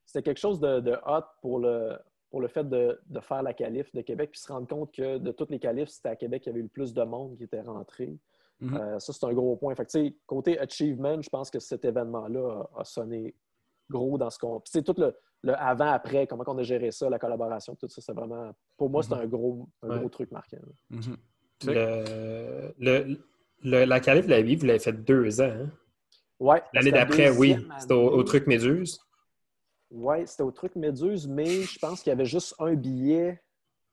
c'était 0.07 0.23
quelque 0.23 0.39
chose 0.39 0.61
de, 0.61 0.81
de 0.81 0.97
hot 1.05 1.25
pour 1.43 1.59
le, 1.59 1.99
pour 2.31 2.41
le 2.41 2.49
fait 2.49 2.69
de, 2.69 2.99
faire 3.21 3.43
la 3.43 3.55
qualif 3.55 3.93
de 3.95 4.03
Québec, 4.03 4.31
puis 4.33 4.41
se 4.41 4.53
rendre 4.53 4.69
compte 4.69 4.93
que 4.93 5.19
de 5.19 5.33
toutes 5.33 5.51
les 5.51 5.59
qualifs, 5.59 5.89
c'était 5.89 6.11
à 6.11 6.17
Québec 6.17 6.43
qu'il 6.43 6.51
y 6.51 6.53
avait 6.53 6.61
eu 6.61 6.65
le 6.65 6.69
plus 6.69 6.93
de 6.93 7.03
monde 7.03 7.37
qui 7.37 7.45
était 7.45 7.61
rentré. 7.61 8.19
Mhm. 8.61 8.77
Euh, 8.77 8.99
ça, 8.99 9.13
c'est 9.13 9.25
un 9.25 9.33
gros 9.33 9.57
point. 9.57 9.75
Fait 9.75 10.15
côté 10.27 10.59
achievement, 10.59 11.21
je 11.21 11.29
pense 11.29 11.51
que 11.51 11.61
cet 11.61 11.85
événement-là 11.85 12.65
a, 12.77 12.85
sonné 12.85 13.35
gros 13.89 14.19
dans 14.19 14.31
ce 14.31 14.39
qu'on. 14.39 14.61
Puis, 14.61 14.83
tout 14.83 14.97
le, 14.99 15.15
avant-après, 15.55 16.27
comment 16.27 16.45
on 16.47 16.59
a 16.59 16.63
géré 16.63 16.91
ça, 16.91 17.09
la 17.09 17.19
collaboration, 17.19 17.77
tout 17.77 17.89
ça, 17.89 18.03
c'est 18.03 18.13
vraiment. 18.13 18.53
Pour 18.77 18.91
moi, 18.91 19.03
c'est 19.03 19.15
mhm. 19.15 19.23
un, 19.23 19.27
gros, 19.27 19.69
gros 19.83 20.09
truc 20.09 20.31
marquant. 20.33 20.59
Le, 21.65 23.15
la 23.63 24.01
qualif 24.01 24.27
de 24.27 24.31
la 24.31 24.43
vie, 24.43 24.57
vous 24.57 24.67
l'avez 24.67 24.79
fait 24.79 24.93
deux 24.93 25.41
ans. 25.41 25.53
Hein? 25.53 25.71
Ouais. 26.39 26.63
L'année 26.73 26.93
d'après, 26.93 27.31
oui. 27.31 27.57
C'était 27.81 27.95
au, 27.95 28.23
truc 28.23 28.47
Méduse. 28.47 29.01
Oui, 29.91 30.17
c'était 30.27 30.43
au 30.43 30.51
truc 30.51 30.77
Méduse, 30.77 31.27
mais 31.27 31.63
je 31.63 31.79
pense 31.79 32.03
qu'il 32.03 32.11
y 32.11 32.13
avait 32.13 32.25
juste 32.25 32.55
un 32.59 32.75
billet. 32.75 33.43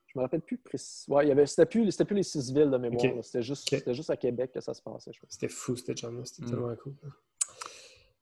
Je 0.08 0.20
me 0.20 0.24
rappelle 0.24 0.42
plus 0.42 0.58
précis. 0.58 1.10
Ouais, 1.10 1.26
il 1.26 1.30
y 1.30 1.32
avait, 1.32 1.46
c'était 1.46 1.66
plus, 1.66 1.92
c'était 1.92 2.06
plus 2.06 2.16
les 2.16 2.24
six 2.24 2.54
villes 2.54 2.70
de 2.70 2.78
mémoire. 2.78 3.24
C'était, 3.24 3.42
juste, 3.42 3.68
c'était 3.68 3.94
juste 3.94 4.10
à 4.10 4.18
Québec 4.18 4.52
que 4.54 4.62
ça 4.62 4.74
se 4.74 4.82
passait. 4.82 5.12
C'était 5.28 5.50
fou, 5.50 5.76
c'était 5.76 5.96
jam 5.96 6.24
C'était 6.24 6.46
mm. 6.46 6.50
tellement 6.50 6.76
cool. 6.76 6.94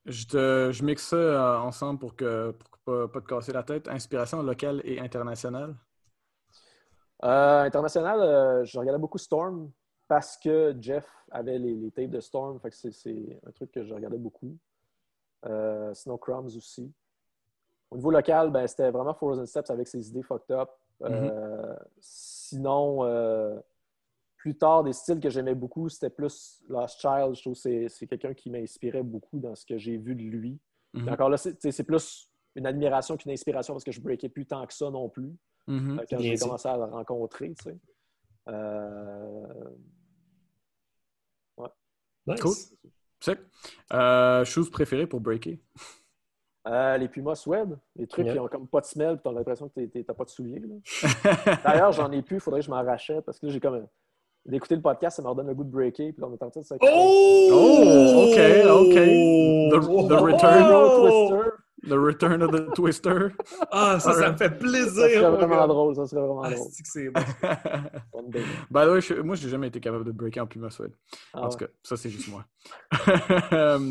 Je, 0.05 0.25
te, 0.25 0.71
je 0.71 0.83
mixe 0.83 1.07
ça 1.07 1.15
euh, 1.15 1.57
ensemble 1.59 1.99
pour 1.99 2.15
que 2.15 2.51
pour 2.83 3.09
pas, 3.11 3.21
te 3.21 3.27
casser 3.27 3.53
la 3.53 3.63
tête. 3.63 3.87
Inspiration 3.87 4.41
locale 4.41 4.81
et 4.83 4.99
internationale? 4.99 5.75
Euh, 7.23 7.63
internationale, 7.63 8.19
euh, 8.19 8.65
je 8.65 8.77
regardais 8.77 8.99
beaucoup 8.99 9.17
Storm 9.17 9.71
parce 10.07 10.37
que 10.37 10.75
Jeff 10.79 11.07
avait 11.31 11.57
les, 11.57 11.73
les 11.73 11.91
tapes 11.91 12.09
de 12.09 12.19
Storm. 12.19 12.59
Fait 12.59 12.69
que 12.69 12.75
c'est, 12.75 13.39
un 13.45 13.51
truc 13.51 13.71
que 13.71 13.83
je 13.83 13.93
regardais 13.93 14.17
beaucoup. 14.17 14.57
sinon, 15.93 16.17
Crumbs 16.17 16.55
aussi. 16.57 16.91
Au 17.93 17.95
niveau 17.95 18.09
local, 18.09 18.49
ben, 18.49 18.65
c'était 18.65 18.89
vraiment 18.89 19.13
Frozen 19.13 19.45
Steps 19.45 19.69
avec 19.69 19.87
ses 19.87 20.09
idées 20.09 20.23
fucked 20.23 20.49
up. 20.49 20.69
Euh, 21.03 21.09
mm-hmm. 21.09 21.77
Sinon, 21.99 23.03
euh, 23.03 23.59
plus 24.35 24.55
tard, 24.57 24.83
des 24.83 24.93
styles 24.93 25.19
que 25.19 25.29
j'aimais 25.29 25.53
beaucoup, 25.53 25.89
c'était 25.89 26.09
plus 26.09 26.61
Lost 26.67 26.99
Child. 26.99 27.35
Je 27.35 27.41
trouve 27.41 27.53
que 27.53 27.87
c'est 27.87 28.07
quelqu'un 28.07 28.33
qui 28.33 28.49
m'inspirait 28.49 29.03
beaucoup 29.03 29.37
dans 29.37 29.53
ce 29.53 29.63
que 29.63 29.77
j'ai 29.77 29.97
vu 29.97 30.15
de 30.15 30.23
lui. 30.23 30.59
Mm-hmm. 30.95 31.13
Encore 31.13 31.29
là, 31.29 31.37
c'est 31.37 31.83
plus 31.83 32.29
une 32.55 32.65
admiration 32.65 33.15
qu'une 33.15 33.31
inspiration 33.31 33.75
parce 33.75 33.83
que 33.83 33.91
je 33.91 34.01
breakais 34.01 34.29
plus 34.29 34.45
tant 34.45 34.65
que 34.65 34.73
ça 34.73 34.89
non 34.89 35.07
plus. 35.09 35.35
Euh, 35.69 35.97
quand 36.09 36.19
j'ai 36.19 36.37
commencé 36.37 36.67
à 36.67 36.77
le 36.77 36.83
rencontrer, 36.83 37.53
tu 37.53 37.63
sais. 37.63 37.77
Ouais. 41.57 41.69
Nice. 42.27 42.73
Cool. 43.21 44.45
chose 44.45 44.69
préférée 44.69 45.07
pour 45.07 45.21
breaker? 45.21 45.59
Euh, 46.65 46.97
les 46.97 47.09
Pumas 47.09 47.43
Web, 47.45 47.75
les 47.97 48.07
trucs 48.07 48.27
qui 48.27 48.39
ont 48.39 48.47
comme 48.47 48.67
pas 48.67 48.79
de 48.79 48.85
semelle, 48.85 49.19
tu 49.21 49.27
as 49.27 49.33
l'impression 49.33 49.67
que 49.67 49.81
tu 49.81 49.97
n'as 49.97 50.13
pas 50.13 50.23
de 50.23 50.29
souliers. 50.29 50.61
D'ailleurs, 51.65 51.91
j'en 51.91 52.09
ai 52.11 52.21
plus, 52.21 52.37
il 52.37 52.39
faudrait 52.39 52.61
que 52.61 52.65
je 52.65 52.71
m'en 52.71 52.83
rachète 52.83 53.25
parce 53.25 53.39
que 53.39 53.49
j'ai 53.49 53.59
comme. 53.59 53.85
D'écouter 54.45 54.75
le 54.75 54.81
podcast, 54.81 55.15
ça 55.15 55.21
me 55.21 55.29
redonne 55.29 55.47
le 55.47 55.53
goût 55.55 55.63
de 55.63 55.69
breaker, 55.69 56.11
puis 56.11 56.21
là, 56.21 56.27
on 56.27 56.33
est 56.33 56.43
en 56.43 56.49
train 56.49 56.59
de 56.59 56.65
ça. 56.65 56.75
Oh! 56.81 57.49
oh! 57.49 58.27
OK, 58.27 58.37
OK. 58.67 58.93
The, 58.93 60.09
the 60.09 60.21
return. 60.21 60.63
Oh! 60.69 61.29
Twister. 61.29 61.62
The 61.87 61.97
Return 61.97 62.41
of 62.41 62.51
the 62.51 62.73
Twister. 62.73 63.31
Ah, 63.71 63.99
ça, 63.99 64.13
ça 64.13 64.31
me 64.31 64.37
fait 64.37 64.57
plaisir. 64.57 64.93
Ça 64.93 65.09
serait 65.09 65.45
vraiment 65.45 65.67
drôle. 65.67 65.95
Ça 65.95 66.05
serait 66.05 66.21
vraiment 66.21 66.43
ah, 66.43 66.51
drôle. 66.51 66.69
C'est 66.71 67.09
bon. 67.09 67.21
By 68.71 68.85
the 68.85 68.89
way, 68.89 69.01
je, 69.01 69.21
moi, 69.21 69.35
j'ai 69.35 69.49
jamais 69.49 69.67
été 69.67 69.79
capable 69.79 70.05
de 70.05 70.11
breaker 70.11 70.41
en 70.41 70.47
Puma 70.47 70.69
Sweat. 70.69 70.93
Ah, 71.33 71.41
en 71.41 71.49
tout 71.49 71.57
cas, 71.57 71.67
ça, 71.83 71.97
c'est 71.97 72.09
juste 72.09 72.29
moi. 72.29 72.45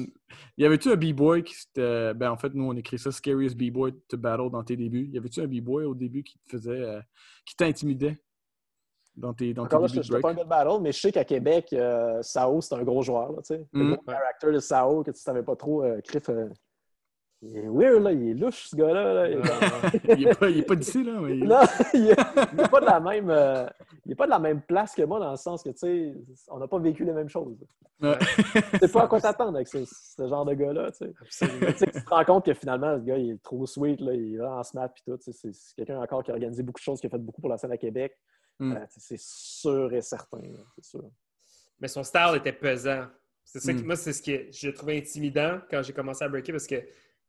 y 0.56 0.64
avait-tu 0.64 0.90
un 0.90 0.96
B-Boy 0.96 1.44
qui 1.44 1.54
c'était. 1.54 2.14
Ben, 2.14 2.30
en 2.30 2.36
fait, 2.36 2.54
nous, 2.54 2.64
on 2.64 2.76
écrit 2.76 2.98
ça 2.98 3.12
Scariest 3.12 3.56
B-Boy 3.56 3.92
to 4.08 4.16
Battle 4.16 4.50
dans 4.50 4.64
tes 4.64 4.76
débuts. 4.76 5.10
Y 5.12 5.18
avait-tu 5.18 5.40
un 5.40 5.46
B-Boy 5.46 5.84
au 5.84 5.94
début 5.94 6.22
qui 6.22 6.38
te 6.38 6.50
faisait. 6.50 6.70
Euh, 6.70 7.00
qui 7.44 7.56
t'intimidait 7.56 8.22
dans 9.16 9.34
tes, 9.34 9.52
dans 9.52 9.64
Encore 9.64 9.80
tes 9.90 9.96
là, 9.96 10.02
je 10.02 10.12
n'étais 10.12 10.22
pas 10.22 10.30
un 10.30 10.34
gars 10.34 10.44
de 10.44 10.48
battle, 10.48 10.80
mais 10.80 10.92
je 10.92 11.00
sais 11.00 11.12
qu'à 11.12 11.24
Québec, 11.24 11.68
euh, 11.74 12.22
Sao, 12.22 12.60
c'est 12.62 12.74
un 12.74 12.82
gros 12.82 13.02
joueur. 13.02 13.32
Là, 13.32 13.42
tu 13.42 13.54
sais. 13.54 13.66
Le 13.72 13.84
mm. 13.84 13.98
character 14.06 14.52
de 14.52 14.58
Sao, 14.58 15.02
que 15.02 15.10
tu 15.10 15.16
ne 15.16 15.20
savais 15.20 15.42
pas 15.42 15.56
trop, 15.56 15.84
euh, 15.84 16.00
Criff 16.00 16.30
Il 17.44 17.56
est 17.56 17.68
weird, 17.68 18.02
là. 18.04 18.12
Il 18.12 18.30
est 18.30 18.34
louche, 18.34 18.68
ce 18.68 18.76
gars-là. 18.76 19.14
là. 19.14 19.28
Il 20.16 20.24
n'est 20.26 20.34
pas, 20.34 20.48
il 20.48 20.58
est 20.58 20.62
pas 20.62 20.76
d'ici, 20.76 21.02
là. 21.02 21.12
mais 21.20 21.36
il- 21.38 21.44
Non, 21.44 21.60
il 21.92 22.04
n'est 22.04 22.68
pas 22.68 22.80
de 22.80 22.86
la 22.86 23.00
même. 23.00 23.30
euh, 23.30 23.66
il 24.06 24.12
est 24.12 24.14
pas 24.14 24.26
de 24.26 24.30
la 24.30 24.38
même 24.38 24.62
place 24.62 24.94
que 24.94 25.02
moi 25.02 25.18
dans 25.18 25.30
le 25.32 25.36
sens 25.36 25.62
que 25.62 25.70
tu 25.70 25.78
sais, 25.78 26.14
on 26.48 26.58
n'a 26.58 26.68
pas 26.68 26.78
vécu 26.78 27.04
les 27.04 27.12
mêmes 27.12 27.28
choses. 27.28 27.56
Ouais. 28.00 28.16
Tu 28.72 28.78
sais 28.78 28.88
pas 28.88 29.04
à 29.04 29.06
quoi 29.08 29.20
t'attendre 29.20 29.56
avec 29.56 29.68
ce, 29.68 29.84
ce 29.84 30.28
genre 30.28 30.44
de 30.44 30.54
gars-là. 30.54 30.90
Tu 30.92 30.98
sais. 30.98 31.12
Absolument. 31.20 31.72
Tu 31.76 31.86
te 32.04 32.08
rends 32.10 32.24
compte 32.24 32.44
que 32.46 32.54
finalement, 32.54 32.96
ce 32.98 33.02
gars, 33.02 33.16
il 33.18 33.30
est 33.32 33.42
trop 33.42 33.66
sweet, 33.66 34.00
là, 34.00 34.12
il 34.14 34.34
est 34.34 34.38
vraiment 34.38 34.62
smart 34.62 34.88
puis 34.92 35.02
tout. 35.06 35.18
C'est 35.20 35.32
c'est 35.52 35.74
quelqu'un 35.76 36.00
encore 36.00 36.22
qui 36.22 36.30
a 36.30 36.34
organisé 36.34 36.62
beaucoup 36.62 36.78
de 36.80 36.84
choses, 36.84 37.00
qui 37.00 37.06
a 37.06 37.10
fait 37.10 37.18
beaucoup 37.18 37.40
pour 37.40 37.50
la 37.50 37.58
scène 37.58 37.72
à 37.72 37.76
Québec. 37.76 38.16
Mm. 38.60 38.72
Euh, 38.76 38.86
c'est 38.88 39.18
sûr 39.18 39.92
et 39.92 40.00
certain, 40.02 40.40
c'est 40.76 40.84
sûr. 40.84 41.04
Mais 41.80 41.88
son 41.88 42.04
style 42.04 42.36
était 42.36 42.52
pesant. 42.52 43.06
C'est 43.44 43.58
ça 43.60 43.72
qui, 43.72 43.82
Mm. 43.82 43.86
moi, 43.86 43.96
c'est 43.96 44.12
ce 44.12 44.22
que 44.22 44.46
j'ai 44.52 44.72
trouvé 44.72 44.98
intimidant 44.98 45.58
quand 45.70 45.82
j'ai 45.82 45.92
commencé 45.92 46.22
à 46.24 46.28
breaker 46.28 46.52
parce 46.52 46.66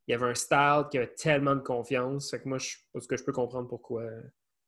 qu'il 0.04 0.12
y 0.12 0.14
avait 0.14 0.30
un 0.30 0.34
style 0.34 0.84
qui 0.90 0.98
avait 0.98 1.14
tellement 1.14 1.54
de 1.54 1.60
confiance. 1.60 2.30
Fait 2.30 2.40
que 2.40 2.48
moi, 2.48 2.58
je, 2.58 2.76
parce 2.92 3.06
que 3.06 3.16
je 3.16 3.24
peux 3.24 3.32
comprendre 3.32 3.68
pourquoi 3.68 4.02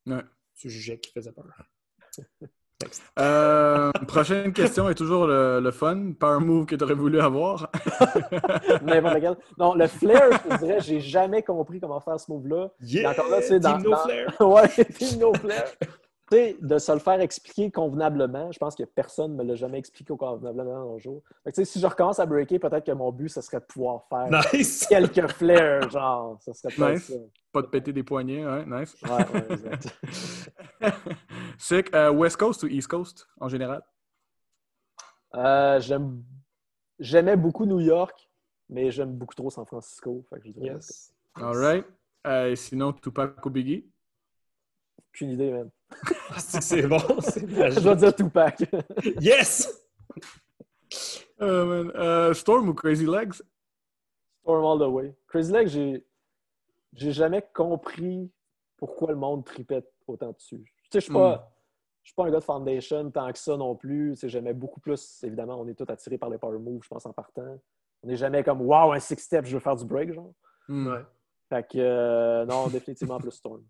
Ouais. 0.06 0.22
tu 0.54 0.70
jugeais 0.70 0.98
qu'il 0.98 1.12
faisait 1.12 1.32
peur. 1.32 1.44
Euh, 3.18 3.90
prochaine 4.06 4.52
question 4.52 4.90
est 4.90 4.94
toujours 4.94 5.26
le, 5.26 5.60
le 5.60 5.70
fun. 5.70 6.12
Power 6.20 6.40
move 6.44 6.66
que 6.66 6.76
tu 6.76 6.84
aurais 6.84 6.92
voulu 6.92 7.18
avoir. 7.22 7.70
N'importe 8.82 9.20
quel. 9.20 9.36
Non, 9.58 9.74
le 9.74 9.86
flair, 9.86 10.28
je 10.32 10.48
te 10.50 10.58
dirais, 10.62 10.80
j'ai 10.80 11.00
jamais 11.00 11.42
compris 11.42 11.80
comment 11.80 12.00
faire 12.00 12.20
ce 12.20 12.30
move-là. 12.30 12.68
Yeah! 12.82 13.12
encore 13.12 13.30
là, 13.30 13.40
tu 13.40 13.46
sais, 13.48 13.60
dans- 13.60 13.78
No 13.78 13.90
dans- 13.92 14.04
Flair! 14.04 14.36
ouais, 14.40 14.68
no 15.18 15.32
flair. 15.34 15.64
Sais, 16.28 16.56
de 16.60 16.78
se 16.78 16.90
le 16.90 16.98
faire 16.98 17.20
expliquer 17.20 17.70
convenablement, 17.70 18.50
je 18.50 18.58
pense 18.58 18.74
que 18.74 18.82
personne 18.82 19.36
ne 19.36 19.44
me 19.44 19.48
l'a 19.48 19.54
jamais 19.54 19.78
expliqué 19.78 20.12
convenablement 20.16 20.84
dans 20.86 20.92
le 20.94 20.98
jour. 20.98 21.22
Fait 21.44 21.52
que, 21.52 21.62
si 21.64 21.78
je 21.78 21.86
recommence 21.86 22.18
à 22.18 22.26
breaker, 22.26 22.58
peut-être 22.58 22.84
que 22.84 22.90
mon 22.92 23.12
but, 23.12 23.28
ce 23.28 23.40
serait 23.40 23.60
de 23.60 23.64
pouvoir 23.64 24.02
faire 24.08 24.28
Nice! 24.52 24.86
quelques 24.88 25.28
flairs, 25.28 25.88
genre. 25.88 26.38
Ça 26.42 26.52
serait 26.52 26.94
Nice. 26.94 27.12
Pas 27.52 27.62
de 27.62 27.68
péter 27.68 27.92
des 27.92 28.02
poignets, 28.02 28.44
ouais, 28.44 28.66
nice. 28.66 28.96
Ouais, 29.02 29.10
ouais, 29.30 29.52
exact. 29.52 29.88
Sick. 31.58 31.94
Euh, 31.94 32.10
West 32.10 32.36
Coast 32.38 32.64
ou 32.64 32.66
East 32.66 32.88
Coast 32.88 33.28
en 33.40 33.48
général? 33.48 33.82
Euh, 35.34 35.80
j'aime- 35.80 36.24
J'aimais 36.98 37.36
beaucoup 37.36 37.66
New 37.66 37.80
York, 37.80 38.28
mais 38.70 38.90
j'aime 38.90 39.12
beaucoup 39.12 39.34
trop 39.34 39.50
San 39.50 39.66
Francisco. 39.66 40.24
Fait 40.30 40.40
que 40.40 40.46
je 40.46 40.52
Yes. 40.60 41.14
All 41.34 41.56
right. 41.56 41.86
Et 42.50 42.56
sinon, 42.56 42.92
Tupac 42.94 43.44
ou 43.44 43.50
Biggie? 43.50 43.88
aucune 45.08 45.30
idée, 45.30 45.50
man. 45.52 45.70
C'est- 46.38 46.60
C'est 46.60 46.82
bon, 46.86 46.98
c'est 47.20 47.40
Je 47.48 47.80
vais 47.80 47.96
dire 47.96 48.14
Tupac. 48.14 48.64
Yes! 49.20 49.82
Euh, 51.40 51.64
man, 51.84 51.92
euh, 51.96 52.34
Storm 52.34 52.68
ou 52.68 52.74
Crazy 52.74 53.06
Legs? 53.06 53.34
Storm 54.42 54.64
all 54.64 54.78
the 54.78 54.90
way. 54.90 55.14
Crazy 55.28 55.52
Legs, 55.52 55.68
j'ai 55.68 56.06
j'ai 56.94 57.12
jamais 57.12 57.46
compris 57.54 58.30
pourquoi 58.78 59.08
le 59.10 59.16
monde 59.16 59.44
tripait 59.44 59.84
autant 60.06 60.32
dessus. 60.32 60.64
Tu 60.84 60.88
sais, 60.92 61.00
je 61.00 61.04
suis 61.04 61.12
pas, 61.12 61.52
je 62.02 62.08
suis 62.08 62.14
pas 62.14 62.24
un 62.24 62.30
gars 62.30 62.38
de 62.38 62.44
Foundation 62.44 63.10
tant 63.10 63.30
que 63.32 63.38
ça 63.38 63.56
non 63.56 63.74
plus. 63.76 64.12
Tu 64.14 64.20
sais, 64.20 64.28
J'aimais 64.30 64.54
beaucoup 64.54 64.80
plus, 64.80 65.22
évidemment, 65.24 65.60
on 65.60 65.68
est 65.68 65.74
tous 65.74 65.90
attirés 65.92 66.16
par 66.18 66.30
les 66.30 66.38
power 66.38 66.58
moves, 66.58 66.82
je 66.82 66.88
pense, 66.88 67.04
en 67.04 67.12
partant. 67.12 67.58
On 68.02 68.08
n'est 68.08 68.16
jamais 68.16 68.42
comme 68.42 68.62
Wow, 68.62 68.92
un 68.92 68.98
six 69.00 69.16
step, 69.18 69.44
je 69.44 69.54
veux 69.54 69.60
faire 69.60 69.76
du 69.76 69.84
break, 69.84 70.12
genre. 70.14 70.32
Hmm. 70.68 70.86
Ouais. 70.88 71.04
Fait 71.50 71.62
que 71.68 71.78
euh, 71.78 72.46
non, 72.46 72.68
définitivement 72.68 73.18
plus 73.18 73.32
Storm. 73.32 73.62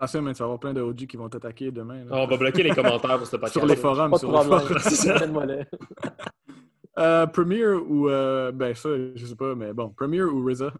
Attention, 0.00 0.22
man, 0.22 0.32
tu 0.32 0.38
vas 0.38 0.44
avoir 0.46 0.58
plein 0.58 0.72
de 0.72 0.80
OG 0.80 1.06
qui 1.06 1.18
vont 1.18 1.28
t'attaquer 1.28 1.70
demain. 1.70 2.04
là. 2.04 2.10
On 2.12 2.26
va 2.26 2.36
bloquer 2.38 2.62
les 2.62 2.70
commentaires 2.70 3.18
pour 3.18 3.26
ce 3.26 3.36
podcast. 3.36 3.52
Sur 3.58 3.66
les 3.66 3.76
forums. 3.76 4.10
Pas 4.10 4.16
de 4.16 4.20
sur 4.20 4.32
les 4.32 4.44
forums. 4.44 5.64
Euh, 6.98 7.26
Premier 7.26 7.66
ou. 7.66 8.08
euh, 8.10 8.50
ben, 8.50 8.74
ça, 8.74 8.88
je 9.14 9.24
sais 9.24 9.36
pas, 9.36 9.54
mais 9.54 9.72
bon. 9.72 9.90
Premier 9.90 10.22
ou 10.22 10.44
RZA? 10.44 10.72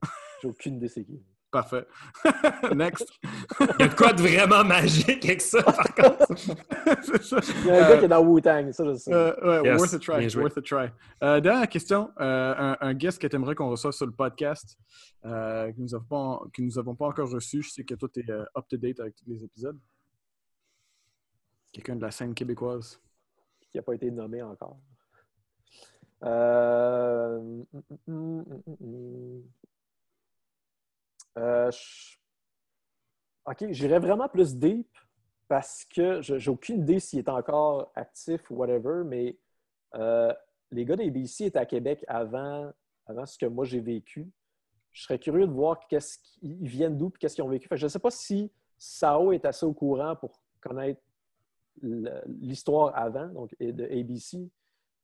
J'ai 0.42 0.48
aucune 0.48 0.76
idée 0.76 0.88
c'est 0.88 1.04
qui. 1.04 1.22
Parfait. 1.50 1.84
Next. 2.76 3.08
Il 3.60 3.66
y 3.80 3.82
a 3.82 3.88
de 3.88 3.94
quoi 3.94 4.12
de 4.12 4.22
vraiment 4.22 4.62
magique 4.62 5.24
avec 5.24 5.40
ça, 5.40 5.60
par 5.64 5.94
contre. 5.94 6.26
C'est 7.02 7.22
ça. 7.24 7.38
Il 7.62 7.66
y 7.66 7.70
a 7.70 7.86
un 7.86 7.88
gars 7.90 7.98
qui 7.98 8.04
est 8.04 8.08
dans 8.08 8.24
Wu-Tang, 8.24 8.70
ça 8.72 8.84
je 8.84 8.94
sais. 8.94 9.12
Euh, 9.12 9.62
ouais, 9.62 9.68
Yes, 9.70 9.80
worth 9.80 9.94
a 9.94 9.98
try. 9.98 10.36
Worth 10.36 10.58
a 10.58 10.62
try. 10.62 10.88
Euh, 11.24 11.40
dernière 11.40 11.68
question. 11.68 12.10
Euh, 12.20 12.54
un, 12.56 12.76
un 12.80 12.94
guest 12.94 13.20
que 13.20 13.26
tu 13.26 13.34
aimerais 13.34 13.56
qu'on 13.56 13.68
reçoive 13.68 13.92
sur 13.92 14.06
le 14.06 14.12
podcast, 14.12 14.76
euh, 15.24 15.72
que 15.72 15.80
nous 15.80 15.92
avons 15.94 16.04
pas, 16.04 16.40
que 16.52 16.62
nous 16.62 16.78
avons 16.78 16.94
pas 16.94 17.06
encore 17.06 17.28
reçu. 17.30 17.62
Je 17.62 17.70
sais 17.70 17.84
que 17.84 17.94
toi, 17.94 18.08
tu 18.12 18.20
es 18.20 18.30
up-to-date 18.56 19.00
avec 19.00 19.16
tous 19.16 19.28
les 19.28 19.42
épisodes. 19.42 19.78
Quelqu'un 21.72 21.96
de 21.96 22.02
la 22.02 22.10
scène 22.12 22.32
québécoise. 22.34 23.00
qui 23.70 23.76
n'a 23.76 23.82
pas 23.82 23.94
été 23.94 24.10
nommé 24.10 24.40
encore. 24.42 24.78
Euh, 26.22 27.38
hum, 27.38 27.64
hum, 28.08 28.44
hum, 28.48 28.62
hum, 28.66 28.76
hum. 28.80 29.42
Euh, 31.38 31.70
OK, 33.46 33.64
j'irais 33.70 33.98
vraiment 33.98 34.28
plus 34.28 34.56
deep 34.56 34.88
parce 35.48 35.84
que 35.84 36.22
je 36.22 36.34
n'ai 36.34 36.48
aucune 36.48 36.82
idée 36.82 37.00
s'il 37.00 37.18
est 37.18 37.28
encore 37.28 37.90
actif 37.94 38.50
ou 38.50 38.56
whatever, 38.56 39.02
mais 39.04 39.38
euh, 39.94 40.32
les 40.70 40.84
gars 40.84 40.96
d'ABC 40.96 41.46
étaient 41.46 41.58
à 41.58 41.66
Québec 41.66 42.04
avant, 42.06 42.72
avant 43.06 43.26
ce 43.26 43.36
que 43.38 43.46
moi 43.46 43.64
j'ai 43.64 43.80
vécu. 43.80 44.30
Je 44.92 45.02
serais 45.02 45.18
curieux 45.18 45.46
de 45.46 45.52
voir 45.52 45.86
qu'est-ce 45.88 46.18
qu'ils 46.18 46.62
ils 46.62 46.68
viennent 46.68 46.96
d'où 46.96 47.08
et 47.08 47.18
qu'est-ce 47.18 47.34
qu'ils 47.34 47.44
ont 47.44 47.48
vécu. 47.48 47.68
Je 47.72 47.84
ne 47.84 47.88
sais 47.88 47.98
pas 47.98 48.10
si 48.10 48.52
Sao 48.78 49.32
est 49.32 49.44
assez 49.44 49.66
au 49.66 49.72
courant 49.72 50.16
pour 50.16 50.40
connaître 50.60 51.00
l'histoire 51.82 52.96
avant, 52.96 53.28
donc 53.28 53.54
de 53.58 53.84
ABC. 53.84 54.50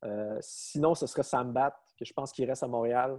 Euh, 0.04 0.38
sinon, 0.40 0.94
ce 0.94 1.06
serait 1.06 1.22
Sam 1.22 1.52
Bat, 1.52 1.76
que 1.98 2.04
je 2.04 2.12
pense 2.12 2.32
qu'il 2.32 2.48
reste 2.48 2.62
à 2.62 2.68
Montréal, 2.68 3.18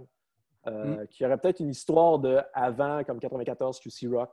euh, 0.68 1.06
qui 1.06 1.24
aurait 1.24 1.38
peut-être 1.38 1.60
une 1.60 1.70
histoire 1.70 2.18
de 2.18 2.38
avant, 2.54 3.02
comme 3.04 3.18
94 3.20 3.78
QC 3.80 4.06
Rock, 4.08 4.30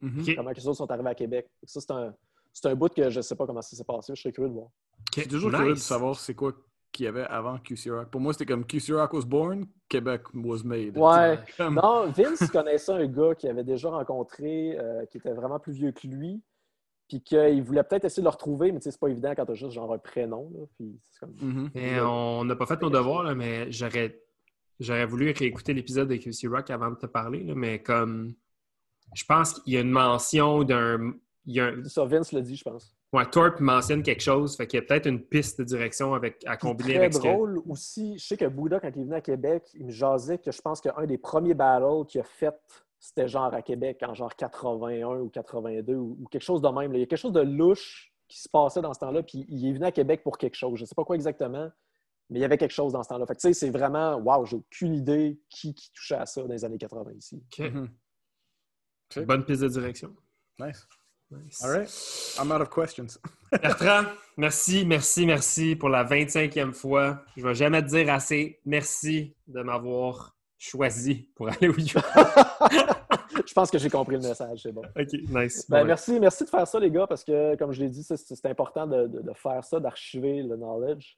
Mhm. 0.00 0.20
Ok. 0.20 0.36
comment 0.36 0.50
les 0.50 0.66
autres 0.68 0.76
sont 0.78 0.90
arrivés 0.90 1.10
à 1.10 1.14
Québec. 1.14 1.48
Ça, 1.64 1.80
c'est 1.80 1.90
un, 1.90 2.14
c'est 2.52 2.66
un 2.68 2.74
bout 2.74 2.92
que 2.92 3.10
je 3.10 3.16
ne 3.18 3.22
sais 3.22 3.34
pas 3.34 3.46
comment 3.46 3.62
ça 3.62 3.76
s'est 3.76 3.84
passé. 3.84 4.14
Je 4.14 4.20
serais 4.22 4.32
curieux 4.32 4.48
de 4.50 4.54
voir. 4.54 4.68
Je 5.14 5.20
suis 5.20 5.28
toujours 5.28 5.50
Nice. 5.50 5.58
curieux 5.58 5.74
de 5.74 5.78
savoir 5.78 6.14
c'est 6.16 6.34
quoi 6.34 6.52
qu'il 6.92 7.04
y 7.04 7.08
avait 7.08 7.24
avant 7.24 7.58
QC 7.58 7.90
Rock. 7.90 8.08
Pour 8.10 8.20
moi, 8.20 8.32
c'était 8.32 8.46
comme 8.46 8.64
QC 8.64 8.92
Rock 8.94 9.12
was 9.12 9.24
born, 9.26 9.66
Québec 9.88 10.22
was 10.34 10.62
made. 10.64 10.96
Ouais. 10.96 11.38
Comme- 11.56 11.74
Non, 11.74 12.06
Vince 12.10 12.48
connaissait 12.50 12.92
un 12.92 13.06
gars 13.06 13.34
qu'il 13.34 13.50
avait 13.50 13.64
déjà 13.64 13.90
rencontré, 13.90 14.78
euh, 14.78 15.04
qui 15.06 15.18
était 15.18 15.32
vraiment 15.32 15.58
plus 15.58 15.72
vieux 15.72 15.92
que 15.92 16.06
lui, 16.06 16.40
puis 17.08 17.20
qu'il 17.22 17.62
voulait 17.62 17.82
peut-être 17.82 18.04
essayer 18.04 18.22
de 18.22 18.26
le 18.26 18.30
retrouver, 18.30 18.70
mais 18.72 18.80
c'est 18.80 18.98
pas 18.98 19.08
évident 19.08 19.32
quand 19.36 19.46
tu 19.46 19.52
as 19.52 19.54
juste 19.54 19.72
genre 19.72 19.92
un 19.92 19.98
prénom. 19.98 20.50
là, 20.54 20.64
puis. 20.76 20.98
Mhm. 21.40 21.70
Et 21.74 22.00
on 22.00 22.44
n'a 22.44 22.54
pas 22.56 22.66
fait 22.66 22.80
nos 22.80 22.90
devoirs, 22.90 23.22
là, 23.24 23.34
mais 23.34 23.70
j'aurais, 23.72 24.18
j'aurais 24.80 25.06
voulu 25.06 25.32
réécouter 25.36 25.74
l'épisode 25.74 26.08
de 26.08 26.16
QC 26.16 26.48
Rock 26.48 26.70
avant 26.70 26.90
de 26.90 26.96
te 26.96 27.06
parler, 27.06 27.42
là, 27.44 27.54
mais 27.54 27.82
comme 27.82 28.34
je 29.14 29.24
pense 29.24 29.54
qu'il 29.54 29.74
y 29.74 29.76
a 29.76 29.80
une 29.80 29.90
mention 29.90 30.62
d'un. 30.64 31.14
Il 31.46 31.54
y 31.54 31.60
a 31.60 31.66
un, 31.66 31.82
C'est 31.82 31.90
ça, 31.90 32.04
Vince 32.04 32.32
l'a 32.32 32.42
dit, 32.42 32.56
je 32.56 32.64
pense. 32.64 32.94
ouais, 33.12 33.24
Torp 33.30 33.58
mentionne 33.60 34.02
quelque 34.02 34.20
chose, 34.20 34.56
fait 34.56 34.66
qu'il 34.66 34.80
y 34.80 34.82
a 34.82 34.86
peut-être 34.86 35.06
une 35.06 35.22
piste 35.22 35.58
de 35.60 35.64
direction 35.64 36.12
avec, 36.12 36.44
à 36.46 36.58
combiner 36.58 36.94
très 36.94 36.98
avec 36.98 37.14
ce 37.14 37.20
que. 37.20 37.28
drôle 37.28 37.62
aussi, 37.66 38.18
je 38.18 38.26
sais 38.26 38.36
que 38.36 38.44
Bouddha, 38.44 38.80
quand 38.80 38.90
il 38.94 39.00
est 39.00 39.04
venu 39.04 39.14
à 39.14 39.22
Québec, 39.22 39.64
il 39.74 39.86
me 39.86 39.90
jasait 39.90 40.38
que 40.38 40.52
je 40.52 40.60
pense 40.60 40.80
qu'un 40.80 41.06
des 41.06 41.16
premiers 41.16 41.54
battles 41.54 42.06
qu'il 42.06 42.20
a 42.20 42.24
fait, 42.24 42.54
c'était 43.00 43.28
genre 43.28 43.54
à 43.54 43.62
Québec 43.62 44.02
en 44.06 44.12
genre 44.12 44.34
81 44.34 45.20
ou 45.20 45.28
82 45.30 45.94
ou, 45.94 46.18
ou 46.20 46.28
quelque 46.28 46.42
chose 46.42 46.60
de 46.60 46.68
même. 46.68 46.92
là. 46.92 46.98
Il 46.98 47.00
y 47.00 47.04
a 47.04 47.06
quelque 47.06 47.18
chose 47.18 47.32
de 47.32 47.40
louche 47.40 48.12
qui 48.28 48.40
se 48.40 48.48
passait 48.48 48.82
dans 48.82 48.92
ce 48.92 49.00
temps-là, 49.00 49.22
puis 49.22 49.46
il 49.48 49.66
est 49.66 49.72
venu 49.72 49.86
à 49.86 49.92
Québec 49.92 50.22
pour 50.22 50.36
quelque 50.36 50.56
chose. 50.56 50.76
Je 50.76 50.82
ne 50.82 50.86
sais 50.86 50.94
pas 50.94 51.04
quoi 51.04 51.16
exactement, 51.16 51.70
mais 52.30 52.38
il 52.38 52.42
y 52.42 52.44
avait 52.44 52.58
quelque 52.58 52.72
chose 52.74 52.92
dans 52.92 53.02
ce 53.02 53.08
temps-là. 53.08 53.26
Fait 53.26 53.34
que 53.34 53.40
tu 53.40 53.48
sais, 53.48 53.52
c'est 53.54 53.70
vraiment, 53.70 54.16
waouh, 54.16 54.44
j'ai 54.46 54.56
aucune 54.56 54.94
idée 54.94 55.40
qui, 55.48 55.74
qui 55.74 55.90
touchait 55.92 56.16
à 56.16 56.26
ça 56.26 56.42
dans 56.42 56.48
les 56.52 56.64
années 56.64 56.78
80 56.78 57.12
ici. 57.16 57.42
Mhm. 57.58 57.88
Bonne 59.26 59.44
piste 59.44 59.62
de 59.62 59.68
direction. 59.68 60.14
Nice. 60.58 60.86
Nice. 61.30 61.62
All 61.62 61.70
right. 61.70 61.90
I'm 62.40 62.50
out 62.52 62.60
of 62.62 62.70
questions. 62.70 63.18
Bertrand, 63.62 64.04
merci, 64.36 64.84
merci, 64.86 65.26
merci 65.26 65.76
pour 65.76 65.88
la 65.90 66.04
25e 66.04 66.72
fois. 66.72 67.22
Je 67.36 67.42
ne 67.42 67.48
vais 67.48 67.54
jamais 67.54 67.82
te 67.82 67.88
dire 67.88 68.12
assez. 68.12 68.60
Merci 68.64 69.34
de 69.46 69.62
m'avoir 69.62 70.36
choisi 70.58 71.30
pour 71.34 71.48
aller 71.50 71.68
au 71.68 71.74
YouTube. 71.74 72.02
je 73.46 73.52
pense 73.54 73.70
que 73.70 73.78
j'ai 73.78 73.90
compris 73.90 74.16
le 74.16 74.22
message, 74.22 74.60
c'est 74.62 74.72
bon. 74.72 74.82
OK, 74.98 75.12
nice. 75.28 75.68
Ben, 75.68 75.84
merci, 75.84 76.18
merci 76.18 76.44
de 76.44 76.48
faire 76.50 76.66
ça, 76.66 76.80
les 76.80 76.90
gars, 76.90 77.06
parce 77.06 77.24
que, 77.24 77.56
comme 77.56 77.72
je 77.72 77.80
l'ai 77.80 77.90
dit, 77.90 78.02
c'est 78.02 78.16
c'est 78.16 78.46
important 78.46 78.86
de, 78.86 79.06
de- 79.06 79.20
de 79.20 79.32
faire 79.34 79.62
ça, 79.64 79.78
d'archiver 79.80 80.42
le 80.42 80.56
knowledge. 80.56 81.16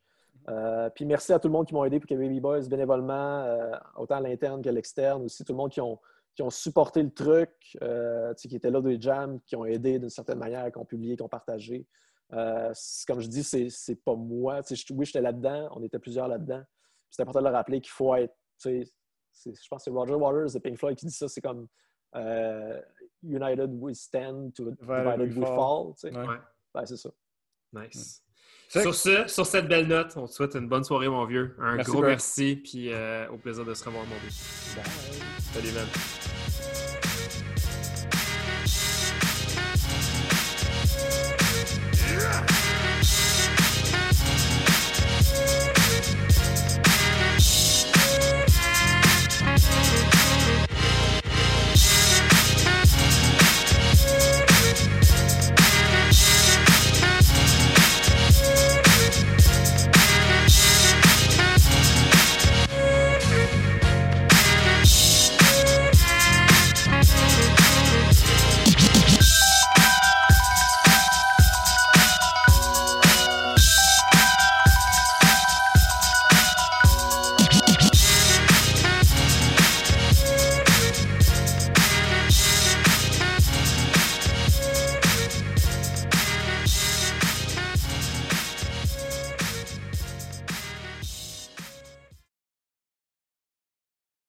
Euh, 0.49 0.89
puis 0.91 1.05
merci 1.05 1.33
à 1.33 1.39
tout 1.39 1.49
le 1.49 1.53
monde 1.53 1.67
qui 1.67 1.75
m'ont 1.75 1.85
aidé 1.85 2.01
pour 2.01 2.09
que 2.09 2.15
Baby 2.15 2.41
Boys 2.41 2.63
bénévolement, 2.69 3.43
euh, 3.43 3.77
autant 3.97 4.17
à 4.17 4.21
l'interne 4.21 4.63
qu'à 4.63 4.73
l'externe, 4.73 5.23
aussi 5.23 5.45
tout 5.45 5.53
le 5.53 5.59
monde 5.59 5.71
qui 5.71 5.81
ont, 5.81 5.99
qui 6.35 6.43
ont 6.43 6.51
supporté 6.51 7.03
le 7.03 7.11
truc, 7.11 7.51
euh, 7.83 8.33
qui 8.35 8.55
étaient 8.55 8.71
là 8.71 8.81
des 8.81 9.01
jams, 9.01 9.41
qui 9.47 9.57
ont 9.57 9.65
aidé 9.65 9.99
d'une 9.99 10.11
certaine 10.11 10.39
manière, 10.39 10.71
qui 10.73 10.79
ont 10.79 10.85
publié, 10.85 11.17
qui 11.17 11.23
ont 11.23 11.29
partagé. 11.29 11.87
Euh, 12.33 12.73
comme 13.07 13.21
je 13.21 13.29
dis, 13.29 13.43
c'est 13.43 14.05
pas 14.05 14.15
moi. 14.15 14.61
Oui, 14.91 15.05
j'étais 15.05 15.21
là-dedans, 15.21 15.69
on 15.73 15.83
était 15.83 15.99
plusieurs 15.99 16.29
là-dedans. 16.29 16.63
C'est 17.11 17.23
important 17.23 17.41
de 17.41 17.49
le 17.49 17.55
rappeler 17.55 17.81
qu'il 17.81 17.91
faut 17.91 18.15
être. 18.15 18.35
Je 18.65 18.85
pense 19.45 19.53
que 19.53 19.79
c'est 19.79 19.91
Roger 19.91 20.15
Waters 20.15 20.53
de 20.53 20.59
Pink 20.59 20.79
Floyd 20.79 20.97
qui 20.97 21.07
dit 21.07 21.13
ça. 21.13 21.29
C'est 21.29 21.41
comme 21.41 21.67
euh, 22.15 22.81
United 23.23 23.71
we 23.75 23.97
stand, 23.99 24.53
to, 24.55 24.71
divided, 24.71 25.37
we 25.37 25.47
fall. 25.47 25.93
sais. 25.97 26.11
Ouais. 26.13 26.27
Ouais. 26.27 26.37
Ben, 26.73 26.87
c'est 26.87 26.97
ça. 26.97 27.11
Nice. 27.73 28.23
Sur 28.71 28.95
ce, 28.95 29.27
sur 29.27 29.47
cette 29.47 29.67
belle 29.67 29.89
note, 29.89 30.13
on 30.17 30.29
te 30.29 30.33
souhaite 30.33 30.55
une 30.55 30.69
bonne 30.69 30.85
soirée, 30.85 31.09
mon 31.09 31.25
vieux. 31.25 31.57
Un 31.61 31.77
Merci, 31.77 31.91
gros 31.91 32.03
merci, 32.03 32.57
puis 32.57 32.93
euh, 32.93 33.27
au 33.29 33.37
plaisir 33.37 33.65
de 33.65 33.75
se 33.75 33.85
revoir, 33.85 34.05
mon 34.05 34.15
vieux. 34.17 34.31
Bye. 34.77 34.85
Salut, 35.53 35.73
man. 35.73 35.87